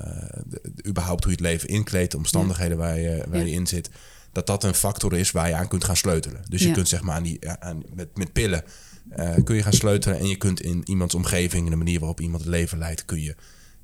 de- 0.47 0.61
de- 0.75 0.89
überhaupt 0.89 1.25
hoe 1.25 1.33
je 1.33 1.39
het 1.39 1.47
leven 1.47 1.69
inkleedt, 1.69 2.11
de 2.11 2.17
omstandigheden 2.17 2.77
waar, 2.79 2.99
je, 2.99 3.25
waar 3.29 3.39
Ja. 3.39 3.45
je 3.45 3.51
in 3.53 3.67
zit. 3.67 3.91
Dat 4.33 4.47
dat 4.47 4.65
een 4.65 4.75
factor 4.75 5.13
is 5.13 5.31
waar 5.31 5.49
je 5.49 5.55
aan 5.55 5.69
kunt 5.69 5.85
gaan 5.85 5.97
sleutelen. 5.97 6.43
Dus 6.49 6.63
je 6.63 6.71
kunt 6.71 6.89
zeg 6.89 7.03
maar 7.03 7.15
aan 7.17 7.23
die, 7.23 7.51
aan, 7.51 7.83
met, 7.95 8.17
met 8.17 8.33
pillen 8.33 8.65
eh, 9.11 9.35
kun 9.45 9.57
je 9.57 9.63
gaan 9.63 9.73
sleutelen. 9.73 10.19
En 10.19 10.29
je 10.29 10.37
kunt 10.37 10.61
in 10.61 10.83
iemands 10.85 11.15
omgeving, 11.15 11.65
in 11.65 11.71
de 11.71 11.77
manier 11.77 11.99
waarop 11.99 12.21
iemand 12.21 12.43
het 12.43 12.51
leven 12.51 12.79
leidt, 12.79 13.05
kun 13.05 13.21
je, 13.23 13.35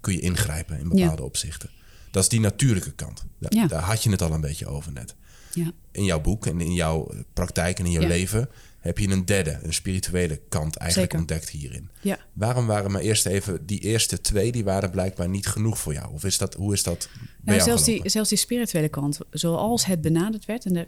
kun 0.00 0.12
je 0.12 0.20
ingrijpen 0.20 0.78
in 0.78 0.88
bepaalde 0.88 1.22
opzichten. 1.22 1.70
Dat 2.10 2.22
is 2.22 2.28
die 2.28 2.40
natuurlijke 2.40 2.92
kant. 2.92 3.24
Daar, 3.38 3.80
had 3.80 4.02
je 4.02 4.10
het 4.10 4.22
al 4.22 4.32
een 4.32 4.40
beetje 4.40 4.66
over 4.66 4.92
net. 4.92 5.14
Ja. 5.54 5.70
In 5.92 6.04
jouw 6.04 6.20
boek 6.20 6.46
en 6.46 6.60
in 6.60 6.74
jouw 6.74 7.10
praktijk 7.32 7.78
en 7.78 7.84
in 7.84 7.90
jouw 7.90 8.02
Ja. 8.02 8.08
leven 8.08 8.48
heb 8.82 8.98
je 8.98 9.08
een 9.08 9.24
derde, 9.24 9.58
een 9.62 9.72
spirituele 9.74 10.40
kant 10.48 10.76
eigenlijk 10.76 11.12
Zeker. 11.12 11.18
ontdekt 11.18 11.48
hierin. 11.48 11.88
ja. 12.00 12.18
Waarom 12.32 12.66
waren 12.66 12.90
maar 12.90 13.00
eerst 13.00 13.26
even 13.26 13.66
die 13.66 13.78
eerste 13.80 14.20
twee, 14.20 14.52
die 14.52 14.64
waren 14.64 14.90
blijkbaar 14.90 15.28
niet 15.28 15.46
genoeg 15.46 15.78
voor 15.78 15.92
jou? 15.92 16.12
Of 16.12 16.24
is 16.24 16.38
dat, 16.38 16.54
hoe 16.54 16.72
is 16.72 16.82
dat 16.82 17.08
bij 17.12 17.56
Nou, 17.56 17.56
jou 17.56 17.62
zelfs, 17.68 17.84
die, 17.84 18.10
zelfs 18.10 18.28
die 18.28 18.38
spirituele 18.38 18.88
kant, 18.88 19.18
zoals 19.30 19.84
het 19.84 20.00
benaderd 20.00 20.44
werd, 20.44 20.64
en 20.64 20.72
daar 20.74 20.86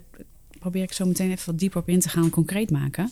probeer 0.59 0.83
ik 0.83 0.93
zo 0.93 1.05
meteen 1.05 1.31
even 1.31 1.45
wat 1.45 1.59
dieper 1.59 1.79
op 1.81 1.89
in 1.89 1.99
te 1.99 2.09
gaan, 2.09 2.29
concreet 2.29 2.71
maken, 2.71 3.11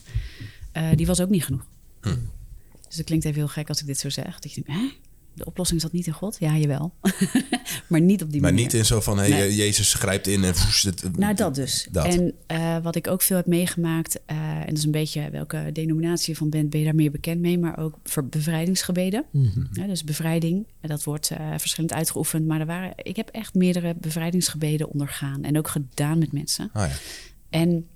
eh, 0.72 0.90
die 0.96 1.06
was 1.06 1.22
ook 1.22 1.30
niet 1.30 1.44
genoeg. 1.46 1.66
Hm. 2.02 2.16
Dus 2.88 2.98
het 2.98 3.06
klinkt 3.06 3.26
even 3.26 3.38
heel 3.38 3.48
gek 3.48 3.70
als 3.70 3.80
ik 3.82 3.86
dit 3.86 4.00
zo 4.00 4.10
zeg. 4.10 4.40
Dat 4.40 4.54
je 4.54 4.64
denkt, 4.66 4.82
hè? 4.82 4.92
De 5.36 5.46
oplossing 5.46 5.82
zat 5.82 5.92
niet 5.92 6.08
in 6.08 6.14
God? 6.14 6.38
Ja, 6.40 6.58
jawel. 6.58 6.94
maar 7.88 8.02
niet 8.02 8.22
op 8.24 8.32
die 8.32 8.42
Maar 8.42 8.50
manier. 8.52 8.66
niet 8.66 8.74
in 8.76 8.86
zo 8.86 9.02
van, 9.02 9.18
hey, 9.18 9.30
Nee. 9.30 9.42
eh, 9.42 9.58
Jezus 9.58 9.94
grijpt 9.94 10.28
in 10.28 10.44
en... 10.44 10.54
woes, 10.54 10.82
het- 10.84 11.18
Nou, 11.18 11.34
dat 11.36 11.56
dus. 11.56 11.88
Dat. 11.92 12.06
En 12.06 12.34
eh, 12.48 12.78
wat 12.84 12.96
ik 12.96 13.08
ook 13.08 13.22
veel 13.22 13.38
heb 13.38 13.46
meegemaakt, 13.46 14.20
eh, 14.26 14.38
en 14.38 14.66
dat 14.68 14.78
is 14.78 14.84
een 14.84 14.92
beetje 14.92 15.30
welke 15.30 15.70
denominatie 15.74 16.32
je 16.34 16.38
van 16.38 16.50
bent, 16.50 16.70
ben 16.70 16.80
je 16.80 16.86
daar 16.86 16.96
meer 16.96 17.12
bekend 17.12 17.42
mee, 17.42 17.60
maar 17.60 17.78
ook 17.80 17.98
voor 18.04 18.26
bevrijdingsgebeden. 18.26 19.26
Ja, 19.72 19.88
dus 19.88 20.04
bevrijding, 20.04 20.66
dat 20.82 21.04
wordt 21.04 21.30
eh, 21.30 21.50
verschillend 21.58 21.94
uitgeoefend, 21.94 22.48
maar 22.48 22.60
er 22.60 22.66
waren, 22.66 22.92
ik 22.96 23.16
heb 23.16 23.30
echt 23.30 23.54
meerdere 23.54 23.96
bevrijdingsgebeden 24.00 24.90
ondergaan 24.90 25.44
en 25.44 25.58
ook 25.58 25.68
gedaan 25.68 26.18
met 26.18 26.32
mensen. 26.32 26.70
Ah, 26.74 26.88
ja. 26.90 26.96
En 27.50 27.88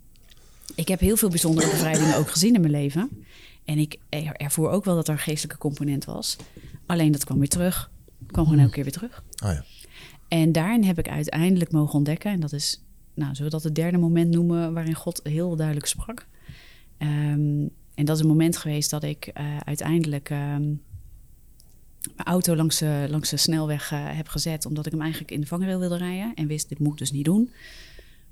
ik 0.75 0.88
heb 0.88 0.99
heel 0.99 1.17
veel 1.17 1.29
bijzondere 1.29 1.69
bevrijdingen 1.69 2.17
ook 2.17 2.29
gezien 2.31 2.53
in 2.55 2.61
mijn 2.61 2.73
leven. 2.73 3.09
En 3.68 3.78
ik 3.78 3.97
er- 4.09 4.36
ervoer 4.36 4.70
ook 4.70 4.86
wel 4.86 4.95
dat 4.95 5.07
er 5.07 5.13
een 5.13 5.20
geestelijke 5.20 5.57
component 5.61 6.05
was. 6.05 6.38
Alleen 6.86 7.11
dat 7.11 7.24
kwam 7.26 7.39
weer 7.39 7.49
terug. 7.49 7.91
kwam 8.28 8.45
gewoon 8.45 8.59
elke 8.59 8.74
keer 8.74 8.84
weer 8.84 8.93
terug. 8.93 9.24
Ah, 9.36 9.53
ja. 9.53 9.63
En 10.28 10.51
daarin 10.51 10.84
heb 10.84 10.99
ik 10.99 11.09
uiteindelijk 11.09 11.72
mogen 11.72 11.93
ontdekken, 11.95 12.32
en 12.32 12.39
dat 12.39 12.53
is, 12.53 12.84
nou, 13.13 13.30
zullen 13.36 13.51
we 13.51 13.57
dat 13.57 13.63
het 13.65 13.76
derde 13.76 13.97
moment 13.97 14.34
noemen 14.34 14.74
waarin 14.74 14.93
God 14.93 15.20
heel 15.24 15.55
duidelijk 15.55 15.86
sprak. 15.88 16.28
Ehm, 16.97 17.68
en 17.95 18.05
dat 18.05 18.15
is 18.15 18.22
een 18.22 18.28
moment 18.28 18.57
geweest 18.57 18.89
dat 18.89 19.03
ik 19.03 19.26
eh, 19.34 19.57
uiteindelijk 19.57 20.30
ehm, 20.30 20.61
mijn 22.15 22.28
auto 22.28 22.55
langs 22.55 22.78
de, 22.80 23.05
langs 23.09 23.30
de 23.30 23.38
snelweg 23.38 23.91
eh, 23.91 23.99
heb 24.03 24.28
gezet, 24.28 24.65
omdat 24.65 24.86
ik 24.86 24.91
hem 24.91 25.01
eigenlijk 25.01 25.32
in 25.32 25.41
de 25.41 25.47
vangrail 25.47 25.80
wilde 25.80 25.97
rijden 25.97 26.34
en 26.36 26.47
wist, 26.47 26.70
dit 26.70 26.80
moet 26.80 26.91
ik 26.91 26.97
dus 26.97 27.11
niet 27.11 27.26
doen. 27.26 27.51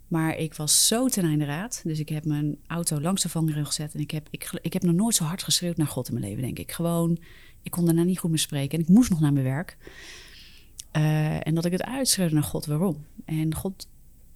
Maar 0.08 0.38
ik 0.38 0.53
was 0.53 0.88
zo 0.88 1.08
ten 1.08 1.24
einde 1.24 1.45
raad. 1.45 1.82
Dus 1.84 1.99
ik 1.99 2.10
heb 2.10 2.26
mijn 2.26 2.58
auto 2.68 3.01
langs 3.01 3.22
de 3.22 3.30
vangrail 3.30 3.66
gezet. 3.66 3.93
En 3.93 3.99
ik 3.99 4.12
heb, 4.12 4.28
ik, 4.30 4.60
ik 4.62 4.74
heb 4.74 4.84
nog 4.84 4.95
nooit 4.95 5.16
zo 5.16 5.24
hard 5.24 5.43
geschreeuwd 5.43 5.78
naar 5.78 5.88
God 5.88 6.08
in 6.08 6.14
mijn 6.14 6.26
leven, 6.26 6.43
denk 6.43 6.60
ik. 6.60 6.72
Gewoon, 6.72 7.18
ik 7.62 7.72
kon 7.72 7.86
daarna 7.86 8.03
niet 8.03 8.20
goed 8.20 8.30
meer 8.30 8.39
spreken. 8.39 8.78
En 8.78 8.84
ik 8.84 8.89
moest 8.89 9.10
nog 9.10 9.20
naar 9.20 9.34
mijn 9.34 9.45
werk. 9.45 9.78
Eh, 10.91 11.47
en 11.47 11.56
dat 11.56 11.66
ik 11.66 11.72
het 11.72 11.84
uitschreeuwde 11.84 12.34
naar 12.34 12.43
God, 12.43 12.66
waarom? 12.66 13.06
En 13.26 13.56
God 13.56 13.88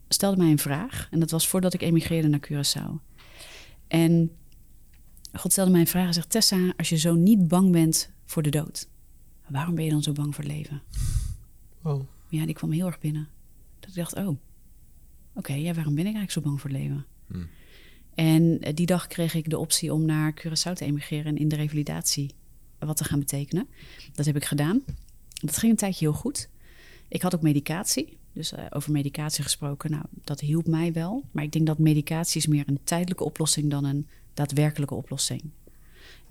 stelde 0.07 0.37
mij 0.37 0.51
een 0.51 0.59
vraag. 0.59 1.07
En 1.11 1.19
dat 1.19 1.31
was 1.31 1.47
voordat 1.47 1.73
ik 1.73 1.81
emigreerde 1.81 2.27
naar 2.27 2.47
Curaçao. 2.47 3.07
En 3.87 4.31
God 5.33 5.51
stelde 5.51 5.71
mij 5.71 5.79
een 5.79 5.87
vraag 5.87 6.07
en 6.07 6.13
zegt... 6.13 6.29
Tessa, 6.29 6.73
als 6.77 6.89
je 6.89 6.97
zo 6.97 7.13
niet 7.13 7.47
bang 7.47 7.71
bent 7.71 8.11
voor 8.25 8.43
de 8.43 8.49
dood... 8.49 8.87
waarom 9.47 9.75
ben 9.75 9.83
je 9.83 9.91
dan 9.91 10.03
zo 10.03 10.11
bang 10.11 10.35
voor 10.35 10.43
het 10.43 10.53
leven? 10.53 10.81
Oh. 11.83 12.01
Ja, 12.27 12.45
die 12.45 12.55
kwam 12.55 12.71
heel 12.71 12.85
erg 12.85 12.99
binnen. 12.99 13.27
Dat 13.79 13.89
ik 13.89 13.95
dacht, 13.95 14.15
oh, 14.15 14.37
oké, 15.33 15.53
ja, 15.53 15.73
waarom 15.73 15.95
ben 15.95 16.05
ik 16.05 16.15
eigenlijk 16.15 16.31
zo 16.31 16.41
bang 16.41 16.61
voor 16.61 16.69
het 16.69 16.79
leven? 16.79 17.05
Hmm. 17.27 17.47
En 18.15 18.59
eh, 18.61 18.73
die 18.73 18.85
dag 18.85 19.07
kreeg 19.07 19.33
ik 19.33 19.49
de 19.49 19.57
optie 19.57 19.93
om 19.93 20.05
naar 20.05 20.33
Curaçao 20.41 20.73
te 20.73 20.85
emigreren 20.85 21.25
en 21.25 21.37
in 21.37 21.47
de 21.47 21.55
revalidatie 21.55 22.31
wat 22.79 22.97
te 22.97 23.03
gaan 23.03 23.19
betekenen. 23.19 23.67
Dat 24.13 24.25
heb 24.25 24.35
ik 24.35 24.45
gedaan. 24.45 24.81
Dat 25.41 25.57
ging 25.57 25.71
een 25.71 25.77
tijdje 25.77 26.05
heel 26.05 26.17
goed. 26.17 26.49
Ik 27.07 27.21
had 27.21 27.35
ook 27.35 27.41
medicatie. 27.41 28.17
Dus 28.33 28.51
eh, 28.51 28.65
over 28.69 28.91
medicatie 28.91 29.43
gesproken, 29.43 29.91
nou, 29.91 30.03
dat 30.23 30.39
hielp 30.39 30.67
mij 30.67 30.93
wel. 30.93 31.23
Maar 31.31 31.43
ik 31.43 31.51
denk 31.51 31.65
dat 31.65 31.77
medicatie 31.77 32.41
is 32.41 32.47
meer 32.47 32.63
een 32.67 32.79
tijdelijke 32.83 33.23
oplossing 33.23 33.69
dan 33.69 33.85
een 33.85 34.07
daadwerkelijke 34.33 34.95
oplossing. 34.95 35.41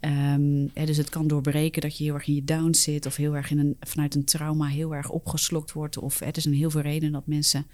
Ehm, 0.01 0.67
hè, 0.75 0.87
dus 0.87 0.97
het 0.97 1.09
kan 1.09 1.27
doorbreken 1.27 1.83
dat 1.83 1.99
je 1.99 2.05
heel 2.05 2.15
erg 2.15 2.27
in 2.27 2.35
je 2.35 2.45
down 2.45 2.75
zit... 2.75 3.07
of 3.07 3.17
heel 3.17 3.37
erg 3.37 3.51
in 3.51 3.59
een, 3.59 3.77
vanuit 3.81 4.15
een 4.15 4.25
trauma 4.25 4.67
heel 4.67 4.95
erg 4.95 5.11
opgeslokt 5.11 5.73
wordt. 5.73 5.99
Of 5.99 6.21
er 6.21 6.41
zijn 6.41 6.55
heel 6.55 6.71
veel 6.71 6.81
redenen 6.81 7.13
dat 7.13 7.27
mensen 7.27 7.67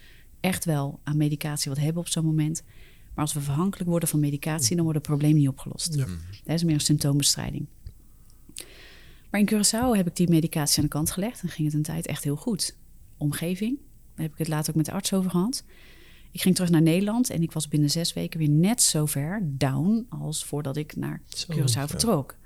echt 0.45 0.65
wel 0.65 1.01
aan 1.03 1.17
medicatie 1.17 1.71
wat 1.71 1.81
hebben 1.81 2.03
op 2.03 2.09
zo'n 2.09 2.25
moment. 2.25 2.63
Maar 3.15 3.25
als 3.25 3.33
we 3.33 3.41
afhankelijk 3.41 3.91
worden 3.91 4.09
van 4.09 4.21
medicatie, 4.21 4.75
dan 4.77 4.85
wordt 4.85 4.99
het 4.99 5.09
probleem 5.09 5.35
niet 5.35 5.49
opgelost. 5.49 5.95
Ja. 5.95 6.07
Dat 6.45 6.55
is 6.55 6.65
meer 6.65 6.75
een 6.75 6.81
symptoombestrijding. 6.81 7.67
Maar 9.31 9.41
in 9.41 9.49
Curaçao 9.53 9.97
heb 9.97 10.07
ik 10.07 10.17
die 10.17 10.29
medicatie 10.29 10.79
aan 10.79 10.85
de 10.85 10.91
kant 10.91 11.11
gelegd 11.11 11.43
en 11.43 11.49
ging 11.49 11.67
het 11.67 11.77
een 11.77 11.83
tijd 11.83 12.07
echt 12.07 12.25
heel 12.25 12.37
goed. 12.37 12.77
Omgeving, 13.17 13.79
daar 14.15 14.25
heb 14.25 14.33
ik 14.33 14.39
het 14.39 14.49
later 14.49 14.71
ook 14.71 14.77
met 14.77 14.87
de 14.87 14.93
arts 14.93 15.13
over 15.13 15.31
gehad. 15.31 15.65
Ik 16.31 16.43
ging 16.43 16.55
terug 16.55 16.71
naar 16.71 16.83
Nederland 16.83 17.31
en 17.31 17.43
ik 17.43 17.53
was 17.53 17.69
binnen 17.69 17.91
zes 17.91 18.13
weken 18.13 18.39
weer 18.39 18.49
net 18.49 18.83
zo 18.83 19.07
ver 19.07 19.41
down 19.43 20.07
als 20.09 20.45
voordat 20.45 20.77
ik 20.77 20.97
naar 20.97 21.23
Zo, 21.29 21.53
Curaçao 21.53 21.89
vertrok. 21.89 22.37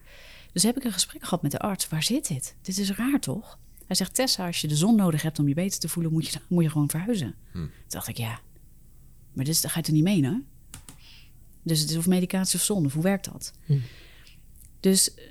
Dus 0.52 0.62
heb 0.62 0.76
ik 0.76 0.84
een 0.84 0.92
gesprek 0.92 1.22
gehad 1.22 1.42
met 1.42 1.50
de 1.50 1.58
arts. 1.58 1.88
Waar 1.88 2.02
zit 2.02 2.28
dit? 2.28 2.56
Dit 2.62 2.78
is 2.78 2.90
raar 2.90 3.20
toch? 3.20 3.58
Hij 3.88 3.96
zegt, 3.96 4.14
Tessa, 4.14 4.46
als 4.46 4.60
je 4.60 4.68
de 4.68 4.76
zon 4.76 4.96
nodig 4.96 5.22
hebt 5.22 5.38
om 5.38 5.48
je 5.48 5.54
beter 5.54 5.78
te 5.80 5.88
voelen, 5.88 6.12
moet 6.12 6.26
je, 6.28 6.38
moet 6.48 6.62
je 6.64 6.70
gewoon 6.70 6.90
verhuizen. 6.90 7.34
Toen 7.52 7.70
dacht 7.88 8.08
ik, 8.08 8.16
ja, 8.16 8.40
maar 9.32 9.44
dit 9.44 9.54
is, 9.54 9.60
dat 9.60 9.70
ga 9.70 9.78
je 9.80 9.86
er 9.86 9.92
niet 9.92 10.02
menen? 10.02 10.46
Dus 11.62 11.80
het 11.80 11.90
is 11.90 11.96
of 11.96 12.06
medicatie 12.06 12.58
of 12.58 12.64
zon, 12.64 12.84
of 12.84 12.92
hoe 12.94 13.02
werkt 13.02 13.24
dat? 13.32 13.52
Dus 14.80 15.14
eh, 15.14 15.24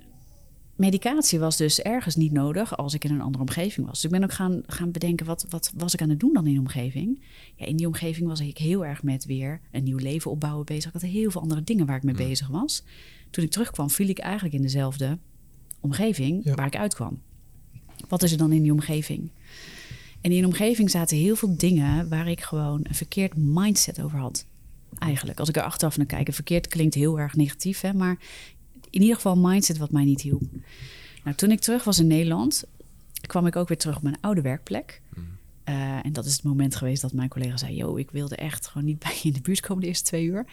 medicatie 0.75 1.39
was 1.39 1.57
dus 1.57 1.81
ergens 1.81 2.15
niet 2.15 2.31
nodig 2.31 2.77
als 2.77 2.93
ik 2.93 3.03
in 3.03 3.11
een 3.11 3.21
andere 3.21 3.43
omgeving 3.43 3.85
was. 3.85 3.95
Dus 3.95 4.03
ik 4.03 4.09
ben 4.19 4.23
ook 4.23 4.33
gaan, 4.33 4.63
gaan 4.65 4.91
bedenken, 4.91 5.25
wat, 5.25 5.45
wat 5.49 5.71
was 5.75 5.93
ik 5.93 6.01
aan 6.01 6.09
het 6.09 6.19
doen 6.19 6.33
dan 6.33 6.45
in 6.45 6.51
die 6.51 6.59
omgeving? 6.59 7.23
Ja, 7.55 7.65
in 7.65 7.77
die 7.77 7.87
omgeving 7.87 8.27
was 8.27 8.39
ik 8.39 8.57
heel 8.57 8.85
erg 8.85 9.03
met 9.03 9.25
weer 9.25 9.61
een 9.71 9.83
nieuw 9.83 9.97
leven 9.97 10.31
opbouwen 10.31 10.65
bezig. 10.65 10.85
Ik 10.93 11.01
had 11.01 11.09
heel 11.09 11.31
veel 11.31 11.41
andere 11.41 11.63
dingen 11.63 11.85
waar 11.85 11.97
ik 11.97 12.03
mee 12.03 12.15
bezig 12.15 12.47
was. 12.47 12.83
Toen 13.29 13.43
ik 13.43 13.51
terugkwam, 13.51 13.89
viel 13.89 14.09
ik 14.09 14.19
eigenlijk 14.19 14.55
in 14.55 14.61
dezelfde 14.61 15.17
omgeving 15.79 16.43
Ja. 16.43 16.53
waar 16.55 16.65
ik 16.67 16.75
uitkwam. 16.77 17.21
Wat 18.07 18.23
is 18.23 18.31
er 18.31 18.37
dan 18.37 18.51
in 18.51 18.61
die 18.61 18.71
omgeving? 18.71 19.29
En 20.21 20.31
in 20.31 20.37
die 20.37 20.45
omgeving 20.45 20.89
zaten 20.89 21.17
heel 21.17 21.35
veel 21.35 21.57
dingen 21.57 22.09
waar 22.09 22.27
ik 22.27 22.41
gewoon 22.41 22.79
een 22.83 22.95
verkeerd 22.95 23.35
mindset 23.35 24.01
over 24.01 24.19
had. 24.19 24.45
Eigenlijk, 24.99 25.39
als 25.39 25.49
ik 25.49 25.55
er 25.55 25.63
achteraf 25.63 25.97
naar 25.97 26.05
kijk, 26.05 26.33
verkeerd 26.33 26.67
klinkt 26.67 26.95
heel 26.95 27.19
erg 27.19 27.35
negatief, 27.35 27.81
hè, 27.81 27.93
maar 27.93 28.17
in 28.89 29.01
ieder 29.01 29.15
geval 29.15 29.37
mindset 29.37 29.77
wat 29.77 29.91
mij 29.91 30.03
niet 30.03 30.21
hielp. 30.21 30.43
Nou, 31.23 31.35
toen 31.35 31.51
ik 31.51 31.59
terug 31.59 31.83
was 31.83 31.99
in 31.99 32.07
Nederland, 32.07 32.63
kwam 33.21 33.47
ik 33.47 33.55
ook 33.55 33.67
weer 33.67 33.77
terug 33.77 33.95
op 33.95 34.01
mijn 34.01 34.17
oude 34.21 34.41
werkplek. 34.41 35.01
Eh, 35.63 36.05
en 36.05 36.13
dat 36.13 36.25
is 36.25 36.33
het 36.33 36.43
moment 36.43 36.75
geweest 36.75 37.01
dat 37.01 37.13
mijn 37.13 37.29
collega 37.29 37.57
zei: 37.57 37.75
Yo, 37.75 37.95
ik 37.95 38.11
wilde 38.11 38.35
echt 38.35 38.67
gewoon 38.67 38.87
niet 38.87 38.99
bij 38.99 39.11
je 39.21 39.27
in 39.27 39.33
de 39.33 39.41
buurt 39.41 39.59
komen 39.59 39.81
de 39.81 39.87
eerste 39.87 40.05
twee 40.05 40.25
uur. 40.25 40.45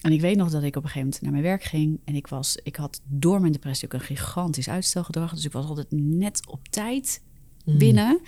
En 0.00 0.12
ik 0.12 0.20
weet 0.20 0.36
nog 0.36 0.50
dat 0.50 0.62
ik 0.62 0.76
op 0.76 0.82
een 0.82 0.88
gegeven 0.88 1.00
moment 1.00 1.22
naar 1.22 1.30
mijn 1.32 1.42
werk 1.42 1.62
ging. 1.62 2.00
En 2.04 2.14
ik, 2.14 2.26
was, 2.26 2.58
ik 2.62 2.76
had 2.76 3.00
door 3.04 3.40
mijn 3.40 3.52
depressie 3.52 3.88
ook 3.88 4.00
een 4.00 4.06
gigantisch 4.06 4.68
uitstelgedrag. 4.68 5.34
Dus 5.34 5.44
ik 5.44 5.52
was 5.52 5.66
altijd 5.66 5.90
net 5.90 6.46
op 6.46 6.68
tijd 6.68 7.22
binnen. 7.64 8.20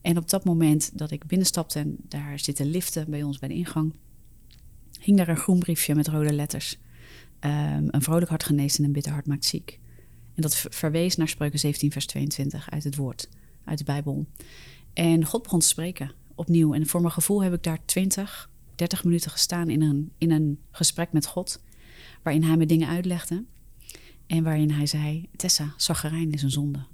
En 0.00 0.16
op 0.16 0.28
dat 0.28 0.44
moment 0.44 0.98
dat 0.98 1.10
ik 1.10 1.26
binnenstapte 1.26 1.78
en 1.78 1.96
daar 2.08 2.38
zitten 2.38 2.66
liften 2.66 3.10
bij 3.10 3.22
ons 3.22 3.38
bij 3.38 3.48
de 3.48 3.54
ingang, 3.54 3.94
hing 5.00 5.16
daar 5.16 5.28
een 5.28 5.36
groen 5.36 5.58
briefje 5.58 5.94
met 5.94 6.08
rode 6.08 6.32
letters. 6.32 6.78
Ehm, 7.38 7.86
een 7.90 8.02
vrolijk 8.02 8.28
hart 8.28 8.44
geneest 8.44 8.78
en 8.78 8.84
een 8.84 8.92
bitter 8.92 9.12
hart 9.12 9.26
maakt 9.26 9.44
ziek. 9.44 9.80
En 10.34 10.42
dat 10.42 10.56
ver- 10.56 10.72
verwees 10.72 11.16
naar 11.16 11.28
Spreuken 11.28 11.58
17, 11.58 11.92
vers 11.92 12.06
22 12.06 12.70
uit 12.70 12.84
het 12.84 12.96
woord, 12.96 13.28
uit 13.64 13.78
de 13.78 13.84
Bijbel. 13.84 14.26
En 14.92 15.24
God 15.24 15.42
begon 15.42 15.60
te 15.60 15.66
spreken 15.66 16.12
opnieuw. 16.34 16.74
En 16.74 16.86
voor 16.86 17.00
mijn 17.00 17.12
gevoel 17.12 17.42
heb 17.42 17.52
ik 17.52 17.62
daar 17.62 17.84
20, 17.84 18.50
30 18.78 19.04
minuten 19.04 19.30
gestaan 19.30 19.70
in 19.70 19.82
een, 19.82 20.12
in 20.18 20.30
een 20.30 20.58
gesprek 20.70 21.12
met 21.12 21.26
God, 21.26 21.62
waarin 22.22 22.42
hij 22.42 22.56
me 22.56 22.66
dingen 22.66 22.88
uitlegde. 22.88 23.44
En 24.26 24.42
waarin 24.42 24.70
hij 24.70 24.86
zei: 24.86 25.28
Tessa, 25.36 25.74
zaggerijn 25.76 26.32
is 26.32 26.42
een 26.42 26.50
zonde. 26.50 26.86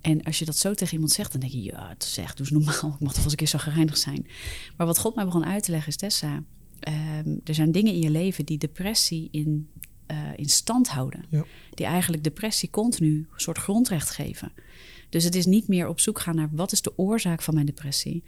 En 0.00 0.22
als 0.22 0.38
je 0.38 0.44
dat 0.44 0.56
zo 0.56 0.74
tegen 0.74 0.92
iemand 0.94 1.12
zegt, 1.12 1.32
dan 1.32 1.40
denk 1.40 1.52
je, 1.52 1.62
ja, 1.62 1.88
het 1.88 2.02
is 2.02 2.16
echt, 2.18 2.36
doe 2.36 2.46
eens 2.46 2.54
normaal. 2.54 2.94
Ik 2.94 3.00
mag 3.00 3.12
toch 3.12 3.14
wel 3.14 3.22
eens 3.22 3.30
een 3.32 3.36
keer 3.36 3.48
zagrijnig 3.48 3.96
zijn. 3.96 4.26
Maar 4.76 4.86
wat 4.86 4.98
God 4.98 5.14
mij 5.14 5.24
begon 5.24 5.44
uit 5.44 5.62
te 5.62 5.70
leggen 5.70 5.88
is, 5.88 5.96
Tessa, 5.96 6.42
ehm, 6.78 7.36
er 7.44 7.54
zijn 7.54 7.72
dingen 7.72 7.92
in 7.92 8.00
je 8.00 8.10
leven 8.10 8.44
die 8.44 8.58
depressie 8.58 9.28
in, 9.30 9.68
eh, 10.06 10.18
in 10.36 10.48
stand 10.48 10.88
houden. 10.88 11.24
Ja. 11.28 11.44
Die 11.74 11.86
eigenlijk 11.86 12.24
depressie 12.24 12.70
continu 12.70 13.16
een 13.16 13.40
soort 13.40 13.58
grondrecht 13.58 14.10
geven. 14.10 14.52
Dus 15.08 15.24
het 15.24 15.34
is 15.34 15.46
niet 15.46 15.68
meer 15.68 15.88
op 15.88 16.00
zoek 16.00 16.20
gaan 16.20 16.34
naar 16.34 16.48
wat 16.52 16.72
is 16.72 16.82
de 16.82 16.98
oorzaak 16.98 17.42
van 17.42 17.54
mijn 17.54 17.66
depressie. 17.66 18.24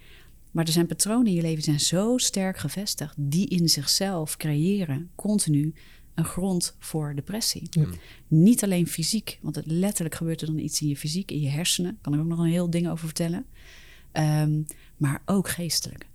Maar 0.55 0.65
er 0.65 0.71
zijn 0.71 0.87
patronen 0.87 1.27
in 1.27 1.33
je 1.33 1.41
leven 1.41 1.55
die 1.55 1.63
zijn 1.63 1.79
zo 1.79 2.17
sterk 2.17 2.57
gevestigd, 2.57 3.15
die 3.17 3.47
in 3.47 3.69
zichzelf 3.69 4.37
creëren 4.37 5.09
continu 5.15 5.73
een 6.13 6.25
grond 6.25 6.75
voor 6.79 7.15
depressie. 7.15 7.69
Niet 8.27 8.63
alleen 8.63 8.87
fysiek, 8.87 9.39
want 9.41 9.55
het 9.55 9.65
letterlijk 9.65 10.15
gebeurt 10.15 10.41
er 10.41 10.47
dan 10.47 10.57
iets 10.57 10.81
in 10.81 10.87
je 10.87 10.97
fysiek, 10.97 11.31
in 11.31 11.39
je 11.39 11.49
hersenen. 11.49 11.97
Kan 12.01 12.13
ik 12.13 12.19
ook 12.19 12.25
nog 12.25 12.39
een 12.39 12.49
heel 12.49 12.69
ding 12.69 12.89
over 12.89 13.05
vertellen. 13.05 13.45
Ehm, 14.11 14.61
maar 14.97 15.21
ook 15.25 15.49
geestelijk. 15.49 16.07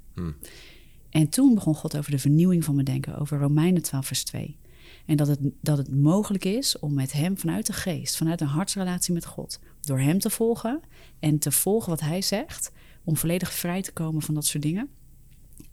En 1.11 1.29
toen 1.29 1.55
begon 1.55 1.75
God 1.75 1.97
over 1.97 2.11
de 2.11 2.19
vernieuwing 2.19 2.65
van 2.65 2.75
mijn 2.75 2.87
denken, 2.87 3.19
over 3.19 3.39
Romeinen 3.39 3.83
12, 3.83 4.07
vers 4.07 4.25
2. 4.25 4.59
En 5.07 5.17
dat 5.17 5.27
het, 5.27 5.41
dat 5.61 5.79
het 5.79 5.95
mogelijk 5.95 6.45
is 6.45 6.79
om 6.79 6.95
met 6.95 7.13
Hem 7.13 7.39
vanuit 7.39 7.67
de 7.67 7.73
geest, 7.73 8.17
vanuit 8.17 8.41
een 8.41 8.47
hartsrelatie 8.47 9.15
met 9.15 9.27
God, 9.27 9.61
door 9.81 10.01
Hem 10.01 10.19
te 10.19 10.31
volgen 10.31 10.81
en 11.19 11.39
te 11.39 11.51
volgen 11.51 11.91
wat 11.91 12.01
Hij 12.01 12.23
zegt, 12.23 12.73
om 13.11 13.17
volledig 13.17 13.53
vrij 13.53 13.83
te 13.83 13.93
komen 13.93 14.23
van 14.23 14.35
dat 14.35 14.47
soort 14.47 14.63
dingen. 14.63 14.89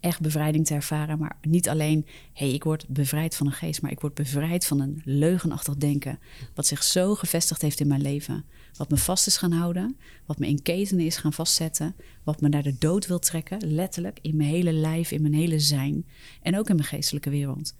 Echt 0.00 0.20
bevrijding 0.20 0.66
te 0.66 0.74
ervaren, 0.74 1.18
maar 1.18 1.36
niet 1.40 1.68
alleen, 1.68 2.06
hé, 2.32 2.46
hey, 2.46 2.54
ik 2.54 2.64
word 2.64 2.88
bevrijd 2.88 3.36
van 3.36 3.46
een 3.46 3.52
geest, 3.52 3.82
maar 3.82 3.90
ik 3.90 4.00
word 4.00 4.14
bevrijd 4.14 4.66
van 4.66 4.80
een 4.80 5.02
leugenachtig 5.04 5.76
denken, 5.76 6.18
wat 6.54 6.66
zich 6.66 6.82
zo 6.82 7.14
gevestigd 7.14 7.62
heeft 7.62 7.80
in 7.80 7.86
mijn 7.86 8.00
leven, 8.00 8.44
wat 8.76 8.90
me 8.90 8.96
vast 8.96 9.26
is 9.26 9.36
gaan 9.36 9.52
houden, 9.52 9.96
wat 10.26 10.38
me 10.38 10.46
in 10.46 10.62
ketenen 10.62 11.04
is 11.04 11.16
gaan 11.16 11.32
vastzetten, 11.32 11.94
wat 12.24 12.40
me 12.40 12.48
naar 12.48 12.62
de 12.62 12.78
dood 12.78 13.06
wil 13.06 13.18
trekken, 13.18 13.74
letterlijk, 13.74 14.18
in 14.22 14.36
mijn 14.36 14.48
hele 14.48 14.72
lijf, 14.72 15.10
in 15.10 15.22
mijn 15.22 15.34
hele 15.34 15.58
zijn 15.58 16.06
en 16.42 16.58
ook 16.58 16.68
in 16.68 16.76
mijn 16.76 16.88
geestelijke 16.88 17.30
wereld. 17.30 17.74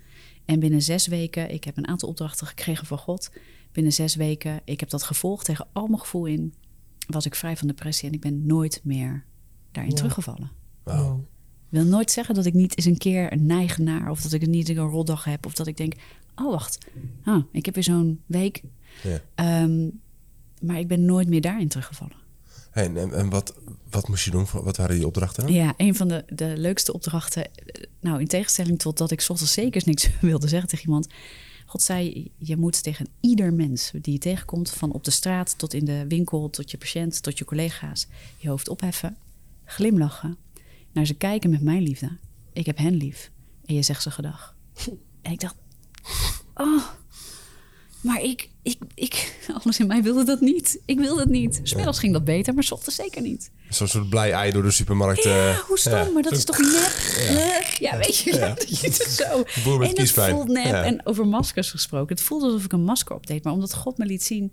En 0.45 0.61
binnen 0.61 0.83
zes 0.83 1.07
weken, 1.07 1.51
ik 1.51 1.65
heb 1.65 1.77
een 1.77 1.89
aantal 1.89 2.09
opdrachten 2.09 2.47
gekregen 2.47 2.87
van 2.87 2.99
God. 2.99 3.31
Binnen 3.73 3.93
zes 3.93 4.15
weken, 4.15 4.61
ik 4.65 4.81
heb 4.81 4.91
dat 4.91 5.03
gevolgd 5.03 5.45
tegen 5.45 5.67
al 5.73 5.87
mijn 5.87 6.01
gevoel 6.01 6.27
in, 6.27 6.55
was 7.07 7.27
ik 7.27 7.35
vrij 7.35 7.57
van 7.57 7.67
depressie 7.67 8.09
en 8.09 8.15
ik 8.15 8.21
ben 8.21 8.47
nooit 8.47 8.81
meer 8.85 9.27
daarin 9.73 9.91
Wow. 9.93 10.01
teruggevallen. 10.01 10.51
Wow. 10.83 11.19
Ik 11.71 11.75
wil 11.79 11.85
nooit 11.85 12.11
zeggen 12.11 12.35
dat 12.35 12.47
ik 12.47 12.55
niet 12.55 12.77
eens 12.77 12.87
een 12.87 12.99
keer 12.99 13.37
neig 13.41 13.79
naar, 13.79 14.11
of 14.11 14.21
dat 14.23 14.33
ik 14.33 14.47
niet 14.47 14.69
een 14.69 14.77
rotdag 14.79 15.25
heb, 15.25 15.47
of 15.47 15.55
dat 15.55 15.67
ik 15.67 15.77
denk, 15.77 15.93
oh 16.37 16.51
wacht, 16.51 16.79
ah, 17.25 17.45
ik 17.53 17.65
heb 17.65 17.75
weer 17.75 17.85
zo'n 17.85 18.21
week. 18.27 18.63
Ja. 19.03 19.21
Ehm, 19.35 19.89
maar 20.61 20.79
ik 20.79 20.89
ben 20.89 21.05
nooit 21.05 21.29
meer 21.29 21.41
daarin 21.41 21.69
teruggevallen. 21.69 22.17
Hey, 22.71 22.95
en 22.95 23.13
en 23.13 23.29
wat, 23.31 23.55
wat 23.91 24.09
moest 24.09 24.25
je 24.25 24.31
doen? 24.31 24.47
Wat 24.53 24.77
waren 24.77 24.97
die 24.97 25.07
opdrachten 25.07 25.43
dan? 25.47 25.53
Ja, 25.53 25.75
een 25.77 25.95
van 25.95 26.09
de, 26.09 26.25
de 26.29 26.53
leukste 26.57 26.93
opdrachten. 26.93 27.45
eh, 27.55 27.83
Nou, 28.01 28.21
in 28.21 28.27
tegenstelling 28.27 28.79
tot 28.79 28.99
dat 28.99 29.11
ik 29.11 29.25
ochtends 29.29 29.53
zeker 29.53 29.83
niks 29.85 30.09
wilde 30.21 30.49
zeggen 30.49 30.69
tegen 30.69 30.85
iemand. 30.85 31.07
God 31.67 31.83
zei, 31.83 32.31
je 32.37 32.57
moet 32.57 32.83
tegen 32.83 33.07
ieder 33.21 33.53
mens 33.53 33.91
die 34.03 34.13
je 34.13 34.19
tegenkomt, 34.19 34.71
van 34.71 34.93
op 34.93 35.05
de 35.05 35.11
straat 35.11 35.59
tot 35.59 35.75
in 35.75 35.85
de 35.85 36.05
winkel, 36.09 36.51
tot 36.51 36.71
je 36.71 36.79
patiënt, 36.79 37.23
tot 37.23 37.39
je 37.39 37.45
collega's, 37.45 38.07
je 38.37 38.49
hoofd 38.49 38.69
opheffen, 38.69 39.17
glimlachen, 39.69 40.37
naar 40.93 41.07
ze 41.07 41.15
kijken 41.15 41.51
met 41.51 41.63
mijn 41.63 41.83
liefde. 41.83 42.19
Ik 42.53 42.67
heb 42.67 42.79
hen 42.79 42.97
lief. 42.97 43.31
En 43.65 43.75
je 43.75 43.83
zegt 43.83 44.03
ze 44.03 44.11
gedag. 44.11 44.55
En 45.23 45.35
ik 45.35 45.41
dacht, 45.41 45.57
oh, 46.55 46.83
maar 48.01 48.23
ik, 48.23 48.49
ik, 48.63 48.79
ik, 48.95 49.39
alles 49.63 49.79
in 49.79 49.87
mij 49.87 50.03
wilde 50.03 50.25
dat 50.25 50.41
niet. 50.41 50.81
Ik 50.85 50.99
wilde 50.99 51.21
het 51.21 51.31
niet. 51.31 51.61
Smiddags 51.63 51.99
ging 51.99 52.13
dat 52.13 52.25
beter, 52.25 52.55
maar 52.55 52.69
ochtends 52.71 52.97
zeker 52.97 53.23
niet. 53.23 53.51
Zo'n 53.69 53.89
soort 53.89 54.09
blij 54.09 54.33
ei 54.33 54.53
door 54.53 54.63
de 54.63 54.71
supermarkt. 54.71 55.23
Ja, 55.23 55.51
eh, 55.51 55.59
hoe 55.59 55.79
stom, 55.79 55.93
ja. 55.93 56.11
maar 56.11 56.23
dat 56.23 56.33
is 56.33 56.45
toch 56.45 56.59
nep? 56.59 56.93
Ja, 57.29 57.63
ja 57.79 57.99
weet 57.99 58.17
je, 58.17 58.39
dat 58.39 58.81
je 58.81 58.87
het 58.87 58.95
zo. 58.95 59.45
Boer 59.65 59.79
met 59.79 59.93
en 59.93 60.03
het 60.03 60.11
voelt 60.11 60.49
nep. 60.49 60.65
Ja. 60.65 60.85
En 60.85 61.07
over 61.07 61.27
maskers 61.27 61.71
gesproken. 61.71 62.17
Het 62.17 62.25
voelde 62.25 62.47
alsof 62.47 62.65
ik 62.65 62.73
een 62.73 62.85
masker 62.85 63.17
opdeed. 63.17 63.45
Maar 63.45 63.53
omdat 63.53 63.75
God 63.75 63.99
me 63.99 64.07
liet 64.07 64.23
zien... 64.25 64.53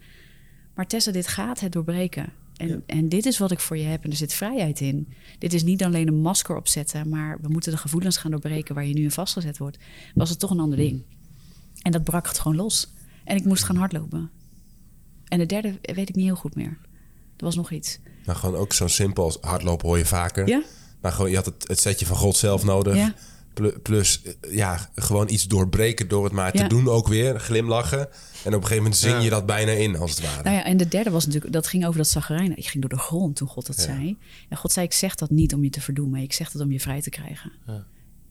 Maar 0.75 0.87
Tessa, 0.87 1.11
dit 1.11 1.27
gaat 1.27 1.59
het 1.59 1.71
doorbreken. 1.71 2.33
En, 2.57 2.83
en 2.85 3.09
dit 3.09 3.25
is 3.25 3.37
wat 3.37 3.51
ik 3.51 3.59
voor 3.59 3.77
je 3.77 3.83
heb. 3.83 4.03
En 4.03 4.09
er 4.09 4.15
zit 4.15 4.33
vrijheid 4.33 4.79
in. 4.79 5.13
Dit 5.39 5.53
is 5.53 5.63
niet 5.63 5.83
alleen 5.83 6.07
een 6.07 6.21
masker 6.21 6.55
opzetten... 6.55 7.09
maar 7.09 7.37
we 7.41 7.47
moeten 7.47 7.71
de 7.71 7.77
gevoelens 7.77 8.17
gaan 8.17 8.31
doorbreken... 8.31 8.75
waar 8.75 8.85
je 8.85 8.93
nu 8.93 9.03
in 9.03 9.11
vastgezet 9.11 9.57
wordt. 9.57 9.77
Was 10.13 10.29
het 10.29 10.39
toch 10.39 10.51
een 10.51 10.59
ander 10.59 10.77
ding. 10.77 11.03
En 11.81 11.91
dat 11.91 12.03
brak 12.03 12.27
het 12.27 12.39
gewoon 12.39 12.57
los. 12.57 12.93
En 13.23 13.35
ik 13.35 13.45
moest 13.45 13.63
gaan 13.63 13.75
hardlopen. 13.75 14.29
En 15.25 15.39
de 15.39 15.45
derde 15.45 15.79
weet 15.81 16.09
ik 16.09 16.15
niet 16.15 16.25
heel 16.25 16.35
goed 16.35 16.55
meer. 16.55 16.77
Er 17.37 17.45
was 17.45 17.55
nog 17.55 17.71
iets. 17.71 17.99
Maar 18.25 18.35
gewoon 18.35 18.55
ook 18.55 18.73
zo 18.73 18.87
simpel 18.87 19.23
als 19.23 19.37
hardlopen 19.41 19.87
hoor 19.87 19.97
je 19.97 20.05
vaker. 20.05 20.47
Ja? 20.47 20.63
Maar 21.01 21.11
gewoon, 21.11 21.29
je 21.29 21.35
had 21.35 21.45
het, 21.45 21.67
het 21.67 21.79
setje 21.79 22.05
van 22.05 22.15
God 22.15 22.35
zelf 22.35 22.63
nodig. 22.63 22.95
Ja. 22.95 23.15
Plu- 23.55 23.79
Plus, 23.79 24.21
eh, 24.23 24.55
ja, 24.55 24.89
gewoon 24.95 25.29
iets 25.29 25.47
doorbreken 25.47 26.07
door 26.07 26.23
het 26.23 26.33
maar 26.33 26.57
Ja. 26.57 26.61
te 26.61 26.67
doen 26.69 26.87
ook 26.89 27.07
weer. 27.07 27.39
Glimlachen. 27.39 27.99
En 27.99 28.07
op 28.53 28.61
een 28.61 28.61
gegeven 28.61 28.75
moment 28.77 28.95
zing 28.95 29.23
je 29.23 29.29
dat 29.29 29.45
bijna 29.45 29.71
in, 29.71 29.95
als 29.97 30.11
het 30.11 30.21
ware. 30.21 30.43
Nou 30.43 30.55
ja, 30.55 30.63
en 30.63 30.77
de 30.77 30.87
derde 30.87 31.09
was 31.09 31.25
natuurlijk, 31.25 31.53
dat 31.53 31.67
ging 31.67 31.85
over 31.85 31.97
dat 31.97 32.07
zagrijn. 32.07 32.57
Ik 32.57 32.65
ging 32.67 32.81
door 32.87 32.97
de 32.97 33.03
grond 33.03 33.35
toen 33.35 33.47
God 33.47 33.65
dat 33.65 33.79
zei. 33.79 34.17
En 34.49 34.57
God 34.57 34.71
zei, 34.71 34.85
ik 34.85 34.93
zeg 34.93 35.15
dat 35.15 35.29
niet 35.29 35.53
om 35.53 35.63
je 35.63 35.69
te 35.69 35.81
verdoemen. 35.81 36.21
Ik 36.21 36.33
zeg 36.33 36.51
dat 36.51 36.61
om 36.61 36.71
je 36.71 36.79
vrij 36.79 37.01
te 37.01 37.09
krijgen. 37.09 37.51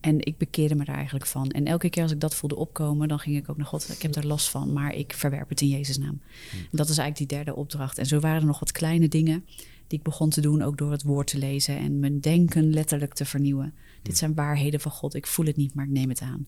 En 0.00 0.20
ik 0.26 0.38
bekeerde 0.38 0.74
me 0.74 0.84
daar 0.84 0.94
eigenlijk 0.96 1.26
van. 1.26 1.50
En 1.50 1.64
elke 1.64 1.88
keer 1.90 2.02
als 2.02 2.12
ik 2.12 2.20
dat 2.20 2.34
voelde 2.34 2.56
opkomen, 2.56 3.08
dan 3.08 3.18
ging 3.18 3.36
ik 3.36 3.48
ook 3.50 3.56
naar 3.56 3.66
God. 3.66 3.88
Ik 3.92 4.02
heb 4.02 4.12
daar 4.12 4.24
last 4.24 4.48
van, 4.48 4.72
maar 4.72 4.94
ik 4.94 5.12
verwerp 5.16 5.48
het 5.48 5.60
in 5.60 5.68
Jezus' 5.68 5.98
naam. 5.98 6.20
En 6.52 6.66
dat 6.70 6.88
is 6.88 6.98
eigenlijk 6.98 7.16
die 7.30 7.38
derde 7.38 7.54
opdracht. 7.54 7.98
En 7.98 8.06
zo 8.06 8.20
waren 8.20 8.40
er 8.40 8.46
nog 8.46 8.58
wat 8.60 8.72
kleine 8.72 9.08
dingen. 9.08 9.44
Die 9.87 9.99
ik 9.99 10.05
begon 10.05 10.30
te 10.30 10.41
doen, 10.41 10.62
ook 10.62 10.78
door 10.78 10.91
het 10.91 11.03
woord 11.03 11.26
te 11.26 11.39
lezen 11.39 11.78
en 11.78 11.99
mijn 11.99 12.20
denken 12.20 12.70
letterlijk 12.70 13.14
te 13.14 13.24
vernieuwen. 13.24 13.74
Dit 14.03 14.18
zijn 14.18 14.35
waarheden 14.35 14.80
van 14.80 14.93
God. 14.93 15.14
Ik 15.14 15.26
voel 15.26 15.47
het 15.47 15.57
niet, 15.57 15.74
maar 15.74 15.85
ik 15.85 15.91
neem 15.91 16.09
het 16.09 16.20
aan. 16.20 16.47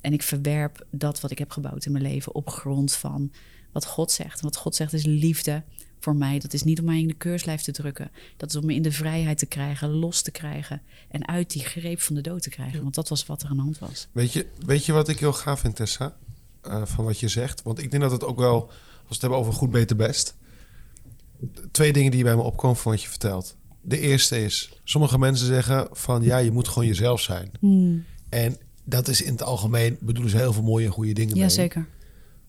En 0.00 0.12
ik 0.12 0.22
verwerp 0.22 0.86
dat 0.90 1.20
wat 1.20 1.30
ik 1.30 1.38
heb 1.38 1.50
gebouwd 1.50 1.86
in 1.86 1.92
mijn 1.92 2.04
leven 2.04 2.34
op 2.34 2.48
grond 2.50 2.92
van 2.92 3.32
wat 3.72 3.86
God 3.86 4.10
zegt. 4.10 4.38
En 4.38 4.44
wat 4.44 4.56
God 4.56 4.74
zegt 4.74 4.92
is 4.92 5.04
liefde 5.04 5.62
voor 6.00 6.16
mij. 6.16 6.38
Dat 6.38 6.52
is 6.52 6.62
niet 6.62 6.78
om 6.78 6.84
mij 6.84 7.00
in 7.00 7.06
de 7.06 7.14
keurslijf 7.14 7.62
te 7.62 7.72
drukken. 7.72 8.10
Dat 8.36 8.48
is 8.48 8.56
om 8.56 8.66
me 8.66 8.74
in 8.74 8.82
de 8.82 8.92
vrijheid 8.92 9.38
te 9.38 9.46
krijgen, 9.46 9.90
los 9.90 10.22
te 10.22 10.30
krijgen. 10.30 10.82
En 11.08 11.28
uit 11.28 11.50
die 11.50 11.62
greep 11.62 12.00
van 12.00 12.14
de 12.14 12.20
dood 12.20 12.42
te 12.42 12.50
krijgen. 12.50 12.82
Want 12.82 12.94
dat 12.94 13.08
was 13.08 13.26
wat 13.26 13.42
er 13.42 13.48
aan 13.48 13.56
de 13.56 13.62
hand 13.62 13.78
was. 13.78 14.08
Weet 14.12 14.32
je, 14.32 14.46
weet 14.66 14.84
je 14.84 14.92
wat 14.92 15.08
ik 15.08 15.18
heel 15.18 15.32
gaaf 15.32 15.60
vind, 15.60 15.76
Tessa? 15.76 16.16
Eh, 16.60 16.82
van 16.84 17.04
wat 17.04 17.20
je 17.20 17.28
zegt. 17.28 17.62
Want 17.62 17.78
ik 17.78 17.90
denk 17.90 18.02
dat 18.02 18.12
het 18.12 18.24
ook 18.24 18.38
wel, 18.38 18.60
als 18.62 18.72
we 19.02 19.08
het 19.08 19.20
hebben 19.20 19.38
over 19.38 19.52
goed, 19.52 19.70
beter, 19.70 19.96
best. 19.96 20.36
Twee 21.70 21.92
dingen 21.92 22.10
die 22.10 22.22
bij 22.22 22.36
me 22.36 22.42
opkomen 22.42 22.76
van 22.76 22.92
wat 22.92 23.02
je 23.02 23.08
vertelt. 23.08 23.56
De 23.80 24.00
eerste 24.00 24.44
is, 24.44 24.80
sommige 24.84 25.18
mensen 25.18 25.46
zeggen 25.46 25.88
van 25.92 26.22
ja, 26.22 26.38
je 26.38 26.50
moet 26.50 26.68
gewoon 26.68 26.86
jezelf 26.86 27.20
zijn. 27.20 27.50
Hmm. 27.60 28.04
En 28.28 28.56
dat 28.84 29.08
is 29.08 29.22
in 29.22 29.32
het 29.32 29.42
algemeen, 29.42 29.96
bedoelen 30.00 30.30
ze 30.30 30.36
heel 30.36 30.52
veel 30.52 30.62
mooie 30.62 30.86
en 30.86 30.92
goede 30.92 31.12
dingen 31.12 31.32
mee. 31.32 31.42
Jazeker. 31.42 31.86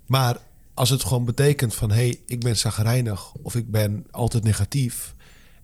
Maar 0.06 0.38
als 0.74 0.90
het 0.90 1.04
gewoon 1.04 1.26
betekent 1.26 1.76
van 1.76 1.90
hé, 1.90 1.96
hey, 1.96 2.20
ik 2.26 2.40
ben 2.40 2.58
zagrijnig 2.58 3.34
of 3.34 3.56
ik 3.56 3.72
ben 3.72 4.06
altijd 4.12 4.44
negatief. 4.44 5.16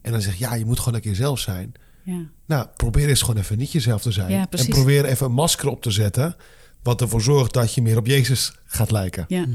En 0.01 0.11
dan 0.11 0.21
zeg 0.21 0.33
je 0.33 0.39
ja, 0.39 0.53
je 0.53 0.65
moet 0.65 0.79
gewoon 0.79 0.93
een 0.93 1.01
keer 1.01 1.15
zelf 1.15 1.39
zijn. 1.39 1.71
Ja. 2.03 2.29
Nou, 2.45 2.67
probeer 2.75 3.09
eens 3.09 3.21
gewoon 3.21 3.41
even 3.41 3.57
niet 3.57 3.71
jezelf 3.71 4.01
te 4.01 4.11
zijn. 4.11 4.31
Ja, 4.31 4.47
en 4.49 4.67
probeer 4.67 5.05
even 5.05 5.25
een 5.25 5.31
masker 5.31 5.69
op 5.69 5.81
te 5.81 5.91
zetten. 5.91 6.35
Wat 6.83 7.01
ervoor 7.01 7.21
zorgt 7.21 7.53
dat 7.53 7.73
je 7.73 7.81
meer 7.81 7.97
op 7.97 8.05
Jezus 8.07 8.53
gaat 8.65 8.91
lijken. 8.91 9.25
Ja. 9.27 9.45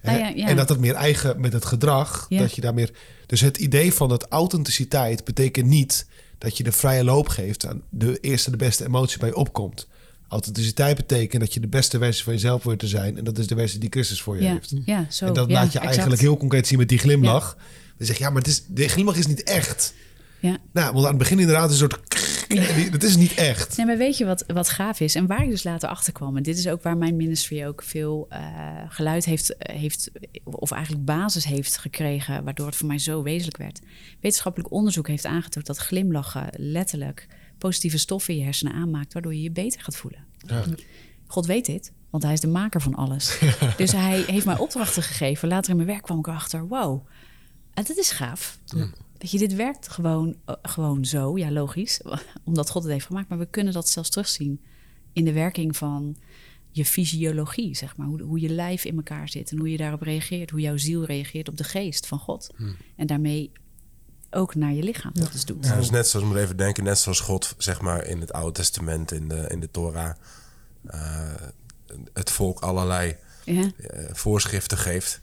Hè? 0.00 0.10
Nou 0.10 0.18
ja, 0.18 0.28
ja. 0.28 0.46
En 0.46 0.56
dat 0.56 0.68
het 0.68 0.78
meer 0.78 0.94
eigen 0.94 1.40
met 1.40 1.52
het 1.52 1.64
gedrag. 1.64 2.26
Ja. 2.28 2.38
Dat 2.40 2.54
je 2.54 2.60
daar 2.60 2.74
meer. 2.74 2.90
Dus 3.26 3.40
het 3.40 3.56
idee 3.56 3.92
van 3.92 4.08
dat 4.08 4.26
authenticiteit 4.28 5.24
betekent 5.24 5.66
niet 5.66 6.06
dat 6.38 6.56
je 6.56 6.62
de 6.62 6.72
vrije 6.72 7.04
loop 7.04 7.28
geeft 7.28 7.66
aan 7.66 7.82
de 7.88 8.18
eerste, 8.20 8.50
de 8.50 8.56
beste 8.56 8.84
emotie 8.84 9.18
bij 9.18 9.28
je 9.28 9.36
opkomt. 9.36 9.86
Authenticiteit 10.28 10.96
betekent 10.96 11.42
dat 11.42 11.54
je 11.54 11.60
de 11.60 11.68
beste 11.68 11.98
versie 11.98 12.24
van 12.24 12.32
jezelf 12.32 12.62
wordt 12.62 12.80
te 12.80 12.86
zijn. 12.86 13.18
En 13.18 13.24
dat 13.24 13.38
is 13.38 13.46
de 13.46 13.54
versie 13.54 13.78
die 13.80 13.90
Christus 13.90 14.22
voor 14.22 14.36
je 14.36 14.42
Ja, 14.42 14.52
heeft. 14.52 14.72
ja, 14.84 15.06
zo. 15.10 15.26
en 15.26 15.32
dat 15.32 15.48
ja, 15.48 15.52
laat 15.54 15.62
je 15.62 15.68
exact. 15.68 15.86
eigenlijk 15.86 16.20
heel 16.20 16.36
concreet 16.36 16.66
zien 16.66 16.78
met 16.78 16.88
die 16.88 16.98
glimlach. 16.98 17.56
Dan 17.98 18.06
zeg 18.06 18.16
je, 18.18 18.22
ja, 18.24 18.30
maar 18.30 18.38
het 18.42 18.50
is, 18.50 18.62
de 18.68 18.88
glimlach 18.88 19.16
is 19.16 19.26
niet 19.26 19.42
echt. 19.42 19.94
Ja. 20.40 20.58
Nou, 20.72 20.92
want 20.92 21.04
aan 21.04 21.10
het 21.10 21.18
begin 21.18 21.38
inderdaad 21.38 21.70
een 21.70 21.76
soort... 21.76 21.98
Het 22.48 23.02
is 23.02 23.16
niet 23.16 23.34
echt. 23.34 23.76
Nee, 23.76 23.86
maar 23.86 23.96
weet 23.96 24.16
je 24.16 24.24
wat, 24.24 24.44
wat 24.46 24.68
gaaf 24.68 25.00
is? 25.00 25.14
En 25.14 25.26
waar 25.26 25.42
ik 25.42 25.50
dus 25.50 25.64
later 25.64 25.88
achter 25.88 26.12
kwam. 26.12 26.36
En 26.36 26.42
dit 26.42 26.58
is 26.58 26.68
ook 26.68 26.82
waar 26.82 26.96
mijn 26.96 27.16
ministry 27.16 27.64
ook 27.64 27.82
veel 27.82 28.26
eh, 28.28 28.40
geluid 28.88 29.24
heeft, 29.24 29.54
heeft, 29.58 30.10
of 30.44 30.70
eigenlijk 30.70 31.04
basis 31.04 31.44
heeft 31.44 31.78
gekregen, 31.78 32.44
waardoor 32.44 32.66
het 32.66 32.76
voor 32.76 32.86
mij 32.86 32.98
zo 32.98 33.22
wezenlijk 33.22 33.56
werd. 33.56 33.80
Wetenschappelijk 34.20 34.72
onderzoek 34.72 35.08
heeft 35.08 35.26
aangetoond 35.26 35.66
dat 35.66 35.78
glimlachen 35.78 36.48
letterlijk 36.52 37.26
positieve 37.58 37.98
stoffen 37.98 38.34
in 38.34 38.38
je 38.38 38.44
hersenen 38.44 38.72
aanmaakt, 38.72 39.12
waardoor 39.12 39.34
je 39.34 39.42
je 39.42 39.50
beter 39.50 39.80
gaat 39.80 39.96
voelen. 39.96 40.24
Ja. 40.46 40.64
God 41.26 41.46
weet 41.46 41.66
dit, 41.66 41.92
want 42.10 42.22
hij 42.22 42.32
is 42.32 42.40
de 42.40 42.46
maker 42.46 42.80
van 42.80 42.94
alles. 42.94 43.38
dus 43.76 43.92
hij 43.92 44.24
heeft 44.26 44.46
mij 44.46 44.58
opdrachten 44.58 45.02
gegeven. 45.02 45.48
Later 45.48 45.70
in 45.70 45.76
mijn 45.76 45.88
werk 45.88 46.02
kwam 46.02 46.18
ik 46.18 46.26
erachter, 46.26 46.68
wow, 46.68 47.06
en 47.74 47.84
dat 47.86 47.96
is 47.96 48.10
gaaf. 48.10 48.58
Weet 49.18 49.30
je, 49.30 49.38
dit 49.38 49.54
werkt 49.54 49.88
gewoon, 49.88 50.36
eh, 50.44 50.54
gewoon 50.62 51.04
zo, 51.04 51.38
ja 51.38 51.50
logisch, 51.50 52.00
omdat 52.44 52.70
God 52.70 52.82
het 52.82 52.92
heeft 52.92 53.06
gemaakt. 53.06 53.28
Maar 53.28 53.38
we 53.38 53.50
kunnen 53.50 53.72
dat 53.72 53.88
zelfs 53.88 54.10
terugzien 54.10 54.60
in 55.12 55.24
de 55.24 55.32
werking 55.32 55.76
van 55.76 56.16
je 56.70 56.84
fysiologie, 56.84 57.76
zeg 57.76 57.96
maar. 57.96 58.06
Hoe, 58.06 58.22
hoe 58.22 58.40
je 58.40 58.48
lijf 58.48 58.84
in 58.84 58.96
elkaar 58.96 59.28
zit 59.28 59.50
en 59.50 59.58
hoe 59.58 59.70
je 59.70 59.76
daarop 59.76 60.02
reageert. 60.02 60.50
Hoe 60.50 60.60
jouw 60.60 60.76
ziel 60.76 61.04
reageert 61.04 61.48
op 61.48 61.56
de 61.56 61.64
geest 61.64 62.06
van 62.06 62.18
God. 62.18 62.50
En 62.96 63.06
daarmee 63.06 63.52
ook 64.30 64.54
naar 64.54 64.72
je 64.72 64.82
lichaam 64.82 65.12
dat 65.14 65.32
dus 65.32 65.44
doet. 65.44 65.64
Ja, 65.66 65.76
dus 65.76 65.90
net 65.90 66.08
zoals, 66.08 66.26
moet 66.26 66.36
even 66.36 66.56
denken, 66.56 66.84
net 66.84 66.98
zoals 66.98 67.20
God, 67.20 67.54
zeg 67.58 67.80
maar, 67.80 68.04
in 68.04 68.20
het 68.20 68.32
Oude 68.32 68.52
Testament, 68.52 69.12
in 69.12 69.28
de, 69.28 69.46
in 69.48 69.60
de 69.60 69.70
Torah, 69.70 70.14
eh, 70.86 71.34
het 72.12 72.30
volk 72.30 72.60
allerlei 72.60 73.16
Ja, 73.44 73.70
eh, 73.76 74.04
voorschriften 74.12 74.78
geeft. 74.78 75.20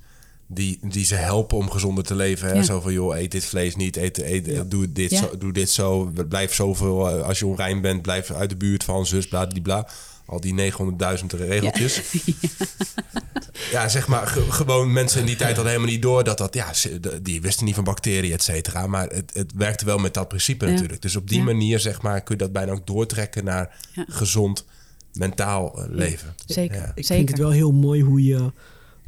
Die, 0.47 0.79
die 0.81 1.05
ze 1.05 1.15
helpen 1.15 1.57
om 1.57 1.69
gezonder 1.71 2.03
te 2.03 2.15
leven. 2.15 2.47
Hè? 2.47 2.53
Ja. 2.53 2.63
Zo 2.63 2.81
van, 2.81 2.93
joh, 2.93 3.17
eet 3.17 3.31
dit 3.31 3.45
vlees 3.45 3.75
niet, 3.75 3.95
eet, 3.97 4.17
eet, 4.17 4.71
doe, 4.71 4.91
dit 4.91 5.09
Ja. 5.11 5.17
zo, 5.19 5.37
doe 5.37 5.51
dit 5.53 5.69
zo. 5.69 6.11
Blijf 6.29 6.53
zoveel, 6.53 7.09
eh, 7.09 7.21
als 7.27 7.39
je 7.39 7.45
onrein 7.45 7.81
bent, 7.81 8.01
blijf 8.01 8.31
uit 8.31 8.49
de 8.49 8.55
buurt 8.55 8.83
van 8.83 9.05
zus, 9.05 9.27
bla, 9.27 9.45
die 9.45 9.61
bla. 9.61 9.87
Al 10.25 10.39
die 10.39 10.53
900.000 10.53 11.25
regeltjes. 11.33 12.01
Ja. 13.71 13.89
zeg 13.89 14.07
maar, 14.07 14.27
ge- 14.27 14.51
gewoon 14.51 14.93
mensen 14.93 15.19
in 15.19 15.25
die 15.25 15.35
tijd 15.35 15.55
hadden 15.55 15.71
helemaal 15.73 15.93
niet 15.93 16.01
door 16.01 16.23
dat 16.23 16.37
dat, 16.37 16.53
ja, 16.53 16.71
die 17.21 17.41
wisten 17.41 17.65
niet 17.65 17.75
van 17.75 17.83
bacteriën, 17.83 18.31
et 18.33 18.43
cetera. 18.43 18.87
Maar 18.87 19.07
het, 19.09 19.31
het 19.33 19.51
werkte 19.55 19.85
wel 19.85 19.97
met 19.97 20.13
dat 20.13 20.27
principe 20.27 20.65
Ja. 20.65 20.71
natuurlijk. 20.71 21.01
Dus 21.01 21.15
op 21.15 21.27
die 21.29 21.37
Ja. 21.37 21.43
manier, 21.43 21.79
zeg 21.79 22.01
maar, 22.01 22.21
kun 22.21 22.35
je 22.37 22.41
dat 22.43 22.51
bijna 22.51 22.71
ook 22.71 22.87
doortrekken 22.87 23.43
naar 23.43 23.75
Ja. 23.93 24.05
gezond 24.09 24.65
mentaal 25.13 25.79
eh, 25.79 25.85
leven. 25.89 26.33
zeker. 26.45 26.75
Ja. 26.77 26.91
Ik 26.95 27.05
zeker. 27.05 27.15
vind 27.15 27.29
het 27.29 27.37
wel 27.37 27.49
heel 27.51 27.71
mooi 27.71 28.01
hoe, 28.01 28.23
je, 28.23 28.51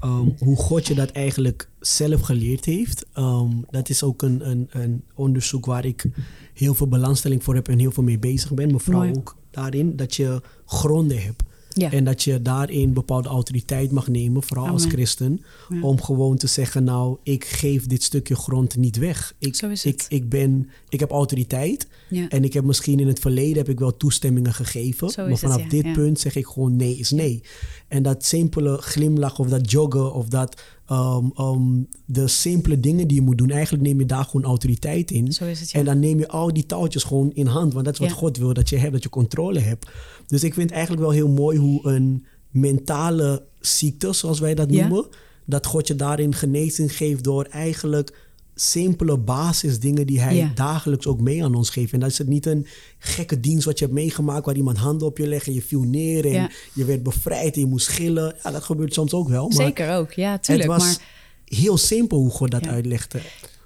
ehm, 0.05 0.29
hoe 0.39 0.55
God 0.55 0.87
je 0.87 0.95
dat 0.95 1.11
eigenlijk 1.11 1.69
zelf 1.79 2.21
geleerd 2.21 2.65
heeft. 2.65 3.05
Ehm, 3.13 3.51
dat 3.69 3.89
is 3.89 4.03
ook 4.03 4.21
een, 4.21 4.49
een, 4.49 4.67
een 4.71 5.03
onderzoek 5.15 5.65
waar 5.65 5.85
ik 5.85 6.05
heel 6.53 6.73
veel 6.73 6.87
belangstelling 6.87 7.43
voor 7.43 7.55
heb 7.55 7.67
en 7.67 7.79
heel 7.79 7.91
veel 7.91 8.03
mee 8.03 8.19
bezig 8.19 8.53
ben. 8.53 8.71
Mevrouw 8.71 8.97
Mooi. 8.97 9.11
ook 9.15 9.35
daarin, 9.51 9.95
dat 9.95 10.15
je 10.15 10.41
gronden 10.65 11.21
hebt. 11.21 11.43
Ja. 11.77 11.91
En 11.91 12.03
dat 12.03 12.23
je 12.23 12.41
daarin 12.41 12.93
bepaalde 12.93 13.29
autoriteit 13.29 13.91
mag 13.91 14.07
nemen, 14.07 14.43
vooral 14.43 14.67
als 14.67 14.85
christen. 14.85 15.41
Ja. 15.69 15.81
Om 15.81 16.01
gewoon 16.01 16.37
te 16.37 16.47
zeggen, 16.47 16.83
nou, 16.83 17.17
ik 17.23 17.45
geef 17.45 17.87
dit 17.87 18.03
stukje 18.03 18.35
grond 18.35 18.77
niet 18.77 18.97
weg. 18.97 19.33
Ik, 19.39 19.55
Zo 19.55 19.69
is 19.69 19.85
ik, 19.85 20.05
ik, 20.07 20.29
ben, 20.29 20.69
ik 20.89 20.99
heb 20.99 21.11
autoriteit. 21.11 21.87
Ja. 22.09 22.29
En 22.29 22.43
ik 22.43 22.53
heb 22.53 22.63
misschien 22.63 22.99
in 22.99 23.07
het 23.07 23.19
verleden 23.19 23.57
heb 23.57 23.69
ik 23.69 23.79
wel 23.79 23.97
toestemmingen 23.97 24.53
gegeven. 24.53 25.09
Zo 25.09 25.21
maar 25.21 25.31
het, 25.31 25.39
vanaf 25.39 25.61
dit 25.61 25.93
punt 25.93 26.19
zeg 26.19 26.35
ik 26.35 26.45
gewoon 26.45 26.75
nee 26.75 26.97
is 26.97 27.11
nee. 27.11 27.41
En 27.87 28.03
dat 28.03 28.25
simpele 28.25 28.77
glimlach 28.77 29.39
of 29.39 29.47
dat 29.47 29.71
joggen 29.71 30.13
of 30.13 30.27
dat 30.27 30.61
ehm, 30.87 31.63
de 32.05 32.27
simpele 32.27 32.79
dingen 32.79 33.07
die 33.07 33.17
je 33.17 33.23
moet 33.23 33.37
doen. 33.37 33.49
Eigenlijk 33.49 33.83
neem 33.83 33.99
je 33.99 34.05
daar 34.05 34.23
gewoon 34.25 34.43
autoriteit 34.45 35.11
in. 35.11 35.31
Zo 35.33 35.45
is 35.45 35.59
het, 35.59 35.71
ja. 35.71 35.79
En 35.79 35.85
dan 35.85 35.99
neem 35.99 36.19
je 36.19 36.27
al 36.27 36.53
die 36.53 36.65
touwtjes 36.65 37.03
gewoon 37.03 37.31
in 37.33 37.45
hand. 37.45 37.73
Want 37.73 37.85
dat 37.85 37.93
is 37.93 37.99
wat 37.99 38.09
Ja. 38.09 38.15
God 38.15 38.37
wil, 38.37 38.53
dat 38.53 38.69
je 38.69 38.77
hebt, 38.77 38.91
dat 38.93 39.03
je 39.03 39.09
controle 39.09 39.59
hebt. 39.59 39.87
Dus 40.27 40.43
ik 40.43 40.53
vind 40.53 40.71
eigenlijk 40.71 41.01
wel 41.01 41.11
heel 41.11 41.29
mooi 41.29 41.57
hoe 41.57 41.87
een 41.87 42.25
mentale 42.49 43.43
ziekte, 43.59 44.13
zoals 44.13 44.39
wij 44.39 44.55
dat 44.55 44.71
Ja. 44.73 44.87
noemen, 44.87 45.07
dat 45.45 45.65
God 45.65 45.87
je 45.87 45.95
daarin 45.95 46.33
genezing 46.35 46.95
geeft 46.95 47.23
door 47.23 47.43
eigenlijk 47.43 48.24
simpele 48.55 49.17
basisdingen 49.17 50.07
die 50.07 50.19
hij 50.21 50.35
Ja. 50.35 50.51
dagelijks 50.55 51.07
ook 51.07 51.21
mee 51.21 51.43
aan 51.43 51.55
ons 51.55 51.69
geeft. 51.69 51.93
En 51.93 51.99
dat 51.99 52.09
is 52.09 52.17
het 52.17 52.27
niet 52.27 52.45
een 52.45 52.67
gekke 52.97 53.39
dienst 53.39 53.65
wat 53.65 53.79
je 53.79 53.85
hebt 53.85 53.97
meegemaakt 53.97 54.45
waar 54.45 54.55
iemand 54.55 54.77
handen 54.77 55.07
op 55.07 55.17
je 55.17 55.27
legt 55.27 55.47
en 55.47 55.53
je 55.53 55.61
viel 55.61 55.81
neer 55.81 56.25
en 56.25 56.31
Ja. 56.31 56.49
je 56.73 56.85
werd 56.85 57.03
bevrijd 57.03 57.53
en 57.55 57.59
je 57.61 57.67
moest 57.67 57.85
schillen. 57.85 58.35
Ja, 58.43 58.51
dat 58.51 58.63
gebeurt 58.63 58.93
soms 58.93 59.13
ook 59.13 59.27
wel. 59.29 59.47
Maar 59.47 59.65
Zeker 59.65 59.95
ook, 59.95 60.11
ja, 60.11 60.37
tuurlijk. 60.37 60.69
het 60.69 60.77
was 60.81 60.87
Maar 60.97 61.05
heel 61.45 61.77
simpel 61.77 62.17
hoe 62.17 62.29
God 62.31 62.51
dat 62.51 62.65
Ja. 62.65 62.71
uitlegde. 62.71 63.19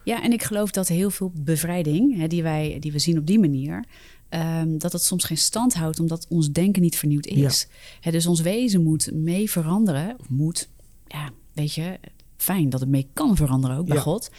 Ja, 0.04 0.24
en 0.24 0.32
ik 0.32 0.44
geloof 0.44 0.72
dat 0.72 0.88
heel 0.88 1.10
veel 1.10 1.32
bevrijding, 1.36 2.18
hè, 2.18 2.28
die, 2.28 2.44
wij, 2.44 2.78
die 2.80 2.92
we 2.92 3.00
zien 3.00 3.18
op 3.18 3.26
die 3.28 3.40
manier, 3.40 3.84
ehm, 4.30 4.78
dat 4.78 4.92
het 4.92 5.04
soms 5.04 5.24
geen 5.24 5.38
stand 5.38 5.74
houdt 5.74 6.00
omdat 6.00 6.26
ons 6.30 6.52
denken 6.52 6.82
niet 6.82 6.98
vernieuwd 6.98 7.26
is. 7.26 7.68
Hè, 8.02 8.12
dus 8.12 8.26
ons 8.26 8.42
wezen 8.42 8.84
moet 8.84 9.10
mee 9.14 9.50
veranderen, 9.52 10.16
of 10.20 10.30
moet, 10.30 10.70
ja, 11.08 11.30
weet 11.54 11.74
je, 11.74 12.00
fijn 12.38 12.70
dat 12.70 12.80
het 12.80 12.90
mee 12.90 13.08
kan 13.14 13.36
veranderen 13.36 13.78
ook 13.78 13.88
bij. 13.88 13.98
God, 13.98 14.30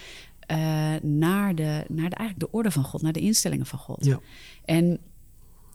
eh, 0.50 0.94
naar, 1.02 1.54
de, 1.54 1.84
naar 1.88 2.10
de, 2.10 2.16
eigenlijk 2.16 2.38
de 2.38 2.50
orde 2.50 2.70
van 2.70 2.84
God, 2.84 3.02
naar 3.02 3.12
de 3.12 3.20
instellingen 3.20 3.66
van 3.66 3.78
God. 3.78 4.04
Ja. 4.04 4.20
En 4.64 4.98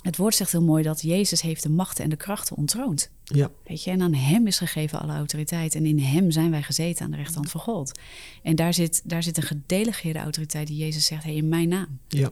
het 0.02 0.18
woord 0.18 0.36
zegt 0.36 0.52
heel 0.52 0.64
mooi 0.64 0.84
dat 0.84 1.02
Jezus 1.02 1.42
heeft 1.42 1.64
de 1.64 1.70
machten 1.70 2.04
en 2.04 2.10
de 2.10 2.16
krachten 2.16 2.56
ontroond. 2.56 3.10
Ja, 3.24 3.52
Weet 3.64 3.84
je, 3.84 3.92
en 3.92 4.02
aan 4.02 4.14
hem 4.14 4.48
is 4.48 4.58
gegeven 4.58 5.00
alle 5.00 5.14
autoriteit. 5.14 5.76
En 5.76 5.86
in 5.86 6.00
hem 6.00 6.32
zijn 6.32 6.52
wij 6.52 6.64
gezeten 6.64 7.06
aan 7.06 7.12
de 7.12 7.18
rechterhand 7.18 7.52
van 7.52 7.62
God. 7.62 8.00
En 8.44 8.56
daar 8.56 8.74
zit, 8.74 9.02
daar 9.04 9.24
zit 9.24 9.38
een 9.38 9.44
gedelegeerde 9.44 10.20
autoriteit 10.20 10.68
die 10.68 10.78
Jezus 10.78 11.06
zegt: 11.06 11.24
hey, 11.24 11.36
in 11.36 11.50
mijn 11.50 11.70
naam. 11.70 12.00
ja. 12.08 12.32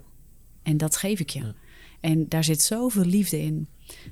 En 0.63 0.77
dat 0.77 0.95
geef 0.97 1.19
ik 1.19 1.29
je. 1.29 1.53
En 1.99 2.29
daar 2.29 2.43
zit 2.43 2.61
zoveel 2.61 3.05
liefde 3.05 3.41
in. 3.41 3.67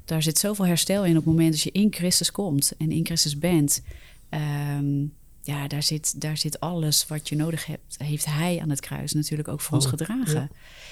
Daar 0.06 0.24
zit 0.24 0.38
zoveel 0.38 0.66
herstel 0.66 1.06
in 1.06 1.10
op 1.12 1.16
het 1.16 1.26
moment 1.26 1.52
dat 1.52 1.62
je 1.62 1.72
in 1.72 1.94
Christus 1.94 2.32
komt 2.32 2.74
en 2.78 2.92
in 2.92 3.06
Christus 3.06 3.38
bent. 3.38 3.82
Ehm, 4.30 5.04
ja, 5.52 5.68
daar 5.68 5.84
zit, 5.84 6.22
daar 6.22 6.38
zit 6.38 6.60
alles 6.60 7.08
wat 7.08 7.30
je 7.30 7.36
nodig 7.36 7.66
hebt, 7.66 7.96
heeft 7.98 8.26
Hij 8.26 8.60
aan 8.62 8.70
het 8.70 8.80
kruis 8.80 9.14
natuurlijk 9.14 9.48
ook 9.48 9.62
voor 9.62 9.76
ons 9.76 9.86
Oh, 9.86 9.92
gedragen. 9.92 10.34
ja. 10.34 10.50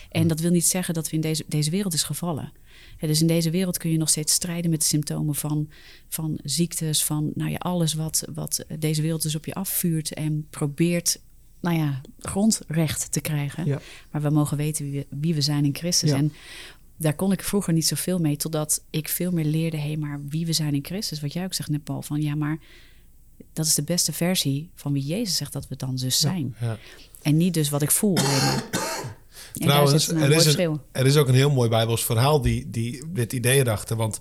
En 0.09 0.27
dat 0.27 0.39
wil 0.39 0.51
niet 0.51 0.65
zeggen 0.65 0.93
dat 0.93 1.09
we 1.09 1.15
in 1.15 1.21
deze, 1.21 1.43
deze 1.47 1.69
wereld 1.69 1.93
is 1.93 2.03
gevallen. 2.03 2.51
Ja, 2.99 3.07
dus 3.07 3.21
in 3.21 3.27
deze 3.27 3.49
wereld 3.49 3.77
kun 3.77 3.91
je 3.91 3.97
nog 3.97 4.09
steeds 4.09 4.33
strijden 4.33 4.71
met 4.71 4.79
de 4.79 4.85
symptomen 4.85 5.35
van, 5.35 5.69
van 6.07 6.39
ziektes, 6.43 7.03
van 7.03 7.31
nou 7.35 7.51
ja, 7.51 7.57
alles 7.57 7.93
wat, 7.93 8.23
wat 8.33 8.65
deze 8.79 9.01
wereld 9.01 9.21
dus 9.21 9.35
op 9.35 9.45
je 9.45 9.53
afvuurt 9.53 10.13
en 10.13 10.47
probeert 10.49 11.19
nou 11.59 11.77
ja, 11.77 12.01
grondrecht 12.19 13.11
te 13.11 13.21
krijgen. 13.21 13.65
Ja. 13.65 13.81
Maar 14.11 14.21
we 14.21 14.29
mogen 14.29 14.57
weten 14.57 14.85
wie 14.91 14.99
we, 14.99 15.17
wie 15.19 15.33
we 15.35 15.41
zijn 15.41 15.65
in 15.65 15.75
Christus. 15.75 16.09
Ja. 16.09 16.15
En 16.15 16.33
daar 16.97 17.15
kon 17.15 17.31
ik 17.31 17.43
vroeger 17.43 17.73
niet 17.73 17.87
zoveel 17.87 18.19
mee, 18.19 18.37
totdat 18.37 18.83
ik 18.89 19.07
veel 19.07 19.31
meer 19.31 19.45
leerde, 19.45 19.77
hé, 19.77 19.95
maar 19.95 20.21
wie 20.27 20.45
we 20.45 20.53
zijn 20.53 20.73
in 20.73 20.85
Christus. 20.85 21.21
Wat 21.21 21.33
jij 21.33 21.43
ook 21.43 21.53
zegt 21.53 21.69
net, 21.69 21.83
Paul, 21.83 22.01
van 22.01 22.21
ja, 22.21 22.35
maar 22.35 22.59
Dat 23.53 23.65
is 23.65 23.75
de 23.75 23.83
beste 23.83 24.13
versie 24.13 24.69
van 24.75 24.93
wie 24.93 25.05
Jezus 25.05 25.35
zegt 25.37 25.53
dat 25.53 25.67
we 25.67 25.75
dan 25.75 25.95
dus 25.95 26.19
zijn. 26.19 26.55
Ja. 26.61 26.77
En 27.21 27.37
niet 27.37 27.53
dus 27.53 27.69
wat 27.69 27.81
ik 27.81 27.91
voel. 27.91 28.17
Trouwens, 29.53 30.05
zit 30.05 30.15
een 30.15 30.21
er 30.21 30.31
is, 30.31 30.55
een, 30.55 30.81
er 30.91 31.05
is 31.05 31.17
ook 31.17 31.27
een 31.27 31.33
heel 31.33 31.49
mooi 31.51 31.69
Bijbels 31.69 32.05
verhaal 32.05 32.41
die, 32.41 32.69
die 32.69 33.03
dit 33.13 33.33
idee 33.33 33.59
erachter. 33.59 33.95
Want 33.95 34.19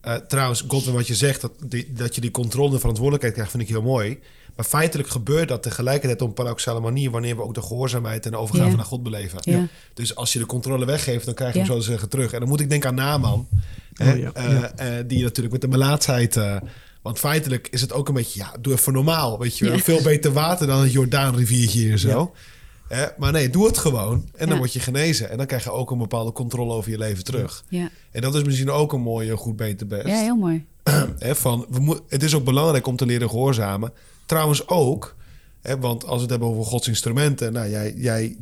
eh, 0.00 0.14
trouwens, 0.14 0.64
Godwin, 0.68 0.94
wat 0.94 1.06
je 1.06 1.14
zegt, 1.14 1.40
dat, 1.40 1.52
die, 1.66 1.92
dat 1.92 2.14
je 2.14 2.20
die 2.20 2.30
controle 2.30 2.72
en 2.72 2.78
verantwoordelijkheid 2.78 3.34
krijgt, 3.34 3.50
vind 3.50 3.62
ik 3.62 3.68
heel 3.68 3.82
mooi. 3.82 4.18
Maar 4.56 4.64
feitelijk 4.64 5.08
gebeurt 5.08 5.48
dat 5.48 5.62
tegelijkertijd 5.62 6.22
op 6.22 6.28
een 6.28 6.34
paradoxale 6.34 6.80
manier 6.80 7.10
wanneer 7.10 7.36
we 7.36 7.42
ook 7.42 7.54
de 7.54 7.62
gehoorzaamheid 7.62 8.24
en 8.24 8.30
de 8.30 8.36
overgave 8.36 8.70
Ja. 8.70 8.76
naar 8.76 8.84
God 8.84 9.02
beleven. 9.02 9.38
Ja. 9.42 9.66
Dus 9.94 10.14
als 10.14 10.32
je 10.32 10.38
de 10.38 10.46
controle 10.46 10.84
weggeeft, 10.84 11.24
dan 11.24 11.34
krijg 11.34 11.52
je 11.52 11.58
hem 11.58 11.68
zo 11.68 11.76
te 11.78 11.82
zeggen 11.82 12.08
terug. 12.08 12.32
En 12.32 12.40
dan 12.40 12.48
moet 12.48 12.60
ik 12.60 12.68
denken 12.70 12.88
aan 12.88 12.94
Naaman, 12.94 13.48
hè, 13.94 14.12
Oh 14.12 14.18
ja, 14.18 14.30
eh, 14.32 14.52
ja. 14.52 14.72
eh, 14.72 15.04
die 15.06 15.22
natuurlijk 15.22 15.52
met 15.52 15.60
de 15.60 15.68
melaatsheid... 15.68 16.40
want 17.02 17.18
feitelijk 17.18 17.68
is 17.70 17.80
het 17.80 17.92
ook 17.92 18.08
een 18.08 18.14
beetje, 18.14 18.38
ja, 18.38 18.54
doe 18.60 18.72
even 18.72 18.92
normaal. 18.92 19.38
Weet 19.38 19.58
je. 19.58 19.64
Ja. 19.64 19.78
veel 19.78 20.02
beter 20.02 20.32
water 20.32 20.66
dan 20.66 20.80
het 20.80 20.92
Jordaanriviertje 20.92 21.78
hier 21.78 21.98
zo. 21.98 22.32
Maar 23.18 23.32
nee, 23.32 23.50
doe 23.50 23.66
het 23.66 23.78
gewoon. 23.78 24.28
En 24.36 24.48
dan 24.48 24.58
word 24.58 24.72
je 24.72 24.80
genezen. 24.80 25.30
En 25.30 25.36
dan 25.36 25.46
krijg 25.46 25.64
je 25.64 25.70
ook 25.70 25.90
een 25.90 25.98
bepaalde 25.98 26.32
controle 26.32 26.72
over 26.72 26.90
je 26.90 26.98
leven 26.98 27.24
terug. 27.24 27.64
Ja. 27.68 27.90
En 28.10 28.20
dat 28.20 28.34
is 28.34 28.42
misschien 28.42 28.70
ook 28.70 28.92
een 28.92 29.00
mooie 29.00 29.36
goed, 29.36 29.56
beter, 29.56 29.86
best. 29.86 30.06
ja, 30.06 30.20
heel 30.20 30.36
mooi. 30.36 30.64
Van, 31.18 31.66
we 31.70 31.80
moet, 31.80 32.02
het 32.08 32.22
is 32.22 32.34
ook 32.34 32.44
belangrijk 32.44 32.86
om 32.86 32.96
te 32.96 33.06
leren 33.06 33.30
gehoorzamen. 33.30 33.92
Trouwens 34.26 34.68
ook, 34.68 35.16
want 35.80 36.04
als 36.04 36.14
we 36.14 36.20
het 36.20 36.30
hebben 36.30 36.48
over 36.48 36.64
Gods 36.64 36.88
instrumenten. 36.88 37.52
Nou, 37.52 37.70
jij, 37.70 37.94
jij 37.96 38.36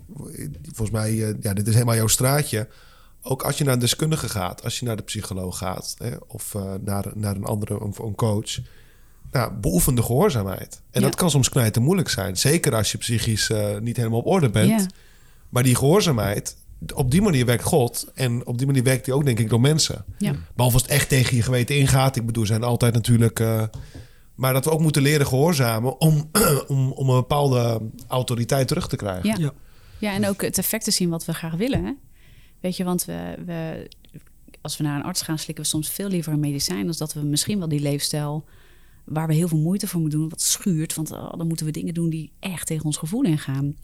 volgens 0.63 0.91
mij, 0.91 1.11
eh, 1.11 1.35
ja, 1.41 1.55
dit 1.55 1.67
is 1.67 1.73
helemaal 1.73 1.95
jouw 1.95 2.07
straatje. 2.07 2.69
Ook 3.23 3.43
als 3.43 3.59
je 3.59 3.65
naar 3.65 3.73
een 3.73 3.79
deskundige 3.79 4.29
gaat, 4.29 4.65
als 4.65 4.79
je 4.79 4.87
naar 4.87 4.97
de 4.97 5.03
psycholoog 5.03 5.59
gaat... 5.59 5.95
Hè, 5.99 6.11
of 6.27 6.55
eh, 6.55 6.75
naar, 6.81 7.05
naar 7.15 7.37
een 7.37 7.45
andere, 7.45 7.81
een, 7.81 7.95
een 8.03 8.15
coach... 8.15 8.59
Nou, 9.33 9.53
beoefen 9.53 9.95
de 9.95 10.03
gehoorzaamheid. 10.03 10.83
En 10.91 11.01
Ja. 11.01 11.07
dat 11.07 11.17
kan 11.17 11.31
soms 11.31 11.49
knijten 11.49 11.83
moeilijk 11.83 12.09
zijn. 12.09 12.37
Zeker 12.37 12.75
als 12.75 12.93
je 12.93 12.99
psychisch 12.99 13.51
eh, 13.51 13.79
niet 13.79 13.97
helemaal 13.97 14.19
op 14.19 14.27
orde 14.27 14.51
bent. 14.51 14.69
Ja. 14.81 14.87
Maar 15.49 15.63
die 15.63 15.75
gehoorzaamheid, 15.75 16.57
op 16.95 17.11
die 17.11 17.23
manier 17.23 17.47
werkt 17.47 17.63
God. 17.63 18.07
En 18.15 18.47
op 18.47 18.59
die 18.59 18.67
manier 18.67 18.83
werkt 18.83 19.07
hij 19.07 19.15
ook, 19.15 19.25
denk 19.25 19.39
ik, 19.39 19.49
door 19.51 19.61
mensen. 19.61 20.05
Ja. 20.19 20.35
Behalve 20.55 20.77
als 20.77 20.83
het 20.83 20.91
echt 20.91 21.09
tegen 21.09 21.37
je 21.37 21.43
geweten 21.43 21.77
ingaat. 21.77 22.17
Ik 22.17 22.27
bedoel, 22.27 22.47
zijn 22.47 22.63
altijd 22.63 22.95
natuurlijk... 22.95 23.41
eh, 23.41 23.63
maar 24.35 24.53
dat 24.53 24.65
we 24.65 24.71
ook 24.71 24.81
moeten 24.81 25.03
leren 25.03 25.27
gehoorzamen... 25.27 26.01
om, 26.01 26.31
om, 26.69 26.93
om 26.93 27.09
een 27.09 27.17
bepaalde 27.17 27.81
autoriteit 28.09 28.69
terug 28.69 28.89
te 28.89 28.97
krijgen. 28.97 29.29
Ja. 29.29 29.37
Ja. 29.39 29.53
Ja, 29.99 30.13
en 30.13 30.29
ook 30.29 30.43
het 30.43 30.59
effect 30.59 30.85
te 30.85 30.91
zien 30.91 31.11
wat 31.11 31.25
we 31.25 31.35
graag 31.35 31.55
willen. 31.55 31.85
Hè? 31.85 31.93
Weet 32.61 32.77
je, 32.77 32.85
want 32.85 33.05
we, 33.05 33.35
we, 33.47 33.89
als 34.61 34.77
we 34.77 34.85
naar 34.85 34.97
een 34.97 35.05
arts 35.05 35.23
gaan, 35.23 35.39
slikken 35.39 35.65
we 35.65 35.71
soms 35.71 35.91
veel 35.91 36.09
liever 36.09 36.33
een 36.33 36.41
medicijn... 36.41 36.87
dan 36.87 36.95
dat 36.99 37.13
we 37.13 37.21
misschien 37.21 37.59
wel 37.59 37.69
die 37.69 37.81
leefstijl 37.81 38.45
waar 39.05 39.27
we 39.27 39.35
heel 39.35 39.49
veel 39.49 39.59
moeite 39.59 39.87
voor 39.87 40.01
moeten 40.01 40.19
doen... 40.19 40.29
wat 40.29 40.43
schuurt, 40.43 40.95
want 40.95 41.11
oh, 41.13 41.33
dan 41.37 41.47
moeten 41.47 41.67
we 41.67 41.73
dingen 41.73 41.95
doen 41.95 42.11
die 42.11 42.33
echt 42.41 42.67
tegen 42.67 42.85
ons 42.85 42.97
gevoel 42.97 43.23
ingaan. 43.23 43.77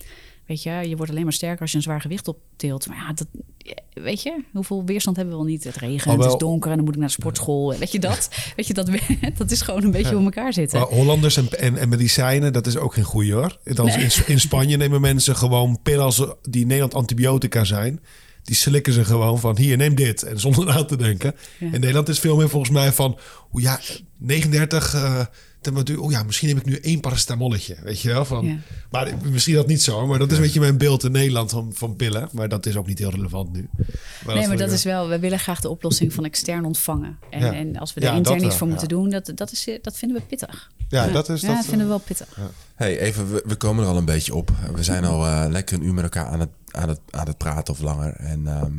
Weet 0.47 0.63
je, 0.63 0.71
je 0.71 0.97
wordt 0.97 1.11
alleen 1.11 1.25
maar 1.25 1.33
sterker 1.33 1.61
als 1.61 1.71
je 1.71 1.77
een 1.77 1.83
zwaar 1.83 2.01
gewicht 2.01 2.29
optilt. 2.29 2.87
Maar 2.87 2.97
ja, 2.97 3.13
dat, 3.13 3.27
weet 3.95 4.23
je, 4.23 4.45
hoeveel 4.53 4.85
weerstand 4.85 5.17
hebben 5.17 5.35
we 5.35 5.41
wel 5.41 5.51
niet? 5.51 5.65
Het 5.65 5.77
regent, 5.77 6.17
Oh, 6.17 6.23
het 6.23 6.33
is 6.33 6.39
donker 6.39 6.71
en 6.71 6.77
dan 6.77 6.85
moet 6.85 6.95
ik 6.95 7.01
naar 7.01 7.09
de 7.09 7.15
sportschool. 7.15 7.79
Weet 7.79 7.93
je 7.93 7.99
dat? 7.99 8.29
Weet 8.57 8.67
je, 8.67 8.75
dat, 8.75 8.91
dat 9.37 9.51
is 9.51 9.63
gewoon 9.63 9.85
een 9.85 9.91
beetje 9.91 10.15
hoe 10.15 10.25
elkaar 10.25 10.53
zitten. 10.53 10.79
Maar 10.79 10.89
Hollanders 10.89 11.37
en, 11.37 11.49
en, 11.59 11.77
en 11.77 11.89
medicijnen, 11.89 12.53
dat 12.53 12.67
is 12.67 12.77
ook 12.77 12.95
geen 12.95 13.05
goeie 13.05 13.33
hoor. 13.33 13.59
Dan 13.65 13.89
in, 13.89 14.11
in 14.27 14.41
Spanje 14.41 14.77
nemen 14.77 15.01
mensen 15.01 15.37
gewoon 15.37 15.79
pillen 15.83 16.05
als 16.05 16.27
die 16.43 16.61
in 16.61 16.67
Nederland 16.67 16.95
antibiotica 16.95 17.65
zijn. 17.65 18.01
Die 18.47 18.57
slikken 18.57 18.93
ze 18.93 19.05
gewoon 19.05 19.41
van 19.41 19.57
hier, 19.59 19.77
neem 19.77 19.95
dit. 19.95 20.23
En 20.23 20.41
zonder 20.41 20.65
na 20.65 20.85
te 20.85 20.97
denken. 20.97 21.35
Ja. 21.59 21.67
In 21.67 21.71
Nederland 21.81 22.09
is 22.09 22.19
veel 22.19 22.37
meer 22.37 22.49
volgens 22.49 22.73
mij 22.73 22.93
van... 22.93 23.19
Oh 23.53 23.61
ja, 23.61 23.81
39 24.17 24.95
eh, 24.95 25.21
temperatuur. 25.61 26.01
Oh 26.01 26.11
ja, 26.11 26.23
misschien 26.23 26.49
heb 26.49 26.57
ik 26.59 26.65
nu 26.65 26.77
één 26.77 27.01
paracetamolletje. 27.01 27.77
Weet 27.83 28.01
je 28.01 28.09
wel? 28.09 28.25
Van, 28.25 28.47
Ja. 28.47 28.57
Maar 28.91 29.13
misschien 29.31 29.55
dat 29.55 29.67
niet 29.67 29.83
zo. 29.83 30.07
Maar 30.07 30.19
dat 30.19 30.31
is 30.31 30.37
een 30.37 30.43
beetje 30.43 30.61
mijn 30.61 30.79
beeld 30.79 31.05
in 31.05 31.13
Nederland 31.13 31.51
van, 31.51 31.71
van 31.75 31.97
pillen. 31.97 32.29
Maar 32.33 32.49
dat 32.49 32.67
is 32.67 32.77
ook 32.77 32.87
niet 32.87 32.99
heel 32.99 33.11
relevant 33.11 33.53
nu. 33.53 33.69
Maar 34.27 34.35
nee, 34.35 34.47
maar 34.49 34.57
dat 34.57 34.71
is 34.71 34.85
wel, 34.85 35.09
we 35.09 35.19
willen 35.19 35.39
graag 35.39 35.61
de 35.61 35.69
oplossing 35.69 36.13
van 36.13 36.25
extern 36.25 36.65
ontvangen. 36.65 37.19
En, 37.31 37.41
Ja. 37.41 37.53
en 37.53 37.77
als 37.77 37.95
we 37.95 38.01
er 38.01 38.07
Ja, 38.07 38.13
intern 38.15 38.45
iets 38.45 38.57
voor 38.57 38.67
ja. 38.67 38.73
moeten 38.73 38.89
doen, 38.89 39.11
dat, 39.11 39.33
dat, 39.35 39.53
is, 39.53 39.69
dat 39.83 39.97
vinden 39.97 40.19
we 40.19 40.23
pittig. 40.27 40.71
Ja, 40.89 41.07
dat 41.09 41.29
is- 41.29 41.41
Ja, 41.41 41.47
dat- 41.47 41.57
dat 41.57 41.67
vinden 41.67 41.87
we 41.87 41.93
wel 41.93 42.03
pittig. 42.07 42.39
Hey, 42.75 42.99
even, 42.99 43.33
we, 43.33 43.43
we 43.47 43.55
komen 43.55 43.85
er 43.85 43.91
al 43.91 43.97
een 43.97 44.05
beetje 44.05 44.35
op. 44.35 44.51
We 44.75 44.83
zijn 44.83 45.05
al 45.05 45.27
eh, 45.27 45.45
lekker 45.49 45.77
een 45.77 45.85
uur 45.85 45.95
met 45.95 46.05
elkaar 46.05 46.27
aan 46.27 46.41
het, 46.41 46.49
aan 46.77 46.89
het, 46.89 47.01
aan 47.11 47.27
het 47.27 47.39
praten 47.39 47.75
of 47.75 47.81
langer. 47.81 48.13
En 48.17 48.47
ehm, 48.47 48.73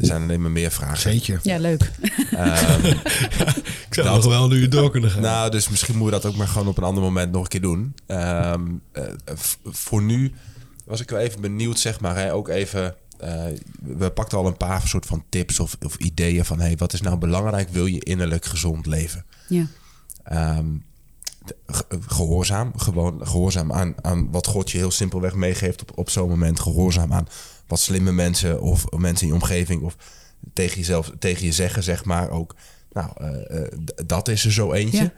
er 0.00 0.06
zijn 0.06 0.22
alleen 0.22 0.40
maar 0.40 0.50
meer 0.50 0.70
vragen. 0.70 1.10
Jeetje. 1.10 1.38
Ja, 1.42 1.58
leuk. 1.58 1.90
Ehm, 2.30 2.86
Ik 3.88 3.94
zou 4.00 4.08
nog 4.08 4.24
wel 4.24 4.48
nu 4.48 4.68
door 4.68 4.90
kunnen 4.90 5.10
gaan. 5.10 5.22
nou, 5.22 5.50
dus 5.50 5.68
misschien 5.68 5.96
moeten 5.96 6.16
we 6.16 6.22
dat 6.22 6.32
ook 6.32 6.38
maar 6.38 6.48
gewoon 6.48 6.68
op 6.68 6.78
een 6.78 6.84
ander 6.84 7.02
moment 7.02 7.32
nog 7.32 7.42
een 7.42 7.48
keer 7.48 7.60
doen. 7.60 7.94
Ehm, 8.06 8.62
eh, 8.92 9.02
voor 9.64 10.02
nu 10.02 10.32
was 10.84 11.00
ik 11.00 11.10
wel 11.10 11.20
even 11.20 11.40
benieuwd, 11.40 11.78
zeg 11.78 12.00
maar. 12.00 12.16
Hè, 12.16 12.32
ook 12.32 12.48
even, 12.48 12.94
eh, 13.18 13.44
we 13.82 14.10
pakten 14.10 14.38
al 14.38 14.46
een 14.46 14.56
paar 14.56 14.88
soort 14.88 15.06
van 15.06 15.24
tips 15.28 15.60
of, 15.60 15.76
of 15.82 15.96
ideeën 15.96 16.44
van... 16.44 16.60
Hey, 16.60 16.76
wat 16.76 16.92
is 16.92 17.00
nou 17.00 17.16
belangrijk? 17.16 17.68
Wil 17.68 17.86
je 17.86 18.04
innerlijk 18.04 18.44
gezond 18.44 18.86
leven? 18.86 19.24
Ja. 19.48 19.66
Ehm, 20.22 20.66
gehoorzaam. 22.08 22.72
Gewoon 22.76 23.26
gehoorzaam 23.26 23.72
aan, 23.72 23.94
aan 24.02 24.30
wat 24.30 24.46
God 24.46 24.70
je 24.70 24.78
heel 24.78 24.90
simpelweg 24.90 25.34
meegeeft 25.34 25.80
op, 25.82 25.98
op 25.98 26.10
zo'n 26.10 26.28
moment. 26.28 26.60
Gehoorzaam 26.60 27.12
aan 27.12 27.28
wat 27.66 27.80
slimme 27.80 28.12
mensen 28.12 28.60
of 28.60 28.90
mensen 28.90 29.26
in 29.26 29.32
je 29.32 29.40
omgeving 29.40 29.82
of 29.82 29.96
tegen 30.52 30.76
jezelf, 30.76 31.10
tegen 31.18 31.46
je 31.46 31.52
zeggen, 31.52 31.82
zeg 31.82 32.04
maar 32.04 32.30
ook. 32.30 32.54
Nou, 32.92 33.10
eh, 33.16 33.62
eh, 33.62 33.72
dat 34.06 34.28
is 34.28 34.44
er 34.44 34.52
zo 34.52 34.72
eentje. 34.72 35.12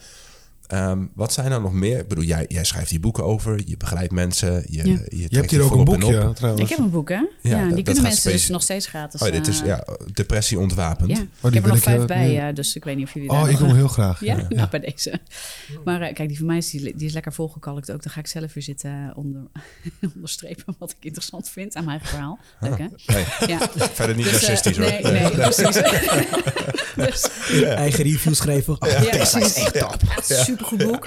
Ehm, 0.67 1.05
wat 1.15 1.33
zijn 1.33 1.53
er 1.53 1.61
nog 1.61 1.73
meer? 1.73 1.99
Ik 1.99 2.09
bedoel, 2.09 2.25
jij, 2.25 2.45
jij 2.49 2.65
schrijft 2.65 2.91
hier 2.91 3.01
boeken 3.01 3.25
over, 3.25 3.61
je 3.67 3.77
begeleidt 3.77 4.13
mensen, 4.13 4.53
je, 4.69 4.77
Ja. 4.77 4.83
je, 5.09 5.27
Je 5.29 5.37
hebt 5.37 5.51
hier 5.51 5.63
ook 5.63 5.75
een 5.75 5.85
boekje 5.85 6.29
op. 6.29 6.37
trouwens. 6.37 6.63
Ik 6.63 6.69
heb 6.69 6.79
een 6.79 6.91
boek, 6.91 7.09
hè? 7.09 7.15
Ja, 7.15 7.65
die 7.67 7.75
dat 7.75 7.85
kunnen 7.85 8.03
mensen 8.03 8.33
dus 8.33 8.49
nog 8.49 8.63
steeds 8.63 8.87
gratis. 8.87 9.23
Oh, 9.23 9.31
dit 9.31 9.47
is 9.47 9.61
eh, 9.61 9.67
ja, 9.67 9.85
depressie 10.13 10.59
ontwapend. 10.59 11.11
Ja, 11.11 11.17
die 11.17 11.25
ik 11.49 11.55
heb 11.55 11.63
er 11.65 11.69
nog 11.69 11.79
vijf 11.79 12.01
eh, 12.01 12.07
bij, 12.07 12.33
ja. 12.33 12.49
eh, 12.49 12.55
dus 12.55 12.77
ik 12.77 12.85
weet 12.85 12.97
niet 12.97 13.07
of 13.07 13.15
jullie 13.15 13.29
Oh, 13.31 13.41
daar 13.43 13.51
ik 13.51 13.59
wil 13.59 13.75
heel 13.75 13.89
graag. 13.89 14.21
Ja, 14.21 14.37
Ja. 14.37 14.47
nou 14.49 14.69
bij 14.71 14.81
deze. 14.81 15.21
Maar 15.85 16.13
kijk, 16.13 16.29
die 16.29 16.37
van 16.39 16.47
mij 16.47 16.57
is, 16.57 16.71
die, 16.71 16.97
die 16.97 17.07
is 17.07 17.13
lekker 17.13 17.33
volgekalkt 17.33 17.93
ook. 17.93 18.03
Dan 18.03 18.13
ga 18.13 18.21
ik 18.21 18.27
zelf 18.27 18.53
weer 18.55 18.63
zitten 18.63 19.13
onder, 19.17 19.41
onderstrepen 20.15 20.75
wat 20.79 20.91
ik 20.91 20.97
interessant 21.01 21.49
vind 21.49 21.75
aan 21.77 21.85
mijn 21.85 21.99
eigen 22.01 22.17
verhaal. 22.17 22.39
Leuk, 22.61 22.79
hè? 22.79 22.87
Nee, 23.15 23.25
Ja. 23.47 23.59
verder 23.75 24.17
niet 24.17 24.25
Dus, 24.25 24.33
racistisch 24.41 24.77
hoor. 24.77 24.87
Nee, 24.87 25.03
nee, 25.03 25.31
precies. 25.31 25.77
dus, 26.97 27.29
Eigen 27.65 28.05
review 28.05 28.35
schrijven. 28.35 28.83
Oh, 28.83 28.89
is 28.89 29.09
precies. 29.09 29.55
echt 29.55 29.79
top. 29.79 29.97
Boek. 30.77 31.05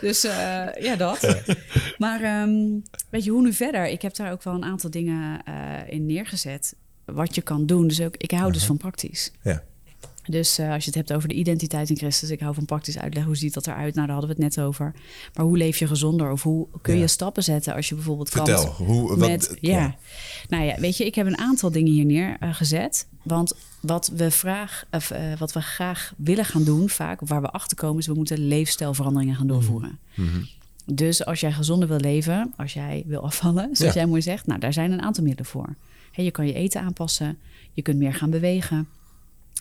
Dus 0.00 0.24
eh, 0.24 0.66
ja, 0.80 0.96
dat. 0.96 1.36
Maar 1.98 2.22
ehm, 2.22 2.54
weet 3.10 3.24
je, 3.24 3.30
hoe 3.30 3.42
nu 3.42 3.52
verder? 3.52 3.86
Ik 3.86 4.02
heb 4.02 4.14
daar 4.14 4.32
ook 4.32 4.42
wel 4.42 4.54
een 4.54 4.64
aantal 4.64 4.90
dingen 4.90 5.42
eh, 5.44 5.54
in 5.86 6.06
neergezet. 6.06 6.74
Wat 7.04 7.34
je 7.34 7.42
kan 7.42 7.66
doen. 7.66 7.88
Dus 7.88 8.00
ook, 8.00 8.16
ik 8.16 8.30
hou 8.30 8.52
dus 8.52 8.64
van 8.64 8.76
praktisch. 8.76 9.32
Ja. 9.42 9.62
Dus 10.26 10.58
eh, 10.58 10.70
als 10.72 10.84
je 10.84 10.86
het 10.90 10.94
hebt 10.94 11.12
over 11.12 11.28
de 11.28 11.34
identiteit 11.34 11.90
in 11.90 11.96
Christus, 11.96 12.30
ik 12.30 12.40
hou 12.40 12.54
van 12.54 12.64
praktisch 12.64 12.98
uitleggen. 12.98 13.26
Hoe 13.32 13.36
ziet 13.40 13.54
dat 13.54 13.66
eruit? 13.66 13.94
Nou, 13.94 14.06
daar 14.06 14.16
hadden 14.16 14.36
we 14.36 14.42
het 14.42 14.54
net 14.56 14.64
over. 14.64 14.94
Maar 15.34 15.44
hoe 15.44 15.56
leef 15.56 15.78
je 15.78 15.86
gezonder? 15.86 16.30
Of 16.30 16.42
hoe 16.42 16.66
kun 16.82 16.94
je 16.94 17.00
Ja. 17.00 17.06
stappen 17.06 17.42
zetten 17.42 17.74
als 17.74 17.88
je 17.88 17.94
bijvoorbeeld 17.94 18.28
Vertel, 18.28 18.62
kampt 18.64 18.76
hoe, 18.76 19.08
wat, 19.16 19.28
met, 19.28 19.56
ja. 19.60 19.96
Nou 20.48 20.64
ja, 20.64 20.80
weet 20.80 20.96
je, 20.96 21.04
ik 21.06 21.14
heb 21.14 21.26
een 21.26 21.38
aantal 21.38 21.70
dingen 21.70 21.92
hier 21.92 22.04
neergezet. 22.04 23.06
want 23.22 23.54
wat 23.80 24.10
we, 24.16 24.30
vraag, 24.30 24.84
of, 24.90 25.10
eh, 25.10 25.20
wat 25.38 25.52
we 25.52 25.60
graag 25.60 26.12
willen 26.16 26.44
gaan 26.44 26.64
doen, 26.64 26.88
vaak, 26.88 27.20
waar 27.20 27.40
we 27.42 27.50
achter 27.50 27.76
komen, 27.76 27.98
is 27.98 28.06
we 28.06 28.14
moeten 28.14 28.38
leefstijlveranderingen 28.38 29.34
gaan 29.36 29.46
doorvoeren. 29.46 29.98
Mhm. 30.14 30.42
Dus 30.92 31.24
als 31.24 31.40
jij 31.40 31.52
gezonder 31.52 31.88
wil 31.88 31.98
leven, 32.00 32.52
als 32.56 32.72
jij 32.72 33.02
wil 33.06 33.20
afvallen, 33.24 33.68
zoals 33.76 33.94
Ja. 33.94 34.00
jij 34.00 34.08
mooi 34.10 34.22
zegt, 34.22 34.46
nou, 34.46 34.60
daar 34.60 34.72
zijn 34.72 34.92
een 34.92 35.02
aantal 35.02 35.22
middelen 35.24 35.50
voor. 35.50 35.74
Je 36.12 36.30
kan 36.30 36.46
je 36.46 36.52
eten 36.52 36.80
aanpassen, 36.80 37.38
je 37.72 37.82
kunt 37.82 37.98
meer 37.98 38.14
gaan 38.14 38.30
bewegen. 38.30 38.88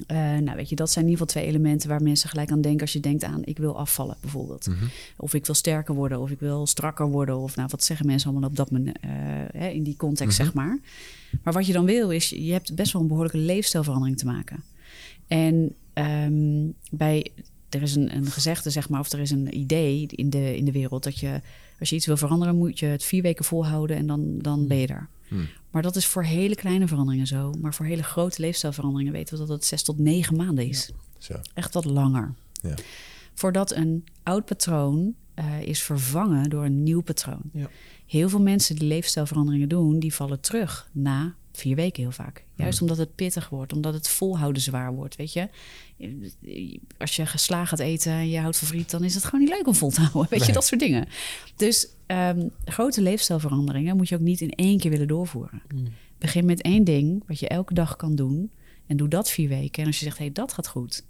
Eh, 0.07 0.17
nou, 0.17 0.55
weet 0.55 0.69
je, 0.69 0.75
dat 0.75 0.91
zijn 0.91 1.05
in 1.05 1.11
ieder 1.11 1.25
geval 1.25 1.41
twee 1.41 1.53
elementen 1.53 1.89
waar 1.89 2.01
mensen 2.01 2.29
gelijk 2.29 2.51
aan 2.51 2.61
denken 2.61 2.81
als 2.81 2.93
je 2.93 2.99
denkt 2.99 3.23
aan 3.23 3.41
ik 3.45 3.57
wil 3.57 3.77
afvallen 3.77 4.17
bijvoorbeeld. 4.21 4.67
Mhm. 4.67 4.85
Of 5.17 5.33
ik 5.33 5.45
wil 5.45 5.55
sterker 5.55 5.95
worden, 5.95 6.19
of 6.19 6.31
ik 6.31 6.39
wil 6.39 6.67
strakker 6.67 7.09
worden. 7.09 7.37
Of 7.37 7.55
nou, 7.55 7.67
wat 7.71 7.83
zeggen 7.83 8.05
mensen 8.05 8.29
allemaal 8.29 8.49
op 8.49 8.55
dat 8.55 8.69
eh, 8.69 9.09
hè, 9.51 9.67
in 9.67 9.83
die 9.83 9.95
context, 9.97 10.35
zeg 10.35 10.53
maar. 10.53 10.79
Maar 11.43 11.53
wat 11.53 11.67
je 11.67 11.73
dan 11.73 11.85
wil, 11.85 12.11
is 12.11 12.29
je 12.29 12.51
hebt 12.51 12.75
best 12.75 12.91
wel 12.91 13.01
een 13.01 13.07
behoorlijke 13.07 13.37
leefstijlverandering 13.37 14.17
te 14.17 14.25
maken. 14.25 14.63
En 15.27 15.75
ehm, 15.93 16.67
bij, 16.91 17.31
er 17.69 17.81
is 17.81 17.95
een, 17.95 18.15
een 18.15 18.25
gezegde, 18.25 18.69
zeg 18.69 18.89
maar, 18.89 18.99
of 18.99 19.11
er 19.11 19.19
is 19.19 19.31
een 19.31 19.57
idee 19.57 20.07
in 20.07 20.29
de, 20.29 20.57
in 20.57 20.65
de 20.65 20.71
wereld 20.71 21.03
dat 21.03 21.19
je, 21.19 21.41
als 21.79 21.89
je 21.89 21.95
iets 21.95 22.05
wil 22.05 22.17
veranderen, 22.17 22.55
moet 22.55 22.79
je 22.79 22.85
het 22.85 23.03
vier 23.03 23.21
weken 23.21 23.45
volhouden 23.45 23.97
en 23.97 24.07
dan, 24.07 24.37
dan 24.37 24.67
ben 24.67 24.77
je 24.77 24.87
er. 24.87 25.07
Hmm. 25.27 25.47
Maar 25.71 25.81
dat 25.81 25.95
is 25.95 26.05
voor 26.05 26.23
hele 26.23 26.55
kleine 26.55 26.87
veranderingen 26.87 27.27
zo. 27.27 27.53
Maar 27.61 27.73
voor 27.73 27.85
hele 27.85 28.03
grote 28.03 28.41
leefstijlveranderingen 28.41 29.13
weten 29.13 29.33
we 29.33 29.39
dat 29.39 29.49
het 29.49 29.65
zes 29.65 29.83
tot 29.83 29.99
negen 29.99 30.35
maanden 30.35 30.67
is. 30.67 30.91
Zo. 31.17 31.33
Echt 31.53 31.73
wat 31.73 31.85
langer. 31.85 32.33
Ja. 32.61 32.75
Voordat 33.33 33.71
een 33.71 34.05
oud 34.23 34.45
patroon 34.45 35.15
eh, 35.33 35.61
is 35.61 35.81
vervangen 35.81 36.49
door 36.49 36.65
een 36.65 36.83
nieuw 36.83 37.01
patroon. 37.01 37.41
Ja. 37.53 37.69
Heel 38.05 38.29
veel 38.29 38.41
mensen 38.41 38.75
die 38.75 38.87
leefstijlveranderingen 38.87 39.69
doen, 39.69 39.99
die 39.99 40.13
vallen 40.13 40.39
terug 40.39 40.89
na 40.91 41.35
Vier 41.55 41.75
weken 41.75 42.03
heel 42.03 42.11
vaak. 42.11 42.45
Juist 42.55 42.81
omdat 42.81 42.97
het 42.97 43.15
pittig 43.15 43.49
wordt, 43.49 43.73
omdat 43.73 43.93
het 43.93 44.07
volhouden 44.07 44.61
zwaar 44.61 44.93
wordt, 44.93 45.15
weet 45.15 45.33
je. 45.33 45.49
Als 46.97 47.15
je 47.15 47.25
geslagen 47.25 47.67
gaat 47.67 47.79
eten 47.79 48.11
en 48.11 48.29
je 48.29 48.39
houdt 48.39 48.57
van 48.57 48.67
friet, 48.67 48.91
dan 48.91 49.03
is 49.03 49.15
het 49.15 49.23
gewoon 49.23 49.39
niet 49.39 49.49
leuk 49.49 49.67
om 49.67 49.75
vol 49.75 49.89
te 49.89 50.01
houden. 50.01 50.27
Weet 50.37 50.45
je, 50.45 50.53
dat 50.53 50.65
soort 50.65 50.81
dingen. 50.81 51.07
Dus 51.55 51.87
ehm, 52.05 52.47
grote 52.65 53.01
leefstijlveranderingen 53.01 53.97
moet 53.97 54.09
je 54.09 54.15
ook 54.15 54.21
niet 54.21 54.41
in 54.41 54.51
één 54.51 54.79
keer 54.79 54.91
willen 54.91 55.07
doorvoeren. 55.07 55.61
Begin 56.17 56.45
met 56.45 56.61
één 56.61 56.83
ding 56.83 57.23
wat 57.27 57.39
je 57.39 57.47
elke 57.47 57.73
dag 57.73 57.95
kan 57.95 58.15
doen. 58.15 58.51
En 58.87 58.97
doe 58.97 59.07
dat 59.07 59.29
vier 59.29 59.49
weken. 59.49 59.81
En 59.81 59.87
als 59.87 59.99
je 59.99 60.05
zegt, 60.05 60.17
hé, 60.17 60.23
hey, 60.23 60.33
dat 60.33 60.53
gaat 60.53 60.67
goed. 60.67 61.03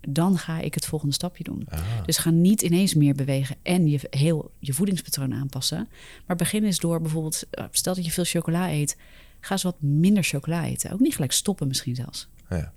Dan 0.00 0.38
ga 0.38 0.60
ik 0.60 0.74
het 0.74 0.86
volgende 0.86 1.14
stapje 1.14 1.44
doen. 1.44 1.68
Dus 2.06 2.18
ga 2.18 2.30
niet 2.30 2.62
ineens 2.62 2.94
meer 2.94 3.14
bewegen 3.14 3.56
en 3.62 3.88
je 3.88 4.00
heel 4.10 4.50
je 4.58 4.72
voedingspatroon 4.72 5.34
aanpassen. 5.34 5.88
Maar 6.26 6.36
begin 6.36 6.64
eens 6.64 6.78
door 6.78 7.00
bijvoorbeeld, 7.00 7.44
eh, 7.50 7.64
stel 7.70 7.94
dat 7.94 8.04
je 8.04 8.10
veel 8.10 8.24
chocola 8.24 8.70
eet. 8.70 8.96
Ga 9.40 9.52
eens 9.52 9.62
wat 9.62 9.80
minder 9.80 10.22
chocola 10.22 10.64
eten. 10.64 10.92
Ook 10.92 11.00
niet 11.00 11.14
gelijk 11.14 11.32
stoppen 11.32 11.68
misschien 11.68 11.94
zelfs. 11.94 12.28
Ja. 12.50 12.72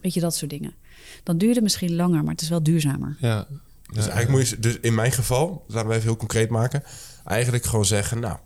Weet 0.00 0.14
je, 0.14 0.20
dat 0.20 0.36
soort 0.36 0.50
dingen. 0.50 0.74
Dan 1.22 1.38
duurt 1.38 1.54
het 1.54 1.62
misschien 1.62 1.94
langer, 1.94 2.22
maar 2.22 2.32
het 2.32 2.42
is 2.42 2.48
wel 2.48 2.62
duurzamer. 2.62 3.16
Ja. 3.20 3.46
Dus 3.92 4.08
eigenlijk 4.08 4.28
moet 4.30 4.48
je, 4.48 4.58
dus 4.58 4.78
in 4.80 4.94
mijn 4.94 5.12
geval, 5.12 5.64
laten 5.66 5.88
we 5.88 5.94
even 5.94 6.06
heel 6.06 6.16
concreet 6.16 6.50
maken. 6.50 6.82
Eigenlijk 7.24 7.64
gewoon 7.64 7.84
zeggen, 7.84 8.20
nou, 8.20 8.38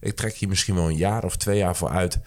ik 0.00 0.16
trek 0.16 0.34
hier 0.34 0.48
misschien 0.48 0.74
wel 0.74 0.88
een 0.88 0.96
jaar 0.96 1.24
of 1.24 1.36
twee 1.36 1.58
jaar 1.58 1.76
voor 1.76 1.88
uit 1.88 2.18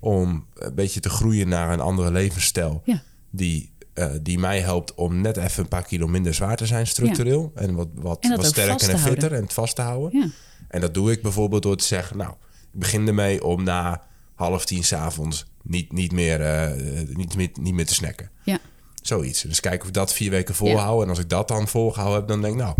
om 0.00 0.46
een 0.54 0.74
beetje 0.74 1.00
te 1.00 1.08
groeien 1.08 1.48
naar 1.48 1.72
een 1.72 1.80
andere 1.80 2.12
levensstijl. 2.12 2.82
Ja. 2.84 3.02
Die, 3.30 3.72
eh, 3.92 4.10
die 4.22 4.38
mij 4.38 4.60
helpt 4.60 4.94
om 4.94 5.20
net 5.20 5.36
even 5.36 5.62
een 5.62 5.68
paar 5.68 5.84
kilo 5.84 6.06
minder 6.06 6.34
zwaar 6.34 6.56
te 6.56 6.66
zijn 6.66 6.86
structureel. 6.86 7.52
En 7.54 7.74
wat, 7.74 7.88
wat, 7.94 8.18
En 8.20 8.44
sterker 8.44 8.76
te 8.76 8.92
en 8.92 8.98
fitter 8.98 9.18
houden. 9.18 9.38
en 9.38 9.42
het 9.42 9.52
vast 9.52 9.76
te 9.76 9.82
houden. 9.82 10.20
Ja. 10.20 10.28
En 10.68 10.80
dat 10.80 10.94
doe 10.94 11.10
ik 11.10 11.22
bijvoorbeeld 11.22 11.62
door 11.62 11.76
te 11.76 11.84
zeggen, 11.84 12.16
nou, 12.16 12.30
ik 12.72 12.80
begin 12.80 13.06
ermee 13.06 13.44
om 13.44 13.62
na 13.62 14.02
half 14.36 14.64
tien 14.64 14.84
s'avonds 14.84 15.44
niet, 15.62 15.92
niet, 15.92 16.12
meer, 16.12 16.40
eh, 16.40 17.02
niet, 17.16 17.36
niet 17.58 17.74
meer 17.74 17.86
te 17.86 17.94
snacken. 17.94 18.30
Ja. 18.44 18.58
Zoiets. 19.02 19.42
Dus 19.42 19.60
kijken 19.60 19.80
of 19.80 19.88
ik 19.88 19.94
dat 19.94 20.12
vier 20.12 20.30
weken 20.30 20.54
volhoud. 20.54 21.02
En 21.02 21.08
als 21.08 21.18
ik 21.18 21.28
dat 21.28 21.48
dan 21.48 21.68
volgehouden 21.68 22.18
heb, 22.18 22.28
dan 22.28 22.40
denk 22.40 22.54
ik, 22.54 22.60
nou, 22.60 22.74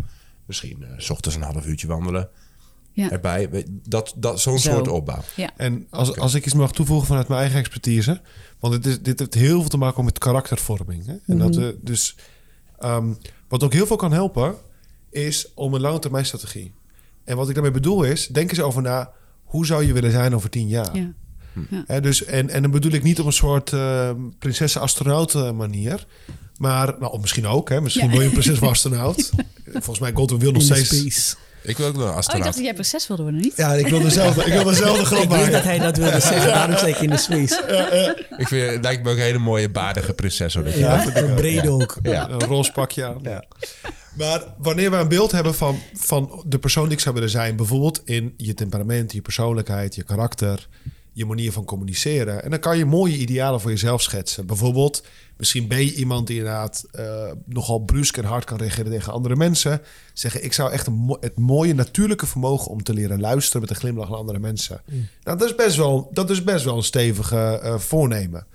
misschien 0.44 0.82
eh, 0.82 0.88
s 0.96 1.10
ochtends 1.10 1.36
een 1.36 1.42
half 1.42 1.66
uurtje 1.66 1.86
wandelen 1.86 2.28
Ja. 2.92 3.10
erbij. 3.10 3.64
Dat, 3.88 4.12
dat, 4.16 4.40
Zo'n 4.40 4.58
Zo. 4.58 4.70
soort 4.70 4.88
opbouw. 4.88 5.20
Ja. 5.36 5.50
En 5.56 5.86
als, 5.90 6.16
als 6.18 6.34
ik 6.34 6.44
iets 6.44 6.54
mag 6.54 6.72
toevoegen 6.72 7.06
vanuit 7.06 7.28
mijn 7.28 7.40
eigen 7.40 7.58
expertise. 7.58 8.20
Want 8.60 8.72
dit, 8.74 8.86
is, 8.86 9.02
dit 9.02 9.18
heeft 9.18 9.34
heel 9.34 9.60
veel 9.60 9.68
te 9.70 9.76
maken 9.76 10.04
met 10.04 10.18
karaktervorming. 10.18 11.06
Hè? 11.06 11.16
En 11.26 11.38
dat 11.38 11.56
we 11.56 11.78
dus. 11.82 12.16
ehm, 12.78 13.12
wat 13.48 13.62
ook 13.62 13.72
heel 13.72 13.86
veel 13.86 13.96
kan 13.96 14.12
helpen, 14.12 14.54
is 15.10 15.52
om 15.54 15.74
een 15.74 15.80
lange 15.80 15.98
termijn 15.98 16.26
strategie. 16.26 16.72
En 17.24 17.36
wat 17.36 17.48
ik 17.48 17.54
daarmee 17.54 17.72
bedoel 17.72 18.02
is, 18.04 18.26
denk 18.26 18.50
eens 18.50 18.60
over 18.60 18.82
na. 18.82 19.12
Hoe 19.44 19.66
zou 19.66 19.84
je 19.84 19.92
willen 19.92 20.10
zijn 20.10 20.34
over 20.34 20.50
tien 20.50 20.68
jaar? 20.68 20.96
Ja. 20.96 21.12
Hè, 21.86 22.00
dus, 22.00 22.24
en, 22.24 22.50
en 22.50 22.62
dan 22.62 22.70
bedoel 22.70 22.92
ik 22.92 23.02
niet 23.02 23.20
op 23.20 23.26
een 23.26 23.32
soort 23.32 23.72
uh, 23.72 24.10
prinsessen-astronaut 24.38 25.34
eh, 25.34 25.50
manier. 25.50 26.06
Maar, 26.56 26.94
nou, 26.98 27.12
of 27.12 27.20
misschien 27.20 27.46
ook. 27.46 27.68
Hè? 27.68 27.80
Misschien 27.80 28.04
Ja. 28.06 28.10
wil 28.10 28.20
je 28.20 28.26
een 28.26 28.32
prinses 28.32 28.60
of 28.60 28.68
astronaut. 28.76 29.30
Volgens 29.72 29.98
mij 29.98 30.12
Godwin 30.14 30.38
wil 30.40 30.52
nog 30.52 30.62
steeds... 30.62 30.96
space. 30.98 31.34
Ik 31.62 31.76
wil 31.76 31.86
ook 31.86 31.96
wel 31.96 32.06
een 32.06 32.12
Oh, 32.12 32.16
ik 32.18 32.22
dacht 32.24 32.28
astronaut. 32.28 32.54
dat 32.54 32.64
jij 32.64 32.74
proces 32.74 33.06
wilde 33.06 33.22
worden, 33.22 33.40
niet? 33.40 33.56
Ja, 33.56 33.72
ik 33.74 33.86
wil 33.88 34.00
dezelfde, 34.02 34.44
ik 34.44 34.52
wil 34.52 34.64
dezelfde 34.64 35.04
grap 35.04 35.22
Ik 35.22 35.28
wist 35.28 35.42
dat 35.42 35.52
maken. 35.52 35.68
hij 35.68 35.78
dat 35.78 35.96
wilde 35.96 36.20
zeggen, 36.20 36.52
daarom 36.52 36.76
zei 36.78 36.92
ik 36.92 36.98
in 37.00 37.10
de 37.10 37.16
space. 37.16 37.62
Ik 38.36 38.48
vind, 38.48 38.70
het 38.72 38.82
lijkt 38.82 39.02
me 39.02 39.10
ook 39.10 39.16
een 39.16 39.22
hele 39.22 39.38
mooie 39.38 39.70
baardige 39.70 40.12
prinses. 40.12 40.54
Hoor, 40.54 40.64
dat 40.64 40.74
Ja, 40.74 41.16
een 41.16 41.34
brede 41.34 41.70
ook. 41.70 41.96
Ja. 42.02 42.28
Een 42.30 42.40
roze 42.44 42.72
pakje 42.72 43.04
aan. 43.04 43.22
Maar 44.16 44.42
wanneer 44.58 44.90
we 44.90 44.96
een 44.96 45.08
beeld 45.08 45.32
hebben 45.32 45.54
van, 45.54 45.78
van 45.94 46.42
de 46.46 46.58
persoon 46.58 46.84
die 46.84 46.92
ik 46.92 47.00
zou 47.00 47.14
willen 47.14 47.30
zijn... 47.30 47.56
bijvoorbeeld 47.56 48.02
in 48.04 48.34
je 48.36 48.54
temperament, 48.54 49.12
je 49.12 49.20
persoonlijkheid, 49.22 49.94
je 49.94 50.02
karakter... 50.02 50.68
je 51.16 51.26
manier 51.26 51.52
van 51.52 51.64
communiceren... 51.64 52.42
en 52.42 52.50
dan 52.50 52.58
kan 52.58 52.78
je 52.78 52.84
mooie 52.84 53.16
idealen 53.16 53.60
voor 53.60 53.70
jezelf 53.70 54.02
schetsen. 54.02 54.46
Bijvoorbeeld, 54.46 55.02
misschien 55.36 55.68
ben 55.68 55.78
je 55.78 55.94
iemand 55.94 56.26
die 56.26 56.36
inderdaad... 56.36 56.84
eh, 56.92 57.30
nogal 57.44 57.78
brusk 57.78 58.16
en 58.16 58.24
hard 58.24 58.44
kan 58.44 58.58
reageren 58.58 58.90
tegen 58.90 59.12
andere 59.12 59.36
mensen. 59.36 59.82
Zeggen, 60.12 60.44
ik 60.44 60.52
zou 60.52 60.72
echt 60.72 60.86
een 60.86 61.16
het 61.20 61.38
mooie 61.38 61.74
natuurlijke 61.74 62.26
vermogen... 62.26 62.70
om 62.70 62.82
te 62.82 62.94
leren 62.94 63.20
luisteren 63.20 63.60
met 63.60 63.70
een 63.70 63.76
glimlach 63.76 64.08
naar 64.08 64.18
andere 64.18 64.38
mensen. 64.38 64.82
Nou, 65.22 65.38
dat 65.38 65.42
is 65.42 65.54
best 65.54 65.76
wel, 65.76 66.10
dat 66.12 66.30
is 66.30 66.44
best 66.44 66.64
wel 66.64 66.76
een 66.76 66.82
stevige 66.82 67.36
eh, 67.36 67.78
voornemen. 67.78 68.46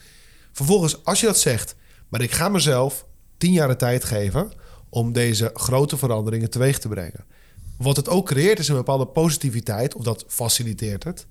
Vervolgens, 0.52 1.06
als 1.06 1.20
je 1.20 1.26
dat 1.26 1.40
zegt, 1.40 1.76
maar 2.10 2.22
ik 2.22 2.32
ga 2.32 2.50
mezelf 2.50 3.06
tien 3.38 3.52
jaar 3.52 3.68
de 3.68 3.76
tijd 3.76 4.04
geven 4.04 4.52
om 4.90 5.12
deze 5.12 5.52
grote 5.54 5.98
veranderingen 5.98 6.50
teweeg 6.50 6.80
te 6.80 6.88
brengen. 6.88 7.26
Wat 7.78 7.96
het 7.96 8.10
ook 8.10 8.26
creëert 8.26 8.60
is 8.60 8.68
een 8.68 8.76
bepaalde 8.76 9.06
positiviteit, 9.06 9.96
of 9.96 10.04
dat 10.04 10.26
faciliteert 10.28 11.04
het, 11.04 11.26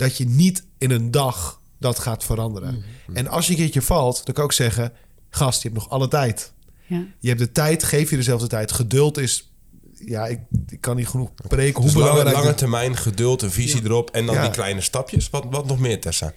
dat 0.00 0.16
je 0.16 0.24
niet 0.28 0.66
in 0.78 0.90
een 0.90 1.10
dag 1.10 1.60
dat 1.78 1.98
gaat 1.98 2.24
veranderen. 2.24 2.82
En 3.12 3.28
als 3.28 3.46
je 3.46 3.52
een 3.52 3.58
keertje 3.58 3.82
valt, 3.82 4.14
dan 4.14 4.24
kan 4.24 4.34
ik 4.34 4.50
ook 4.50 4.52
zeggen, 4.52 4.92
gast, 5.30 5.62
je 5.62 5.68
hebt 5.68 5.80
nog 5.80 5.90
alle 5.90 6.08
tijd. 6.08 6.52
Ja. 6.86 7.04
Je 7.18 7.28
hebt 7.28 7.40
de 7.40 7.52
tijd, 7.52 7.82
geef 7.84 8.10
je 8.10 8.16
dezelfde 8.16 8.46
tijd. 8.46 8.72
Geduld 8.72 9.18
is, 9.18 9.52
ja, 9.92 10.26
ik, 10.26 10.40
ik 10.68 10.80
kan 10.80 10.96
niet 10.96 11.08
genoeg 11.08 11.30
spreken 11.44 11.74
hoe 11.74 11.84
Dus 11.84 11.94
lange, 11.94 12.08
belangrijk 12.08 12.36
lange 12.36 12.54
termijn, 12.54 12.96
geduld, 12.96 13.42
een 13.42 13.50
visie 13.50 13.84
erop. 13.84 14.10
En 14.10 14.26
dan 14.26 14.34
Ja. 14.34 14.42
die 14.42 14.50
kleine 14.50 14.80
stapjes. 14.80 15.30
Wat, 15.30 15.46
wat 15.50 15.66
nog 15.66 15.78
meer, 15.78 16.00
Tessa? 16.00 16.32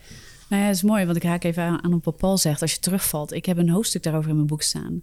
Nou 0.50 0.62
ja, 0.62 0.68
dat 0.68 0.78
is 0.78 0.84
mooi, 0.84 1.06
want 1.06 1.18
ik 1.18 1.24
haak 1.24 1.44
even 1.44 1.64
aan, 1.64 1.84
aan 1.84 1.94
op 1.94 2.06
wat 2.06 2.18
Paul 2.18 2.38
zegt. 2.38 2.62
Als 2.62 2.74
je 2.74 2.80
terugvalt, 2.80 3.32
ik 3.34 3.46
heb 3.46 3.58
een 3.58 3.70
hoofdstuk 3.70 4.04
daarover 4.04 4.30
in 4.30 4.36
mijn 4.36 4.48
boek 4.48 4.62
staan. 4.62 5.02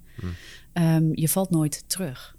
Ehm, 0.72 1.04
je 1.12 1.28
valt 1.28 1.50
nooit 1.50 1.84
terug. 1.86 2.36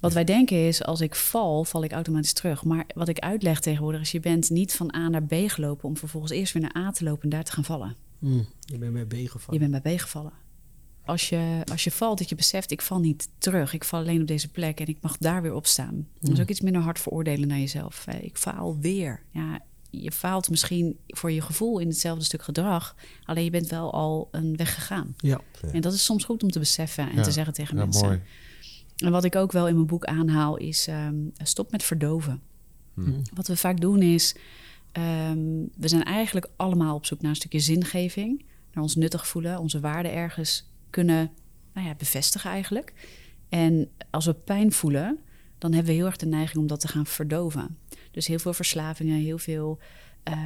Wat 0.00 0.12
wij 0.12 0.24
denken 0.24 0.66
is, 0.66 0.84
als 0.84 1.00
ik 1.00 1.14
val, 1.14 1.64
val 1.64 1.84
ik 1.84 1.92
automatisch 1.92 2.32
terug. 2.32 2.64
Maar 2.64 2.84
wat 2.94 3.08
ik 3.08 3.18
uitleg 3.18 3.60
tegenwoordig 3.60 4.00
is, 4.00 4.10
je 4.10 4.20
bent 4.20 4.50
niet 4.50 4.74
van 4.74 4.94
A 4.94 5.08
naar 5.08 5.22
B 5.22 5.34
gelopen... 5.46 5.88
om 5.88 5.96
vervolgens 5.96 6.32
eerst 6.32 6.52
weer 6.52 6.62
naar 6.62 6.84
A 6.86 6.90
te 6.90 7.04
lopen 7.04 7.22
en 7.22 7.28
daar 7.28 7.44
te 7.44 7.52
gaan 7.52 7.64
vallen. 7.64 7.96
Hm, 8.18 8.42
je 8.60 8.78
bent 8.78 8.92
bij 8.92 9.04
B 9.04 9.12
Je 9.12 9.28
gevallen. 9.28 9.70
bent 9.70 9.82
bij 9.82 9.96
B 9.96 10.00
gevallen. 10.00 10.32
Als 11.04 11.28
je, 11.28 11.62
als 11.70 11.84
je 11.84 11.90
valt, 11.90 12.18
dat 12.18 12.28
je 12.28 12.34
beseft, 12.34 12.70
ik 12.70 12.82
val 12.82 12.98
niet 13.00 13.28
terug. 13.38 13.72
Ik 13.72 13.84
val 13.84 14.00
alleen 14.00 14.20
op 14.20 14.26
deze 14.26 14.48
plek 14.50 14.80
en 14.80 14.86
ik 14.86 14.98
mag 15.00 15.16
daar 15.18 15.42
weer 15.42 15.54
opstaan. 15.54 16.08
Dat 16.20 16.32
is 16.32 16.40
ook 16.40 16.48
iets 16.48 16.60
minder 16.60 16.82
hard 16.82 16.98
veroordelen 17.00 17.48
naar 17.48 17.58
jezelf. 17.58 18.04
Eh, 18.06 18.22
Ik 18.22 18.36
faal 18.36 18.78
weer. 18.80 19.22
Ja, 19.30 19.60
je 19.90 20.12
faalt 20.12 20.50
misschien 20.50 20.98
voor 21.06 21.30
je 21.32 21.40
gevoel 21.40 21.78
in 21.78 21.88
hetzelfde 21.88 22.24
stuk 22.24 22.42
gedrag. 22.42 22.94
Alleen 23.24 23.44
je 23.44 23.50
bent 23.50 23.68
wel 23.68 23.92
al 23.92 24.28
een 24.30 24.56
weg 24.56 24.74
gegaan. 24.74 25.14
Ja. 25.16 25.40
En 25.72 25.80
dat 25.80 25.92
is 25.92 26.04
soms 26.04 26.24
goed 26.24 26.42
om 26.42 26.50
te 26.50 26.58
beseffen 26.58 27.08
en 27.10 27.16
Ja, 27.16 27.22
te 27.22 27.30
zeggen 27.30 27.52
tegen 27.52 27.76
ja, 27.76 27.82
mensen. 27.84 28.06
mooi. 28.06 28.20
En 29.04 29.10
wat 29.10 29.24
ik 29.24 29.36
ook 29.36 29.52
wel 29.52 29.68
in 29.68 29.74
mijn 29.74 29.86
boek 29.86 30.04
aanhaal 30.04 30.56
is 30.56 30.86
ehm, 30.86 31.16
stop 31.42 31.70
met 31.70 31.82
verdoven. 31.82 32.42
Wat 33.34 33.46
we 33.46 33.56
vaak 33.56 33.80
doen 33.80 34.02
is, 34.02 34.34
ehm, 34.92 35.64
we 35.76 35.88
zijn 35.88 36.04
eigenlijk 36.04 36.48
allemaal 36.56 36.94
op 36.94 37.06
zoek 37.06 37.20
naar 37.20 37.30
een 37.30 37.36
stukje 37.36 37.60
zingeving, 37.60 38.44
naar 38.72 38.82
ons 38.82 38.94
nuttig 38.94 39.26
voelen, 39.26 39.58
onze 39.58 39.80
waarden 39.80 40.12
ergens 40.12 40.70
kunnen 40.90 41.30
nou 41.72 41.86
ja, 41.86 41.94
bevestigen 41.94 42.50
eigenlijk. 42.50 42.92
En 43.48 43.88
als 44.10 44.26
we 44.26 44.34
pijn 44.34 44.72
voelen, 44.72 45.18
dan 45.58 45.72
hebben 45.72 45.92
we 45.92 45.98
heel 45.98 46.06
erg 46.06 46.16
de 46.16 46.26
neiging 46.26 46.58
om 46.58 46.66
dat 46.66 46.80
te 46.80 46.88
gaan 46.88 47.06
verdoven. 47.06 47.76
Dus 48.10 48.26
heel 48.26 48.38
veel 48.38 48.52
verslavingen, 48.52 49.20
heel 49.20 49.38
veel 49.38 49.78
eh, 50.22 50.36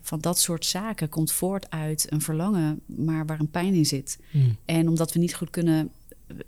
van 0.00 0.20
dat 0.20 0.38
soort 0.38 0.64
zaken 0.64 1.08
komt 1.08 1.32
voort 1.32 1.70
uit 1.70 2.06
een 2.12 2.20
verlangen, 2.20 2.80
maar 2.86 3.26
waar 3.26 3.40
een 3.40 3.50
pijn 3.50 3.74
in 3.74 3.86
zit. 3.86 4.18
En 4.64 4.88
omdat 4.88 5.12
we 5.12 5.18
niet 5.18 5.34
goed 5.34 5.50
kunnen 5.50 5.90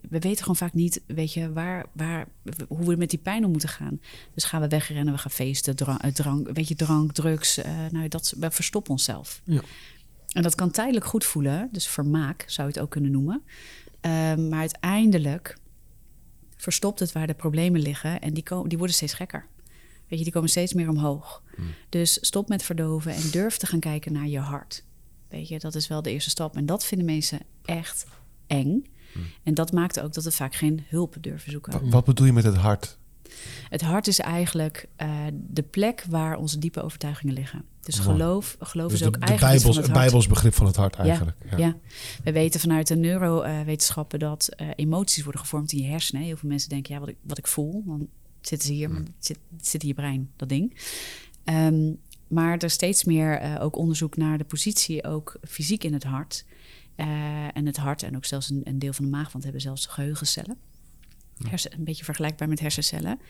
we 0.01 0.19
weten 0.19 0.39
gewoon 0.39 0.57
vaak 0.57 0.75
niet, 0.75 1.03
weet 1.07 1.33
je, 1.33 1.53
waar, 1.53 1.87
waar, 1.93 2.29
hoe 2.69 2.87
we 2.87 2.97
met 2.97 3.11
die 3.11 3.19
pijn 3.19 3.45
om 3.45 3.51
moeten 3.51 3.69
gaan. 3.69 4.01
Dus 4.35 4.45
gaan 4.45 4.61
we 4.61 4.69
wegrennen, 4.69 5.15
we 5.15 5.21
gaan 5.21 5.31
feesten, 5.31 5.77
drank, 5.77 6.03
drank 6.03 6.51
weet 6.51 6.69
je, 6.69 6.75
drank 6.75 7.13
drugs. 7.13 7.57
eh, 7.57 7.87
nou, 7.91 8.09
dat, 8.09 8.35
we 8.39 8.51
verstoppen 8.51 8.93
onszelf. 8.93 9.41
Ja. 9.45 9.61
En 10.33 10.43
dat 10.43 10.55
kan 10.55 10.71
tijdelijk 10.71 11.07
goed 11.07 11.25
voelen, 11.25 11.69
dus 11.73 11.87
vermaak 11.87 12.45
zou 12.47 12.69
je 12.69 12.75
het 12.75 12.83
ook 12.83 12.91
kunnen 12.91 13.11
noemen. 13.11 13.43
Ehm, 14.01 14.49
maar 14.49 14.61
uiteindelijk 14.61 15.59
verstopt 16.57 16.99
het 16.99 17.13
waar 17.13 17.27
de 17.27 17.35
problemen 17.35 17.81
liggen 17.81 18.21
en 18.21 18.35
die, 18.35 18.43
komen, 18.43 18.69
die 18.69 18.79
worden 18.79 18.97
steeds 18.97 19.15
gekker. 19.15 19.47
Weet 20.09 20.19
je, 20.19 20.25
die 20.25 20.35
komen 20.35 20.49
steeds 20.49 20.75
meer 20.75 20.89
omhoog. 20.89 21.43
Dus 21.89 22.19
stop 22.21 22.49
met 22.49 22.63
verdoven 22.63 23.13
en 23.13 23.31
durf 23.31 23.57
te 23.57 23.67
gaan 23.67 23.81
kijken 23.81 24.13
naar 24.13 24.27
je 24.27 24.39
hart. 24.39 24.85
Weet 25.29 25.49
je, 25.49 25.59
dat 25.59 25.75
is 25.75 25.89
wel 25.89 26.03
de 26.03 26.11
eerste 26.11 26.31
stap. 26.31 26.57
En 26.57 26.67
dat 26.67 26.85
vinden 26.85 27.07
mensen 27.07 27.41
echt 27.65 28.07
eng. 28.47 28.87
En 29.43 29.55
dat 29.55 29.73
maakt 29.73 30.01
ook 30.01 30.13
dat 30.13 30.25
we 30.25 30.31
vaak 30.31 30.55
geen 30.55 30.85
hulp 30.89 31.17
durven 31.21 31.51
zoeken. 31.51 31.91
Wat 31.91 32.05
bedoel 32.05 32.27
je 32.27 32.33
met 32.33 32.45
het 32.45 32.57
hart? 32.57 32.99
Het 33.69 33.81
hart 33.81 34.07
is 34.07 34.19
eigenlijk 34.19 34.89
eh, 34.97 35.09
de 35.33 35.63
plek 35.63 36.05
waar 36.09 36.37
onze 36.37 36.59
diepe 36.59 36.83
overtuigingen 36.83 37.35
liggen. 37.35 37.65
Dus 37.81 37.99
geloof, 37.99 38.57
geloof 38.61 38.91
Dus 38.91 39.01
is 39.01 39.07
ook 39.07 39.21
de 39.21 39.27
eigenlijk 39.27 39.53
Bijbels, 39.53 39.77
het. 39.77 39.93
Bijbels 39.93 40.27
begrip 40.27 40.55
van 40.55 40.67
het 40.67 40.77
hart 40.77 40.97
Ja, 40.97 41.03
eigenlijk. 41.03 41.37
Ja. 41.57 41.77
we 42.25 42.33
weten 42.33 42.61
vanuit 42.61 42.87
de 42.87 42.97
neurowetenschappen 42.97 44.19
dat 44.19 44.49
eh, 44.49 44.69
emoties 44.77 45.23
worden 45.23 45.41
gevormd 45.41 45.73
in 45.73 45.83
je 45.83 45.89
hersenen. 45.89 46.23
Heel 46.23 46.37
veel 46.37 46.49
mensen 46.49 46.69
denken, 46.69 46.95
ja, 46.95 47.01
wat 47.01 47.09
ik, 47.09 47.17
wat 47.23 47.39
ik 47.39 47.47
voel, 47.47 47.83
dan 47.87 48.09
zitten 48.41 48.69
ze 48.69 48.75
hier, 48.75 48.91
maar 48.91 49.01
het 49.01 49.11
zit, 49.19 49.39
zit 49.61 49.83
in 49.83 49.89
je 49.89 49.95
brein, 49.95 50.31
dat 50.37 50.49
ding. 50.49 50.77
Ehm, 51.45 51.93
maar 52.29 52.53
er 52.53 52.65
is 52.65 52.73
steeds 52.73 53.05
meer 53.05 53.39
eh, 53.39 53.57
ook 53.61 53.77
onderzoek 53.77 54.17
naar 54.17 54.39
de 54.39 54.45
positie, 54.45 55.05
ook 55.05 55.37
fysiek 55.49 55.85
in 55.85 55.93
het 55.93 56.05
hart. 56.05 56.45
Eh, 57.01 57.57
en 57.57 57.67
het 57.67 57.77
hart 57.77 58.03
en 58.03 58.17
ook 58.17 58.25
zelfs 58.25 58.51
een, 58.51 58.61
een 58.65 58.79
deel 58.79 58.93
van 58.93 59.05
de 59.05 59.11
maag, 59.11 59.33
want 59.33 59.37
we 59.37 59.43
hebben 59.43 59.61
zelfs 59.61 59.87
geheugencellen. 59.87 60.57
Hersen, 61.49 61.73
een 61.73 61.85
beetje 61.85 62.05
vergelijkbaar 62.05 62.49
met 62.49 62.61
hersencellen. 62.61 63.21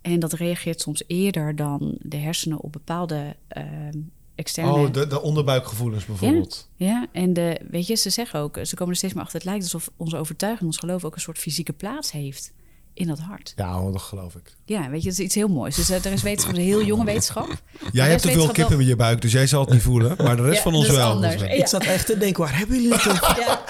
En 0.00 0.18
dat 0.18 0.32
reageert 0.32 0.80
soms 0.80 1.02
eerder 1.06 1.56
dan 1.56 1.98
de 2.00 2.16
hersenen 2.16 2.60
op 2.60 2.72
bepaalde 2.72 3.36
ehm, 3.48 4.00
externe... 4.34 4.72
Oh, 4.72 4.92
de, 4.92 5.06
de 5.06 5.22
onderbuikgevoelens 5.22 6.04
bijvoorbeeld. 6.04 6.70
Ja, 6.76 7.06
en 7.12 7.32
de, 7.32 7.60
weet 7.70 7.86
je, 7.86 7.94
ze 7.94 8.10
zeggen 8.10 8.40
ook, 8.40 8.58
ze 8.62 8.74
komen 8.74 8.92
er 8.92 8.98
steeds 8.98 9.14
meer 9.14 9.22
achter. 9.22 9.38
Het 9.38 9.48
lijkt 9.48 9.62
alsof 9.62 9.90
onze 9.96 10.16
overtuiging, 10.16 10.66
ons 10.66 10.78
geloof 10.78 11.04
ook 11.04 11.14
een 11.14 11.20
soort 11.20 11.38
fysieke 11.38 11.72
plaats 11.72 12.12
heeft 12.12 12.52
in 12.94 13.06
dat 13.06 13.18
hart. 13.18 13.52
Ja, 13.56 13.90
dat 13.92 14.02
geloof 14.02 14.34
ik. 14.34 14.56
Ja, 14.64 14.90
weet 14.90 15.02
je, 15.02 15.08
dat 15.08 15.18
is 15.18 15.24
iets 15.24 15.34
heel 15.34 15.48
moois. 15.48 15.76
Dus 15.76 15.90
eh, 15.90 16.04
er 16.04 16.12
is 16.12 16.22
wetenschap, 16.22 16.54
een 16.54 16.60
heel 16.62 16.82
jonge 16.84 17.04
wetenschap. 17.04 17.48
Jij 17.92 18.08
hebt 18.08 18.22
te 18.22 18.30
veel 18.30 18.48
kippen 18.48 18.80
in 18.80 18.86
je 18.86 18.96
buik, 18.96 19.20
dus 19.22 19.32
jij 19.32 19.46
zal 19.46 19.60
het 19.60 19.70
niet 19.70 19.82
voelen. 19.82 20.14
Maar 20.24 20.36
de 20.36 20.42
rest 20.42 20.56
Ja, 20.56 20.62
van 20.62 20.74
ons 20.74 20.88
wel. 20.90 21.10
anders. 21.10 21.32
Dus, 21.38 21.42
Ja. 21.48 21.54
Ik 21.54 21.66
zat 21.66 21.84
echt 21.84 22.06
te 22.06 22.18
denken, 22.18 22.42
waar 22.42 22.56
hebben 22.58 22.76
jullie 22.76 22.92
het 22.94 23.08
over? 23.08 23.40
Ja, 23.40 23.62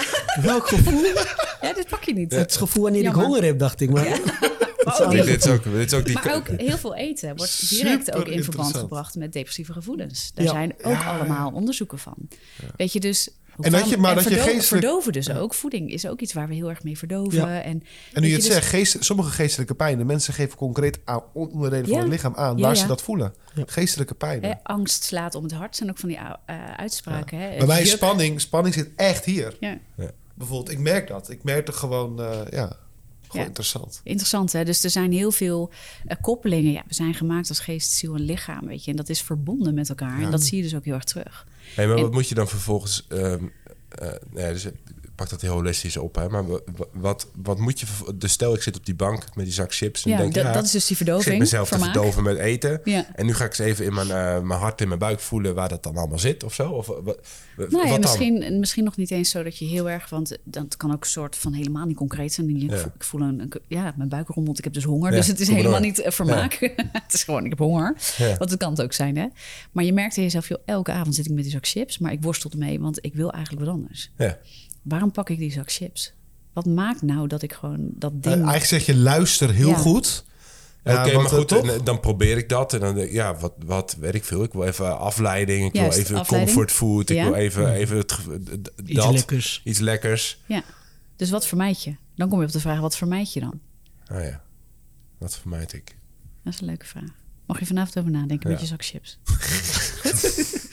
Welk 0.43 0.69
gevoel? 0.69 1.03
ja, 1.61 1.73
dit 1.73 1.89
pak 1.89 2.03
je 2.05 2.13
niet. 2.15 2.33
Het 2.33 2.57
gevoel 2.57 2.83
wanneer 2.83 3.03
Jammer. 3.03 3.21
ik 3.23 3.27
honger 3.29 3.45
heb, 3.45 3.59
dacht 3.59 3.81
ik. 3.81 3.91
Maar 3.91 4.21
Maar 4.85 5.03
ook, 5.03 5.11
Dit, 5.11 5.25
dit 5.25 5.45
is 5.45 5.51
ook, 5.51 5.65
dit 5.65 5.93
is 5.93 5.99
ook 5.99 6.05
die... 6.07 6.15
maar 6.15 6.35
ook 6.35 6.49
heel 6.49 6.79
veel 6.79 6.95
eten 6.95 7.37
wordt 7.37 7.69
direct 7.69 8.05
Super 8.05 8.21
ook 8.21 8.27
in 8.29 8.45
verband 8.45 8.77
gebracht 8.77 9.15
met 9.15 9.33
depressieve 9.33 9.73
gevoelens. 9.73 10.31
Daar 10.35 10.45
Ja. 10.45 10.51
zijn 10.51 10.75
ook 10.83 11.05
allemaal 11.05 11.51
onderzoeken 11.53 11.99
van. 11.99 12.15
Weet 12.77 12.93
je 12.93 13.01
dus... 13.01 13.29
hoe 13.55 13.65
En 13.65 13.73
dat 13.73 13.89
je- 13.89 13.97
maar 13.97 14.15
dat 14.15 14.25
je 14.25 14.29
verdo- 14.31 14.43
geestelijk- 14.45 14.67
Verdoven 14.83 15.13
dus 15.13 15.31
ook. 15.31 15.55
Voeding 15.55 15.91
is 15.91 16.07
ook 16.07 16.21
iets 16.21 16.33
waar 16.33 16.49
we 16.49 16.55
heel 16.55 16.69
erg 16.69 16.83
mee 16.83 16.99
verdoven. 16.99 17.39
Ja. 17.39 17.61
En, 17.63 17.83
En 18.13 18.23
nu 18.23 18.27
je 18.29 18.35
het 18.35 18.43
dus- 18.45 18.53
zegt, 18.53 18.67
geest, 18.67 18.97
sommige 19.05 19.31
geestelijke 19.31 19.75
pijnen. 19.75 20.07
Mensen 20.07 20.35
geven 20.35 20.57
concreet 20.57 20.99
aan 21.05 21.23
onderdelen 21.33 21.89
van 21.89 21.99
het 21.99 22.09
lichaam 22.09 22.35
aan 22.37 22.61
waar 22.61 22.75
ja. 22.75 22.81
ze 22.81 22.87
dat 22.87 23.03
voelen. 23.03 23.35
Geestelijke 23.67 24.15
pijnen. 24.15 24.51
Hè, 24.51 24.55
angst 24.63 25.03
slaat 25.05 25.35
om 25.35 25.43
het 25.43 25.53
hart 25.53 25.77
zijn 25.77 25.91
ook 25.91 25.99
van 25.99 26.09
die 26.09 26.19
uh, 26.19 26.31
uitspraken. 26.77 27.39
Hè? 27.39 27.57
Bij 27.59 27.67
mij 27.67 27.83
Juk- 27.83 27.91
spanning, 27.97 28.41
spanning 28.41 28.75
zit 28.75 28.89
echt 28.97 29.25
hier. 29.25 29.57
Ja. 29.61 29.79
Bijvoorbeeld, 30.35 30.71
ik 30.71 30.79
merk 30.79 31.09
dat. 31.09 31.31
Ik 31.31 31.43
merk 31.45 31.69
er 31.69 31.75
gewoon, 31.75 32.21
eh, 32.23 32.39
ja, 32.51 32.77
interessant. 33.43 34.01
Interessant, 34.05 34.53
hè? 34.53 34.65
Dus 34.65 34.85
er 34.85 34.91
zijn 34.91 35.13
heel 35.13 35.31
veel 35.33 35.71
eh, 36.07 36.17
koppelingen. 36.21 36.73
Ja, 36.73 36.83
we 36.89 36.95
zijn 36.95 37.15
gemaakt 37.15 37.49
als 37.49 37.61
geest, 37.61 37.91
ziel 37.91 38.15
en 38.15 38.21
lichaam, 38.21 38.67
weet 38.67 38.85
je. 38.85 38.91
En 38.91 38.97
dat 38.97 39.09
is 39.09 39.21
verbonden 39.23 39.75
met 39.75 39.89
elkaar. 39.89 40.23
En 40.23 40.31
dat 40.31 40.43
zie 40.43 40.57
je 40.57 40.63
dus 40.63 40.75
ook 40.75 40.85
heel 40.85 40.95
erg 40.95 41.05
terug. 41.05 41.47
Hey, 41.75 41.87
maar 41.87 41.97
En- 41.97 42.03
wat 42.03 42.13
moet 42.13 42.29
je 42.29 42.35
dan 42.35 42.49
vervolgens... 42.49 43.07
ehm 43.09 43.45
eh, 43.89 44.09
nee, 44.31 44.53
dus, 44.53 44.67
pak 45.15 45.29
dat 45.31 45.41
heel 45.41 45.53
holistisch 45.53 45.97
op, 45.97 46.15
hè. 46.15 46.29
Maar 46.29 46.47
wa- 46.47 46.61
wa- 46.77 46.85
wat, 46.93 47.29
wat 47.43 47.59
moet 47.59 47.81
je... 47.81 47.87
Dus 48.15 48.33
stel, 48.33 48.55
ik 48.55 48.63
zit 48.63 48.77
op 48.77 48.87
die 48.87 48.95
bank 48.95 49.25
met 49.35 49.45
die 49.45 49.55
zak 49.55 49.75
chips... 49.75 50.05
En 50.05 50.11
Ja, 50.11 50.17
denk, 50.17 50.35
dat- 50.35 50.45
ja, 50.45 50.53
dat 50.53 50.65
is 50.65 50.71
dus 50.71 50.83
die 50.87 50.91
Ik 50.91 50.97
verdoving, 50.97 51.25
zit 51.31 51.39
mezelf 51.39 51.69
vermaak. 51.69 51.93
te 51.93 51.99
verdoven 51.99 52.23
met 52.23 52.37
eten. 52.37 52.81
Ja. 52.85 53.07
En 53.15 53.27
nu 53.27 53.35
ga 53.35 53.45
ik 53.45 53.51
eens 53.51 53.59
even 53.69 53.85
in 53.85 53.95
mijn, 53.95 54.11
eh, 54.11 54.41
mijn 54.41 54.61
hart 54.61 54.81
en 54.81 54.89
mijn 54.89 55.01
buik 55.01 55.21
voelen... 55.21 55.55
waar 55.55 55.69
dat 55.69 55.83
dan 55.83 55.97
allemaal 55.97 56.19
zit 56.19 56.45
of 56.45 56.55
zo. 56.55 56.71
Of, 56.71 56.87
Nou 56.87 57.03
wat 57.57 57.71
dan? 57.89 58.01
misschien, 58.01 58.59
misschien 58.59 58.85
nog 58.85 58.97
niet 58.97 59.11
eens 59.11 59.31
zo 59.31 59.43
dat 59.43 59.59
je 59.59 59.65
heel 59.65 59.91
erg... 59.91 60.09
Want 60.11 60.37
dat 60.45 60.77
kan 60.77 60.93
ook 60.93 61.05
een 61.05 61.11
soort 61.11 61.37
van 61.37 61.53
helemaal 61.53 61.87
niet 61.87 61.97
concreet 61.97 62.33
zijn. 62.33 62.51
Ik, 62.57 62.71
Ja. 62.71 62.77
voel, 62.77 62.91
ik 62.95 63.05
voel 63.05 63.21
een, 63.21 63.41
een- 63.41 63.53
Ja, 63.69 63.95
mijn 63.97 64.09
buik 64.09 64.29
rommelt, 64.29 64.59
ik 64.59 64.65
heb 64.65 64.73
dus 64.73 64.85
honger. 64.85 65.11
Dus 65.11 65.27
het 65.27 65.41
is 65.41 65.49
helemaal 65.49 65.71
door. 65.73 65.81
niet 65.81 65.99
eh, 66.01 66.11
vermaak. 66.13 66.55
het 67.05 67.15
is 67.15 67.25
gewoon, 67.25 67.45
ik 67.45 67.51
heb 67.51 67.59
honger. 67.59 67.97
Want 68.39 68.51
het 68.51 68.57
kan 68.59 68.71
het 68.71 68.83
ook 68.83 68.93
zijn, 68.93 69.17
hè. 69.17 69.27
Maar 69.73 69.85
je 69.85 69.93
merkt 69.93 70.17
in 70.17 70.23
jezelf, 70.23 70.49
joh, 70.49 70.59
elke 70.65 70.93
avond 70.93 71.15
zit 71.15 71.27
ik 71.27 71.33
met 71.33 71.43
die 71.43 71.53
zak 71.53 71.67
chips... 71.67 71.99
maar 71.99 72.13
ik 72.13 72.23
worstel 72.23 72.51
ermee, 72.51 72.81
want 72.81 72.99
ik 73.05 73.15
wil 73.15 73.33
eigenlijk 73.33 73.65
wat 73.67 73.75
anders. 73.75 74.11
Ja. 74.19 74.39
Waarom 74.85 75.11
pak 75.11 75.29
ik 75.31 75.39
die 75.39 75.53
zak 75.53 75.73
chips? 75.73 76.13
Wat 76.53 76.67
maakt 76.67 77.03
nou 77.03 77.29
dat 77.29 77.43
ik 77.43 77.53
gewoon 77.53 77.89
dat 77.95 78.13
Eh, 78.13 78.21
ding... 78.21 78.35
eigenlijk 78.35 78.65
zeg 78.65 78.87
je, 78.87 78.97
luister 78.97 79.51
heel 79.51 79.69
Ja. 79.69 79.77
goed. 79.77 80.25
Oké, 80.85 80.93
Ja, 80.93 81.05
maar 81.17 81.25
eh, 81.25 81.33
goed, 81.33 81.53
en, 81.53 81.85
dan 81.85 82.01
probeer 82.01 82.37
ik 82.37 82.49
dat. 82.49 82.73
En 82.75 82.81
dan 82.81 82.95
denk 82.95 83.07
ik, 83.07 83.13
ja, 83.13 83.37
wat, 83.37 83.53
wat 83.67 83.97
weet 84.01 84.15
ik 84.15 84.25
veel. 84.25 84.43
Ik 84.43 84.53
wil 84.53 84.65
even 84.65 84.99
afleiding. 84.99 85.67
Ik 85.67 85.75
Juist, 85.75 85.97
wil 85.97 86.05
even 86.05 86.17
afleiding. 86.19 86.55
comfortfood. 86.57 87.11
Ik 87.11 87.17
Ja. 87.17 87.25
wil 87.25 87.35
even, 87.35 87.73
even 87.73 87.97
het, 87.97 88.13
ge- 88.13 88.43
d- 88.43 88.65
d- 88.65 88.71
Iets 88.87 88.95
dat. 89.05 89.13
lekkers. 89.13 89.61
Iets 89.65 89.79
lekkers. 89.79 90.41
Ja. 90.47 90.63
Dus 91.17 91.31
wat 91.31 91.47
vermijd 91.47 91.83
je? 91.83 91.97
Dan 92.17 92.29
kom 92.29 92.41
je 92.41 92.47
op 92.47 92.53
de 92.53 92.61
vraag, 92.61 92.81
wat 92.81 92.97
vermijd 92.97 93.33
je 93.33 93.41
dan? 93.41 93.61
Oh 94.13 94.23
ja, 94.23 94.43
wat 95.19 95.37
vermijd 95.39 95.73
ik? 95.73 95.97
Dat 96.45 96.53
is 96.55 96.61
een 96.61 96.67
leuke 96.67 96.87
vraag. 96.87 97.11
Mag 97.47 97.59
je 97.59 97.67
vanavond 97.67 97.99
over 97.99 98.11
nadenken 98.11 98.51
met 98.51 98.61
je 98.61 98.67
zak 98.67 98.85
chips? 98.85 99.19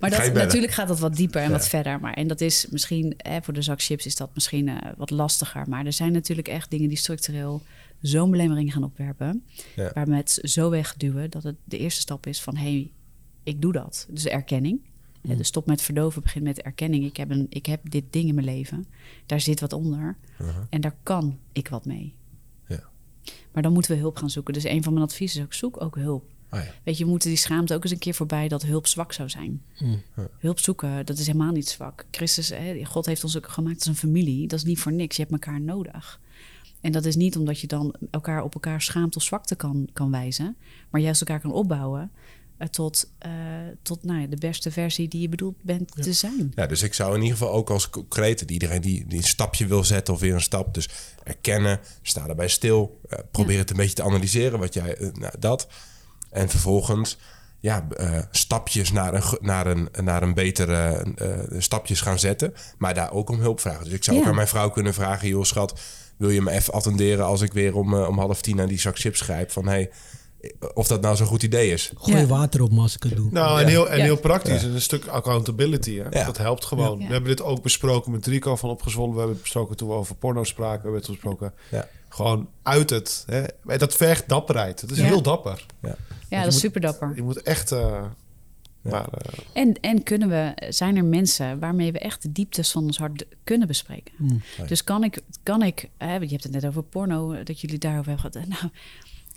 maar 0.00 0.10
dat, 0.10 0.32
natuurlijk 0.32 0.72
gaat 0.72 0.88
dat 0.88 0.98
wat 0.98 1.16
dieper 1.16 1.40
en 1.40 1.46
Ja. 1.46 1.52
wat 1.52 1.68
verder. 1.68 2.00
Maar, 2.00 2.14
en 2.14 2.26
dat 2.28 2.40
is 2.40 2.66
misschien, 2.70 3.14
hè, 3.16 3.42
voor 3.42 3.54
de 3.54 3.62
zak 3.62 3.82
chips 3.82 4.06
is 4.06 4.16
dat 4.16 4.30
misschien 4.34 4.68
eh, 4.68 4.90
wat 4.96 5.10
lastiger. 5.10 5.68
Maar 5.68 5.86
er 5.86 5.92
zijn 5.92 6.12
natuurlijk 6.12 6.48
echt 6.48 6.70
dingen 6.70 6.88
die 6.88 6.98
structureel 6.98 7.62
zo'n 8.00 8.30
belemmering 8.30 8.72
gaan 8.72 8.84
opwerpen. 8.84 9.44
Ja. 9.76 9.90
Waar 9.94 10.06
we 10.06 10.14
het 10.14 10.38
zo 10.42 10.70
wegduwen 10.70 11.30
dat 11.30 11.42
het 11.42 11.56
de 11.64 11.78
eerste 11.78 12.00
stap 12.00 12.26
is 12.26 12.40
van... 12.40 12.56
hé, 12.56 12.62
hey, 12.62 12.90
ik 13.42 13.60
doe 13.62 13.72
dat. 13.72 14.06
Dus 14.10 14.24
erkenning. 14.26 14.80
Mm. 15.22 15.30
Ja, 15.30 15.36
dus 15.36 15.46
stop 15.46 15.66
met 15.66 15.82
verdoven, 15.82 16.22
begin 16.22 16.42
met 16.42 16.62
erkenning. 16.62 17.04
Ik 17.04 17.16
heb, 17.16 17.30
een, 17.30 17.46
ik 17.48 17.66
heb 17.66 17.90
dit 17.90 18.04
ding 18.10 18.28
in 18.28 18.34
mijn 18.34 18.46
leven. 18.46 18.86
Daar 19.26 19.40
zit 19.40 19.60
wat 19.60 19.72
onder. 19.72 20.16
En 20.70 20.80
daar 20.80 20.96
kan 21.02 21.38
ik 21.52 21.68
wat 21.68 21.84
mee. 21.84 22.14
Ja. 22.68 22.80
Maar 23.52 23.62
dan 23.62 23.72
moeten 23.72 23.92
we 23.92 23.98
hulp 23.98 24.16
gaan 24.16 24.30
zoeken. 24.30 24.54
Dus 24.54 24.64
een 24.64 24.82
van 24.82 24.92
mijn 24.92 25.04
adviezen 25.04 25.38
is 25.40 25.44
ook, 25.46 25.54
zoek 25.54 25.82
ook 25.82 25.94
hulp. 25.96 26.24
Oh 26.50 26.58
ja. 26.58 26.70
Weet 26.84 26.98
je, 26.98 27.04
we 27.04 27.10
moeten 27.10 27.28
die 27.28 27.38
schaamte 27.38 27.74
ook 27.74 27.82
eens 27.82 27.92
een 27.92 27.98
keer 27.98 28.14
voorbij 28.14 28.48
dat 28.48 28.62
hulp 28.62 28.86
zwak 28.86 29.12
zou 29.12 29.28
zijn. 29.28 29.62
Hulp 30.38 30.58
zoeken, 30.58 31.06
dat 31.06 31.18
is 31.18 31.26
helemaal 31.26 31.52
niet 31.52 31.68
zwak. 31.68 32.04
Christus, 32.10 32.48
hè, 32.48 32.84
God 32.84 33.06
heeft 33.06 33.24
ons 33.24 33.36
ook 33.36 33.48
gemaakt 33.48 33.76
als 33.76 33.86
een 33.86 33.96
familie. 33.96 34.46
Dat 34.48 34.58
is 34.58 34.64
niet 34.64 34.78
voor 34.78 34.92
niks. 34.92 35.16
Je 35.16 35.22
hebt 35.22 35.34
elkaar 35.34 35.60
nodig. 35.60 36.20
En 36.80 36.92
dat 36.92 37.04
is 37.04 37.16
niet 37.16 37.36
omdat 37.36 37.60
je 37.60 37.66
dan 37.66 37.94
elkaar 38.10 38.42
op 38.42 38.54
elkaar 38.54 38.82
schaamte 38.82 39.18
of 39.18 39.24
zwakte 39.24 39.54
kan, 39.56 39.88
kan 39.92 40.10
wijzen, 40.10 40.56
maar 40.90 41.00
juist 41.00 41.20
elkaar 41.20 41.40
kan 41.40 41.52
opbouwen 41.52 42.10
eh, 42.56 42.68
tot, 42.68 43.10
eh, 43.18 43.30
tot 43.82 44.04
nou 44.04 44.20
ja, 44.20 44.26
de 44.26 44.36
beste 44.36 44.70
versie 44.70 45.08
die 45.08 45.20
je 45.20 45.28
bedoeld 45.28 45.62
bent 45.62 46.02
te 46.02 46.12
zijn. 46.12 46.52
Ja, 46.54 46.66
dus 46.66 46.82
ik 46.82 46.94
zou 46.94 47.14
in 47.14 47.22
ieder 47.22 47.36
geval 47.38 47.52
ook 47.52 47.70
als 47.70 47.90
concrete, 47.90 48.46
iedereen 48.46 48.80
die, 48.80 49.06
die 49.06 49.18
een 49.18 49.24
stapje 49.24 49.66
wil 49.66 49.84
zetten 49.84 50.14
of 50.14 50.20
weer 50.20 50.34
een 50.34 50.40
stap, 50.40 50.74
dus 50.74 50.88
erkennen, 51.24 51.80
sta 52.02 52.28
erbij 52.28 52.48
stil, 52.48 53.00
eh, 53.08 53.18
probeer 53.30 53.52
Ja. 53.52 53.58
het 53.58 53.70
een 53.70 53.76
beetje 53.76 53.94
te 53.94 54.02
analyseren, 54.02 54.58
wat 54.58 54.74
jij, 54.74 55.12
nou, 55.14 55.32
dat. 55.38 55.68
En 56.30 56.48
vervolgens, 56.48 57.18
ja, 57.60 57.86
eh, 57.96 58.18
stapjes 58.30 58.92
naar 58.92 59.14
een, 59.14 59.22
naar 59.40 59.66
een, 59.66 59.88
naar 60.02 60.22
een 60.22 60.34
betere, 60.34 61.04
eh, 61.16 61.28
stapjes 61.60 62.00
gaan 62.00 62.18
zetten, 62.18 62.54
maar 62.78 62.94
daar 62.94 63.12
ook 63.12 63.30
om 63.30 63.40
hulp 63.40 63.60
vragen. 63.60 63.84
Dus 63.84 63.92
ik 63.92 64.04
zou 64.04 64.18
ook 64.18 64.26
aan 64.26 64.34
mijn 64.34 64.48
vrouw 64.48 64.70
kunnen 64.70 64.94
vragen, 64.94 65.28
joh 65.28 65.44
schat, 65.44 65.80
wil 66.16 66.30
je 66.30 66.42
me 66.42 66.50
even 66.50 66.72
attenderen 66.74 67.24
als 67.24 67.40
ik 67.40 67.52
weer 67.52 67.74
om, 67.74 67.94
eh, 67.94 68.08
om 68.08 68.18
half 68.18 68.40
tien 68.40 68.56
naar 68.56 68.68
die 68.68 68.80
zak 68.80 68.98
chips 68.98 69.20
grijp, 69.20 69.50
van 69.50 69.66
hey, 69.68 69.90
of 70.74 70.86
dat 70.86 71.00
nou 71.00 71.16
zo'n 71.16 71.26
goed 71.26 71.42
idee 71.42 71.72
is. 71.72 71.92
Gooi 71.98 72.18
Ja. 72.18 72.26
water 72.26 72.62
op 72.62 72.72
me 72.72 72.80
als 72.80 72.94
ik 72.94 73.02
het 73.02 73.16
doe. 73.16 73.28
Nou, 73.30 73.60
en, 73.60 73.66
heel, 73.66 73.88
en 73.90 73.96
Ja. 73.98 74.04
heel 74.04 74.16
praktisch. 74.16 74.62
En 74.62 74.74
een 74.74 74.80
stuk 74.80 75.06
accountability. 75.06 75.96
Hè? 75.98 76.18
Ja. 76.18 76.24
Dat 76.24 76.36
helpt 76.36 76.64
gewoon. 76.64 76.98
Ja. 76.98 77.06
We 77.06 77.12
hebben 77.12 77.30
dit 77.30 77.42
ook 77.42 77.62
besproken 77.62 78.12
met 78.12 78.26
Rico 78.26 78.56
van 78.56 78.70
Opgezwollen. 78.70 79.10
We 79.12 79.16
hebben 79.18 79.34
het 79.34 79.42
besproken 79.44 79.76
toen 79.76 79.88
we 79.88 79.94
over 79.94 80.14
porno 80.14 80.44
spraken. 80.44 80.76
We 80.76 80.82
hebben 80.82 81.00
het 81.00 81.10
besproken. 81.10 81.52
Ja. 81.70 81.88
Gewoon 82.08 82.48
uit 82.62 82.90
het. 82.90 83.24
Hè? 83.26 83.42
Dat 83.78 83.94
vergt 83.94 84.28
dapperheid. 84.28 84.80
Het 84.80 84.90
is 84.90 84.98
Ja. 84.98 85.04
heel 85.04 85.22
dapper. 85.22 85.66
Ja. 85.82 85.96
Ja, 86.28 86.42
dat 86.44 86.52
is 86.52 86.58
super 86.58 86.80
dapper. 86.80 87.12
Je 87.14 87.22
moet 87.22 87.42
echt... 87.42 87.72
eh, 87.72 88.04
maar, 88.82 89.08
eh, 89.12 89.38
En, 89.52 89.80
en 89.80 90.02
kunnen 90.02 90.28
we, 90.28 90.52
zijn 90.72 90.96
er 90.96 91.04
mensen 91.04 91.58
waarmee 91.58 91.92
we 91.92 91.98
echt 91.98 92.22
de 92.22 92.32
dieptes 92.32 92.70
van 92.70 92.84
ons 92.84 92.98
hart 92.98 93.24
kunnen 93.44 93.66
bespreken? 93.68 94.42
Dus 94.66 94.84
kan 94.84 95.04
ik, 95.04 95.20
kan 95.42 95.62
ik 95.62 95.90
hè, 95.96 96.14
je 96.14 96.26
hebt 96.28 96.42
het 96.42 96.52
net 96.52 96.66
over 96.66 96.82
porno, 96.82 97.32
eh, 97.32 97.44
dat 97.44 97.60
jullie 97.60 97.78
daarover 97.78 98.10
hebben 98.12 98.30
gehad. 98.32 98.48
Nou, 98.60 98.72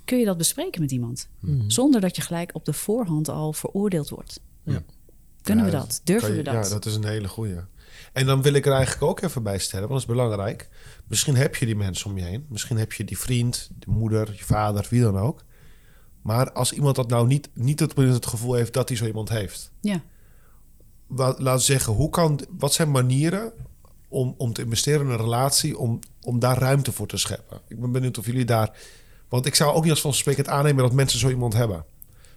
kun 0.06 0.18
je 0.20 0.26
dat 0.26 0.38
bespreken 0.38 0.82
met 0.82 0.92
iemand? 0.92 1.28
Zonder 1.68 2.02
dat 2.02 2.16
je 2.16 2.22
gelijk 2.22 2.50
op 2.56 2.66
de 2.66 2.74
voorhand 2.74 3.30
al 3.30 3.54
veroordeeld 3.54 4.10
wordt. 4.10 4.42
Kunnen 5.42 5.66
we 5.66 5.72
ja, 5.72 5.78
dat? 5.78 6.02
Durven 6.04 6.30
je- 6.30 6.36
we 6.36 6.44
dat? 6.44 6.54
Ja, 6.54 6.70
dat 6.70 6.86
is 6.86 6.96
een 6.96 7.06
hele 7.06 7.28
goeie. 7.28 7.56
En 8.14 8.26
dan 8.26 8.42
wil 8.42 8.54
ik 8.54 8.66
er 8.66 8.72
eigenlijk 8.74 9.04
ook 9.04 9.22
even 9.22 9.44
bij 9.44 9.58
stellen, 9.58 9.88
want 9.88 10.02
dat 10.02 10.10
is 10.10 10.16
belangrijk. 10.18 10.70
Misschien 11.08 11.36
heb 11.36 11.56
je 11.56 11.66
die 11.66 11.76
mensen 11.76 12.10
om 12.10 12.18
je 12.18 12.24
heen. 12.24 12.46
Misschien 12.50 12.78
heb 12.78 12.94
je 12.94 13.04
die 13.04 13.18
vriend, 13.18 13.70
de 13.80 13.90
moeder, 13.90 14.34
je 14.36 14.44
vader, 14.44 14.88
wie 14.90 15.02
dan 15.02 15.18
ook. 15.18 15.44
Maar 16.22 16.52
als 16.52 16.72
iemand 16.72 16.96
dat 16.96 17.10
nou 17.10 17.28
niet, 17.28 17.50
niet 17.54 17.80
het, 17.80 17.96
het 17.98 18.26
gevoel 18.26 18.54
heeft 18.54 18.74
dat 18.74 18.88
hij 18.90 18.98
zo 18.98 19.06
iemand 19.06 19.30
heeft. 19.30 19.72
Ja. 19.82 20.02
We 21.08 21.54
zeggen, 21.58 21.94
hoe 21.94 22.10
kan, 22.10 22.40
wat 22.58 22.74
zijn 22.74 22.92
manieren 22.92 23.52
om, 24.08 24.34
om 24.38 24.54
te 24.54 24.62
investeren 24.62 25.06
in 25.06 25.12
een 25.12 25.18
relatie, 25.18 25.78
om, 25.78 26.00
om 26.22 26.40
daar 26.40 26.58
ruimte 26.58 26.92
voor 26.92 27.08
te 27.08 27.18
scheppen? 27.18 27.62
Ik 27.68 27.80
ben 27.80 27.92
benieuwd 27.92 28.18
of 28.18 28.26
jullie 28.26 28.46
daar... 28.46 28.78
Want 29.30 29.46
ik 29.46 29.56
zou 29.56 29.74
ook 29.74 29.82
niet 29.82 29.92
als 29.92 30.02
vanzelfsprekend 30.02 30.48
aannemen 30.48 30.84
dat 30.84 30.94
mensen 30.94 31.20
zo 31.20 31.30
iemand 31.30 31.54
hebben. 31.54 31.86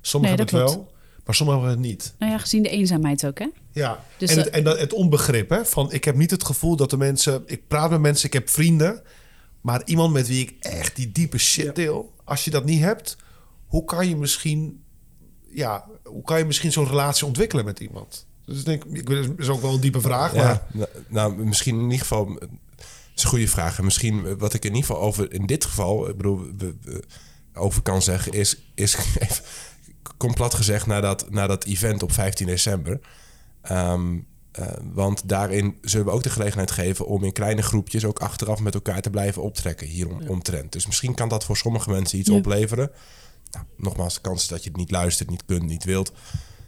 Sommigen 0.01 0.37
Nee, 0.37 0.45
hebben 0.47 0.65
dat 0.67 0.75
het 0.75 0.85
wel, 0.85 0.95
maar 1.25 1.35
sommigen 1.35 1.63
hebben 1.63 1.81
het 1.83 1.91
niet. 1.91 2.15
Nou 2.19 2.33
ja, 2.33 2.39
gezien 2.39 2.63
de 2.63 2.69
eenzaamheid 2.69 3.27
ook, 3.27 3.39
hè? 3.39 3.49
Ja, 3.73 4.05
Dus 4.17 4.31
en, 4.31 4.37
dat- 4.37 4.45
het, 4.45 4.55
en 4.55 4.65
dat, 4.65 4.79
het 4.79 4.93
onbegrip 4.93 5.49
hè, 5.51 5.65
van 5.65 5.93
ik 5.93 6.05
heb 6.05 6.17
niet 6.17 6.31
het 6.31 6.45
gevoel 6.45 6.77
dat 6.77 6.91
de 6.91 6.97
mensen... 6.97 7.43
Ik 7.47 7.69
praat 7.69 7.91
met 7.91 8.01
mensen, 8.01 8.27
ik 8.27 8.33
heb 8.33 8.49
vrienden... 8.49 9.03
maar 9.61 9.83
iemand 9.85 10.13
met 10.13 10.29
wie 10.29 10.41
ik 10.43 10.57
echt 10.61 10.97
die 10.97 11.13
diepe 11.13 11.39
shit 11.39 11.75
deel... 11.75 12.13
als 12.25 12.45
je 12.45 12.51
dat 12.51 12.65
niet 12.65 12.81
hebt, 12.81 13.17
hoe 13.67 13.85
kan 13.85 14.09
je 14.09 14.17
misschien... 14.17 14.83
Ja, 15.51 15.85
hoe 16.05 16.23
kan 16.23 16.39
je 16.39 16.45
misschien 16.45 16.73
zo'n 16.73 16.87
relatie 16.89 17.27
ontwikkelen 17.27 17.65
met 17.65 17.81
iemand? 17.81 18.27
Dus 18.45 18.59
ik 18.59 18.65
denk, 18.65 18.85
ik, 18.85 19.07
dat 19.07 19.29
is 19.39 19.49
ook 19.49 19.63
wel 19.63 19.75
een 19.75 19.81
diepe 19.81 20.01
vraag, 20.01 20.35
maar... 20.35 20.63
Nou, 20.73 20.89
nou, 21.09 21.45
misschien 21.45 21.77
in 21.77 21.83
ieder 21.83 21.99
geval. 21.99 22.29
Het 22.29 22.49
is 23.15 23.23
een 23.23 23.29
goede 23.29 23.49
vraag. 23.49 23.79
En 23.79 23.85
misschien 23.85 24.39
wat 24.39 24.55
ik 24.55 24.65
in 24.65 24.75
ieder 24.75 24.87
geval 24.87 25.03
over 25.03 25.33
in 25.33 25.47
dit 25.47 25.65
geval, 25.65 26.09
ik 26.09 26.17
bedoel, 26.17 26.39
we- 26.57 26.75
we- 26.83 27.03
over 27.55 27.83
kan 27.83 28.03
zeggen, 28.03 28.33
is, 28.33 28.57
is 28.75 28.97
even, 29.19 29.45
kom 30.17 30.35
plat 30.35 30.55
gezegd 30.55 30.87
naar 30.87 31.03
dat, 31.03 31.31
naar 31.31 31.49
dat 31.49 31.65
event 31.65 32.03
op 32.03 32.13
15 32.13 32.47
december. 32.47 33.01
Ehm, 33.63 34.19
eh, 34.53 34.67
want 34.93 35.29
daarin 35.29 35.79
zullen 35.83 36.07
we 36.07 36.13
ook 36.13 36.23
de 36.23 36.31
gelegenheid 36.31 36.71
geven 36.71 37.07
om 37.07 37.25
in 37.25 37.33
kleine 37.33 37.63
groepjes 37.63 38.05
ook 38.05 38.19
achteraf 38.19 38.61
met 38.61 38.75
elkaar 38.75 39.01
te 39.01 39.11
blijven 39.11 39.43
optrekken 39.43 39.87
hier 39.87 40.09
om, 40.09 40.29
omtrent. 40.29 40.73
Dus 40.73 40.87
misschien 40.87 41.15
kan 41.15 41.29
dat 41.29 41.45
voor 41.45 41.57
sommige 41.57 41.91
mensen 41.91 42.19
iets 42.19 42.29
Ja. 42.29 42.35
opleveren. 42.37 42.91
Nou, 43.55 43.67
nogmaals, 43.77 44.15
de 44.15 44.21
kans 44.21 44.49
dat 44.49 44.63
je 44.63 44.69
het 44.69 44.79
niet 44.79 44.91
luistert, 44.91 45.31
niet 45.31 45.45
kunt, 45.47 45.63
niet 45.63 45.85
wilt. 45.85 46.13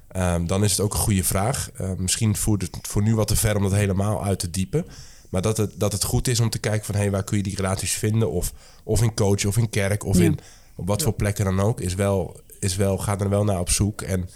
Ehm, 0.09 0.47
dan 0.47 0.65
is 0.65 0.71
het 0.71 0.81
ook 0.81 0.93
een 0.93 0.99
goede 0.99 1.25
vraag. 1.25 1.71
Uh, 1.81 1.91
misschien 1.97 2.37
voert 2.37 2.63
het 2.63 2.77
voor 2.83 3.03
nu 3.03 3.15
wat 3.15 3.29
te 3.29 3.37
ver 3.37 3.57
om 3.57 3.63
dat 3.63 3.73
helemaal 3.73 4.25
uit 4.25 4.39
te 4.39 4.51
diepen. 4.51 4.87
Maar 5.31 5.43
dat 5.43 5.57
het, 5.57 5.73
dat 5.77 5.93
het 5.93 6.05
goed 6.05 6.29
is 6.29 6.41
om 6.41 6.51
te 6.51 6.59
kijken 6.59 6.87
van... 6.87 6.95
Hey, 6.95 7.11
waar 7.11 7.25
kun 7.25 7.37
je 7.37 7.43
die 7.43 7.57
relaties 7.57 7.93
vinden? 7.93 8.31
Of, 8.31 8.53
of 8.85 9.03
in 9.03 9.15
coach, 9.15 9.45
of 9.45 9.57
in 9.57 9.71
kerk, 9.71 10.05
of 10.05 10.17
Ja. 10.19 10.25
in 10.25 10.39
op 10.75 10.87
wat 10.87 11.03
voor 11.03 11.13
plekken 11.13 11.45
dan 11.45 11.61
ook. 11.61 11.81
Is 11.81 11.95
wel, 11.95 12.41
is 12.61 12.77
wel, 12.77 12.99
ga 12.99 13.19
er 13.19 13.29
wel 13.29 13.45
naar 13.45 13.61
op 13.61 13.71
zoek. 13.71 14.03
En 14.03 14.29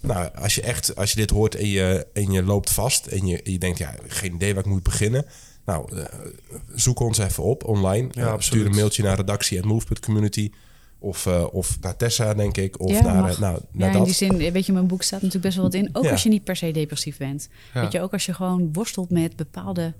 nou, 0.00 0.28
als 0.34 0.54
je 0.54 0.62
echt, 0.62 0.96
als 0.96 1.10
je 1.10 1.16
dit 1.16 1.30
hoort 1.30 1.54
en 1.54 1.66
je, 1.68 2.06
en 2.12 2.30
je 2.32 2.42
loopt 2.42 2.70
vast... 2.70 3.06
en 3.06 3.26
je, 3.26 3.40
je 3.44 3.58
denkt, 3.58 3.78
ja, 3.78 3.94
geen 4.06 4.34
idee 4.34 4.54
waar 4.54 4.64
ik 4.64 4.70
moet 4.70 4.82
beginnen... 4.82 5.26
Nou, 5.64 5.96
eh, 5.96 6.04
zoek 6.74 7.00
ons 7.00 7.18
even 7.18 7.42
op 7.42 7.64
online. 7.64 8.08
Ja, 8.10 8.32
Eh, 8.32 8.34
stuur 8.38 8.66
een 8.66 8.74
mailtje 8.74 9.02
naar 9.02 9.16
redactie.move.community... 9.16 10.50
Of, 11.00 11.26
eh, 11.26 11.44
of 11.52 11.78
naar 11.80 11.96
Tessa, 11.96 12.34
denk 12.34 12.56
ik. 12.56 12.80
Of 12.80 12.90
Ja, 12.90 13.02
naar, 13.02 13.14
mag. 13.22 13.30
eh, 13.34 13.38
nou, 13.38 13.54
Ja, 13.54 13.60
naar 13.72 13.88
in 13.90 13.96
dat. 13.96 14.04
die 14.04 14.14
zin, 14.14 14.36
weet 14.36 14.66
je, 14.66 14.72
mijn 14.72 14.86
boek 14.86 15.02
staat 15.02 15.22
natuurlijk 15.22 15.44
best 15.44 15.56
wel 15.56 15.64
wat 15.64 15.74
in. 15.74 15.88
Ook 15.92 16.04
Ja. 16.04 16.10
als 16.10 16.22
je 16.22 16.28
niet 16.28 16.44
per 16.44 16.56
se 16.56 16.70
depressief 16.70 17.16
bent. 17.16 17.48
Ja. 17.74 17.80
Weet 17.80 17.92
je, 17.92 18.00
ook 18.00 18.12
als 18.12 18.26
je 18.26 18.34
gewoon 18.34 18.72
worstelt 18.72 19.10
met 19.10 19.36
bepaalde 19.36 19.94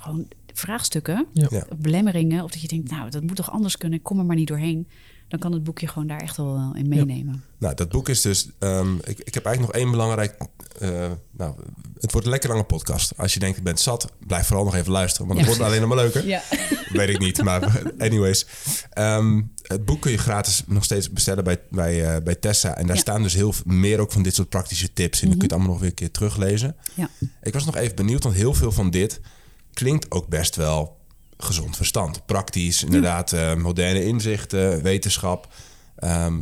gewoon 0.00 0.28
vraagstukken, 0.54 1.26
Ja. 1.32 1.46
Ja. 1.50 1.66
belemmeringen. 1.76 2.44
Of 2.44 2.50
dat 2.50 2.60
je 2.60 2.68
denkt, 2.68 2.90
nou, 2.90 3.10
dat 3.10 3.22
moet 3.22 3.36
toch 3.36 3.50
anders 3.50 3.76
kunnen. 3.76 3.98
Ik 3.98 4.04
kom 4.04 4.18
er 4.18 4.24
maar 4.24 4.36
niet 4.36 4.48
doorheen. 4.48 4.88
Dan 5.28 5.38
kan 5.38 5.52
het 5.52 5.64
boekje 5.64 5.86
gewoon 5.88 6.08
daar 6.08 6.20
echt 6.20 6.36
wel 6.36 6.56
eh, 6.56 6.80
in 6.80 6.88
meenemen. 6.88 7.44
Nou, 7.58 7.74
dat 7.74 7.88
boek 7.88 8.08
is 8.08 8.20
dus. 8.20 8.48
ehm, 8.58 8.94
ik, 8.96 9.18
ik 9.18 9.34
heb 9.34 9.44
eigenlijk 9.44 9.60
nog 9.74 9.82
één 9.82 9.90
belangrijk. 9.90 10.36
eh, 10.78 11.10
nou, 11.30 11.54
het 12.00 12.12
wordt 12.12 12.26
een 12.26 12.32
lekker 12.32 12.50
lange 12.50 12.64
podcast. 12.64 13.12
Als 13.16 13.34
je 13.34 13.40
denkt, 13.40 13.58
ik 13.58 13.62
ben 13.64 13.78
zat, 13.78 14.12
blijf 14.26 14.46
vooral 14.46 14.64
nog 14.64 14.74
even 14.74 14.92
luisteren. 14.92 15.26
Want 15.26 15.38
het 15.40 15.48
Ja, 15.48 15.54
wordt 15.56 15.70
alleen 15.70 15.80
nog 15.88 15.94
maar 15.94 16.04
leuker. 16.04 16.26
Ja. 16.26 16.42
Weet 16.92 17.08
ik 17.08 17.18
niet, 17.18 17.42
maar 17.42 17.82
anyways. 17.98 18.46
Ehm, 18.90 19.42
het 19.68 19.84
boek 19.84 20.00
kun 20.00 20.10
je 20.10 20.18
gratis 20.18 20.62
nog 20.66 20.84
steeds 20.84 21.10
bestellen 21.12 21.44
bij, 21.44 21.60
bij, 21.70 22.14
eh, 22.14 22.22
bij 22.22 22.34
Tessa. 22.34 22.76
En 22.76 22.86
daar 22.86 22.94
Ja. 22.96 23.00
staan 23.02 23.22
dus 23.22 23.34
heel 23.34 23.54
meer 23.64 23.98
ook 24.00 24.12
van 24.12 24.22
dit 24.22 24.34
soort 24.34 24.48
praktische 24.48 24.92
tips. 24.92 25.20
En 25.22 25.28
dan 25.28 25.38
kun 25.38 25.46
je 25.48 25.52
het 25.52 25.52
allemaal 25.52 25.70
nog 25.70 25.80
weer 25.80 25.88
een 25.88 25.94
keer 25.94 26.10
teruglezen. 26.10 26.76
ja. 26.94 27.10
Ik 27.42 27.52
was 27.52 27.64
nog 27.64 27.76
even 27.76 27.96
benieuwd, 27.96 28.22
want 28.22 28.34
heel 28.34 28.54
veel 28.54 28.72
van 28.72 28.90
dit 28.90 29.20
klinkt 29.72 30.10
ook 30.10 30.28
best 30.28 30.56
wel 30.56 30.96
gezond 31.36 31.76
verstand. 31.76 32.26
Praktisch, 32.26 32.84
inderdaad, 32.84 33.32
eh, 33.32 33.54
moderne 33.54 34.04
inzichten, 34.04 34.82
wetenschap. 34.82 35.54
Ehm, 35.96 36.40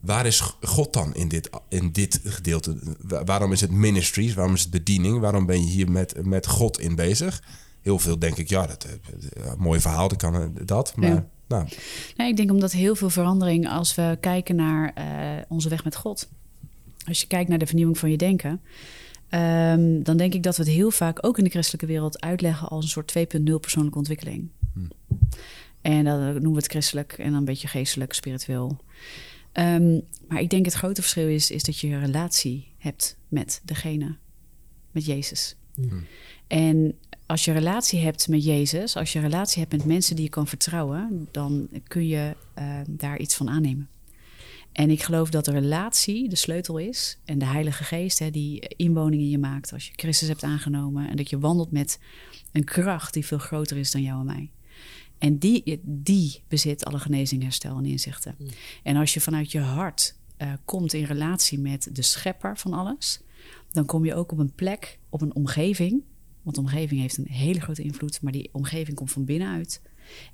waar 0.00 0.26
is 0.26 0.40
God 0.60 0.92
dan 0.92 1.14
in 1.14 1.28
dit, 1.28 1.50
in 1.68 1.92
dit 1.92 2.20
gedeelte? 2.24 2.76
Wa- 3.00 3.24
Waarom 3.24 3.52
is 3.52 3.60
het 3.60 3.70
ministries? 3.70 4.34
Waarom 4.34 4.54
is 4.54 4.60
het 4.60 4.70
bediening? 4.70 5.20
Waarom 5.20 5.46
ben 5.46 5.60
je 5.60 5.70
hier 5.70 5.90
met, 5.90 6.24
met 6.26 6.46
God 6.46 6.80
in 6.80 6.94
bezig? 6.94 7.42
Heel 7.82 7.98
veel 7.98 8.18
denk 8.18 8.36
ik, 8.36 8.48
ja, 8.48 8.66
dat, 8.66 8.84
eh, 8.84 8.92
eh, 9.46 9.52
mooi 9.58 9.80
verhaal, 9.80 10.08
dat 10.08 10.18
kan 10.18 10.52
dat. 10.64 10.96
Maar 10.96 11.08
Ja. 11.08 11.26
Nou, 11.46 11.68
Nee, 12.16 12.28
ik 12.28 12.36
denk 12.36 12.50
omdat 12.50 12.72
heel 12.72 12.94
veel 12.94 13.10
verandering 13.10 13.68
als 13.68 13.94
we 13.94 14.16
kijken 14.20 14.56
naar 14.56 14.92
eh, 14.94 15.42
onze 15.48 15.68
weg 15.68 15.84
met 15.84 15.96
God. 15.96 16.28
Als 17.06 17.20
je 17.20 17.26
kijkt 17.26 17.48
naar 17.48 17.58
de 17.58 17.66
vernieuwing 17.66 17.98
van 17.98 18.10
je 18.10 18.16
denken, 18.16 18.60
ehm, 19.28 20.02
dan 20.02 20.16
denk 20.16 20.34
ik 20.34 20.42
dat 20.42 20.56
we 20.56 20.62
het 20.62 20.72
heel 20.72 20.90
vaak 20.90 21.26
ook 21.26 21.38
in 21.38 21.44
de 21.44 21.50
christelijke 21.50 21.86
wereld 21.86 22.20
uitleggen 22.20 22.68
als 22.68 22.84
een 22.84 22.90
soort 22.90 23.08
2.0 23.08 23.58
persoonlijke 23.60 23.98
ontwikkeling. 23.98 24.48
En 25.80 26.04
dan 26.04 26.20
noemen 26.20 26.50
we 26.50 26.56
het 26.56 26.66
christelijk 26.66 27.12
en 27.12 27.24
dan 27.24 27.34
een 27.34 27.44
beetje 27.44 27.68
geestelijk, 27.68 28.12
spiritueel. 28.12 28.80
Ehm, 29.52 30.00
maar 30.28 30.40
ik 30.40 30.50
denk 30.50 30.64
het 30.64 30.74
grote 30.74 31.00
verschil 31.00 31.28
is, 31.28 31.50
is 31.50 31.62
dat 31.62 31.78
je 31.78 31.86
een 31.86 32.00
relatie 32.00 32.72
hebt 32.78 33.16
met 33.28 33.60
degene, 33.64 34.16
met 34.90 35.04
Jezus. 35.04 35.56
En 36.46 36.94
als 37.26 37.44
je 37.44 37.52
relatie 37.52 38.00
hebt 38.00 38.28
met 38.28 38.44
Jezus, 38.44 38.96
als 38.96 39.12
je 39.12 39.20
relatie 39.20 39.60
hebt 39.60 39.72
met 39.72 39.84
mensen 39.84 40.14
die 40.16 40.24
je 40.24 40.30
kan 40.30 40.46
vertrouwen, 40.46 41.28
dan 41.30 41.68
kun 41.86 42.06
je 42.06 42.36
eh, 42.54 42.80
daar 42.88 43.18
iets 43.18 43.34
van 43.34 43.48
aannemen. 43.48 43.88
En 44.72 44.90
ik 44.90 45.02
geloof 45.02 45.30
dat 45.30 45.44
de 45.44 45.50
relatie 45.50 46.28
de 46.28 46.36
sleutel 46.36 46.78
is 46.78 47.18
en 47.24 47.38
de 47.38 47.44
Heilige 47.44 47.84
Geest, 47.84 48.18
hè, 48.18 48.30
die 48.30 48.68
inwoning 48.76 49.22
in 49.22 49.30
je 49.30 49.38
maakt 49.38 49.72
als 49.72 49.86
je 49.86 49.92
Christus 49.96 50.28
hebt 50.28 50.42
aangenomen 50.42 51.08
en 51.08 51.16
dat 51.16 51.30
je 51.30 51.38
wandelt 51.38 51.70
met 51.70 51.98
een 52.52 52.64
kracht 52.64 53.14
die 53.14 53.26
veel 53.26 53.38
groter 53.38 53.76
is 53.76 53.90
dan 53.90 54.02
jou 54.02 54.20
en 54.20 54.26
mij. 54.26 54.50
En 55.18 55.38
die, 55.38 55.80
die 55.82 56.42
bezit 56.48 56.84
alle 56.84 56.98
genezing, 56.98 57.42
herstel 57.42 57.76
en 57.76 57.84
inzichten. 57.84 58.36
En 58.82 58.96
als 58.96 59.14
je 59.14 59.20
vanuit 59.20 59.52
je 59.52 59.60
hart 59.60 60.14
eh, 60.36 60.52
komt 60.64 60.92
in 60.92 61.04
relatie 61.04 61.58
met 61.58 61.88
de 61.92 62.02
schepper 62.02 62.58
van 62.58 62.72
alles, 62.72 63.20
dan 63.72 63.86
kom 63.86 64.04
je 64.04 64.14
ook 64.14 64.32
op 64.32 64.38
een 64.38 64.54
plek, 64.54 64.98
op 65.08 65.20
een 65.20 65.34
omgeving. 65.34 66.02
Want 66.46 66.58
de 66.58 66.64
omgeving 66.64 67.00
heeft 67.00 67.16
een 67.16 67.28
hele 67.28 67.60
grote 67.60 67.82
invloed, 67.82 68.22
maar 68.22 68.32
die 68.32 68.48
omgeving 68.52 68.96
komt 68.96 69.12
van 69.12 69.24
binnenuit. 69.24 69.82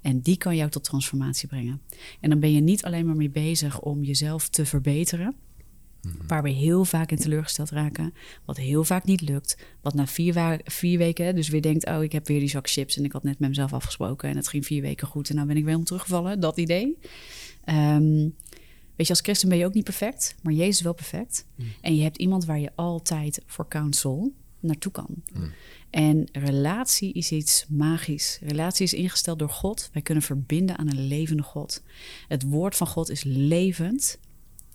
En 0.01 0.21
die 0.21 0.37
kan 0.37 0.57
jou 0.57 0.71
tot 0.71 0.85
transformatie 0.85 1.49
brengen. 1.49 1.81
En 2.21 2.31
dan 2.31 2.41
ben 2.41 2.53
je 2.53 2.61
niet 2.61 2.85
alleen 2.85 3.07
maar 3.07 3.17
mee 3.17 3.31
bezig 3.31 3.81
om 3.81 4.05
jezelf 4.05 4.49
te 4.49 4.67
verbeteren. 4.67 5.35
Waar 6.27 6.43
we 6.43 6.51
heel 6.51 6.85
vaak 6.85 7.11
in 7.11 7.17
teleurgesteld 7.17 7.71
raken. 7.71 8.15
Wat 8.45 8.57
heel 8.57 8.85
vaak 8.85 9.05
niet 9.05 9.21
lukt. 9.21 9.57
Wat 9.81 9.95
na 9.95 10.07
vier, 10.07 10.61
vier 10.65 10.99
weken 10.99 11.35
dus 11.35 11.49
weer 11.49 11.63
denkt... 11.63 11.87
oh, 11.87 12.03
ik 12.03 12.13
heb 12.13 12.27
weer 12.27 12.39
die 12.39 12.49
zak 12.49 12.71
chips 12.71 12.97
en 12.97 13.05
ik 13.05 13.13
had 13.13 13.23
net 13.23 13.39
met 13.39 13.49
mezelf 13.49 13.73
afgesproken... 13.73 14.29
en 14.29 14.37
het 14.37 14.49
ging 14.49 14.67
vier 14.67 14.83
weken 14.83 15.07
goed 15.07 15.29
en 15.29 15.35
nou 15.35 15.47
ben 15.47 15.57
ik 15.57 15.65
weer 15.65 15.77
om 15.77 15.85
teruggevallen. 15.85 16.41
Dat 16.41 16.59
idee. 16.59 16.99
Ehm, 17.65 18.29
weet 18.97 19.07
je, 19.07 19.09
als 19.09 19.21
christen 19.21 19.49
ben 19.49 19.59
je 19.59 19.67
ook 19.67 19.75
niet 19.75 19.85
perfect... 19.85 20.37
maar 20.43 20.53
Jezus 20.53 20.77
is 20.77 20.83
wel 20.83 20.95
perfect. 20.95 21.47
En 21.81 21.97
je 21.97 22.03
hebt 22.03 22.19
iemand 22.19 22.45
waar 22.45 22.61
je 22.61 22.71
altijd 22.75 23.43
voor 23.47 23.69
counsel 23.69 24.33
naartoe 24.63 24.93
kan. 24.93 25.23
En 25.91 26.29
relatie 26.33 27.13
is 27.13 27.33
iets 27.33 27.67
magisch. 27.69 28.39
Relatie 28.43 28.85
is 28.85 28.95
ingesteld 28.95 29.39
door 29.39 29.49
God. 29.51 29.91
Wij 29.93 30.03
kunnen 30.03 30.23
verbinden 30.23 30.79
aan 30.79 30.89
een 30.89 31.07
levende 31.07 31.43
God. 31.43 31.83
Het 32.29 32.43
woord 32.43 32.77
van 32.77 32.87
God 32.87 33.11
is 33.11 33.23
levend. 33.25 34.19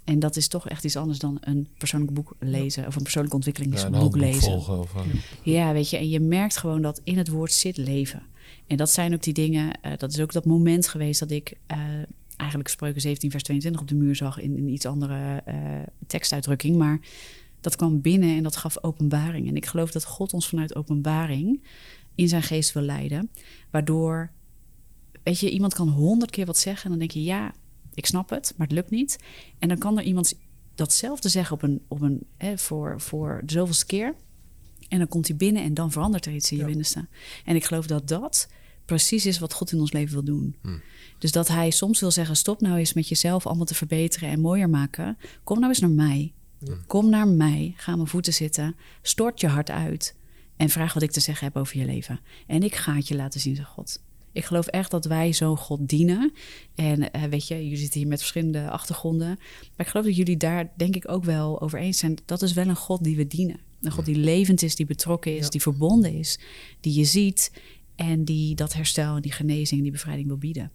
En 0.04 0.20
dat 0.20 0.36
is 0.36 0.48
toch 0.48 0.70
echt 0.70 0.84
iets 0.84 0.96
anders 0.96 1.20
dan 1.20 1.38
een 1.42 1.68
persoonlijk 1.78 2.14
boek 2.14 2.36
lezen... 2.40 2.88
of 2.88 2.96
een 2.96 3.02
persoonlijke 3.04 3.38
Ja, 3.38 3.46
ontwikkelingsboek 3.46 3.96
handboek 3.96 4.22
lezen. 4.22 4.42
volgen. 4.42 4.80
Of, 4.80 4.96
eh, 4.96 5.02
Ja, 5.44 5.74
weet 5.74 5.90
je, 5.90 5.98
en 5.98 6.10
je 6.10 6.20
merkt 6.20 6.58
gewoon 6.58 6.82
dat 6.82 7.02
in 7.04 7.18
het 7.18 7.28
woord 7.28 7.52
zit 7.52 7.78
leven. 7.78 8.22
En 8.68 8.78
dat 8.78 8.90
zijn 8.90 9.14
ook 9.14 9.22
die 9.24 9.34
dingen, 9.34 9.82
eh, 9.82 9.92
dat 9.98 10.12
is 10.12 10.20
ook 10.20 10.32
dat 10.34 10.46
moment 10.46 10.88
geweest 10.88 11.20
dat 11.20 11.32
ik 11.32 11.54
eh, 11.68 11.78
eigenlijk 12.38 12.70
spreuken 12.70 13.02
17, 13.02 13.32
vers 13.32 13.44
22 13.44 13.82
op 13.82 13.88
de 13.88 13.96
muur 13.96 14.16
zag 14.16 14.40
in 14.40 14.58
een 14.58 14.70
iets 14.70 14.86
andere 14.86 15.44
tekstuitdrukking. 16.08 16.76
Maar 16.78 17.00
dat 17.68 17.76
kwam 17.76 18.02
binnen 18.02 18.38
en 18.38 18.44
dat 18.44 18.56
gaf 18.56 18.84
openbaring. 18.84 19.48
En 19.48 19.56
ik 19.56 19.66
geloof 19.66 19.92
dat 19.92 20.06
God 20.06 20.34
ons 20.34 20.48
vanuit 20.48 20.76
openbaring 20.76 21.64
in 22.16 22.28
zijn 22.28 22.44
geest 22.44 22.74
wil 22.74 22.84
leiden. 22.84 23.32
Waardoor, 23.72 24.32
weet 25.24 25.40
je, 25.40 25.50
iemand 25.50 25.74
kan 25.74 25.88
honderd 25.88 26.32
keer 26.32 26.46
wat 26.46 26.58
zeggen 26.58 26.84
en 26.84 26.90
dan 26.90 27.00
denk 27.00 27.12
je, 27.12 27.24
ja, 27.24 27.54
ik 27.94 28.06
snap 28.06 28.30
het, 28.30 28.54
maar 28.58 28.68
het 28.68 28.76
lukt 28.76 28.90
niet. 28.90 29.20
En 29.60 29.68
dan 29.68 29.78
kan 29.78 29.98
er 29.98 30.04
iemand 30.04 30.34
datzelfde 30.76 31.30
zeggen 31.30 31.56
op 31.56 31.62
een, 31.62 31.82
op 31.88 32.02
een, 32.02 32.26
hè, 32.38 32.58
voor, 32.58 33.02
voor 33.02 33.42
de 33.46 33.54
zoveelste 33.54 33.86
keer. 33.86 34.16
En 34.88 34.98
dan 34.98 35.08
komt 35.08 35.28
hij 35.28 35.38
binnen 35.38 35.64
en 35.64 35.74
dan 35.74 35.92
verandert 35.92 36.26
er 36.26 36.34
iets 36.34 36.52
in 36.52 36.58
je 36.58 36.66
binnenste. 36.66 37.08
En 37.46 37.56
ik 37.56 37.66
geloof 37.66 37.88
dat 37.88 38.08
dat 38.08 38.48
precies 38.86 39.26
is 39.26 39.40
wat 39.40 39.54
God 39.54 39.72
in 39.72 39.80
ons 39.80 39.92
leven 39.92 40.14
wil 40.14 40.24
doen. 40.24 40.56
Dus 41.18 41.32
dat 41.32 41.48
hij 41.48 41.72
soms 41.72 42.00
wil 42.00 42.12
zeggen: 42.12 42.36
stop 42.36 42.62
nou 42.62 42.78
eens 42.78 42.94
met 42.94 43.08
jezelf 43.08 43.48
allemaal 43.48 43.66
te 43.66 43.76
verbeteren 43.76 44.30
en 44.30 44.40
mooier 44.40 44.70
maken. 44.70 45.18
Kom 45.44 45.58
nou 45.58 45.70
eens 45.70 45.80
naar 45.80 45.90
mij. 45.90 46.34
Kom 46.88 47.10
naar 47.10 47.28
mij. 47.28 47.74
Ga 47.78 47.92
aan 47.92 47.98
mijn 47.98 48.10
voeten 48.10 48.34
zitten. 48.34 48.76
Stort 49.02 49.42
je 49.42 49.48
hart 49.48 49.70
uit. 49.70 50.16
En 50.56 50.70
vraag 50.70 50.94
wat 50.94 51.04
ik 51.04 51.12
te 51.12 51.20
zeggen 51.20 51.46
heb 51.48 51.58
over 51.58 51.78
je 51.78 51.86
leven. 51.86 52.20
En 52.48 52.64
ik 52.64 52.76
ga 52.76 52.96
het 52.96 53.08
je 53.08 53.16
laten 53.16 53.40
zien, 53.40 53.56
zegt 53.56 53.70
God. 53.70 54.02
Ik 54.32 54.46
geloof 54.46 54.68
echt 54.68 54.92
dat 54.92 55.06
wij 55.06 55.34
zo'n 55.34 55.58
God 55.58 55.88
dienen. 55.90 56.34
En 56.76 57.12
eh, 57.12 57.24
weet 57.24 57.48
je, 57.48 57.64
jullie 57.64 57.78
zitten 57.78 58.00
hier 58.00 58.10
met 58.10 58.20
verschillende 58.20 58.70
achtergronden. 58.70 59.28
Maar 59.28 59.86
ik 59.86 59.88
geloof 59.88 60.06
dat 60.06 60.16
jullie 60.16 60.38
daar 60.38 60.72
denk 60.76 60.96
ik 60.96 61.12
ook 61.12 61.24
wel 61.24 61.62
over 61.62 61.80
eens 61.80 61.98
zijn. 61.98 62.18
Dat 62.26 62.42
is 62.42 62.54
wel 62.54 62.68
een 62.68 62.76
God 62.76 63.04
die 63.04 63.16
we 63.16 63.28
dienen. 63.28 63.60
Een 63.82 63.92
God 63.92 64.06
die 64.06 64.16
levend 64.16 64.62
is, 64.62 64.76
die 64.76 64.86
betrokken 64.86 65.38
is, 65.38 65.50
die 65.50 65.62
verbonden 65.62 66.14
is. 66.14 66.40
Die 66.80 66.94
je 66.94 67.06
ziet 67.06 67.52
en 67.96 68.24
die 68.24 68.56
dat 68.56 68.74
herstel 68.74 69.16
en 69.16 69.22
die 69.22 69.32
genezing 69.32 69.78
en 69.78 69.84
die 69.84 69.92
bevrijding 69.92 70.28
wil 70.28 70.38
bieden. 70.38 70.72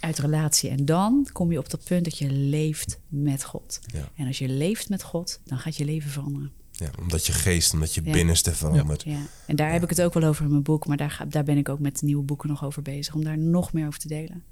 Uit 0.00 0.18
relatie. 0.18 0.70
En 0.70 0.84
dan 0.84 1.26
kom 1.32 1.52
je 1.52 1.58
op 1.58 1.70
dat 1.70 1.84
punt 1.84 2.04
dat 2.04 2.18
je 2.18 2.30
leeft 2.30 2.98
met 3.08 3.44
God. 3.44 3.80
Ja. 3.94 4.08
En 4.16 4.26
als 4.26 4.38
je 4.38 4.48
leeft 4.48 4.88
met 4.88 5.02
God, 5.02 5.40
dan 5.44 5.58
gaat 5.58 5.76
je 5.76 5.84
leven 5.84 6.10
veranderen. 6.10 6.50
ja, 6.72 6.90
omdat 7.00 7.26
je 7.26 7.32
geest, 7.32 7.72
omdat 7.72 7.94
je 7.94 8.00
Ja. 8.04 8.12
binnenste 8.12 8.54
verandert. 8.54 9.02
Ja. 9.02 9.18
En 9.46 9.56
daar 9.56 9.72
heb 9.72 9.82
ik 9.82 9.88
het 9.88 10.02
ook 10.02 10.14
wel 10.14 10.22
over 10.28 10.44
in 10.44 10.50
mijn 10.50 10.62
boek. 10.62 10.86
Maar 10.86 10.96
daar, 10.96 11.10
ga, 11.10 11.24
daar 11.24 11.44
ben 11.44 11.56
ik 11.58 11.68
ook 11.68 11.78
met 11.78 12.02
nieuwe 12.02 12.22
boeken 12.22 12.48
nog 12.48 12.64
over 12.64 12.82
bezig. 12.82 13.14
Om 13.14 13.24
daar 13.24 13.38
nog 13.38 13.72
meer 13.72 13.86
over 13.86 14.00
te 14.00 14.08
delen. 14.08 14.42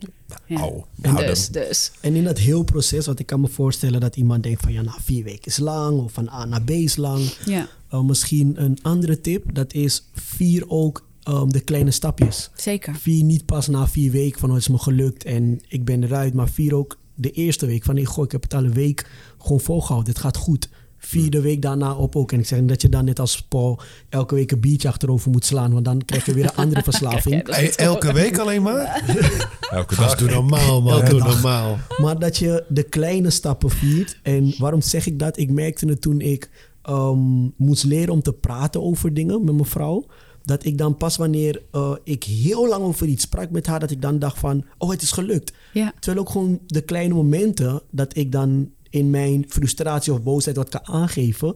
Nou, 0.46 0.84
dus, 1.16 1.48
dan- 1.48 1.62
dus. 1.62 1.90
En 2.00 2.14
in 2.14 2.24
dat 2.24 2.38
heel 2.38 2.62
proces, 2.62 3.06
wat 3.06 3.18
ik 3.18 3.26
kan 3.26 3.40
me 3.40 3.48
voorstellen 3.48 4.00
dat 4.00 4.16
iemand 4.16 4.42
denkt 4.42 4.62
van 4.62 4.72
ja, 4.72 4.82
nou 4.82 4.98
vier 5.02 5.24
weken 5.24 5.46
is 5.46 5.58
lang 5.58 5.98
of 6.00 6.12
van 6.12 6.28
A 6.28 6.44
naar 6.44 6.62
B 6.62 6.70
is 6.70 6.96
lang. 6.96 7.24
Ja, 7.44 7.68
Uh, 7.92 8.00
misschien 8.02 8.62
een 8.62 8.78
andere 8.82 9.20
tip, 9.20 9.54
dat 9.54 9.72
is 9.72 10.04
vier 10.14 10.68
ook 10.70 11.07
um, 11.28 11.52
de 11.52 11.60
kleine 11.60 11.90
stapjes. 11.90 12.50
zeker. 12.56 12.94
Vier 12.94 13.24
niet 13.24 13.46
pas 13.46 13.68
na 13.68 13.88
vier 13.88 14.10
weken 14.10 14.40
van 14.40 14.48
oh, 14.48 14.54
het 14.54 14.64
is 14.64 14.70
me 14.70 14.78
gelukt 14.78 15.24
en 15.24 15.60
ik 15.68 15.84
ben 15.84 16.02
eruit, 16.04 16.34
maar 16.34 16.48
vier 16.48 16.74
ook 16.74 16.98
de 17.14 17.30
eerste 17.30 17.66
week 17.66 17.84
van 17.84 17.94
nee, 17.94 18.06
goh, 18.06 18.24
ik 18.24 18.32
heb 18.32 18.42
het 18.42 18.54
al 18.54 18.64
een 18.64 18.72
week 18.72 19.10
gewoon 19.38 19.60
volgehouden, 19.60 20.12
het 20.12 20.22
gaat 20.22 20.36
goed. 20.36 20.68
vierde 21.00 21.40
week 21.40 21.62
daarna 21.62 21.94
op 21.94 22.16
ook. 22.16 22.32
En 22.32 22.38
ik 22.38 22.46
zeg 22.46 22.64
dat 22.64 22.82
je 22.82 22.88
dan 22.88 23.04
net 23.04 23.18
als 23.20 23.42
Paul 23.42 23.80
elke 24.08 24.34
week 24.34 24.50
een 24.52 24.60
biertje 24.60 24.88
achterover 24.88 25.30
moet 25.30 25.44
slaan. 25.44 25.72
Want 25.72 25.84
dan 25.84 26.04
krijg 26.04 26.26
je 26.26 26.34
weer 26.34 26.44
een 26.44 26.56
andere 26.64 26.82
verslaving. 26.82 27.42
elke 27.76 28.12
week 28.12 28.38
alleen 28.38 28.62
maar? 28.62 29.02
Elke 29.70 29.94
dag. 29.94 30.16
doe 30.16 30.30
normaal, 30.30 30.82
man. 30.82 30.92
Elke 30.92 31.10
Doe 31.10 31.18
dag. 31.18 31.32
normaal. 31.32 31.78
Maar 31.98 32.18
dat 32.18 32.36
je 32.36 32.64
de 32.68 32.82
kleine 32.82 33.30
stappen 33.30 33.70
viert. 33.70 34.18
En 34.22 34.54
waarom 34.58 34.80
zeg 34.82 35.06
ik 35.06 35.18
dat? 35.18 35.38
Ik 35.38 35.50
merkte 35.50 35.86
het 35.86 36.00
toen 36.00 36.20
ik 36.20 36.50
ehm, 36.82 37.48
moest 37.56 37.84
leren 37.84 38.12
om 38.12 38.22
te 38.22 38.32
praten 38.32 38.82
over 38.82 39.14
dingen 39.14 39.44
met 39.44 39.54
mijn 39.54 39.66
vrouw. 39.68 40.06
Dat 40.48 40.64
ik 40.64 40.78
dan 40.78 40.96
pas 40.96 41.16
wanneer 41.16 41.62
eh, 41.72 41.92
ik 42.04 42.24
heel 42.24 42.68
lang 42.68 42.82
over 42.82 43.06
iets 43.06 43.22
sprak 43.22 43.50
met 43.50 43.66
haar, 43.66 43.80
dat 43.80 43.90
ik 43.90 44.02
dan 44.02 44.18
dacht 44.18 44.38
van, 44.38 44.64
oh 44.78 44.90
het 44.90 45.02
is 45.02 45.10
gelukt. 45.12 45.52
Ja. 45.72 45.92
Terwijl 45.98 46.24
ook 46.24 46.30
gewoon 46.30 46.60
de 46.66 46.80
kleine 46.80 47.14
momenten 47.14 47.82
dat 47.90 48.16
ik 48.16 48.32
dan 48.32 48.70
in 48.90 49.10
mijn 49.10 49.44
frustratie 49.48 50.12
of 50.12 50.22
boosheid 50.22 50.56
wat 50.56 50.68
kan 50.68 50.86
aangeven. 50.86 51.54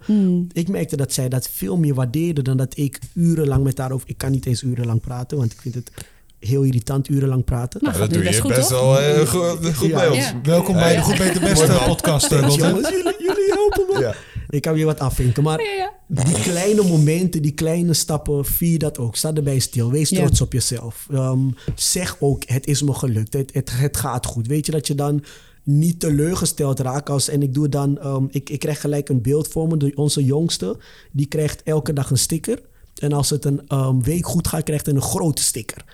Ik 0.52 0.68
merkte 0.68 0.96
dat 0.96 1.12
zij 1.12 1.28
dat 1.28 1.48
veel 1.48 1.76
meer 1.76 1.94
waardeerde 1.94 2.42
dan 2.42 2.56
dat 2.56 2.76
ik 2.76 2.98
urenlang 3.14 3.64
met 3.64 3.78
haar 3.78 3.92
over... 3.92 4.08
Ik 4.08 4.18
kan 4.18 4.30
niet 4.30 4.46
eens 4.46 4.62
urenlang 4.62 5.00
praten, 5.00 5.38
want 5.38 5.52
ik 5.52 5.60
vind 5.60 5.74
het 5.74 5.90
heel 6.38 6.62
irritant 6.62 7.08
urenlang 7.08 7.44
praten. 7.44 7.80
Nou, 7.84 7.98
dat 7.98 8.10
doe 8.12 8.22
je 8.22 8.40
goed, 8.40 8.54
best 8.54 8.68
toch? 8.68 8.80
wel 8.80 9.00
eh, 9.00 9.28
goed, 9.28 9.74
goed 9.74 9.88
Ja. 9.88 9.96
bij 9.96 10.08
ons. 10.08 10.18
Ja. 10.18 10.40
Welkom 10.42 10.74
bij 10.74 10.96
de 10.96 11.02
Goed 11.02 11.18
Beter 11.18 11.40
Beste 11.40 11.82
podcast. 11.86 12.30
jongens, 12.30 12.56
jullie, 12.56 13.14
jullie 13.18 13.52
helpen 13.52 13.86
me. 13.88 14.14
Ik 14.52 14.62
kan 14.62 14.74
weer 14.74 14.86
wat 14.86 15.00
afvinken, 15.00 15.42
maar 15.42 15.62
Ja, 15.62 15.72
ja. 15.72 15.92
die 16.24 16.40
kleine 16.42 16.82
momenten, 16.82 17.42
die 17.42 17.52
kleine 17.52 17.92
stappen, 17.94 18.44
vier 18.44 18.78
dat 18.78 18.98
ook. 18.98 19.16
Sta 19.16 19.32
erbij 19.34 19.58
stil. 19.58 19.90
Wees 19.90 20.08
Ja. 20.08 20.16
trots 20.24 20.40
op 20.40 20.52
jezelf. 20.52 21.06
Ehm, 21.10 21.40
zeg 21.74 22.16
ook, 22.20 22.42
het 22.46 22.66
is 22.66 22.82
me 22.82 22.92
gelukt. 22.94 23.32
Het, 23.32 23.54
het, 23.54 23.70
het 23.72 23.96
gaat 23.96 24.26
goed. 24.26 24.46
Weet 24.46 24.66
je 24.66 24.72
dat 24.72 24.86
je 24.86 24.94
dan 24.94 25.24
niet 25.62 26.00
teleurgesteld 26.00 26.80
raakt 26.80 27.10
als... 27.10 27.28
En 27.28 27.42
ik 27.42 27.54
doe 27.54 27.68
dan... 27.68 27.98
ehm, 27.98 28.24
ik, 28.30 28.50
ik 28.50 28.58
krijg 28.58 28.80
gelijk 28.80 29.08
een 29.08 29.22
beeld 29.22 29.48
voor 29.48 29.68
me. 29.68 29.92
Onze 29.94 30.24
jongste, 30.24 30.76
die 31.12 31.26
krijgt 31.26 31.62
elke 31.62 31.92
dag 31.92 32.10
een 32.10 32.18
sticker. 32.18 32.58
En 32.98 33.12
als 33.12 33.30
het 33.30 33.44
een 33.44 33.60
ehm, 33.68 34.00
week 34.00 34.26
goed 34.26 34.48
gaat, 34.48 34.62
krijgt 34.62 34.86
hij 34.86 34.94
een 34.94 35.02
grote 35.02 35.42
sticker. 35.42 35.84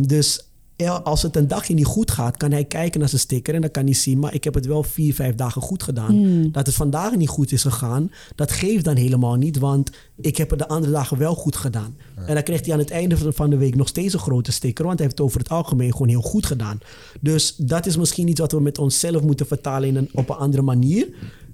Dus 0.00 0.47
als 0.86 1.22
het 1.22 1.36
een 1.36 1.48
dagje 1.48 1.74
niet 1.74 1.84
goed 1.84 2.10
gaat, 2.10 2.36
kan 2.36 2.50
hij 2.52 2.64
kijken 2.64 3.00
naar 3.00 3.08
zijn 3.08 3.20
sticker 3.20 3.54
en 3.54 3.60
dan 3.60 3.70
kan 3.70 3.84
hij 3.84 3.94
zien, 3.94 4.18
maar 4.18 4.34
ik 4.34 4.44
heb 4.44 4.54
het 4.54 4.66
wel 4.66 4.82
vier, 4.82 5.14
vijf 5.14 5.34
dagen 5.34 5.62
goed 5.62 5.82
gedaan. 5.82 6.14
Dat 6.52 6.66
het 6.66 6.74
vandaag 6.74 7.16
niet 7.16 7.28
goed 7.28 7.52
is 7.52 7.62
gegaan, 7.62 8.10
dat 8.34 8.52
geeft 8.52 8.84
dan 8.84 8.96
helemaal 8.96 9.34
niet, 9.34 9.58
want 9.58 9.90
ik 10.20 10.36
heb 10.36 10.50
het 10.50 10.58
de 10.58 10.68
andere 10.68 10.92
dagen 10.92 11.18
wel 11.18 11.34
goed 11.34 11.56
gedaan. 11.56 11.96
En 12.26 12.34
dan 12.34 12.42
krijgt 12.42 12.64
hij 12.64 12.74
aan 12.74 12.80
het 12.80 12.90
einde 12.90 13.16
van- 13.16 13.32
van 13.32 13.50
de 13.50 13.56
week 13.56 13.74
nog 13.76 13.88
steeds 13.88 14.14
een 14.14 14.20
grote 14.20 14.52
sticker, 14.52 14.84
want 14.84 14.98
hij 14.98 15.06
heeft 15.06 15.18
het 15.18 15.26
over 15.28 15.38
het 15.40 15.48
algemeen 15.48 15.92
gewoon 15.92 16.08
heel 16.08 16.20
goed 16.22 16.46
gedaan. 16.46 16.78
Dus 17.20 17.54
dat 17.56 17.86
is 17.86 17.96
misschien 17.96 18.28
iets 18.28 18.40
wat 18.40 18.52
we 18.52 18.60
met 18.60 18.78
onszelf 18.78 19.22
moeten 19.22 19.46
vertalen 19.46 19.88
in 19.88 19.96
een, 19.96 20.08
op 20.12 20.28
een 20.30 20.36
andere 20.36 20.62
manier. 20.62 21.08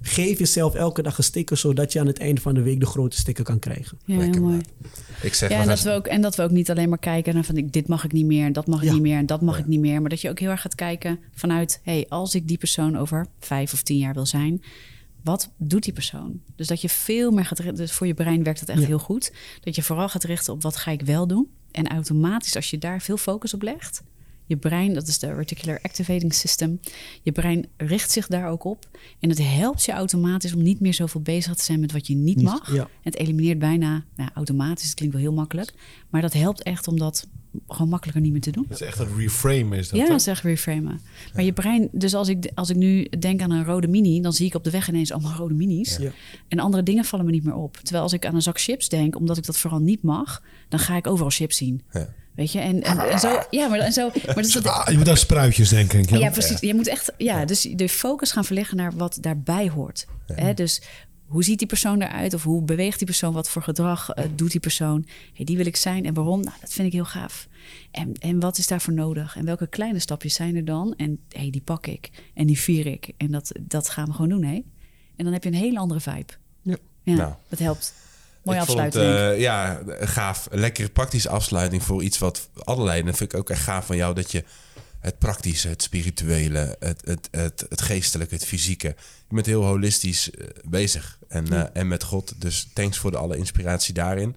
Geef 0.07 0.39
jezelf 0.39 0.73
elke 0.73 1.01
dag 1.01 1.17
een 1.17 1.23
sticker, 1.23 1.57
zodat 1.57 1.93
je 1.93 1.99
aan 1.99 2.07
het 2.07 2.19
einde 2.19 2.41
van 2.41 2.53
de 2.53 2.61
week 2.61 2.79
de 2.79 2.85
grote 2.85 3.17
sticker 3.17 3.43
kan 3.43 3.59
krijgen. 3.59 3.97
Ja, 4.05 4.17
Lekker, 4.17 4.41
mooi. 4.41 4.53
man. 4.55 4.63
Ik 5.21 5.33
zeg 5.33 5.49
Ja, 5.49 5.55
maar 5.55 5.63
en 5.67 5.69
dat, 5.75 5.81
we 5.81 5.91
ook, 5.91 6.07
en 6.07 6.21
dat 6.21 6.35
we 6.35 6.43
ook 6.43 6.51
niet 6.51 6.69
alleen 6.69 6.89
maar 6.89 6.97
kijken 6.97 7.33
naar 7.33 7.43
van 7.43 7.57
ik- 7.57 7.71
dit 7.73 7.87
mag 7.87 8.03
ik 8.03 8.11
niet 8.11 8.25
meer, 8.25 8.53
dat 8.53 8.67
mag 8.67 8.79
ik 8.81 8.87
Ja. 8.87 8.93
niet 8.93 9.01
meer 9.01 9.17
en 9.17 9.25
dat 9.25 9.41
mag 9.41 9.59
ik 9.59 9.65
niet 9.67 9.79
meer. 9.79 10.01
Maar 10.01 10.09
dat 10.09 10.21
je 10.21 10.29
ook 10.29 10.39
heel 10.39 10.49
erg 10.49 10.61
gaat 10.61 10.75
kijken 10.75 11.19
vanuit, 11.33 11.79
hey, 11.83 12.05
als 12.09 12.35
ik 12.35 12.47
die 12.47 12.57
persoon 12.57 12.97
over 12.97 13.27
vijf 13.39 13.73
of 13.73 13.81
tien 13.83 13.97
jaar 13.97 14.13
wil 14.13 14.25
zijn, 14.25 14.61
wat 15.23 15.51
doet 15.57 15.83
die 15.83 15.93
persoon? 15.93 16.41
Dus 16.55 16.67
dat 16.67 16.81
je 16.81 16.89
veel 16.89 17.31
meer 17.31 17.45
gaat 17.45 17.59
richten, 17.59 17.77
dus 17.77 17.91
voor 17.91 18.07
je 18.07 18.13
brein 18.13 18.43
werkt 18.43 18.59
dat 18.59 18.69
echt 18.69 18.79
Ja. 18.81 18.85
heel 18.87 18.99
goed. 18.99 19.31
Dat 19.61 19.75
je 19.75 19.83
vooral 19.83 20.09
gaat 20.09 20.23
richten 20.23 20.53
op 20.53 20.61
wat 20.61 20.75
ga 20.75 20.91
ik 20.91 21.01
wel 21.01 21.27
doen. 21.27 21.47
En 21.71 21.87
automatisch, 21.87 22.55
als 22.55 22.69
je 22.69 22.77
daar 22.77 23.01
veel 23.01 23.17
focus 23.17 23.53
op 23.53 23.61
legt, 23.61 24.01
je 24.45 24.57
brein, 24.57 24.93
dat 24.93 25.07
is 25.07 25.19
de 25.19 25.33
reticular 25.33 25.79
activating 25.81 26.33
system, 26.33 26.79
je 27.23 27.31
brein 27.31 27.65
richt 27.77 28.11
zich 28.11 28.27
daar 28.27 28.49
ook 28.49 28.63
op. 28.63 28.89
En 29.19 29.29
het 29.29 29.39
helpt 29.43 29.83
je 29.85 29.91
automatisch 29.91 30.53
om 30.53 30.61
niet 30.61 30.79
meer 30.79 30.93
zoveel 30.93 31.21
bezig 31.21 31.55
te 31.55 31.63
zijn 31.63 31.79
met 31.79 31.91
wat 31.91 32.07
je 32.07 32.15
niet 32.15 32.35
Niet- 32.35 32.45
mag. 32.45 32.73
ja. 32.73 32.89
Het 33.01 33.15
elimineert 33.15 33.59
bijna 33.59 34.03
nou, 34.15 34.29
automatisch. 34.33 34.85
Het 34.85 34.93
klinkt 34.95 35.15
wel 35.15 35.23
heel 35.23 35.33
makkelijk. 35.33 35.73
Maar 36.09 36.21
dat 36.21 36.33
helpt 36.33 36.63
echt 36.63 36.87
om 36.87 36.97
dat 36.99 37.27
gewoon 37.67 37.89
makkelijker 37.89 38.23
niet 38.23 38.31
meer 38.31 38.41
te 38.41 38.51
doen. 38.51 38.65
Dat 38.69 38.81
is 38.81 38.87
echt 38.87 38.99
een 38.99 39.17
reframe 39.17 39.77
is 39.77 39.89
dat, 39.89 39.99
ja, 39.99 40.07
dat 40.07 40.19
is 40.19 40.27
echt 40.27 40.43
reframen. 40.43 40.99
Maar 41.33 41.43
je 41.43 41.53
brein, 41.53 41.89
dus 41.91 42.13
als 42.13 42.27
ik, 42.27 42.51
als 42.55 42.69
ik 42.69 42.75
nu 42.75 43.03
denk 43.19 43.41
aan 43.41 43.51
een 43.51 43.65
rode 43.65 43.87
mini, 43.87 44.21
dan 44.21 44.33
zie 44.33 44.45
ik 44.45 44.55
op 44.55 44.63
de 44.63 44.69
weg 44.69 44.87
ineens 44.89 45.11
allemaal 45.11 45.33
rode 45.37 45.53
minis. 45.53 45.97
Ja. 45.97 46.11
En 46.47 46.59
andere 46.59 46.83
dingen 46.83 47.05
vallen 47.05 47.25
me 47.25 47.31
niet 47.31 47.43
meer 47.43 47.55
op. 47.55 47.77
Terwijl 47.77 48.03
als 48.03 48.13
ik 48.13 48.25
aan 48.25 48.35
een 48.35 48.41
zak 48.41 48.59
chips 48.59 48.89
denk, 48.89 49.15
omdat 49.15 49.37
ik 49.37 49.45
dat 49.45 49.57
vooral 49.57 49.79
niet 49.79 50.01
mag, 50.01 50.41
dan 50.69 50.79
ga 50.79 50.95
ik 50.95 51.07
overal 51.07 51.29
chips 51.31 51.57
zien. 51.57 51.81
Ja. 51.91 52.13
Weet 52.35 52.51
je, 52.51 52.59
en, 52.59 52.83
en, 52.83 52.99
en 52.99 53.19
zo, 53.19 53.39
ja, 53.49 53.67
maar, 53.67 53.79
en 53.79 53.93
zo, 53.93 54.11
maar 54.25 54.39
is 54.39 54.51
dat, 54.61 54.65
Ah, 54.67 54.91
je 54.91 54.97
moet 54.97 55.09
aan 55.09 55.17
spruitjes 55.17 55.69
denken. 55.69 55.97
denk 55.97 56.09
ik, 56.09 56.17
ja, 56.17 56.29
precies. 56.29 56.59
Je 56.59 56.75
moet 56.75 56.87
echt, 56.87 57.13
ja, 57.17 57.45
dus 57.45 57.61
de 57.61 57.89
focus 57.89 58.31
gaan 58.31 58.45
verleggen 58.45 58.77
naar 58.77 58.91
wat 58.95 59.17
daarbij 59.21 59.69
hoort. 59.69 60.05
Hè? 60.33 60.53
Dus 60.53 60.81
hoe 61.25 61.43
ziet 61.43 61.57
die 61.59 61.67
persoon 61.67 62.01
eruit? 62.01 62.33
Of 62.33 62.43
hoe 62.43 62.61
beweegt 62.63 62.97
die 62.97 63.07
persoon? 63.07 63.33
Wat 63.33 63.49
voor 63.49 63.61
gedrag 63.63 64.09
eh, 64.09 64.25
doet 64.35 64.51
die 64.51 64.59
persoon? 64.59 65.05
Hey, 65.33 65.45
die 65.45 65.57
wil 65.57 65.65
ik 65.65 65.75
zijn. 65.75 66.05
En 66.05 66.13
waarom? 66.13 66.39
Nou, 66.43 66.55
dat 66.61 66.73
vind 66.73 66.87
ik 66.87 66.93
heel 66.93 67.05
gaaf. 67.05 67.47
En, 67.91 68.13
en 68.13 68.39
wat 68.39 68.57
is 68.57 68.67
daarvoor 68.67 68.93
nodig? 68.93 69.35
En 69.35 69.45
welke 69.45 69.67
kleine 69.67 69.99
stapjes 69.99 70.33
zijn 70.33 70.55
er 70.55 70.65
dan? 70.65 70.93
En 70.97 71.19
hey, 71.29 71.49
die 71.49 71.61
pak 71.61 71.87
ik. 71.87 72.09
En 72.33 72.45
die 72.47 72.59
vier 72.59 72.85
ik. 72.85 73.11
En 73.17 73.31
dat, 73.31 73.51
dat 73.61 73.89
gaan 73.89 74.05
we 74.05 74.11
gewoon 74.11 74.29
doen, 74.29 74.43
hè? 74.43 74.61
En 75.15 75.23
dan 75.23 75.33
heb 75.33 75.43
je 75.43 75.49
een 75.49 75.55
hele 75.55 75.79
andere 75.79 75.99
vibe. 75.99 76.33
Ja. 76.61 76.77
Ja, 77.03 77.13
Nou. 77.15 77.33
dat 77.49 77.59
helpt. 77.59 77.93
Mooie 78.43 78.59
ik 78.59 78.65
vond, 78.65 78.79
afsluiting. 78.79 79.33
eh, 79.35 79.39
ja, 79.41 79.81
gaaf. 79.99 80.47
Lekkere 80.51 80.89
praktische 80.89 81.29
afsluiting 81.29 81.83
voor 81.83 82.03
iets 82.03 82.17
wat 82.17 82.49
allerlei. 82.63 82.99
En 82.99 83.05
dat 83.05 83.17
vind 83.17 83.33
ik 83.33 83.39
ook 83.39 83.49
echt 83.49 83.61
gaaf 83.63 83.85
van 83.85 83.95
jou 83.95 84.13
dat 84.15 84.31
je 84.31 84.43
het 85.05 85.19
praktische, 85.19 85.67
het 85.67 85.81
spirituele, 85.81 86.75
het, 86.79 87.01
het, 87.05 87.27
het, 87.31 87.65
het 87.69 87.81
geestelijke, 87.81 88.33
het 88.35 88.45
fysieke. 88.45 88.87
Je 89.27 89.35
bent 89.35 89.45
heel 89.45 89.63
holistisch 89.63 90.31
eh, 90.31 90.47
bezig 90.63 91.17
en, 91.27 91.53
eh, 91.53 91.63
en 91.73 91.87
met 91.87 92.03
God. 92.03 92.33
Dus 92.37 92.67
thanks 92.73 92.97
voor 92.97 93.11
de 93.11 93.17
alle 93.17 93.37
inspiratie 93.37 93.93
daarin. 93.93 94.35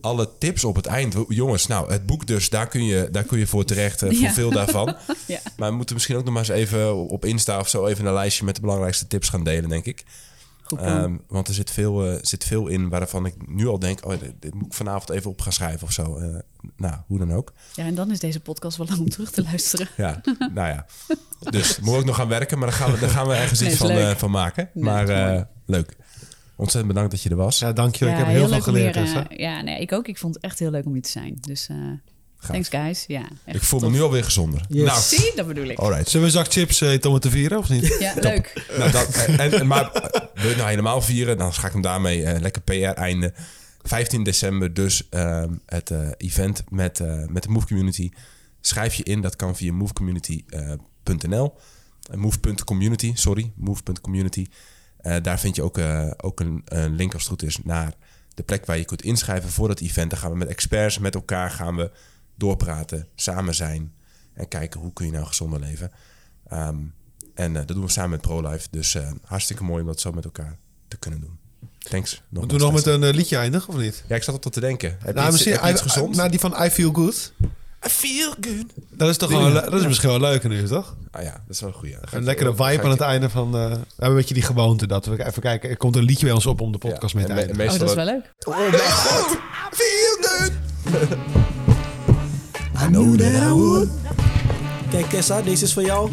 Alle 0.00 0.28
tips 0.38 0.64
op 0.64 0.76
het 0.76 0.86
eind. 0.86 1.14
Jongens, 1.28 1.66
nou, 1.66 1.92
het 1.92 2.06
boek 2.06 2.26
dus, 2.26 2.48
daar 2.48 2.68
kun 2.68 2.84
je, 2.84 3.08
daar 3.10 3.24
kun 3.24 3.38
je 3.38 3.46
voor 3.46 3.64
terecht, 3.64 4.02
eh, 4.02 4.08
voor 4.08 4.18
Ja. 4.18 4.32
veel 4.32 4.50
daarvan. 4.50 4.96
Ja. 5.26 5.40
Maar 5.56 5.70
we 5.70 5.76
moeten 5.76 5.94
misschien 5.94 6.16
ook 6.16 6.24
nog 6.24 6.32
maar 6.34 6.42
eens 6.42 6.52
even 6.52 7.08
op 7.08 7.24
Insta 7.24 7.58
of 7.58 7.68
zo 7.68 7.86
even 7.86 8.06
een 8.06 8.12
lijstje 8.12 8.44
met 8.44 8.54
de 8.54 8.60
belangrijkste 8.60 9.06
tips 9.06 9.28
gaan 9.28 9.44
delen, 9.44 9.68
denk 9.68 9.84
ik. 9.84 10.04
Ehm, 10.80 11.16
want 11.28 11.48
er 11.48 11.54
zit 11.54 11.70
veel, 11.70 12.06
eh, 12.06 12.18
zit 12.22 12.44
veel 12.44 12.66
in 12.66 12.88
waarvan 12.88 13.26
ik 13.26 13.34
nu 13.46 13.66
al 13.66 13.78
denk... 13.78 14.06
Oh, 14.06 14.20
dit, 14.20 14.32
dit 14.40 14.54
moet 14.54 14.66
ik 14.66 14.74
vanavond 14.74 15.10
even 15.10 15.30
op 15.30 15.40
gaan 15.40 15.52
schrijven 15.52 15.86
of 15.86 15.92
zo. 15.92 16.16
Eh, 16.16 16.36
nou, 16.76 16.94
hoe 17.06 17.18
dan 17.18 17.32
ook. 17.32 17.52
ja, 17.74 17.84
en 17.84 17.94
dan 17.94 18.10
is 18.10 18.18
deze 18.18 18.40
podcast 18.40 18.76
wel 18.76 18.86
lang 18.86 19.00
om 19.00 19.08
terug 19.08 19.30
te 19.30 19.42
luisteren. 19.42 19.88
Ja, 19.96 20.20
nou 20.38 20.68
ja. 20.68 20.86
Dus 21.50 21.78
moet 21.80 21.98
ik 21.98 22.04
nog 22.04 22.16
gaan 22.16 22.28
werken, 22.28 22.58
maar 22.58 22.68
daar 22.68 22.76
gaan 22.76 22.92
we, 22.92 22.98
daar 22.98 23.10
gaan 23.10 23.26
we 23.26 23.34
ergens 23.34 23.60
Nee, 23.60 23.70
iets 23.70 23.78
van, 23.78 23.90
eh, 23.90 24.14
van 24.14 24.30
maken. 24.30 24.70
Nee, 24.74 24.84
maar 24.84 25.08
eh, 25.08 25.42
leuk. 25.66 25.96
Ontzettend 26.56 26.94
bedankt 26.94 27.10
dat 27.10 27.22
je 27.22 27.30
er 27.30 27.36
was. 27.36 27.58
Ja, 27.58 27.72
dank 27.72 27.94
je. 27.94 28.06
ik 28.06 28.16
heb 28.16 28.26
heel, 28.26 28.38
veel 28.38 28.48
leuk 28.48 28.56
om 28.56 28.62
geleerd. 28.62 28.94
weer, 28.94 29.26
eh, 29.28 29.38
ja, 29.38 29.60
nee, 29.60 29.80
ik 29.80 29.92
ook. 29.92 30.08
Ik 30.08 30.18
vond 30.18 30.34
het 30.34 30.44
echt 30.44 30.58
heel 30.58 30.70
leuk 30.70 30.86
om 30.86 30.92
hier 30.92 31.02
te 31.02 31.10
zijn. 31.10 31.38
Dus 31.40 31.68
eh, 31.68 31.76
thanks 32.46 32.68
guys. 32.68 33.04
Ja, 33.06 33.28
echt 33.44 33.56
ik 33.56 33.62
voel 33.62 33.80
me 33.80 33.90
nu 33.90 34.02
alweer 34.02 34.24
gezonder. 34.24 34.64
Yes. 34.68 34.86
Nou, 34.86 35.00
Zie, 35.00 35.32
dat 35.36 35.46
bedoel 35.46 35.66
ik. 35.66 35.78
alright. 35.78 36.08
Zullen 36.08 36.26
we 36.30 36.38
een 36.38 36.44
zak 36.44 36.52
chips 36.52 36.80
eten 36.80 37.08
om 37.08 37.14
het 37.14 37.22
te 37.22 37.30
vieren, 37.30 37.58
of 37.58 37.68
niet? 37.68 37.96
Ja, 38.00 38.12
leuk. 38.20 38.66
Nou, 38.78 38.90
dat, 38.90 39.14
en, 39.26 39.52
en, 39.52 39.66
maar 39.66 39.90
het 40.48 40.56
nou 40.56 40.68
helemaal 40.68 41.02
vieren, 41.02 41.38
dan 41.38 41.52
ga 41.52 41.66
ik 41.66 41.72
hem 41.72 41.82
daarmee 41.82 42.24
eh, 42.24 42.40
lekker 42.40 42.62
PR 42.62 42.72
einde. 42.74 43.32
15 43.82 44.22
december 44.22 44.74
dus 44.74 45.08
ehm, 45.08 45.54
het 45.66 45.90
eh, 45.90 46.08
event 46.16 46.64
met, 46.70 47.00
eh, 47.00 47.26
met 47.26 47.42
de 47.42 47.48
Move 47.48 47.66
Community. 47.66 48.10
Schrijf 48.60 48.94
je 48.94 49.02
in, 49.02 49.20
dat 49.20 49.36
kan 49.36 49.56
via 49.56 49.72
movecommunity.nl. 49.72 51.54
Move.community, 52.14 53.12
sorry, 53.14 53.52
move.community. 53.54 54.46
Daar 55.22 55.40
vind 55.40 55.56
je 55.56 55.62
ook, 55.62 55.78
ook 56.16 56.40
een, 56.40 56.62
een 56.64 56.94
link 56.94 57.12
als 57.12 57.22
het 57.22 57.30
goed 57.30 57.42
is 57.42 57.58
naar 57.64 57.94
de 58.34 58.42
plek 58.42 58.66
waar 58.66 58.78
je 58.78 58.84
kunt 58.84 59.02
inschrijven 59.02 59.50
voor 59.50 59.68
dat 59.68 59.80
event. 59.80 60.10
Dan 60.10 60.18
gaan 60.18 60.30
we 60.30 60.36
met 60.36 60.48
experts, 60.48 60.98
met 60.98 61.14
elkaar 61.14 61.50
gaan 61.50 61.76
we 61.76 61.90
doorpraten, 62.34 63.08
samen 63.14 63.54
zijn 63.54 63.92
en 64.32 64.48
kijken 64.48 64.80
hoe 64.80 64.92
kun 64.92 65.06
je 65.06 65.12
nou 65.12 65.26
gezonder 65.26 65.60
leven. 65.60 65.90
Ehm, 66.48 66.76
en 67.34 67.50
eh, 67.56 67.62
dat 67.66 67.76
doen 67.76 67.84
we 67.84 67.90
samen 67.90 68.10
met 68.10 68.20
ProLife. 68.20 68.66
Dus 68.70 68.94
eh, 68.94 69.10
hartstikke 69.24 69.64
mooi 69.64 69.80
om 69.80 69.86
dat 69.86 70.00
zo 70.00 70.12
met 70.12 70.24
elkaar 70.24 70.56
te 70.88 70.96
kunnen 70.96 71.20
doen. 71.20 71.38
Thanks. 71.78 72.22
Moeten 72.28 72.56
we 72.58 72.62
nog 72.64 72.72
met 72.72 72.86
een 72.86 73.02
eh, 73.04 73.12
liedje 73.14 73.36
eindigen, 73.36 73.68
of 73.68 73.76
niet? 73.80 74.04
Ja, 74.08 74.16
ik 74.16 74.22
zat 74.22 74.34
op 74.34 74.42
tot 74.42 74.52
te 74.52 74.60
denken. 74.60 74.90
Heb 74.90 75.00
je 75.06 75.12
Nou, 75.12 75.20
iets, 75.22 75.30
misschien 75.32 75.52
heb 75.52 75.62
je 75.62 75.70
iets 75.70 75.80
I- 75.80 75.84
gezond? 75.84 76.16
Nou, 76.16 76.30
die 76.30 76.40
van 76.40 76.54
I 76.64 76.70
Feel 76.70 76.92
Good. 76.92 77.32
I 77.86 77.88
feel 77.88 78.34
good. 78.40 78.64
Dat 78.90 79.08
is 79.08 79.16
toch 79.16 79.30
wel, 79.30 79.52
dat 79.52 79.72
is 79.74 79.86
misschien 79.86 80.08
wel 80.08 80.20
leuk 80.20 80.42
nu, 80.48 80.66
toch? 80.66 80.96
Ah 81.10 81.22
ja, 81.22 81.30
dat 81.32 81.40
is 81.48 81.60
wel 81.60 81.68
een 81.68 81.74
goeie. 81.74 81.96
Een 82.10 82.24
lekkere 82.24 82.50
vibe 82.54 82.82
aan 82.82 82.90
het 82.90 83.00
einde 83.00 83.30
van... 83.30 83.46
eh, 83.46 83.52
we 83.52 83.58
hebben 83.68 83.84
een 83.96 84.14
beetje 84.14 84.34
die 84.34 84.42
gewoonte 84.42 84.86
dat 84.86 85.06
we 85.06 85.24
even 85.26 85.42
kijken... 85.42 85.70
Er 85.70 85.76
komt 85.76 85.96
een 85.96 86.02
liedje 86.02 86.24
bij 86.26 86.34
ons 86.34 86.46
op 86.46 86.60
om 86.60 86.72
de 86.72 86.78
podcast 86.78 87.14
mee 87.14 87.24
te 87.24 87.32
eindigen. 87.32 87.70
Oh, 87.72 87.78
dat 87.78 87.88
is 87.88 87.94
wel 87.94 88.04
leuk. 88.04 88.32
Oh 88.44 88.56
mijn 88.58 88.72
god. 88.82 89.38
Feel 89.70 90.16
good. 90.20 90.52
I 92.82 92.86
knew 92.86 93.16
that 93.18 93.42
I 93.42 93.52
would. 93.52 93.88
Kijk 94.92 95.08
Kessa, 95.08 95.42
deze 95.42 95.64
is 95.64 95.72
voor 95.72 95.82
jou. 95.82 96.10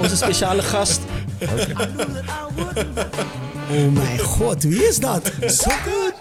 Onze 0.00 0.16
speciale 0.16 0.62
gast. 0.62 1.00
Oh 3.70 3.92
mijn 3.92 4.18
god, 4.18 4.62
wie 4.62 4.88
is 4.88 4.98
dat? 4.98 5.30
So 5.46 5.70
good. 5.70 6.14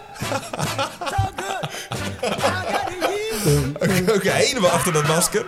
Oké, 3.74 4.14
okay, 4.16 4.46
helemaal 4.46 4.70
achter 4.70 4.94
dat 4.94 5.08
masker. 5.08 5.46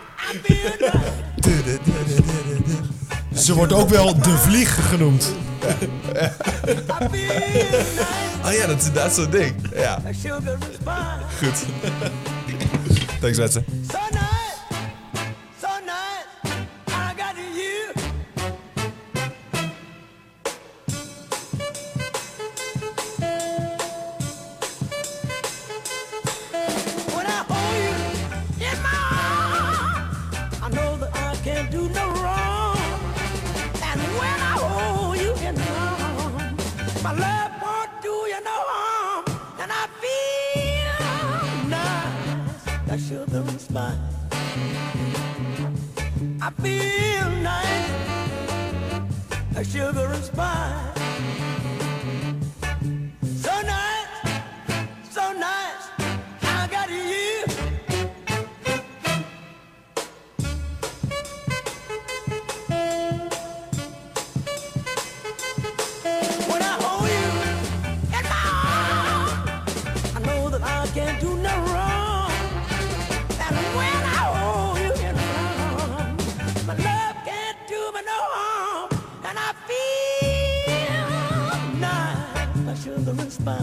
Ze 3.36 3.54
wordt 3.54 3.74
ook 3.74 3.90
wel 3.90 4.22
de 4.22 4.38
vlieg 4.38 4.90
genoemd. 4.90 5.34
Oh 8.46 8.54
ja, 8.54 8.68
dat 8.68 8.80
is 8.80 8.86
inderdaad 8.86 9.14
zo'n 9.14 9.30
ding. 9.30 9.56
Ja. 9.76 10.02
Goed. 11.38 11.66
Thanks, 13.20 13.38
mensen. 13.38 13.66
children's 43.16 43.62
spine. 43.62 43.98
I 46.42 46.50
feel 46.62 47.30
nice, 47.42 47.92
a 49.56 49.64
sugar 49.64 50.08
and 50.08 50.24
spice. 50.24 51.45
I 83.48 83.60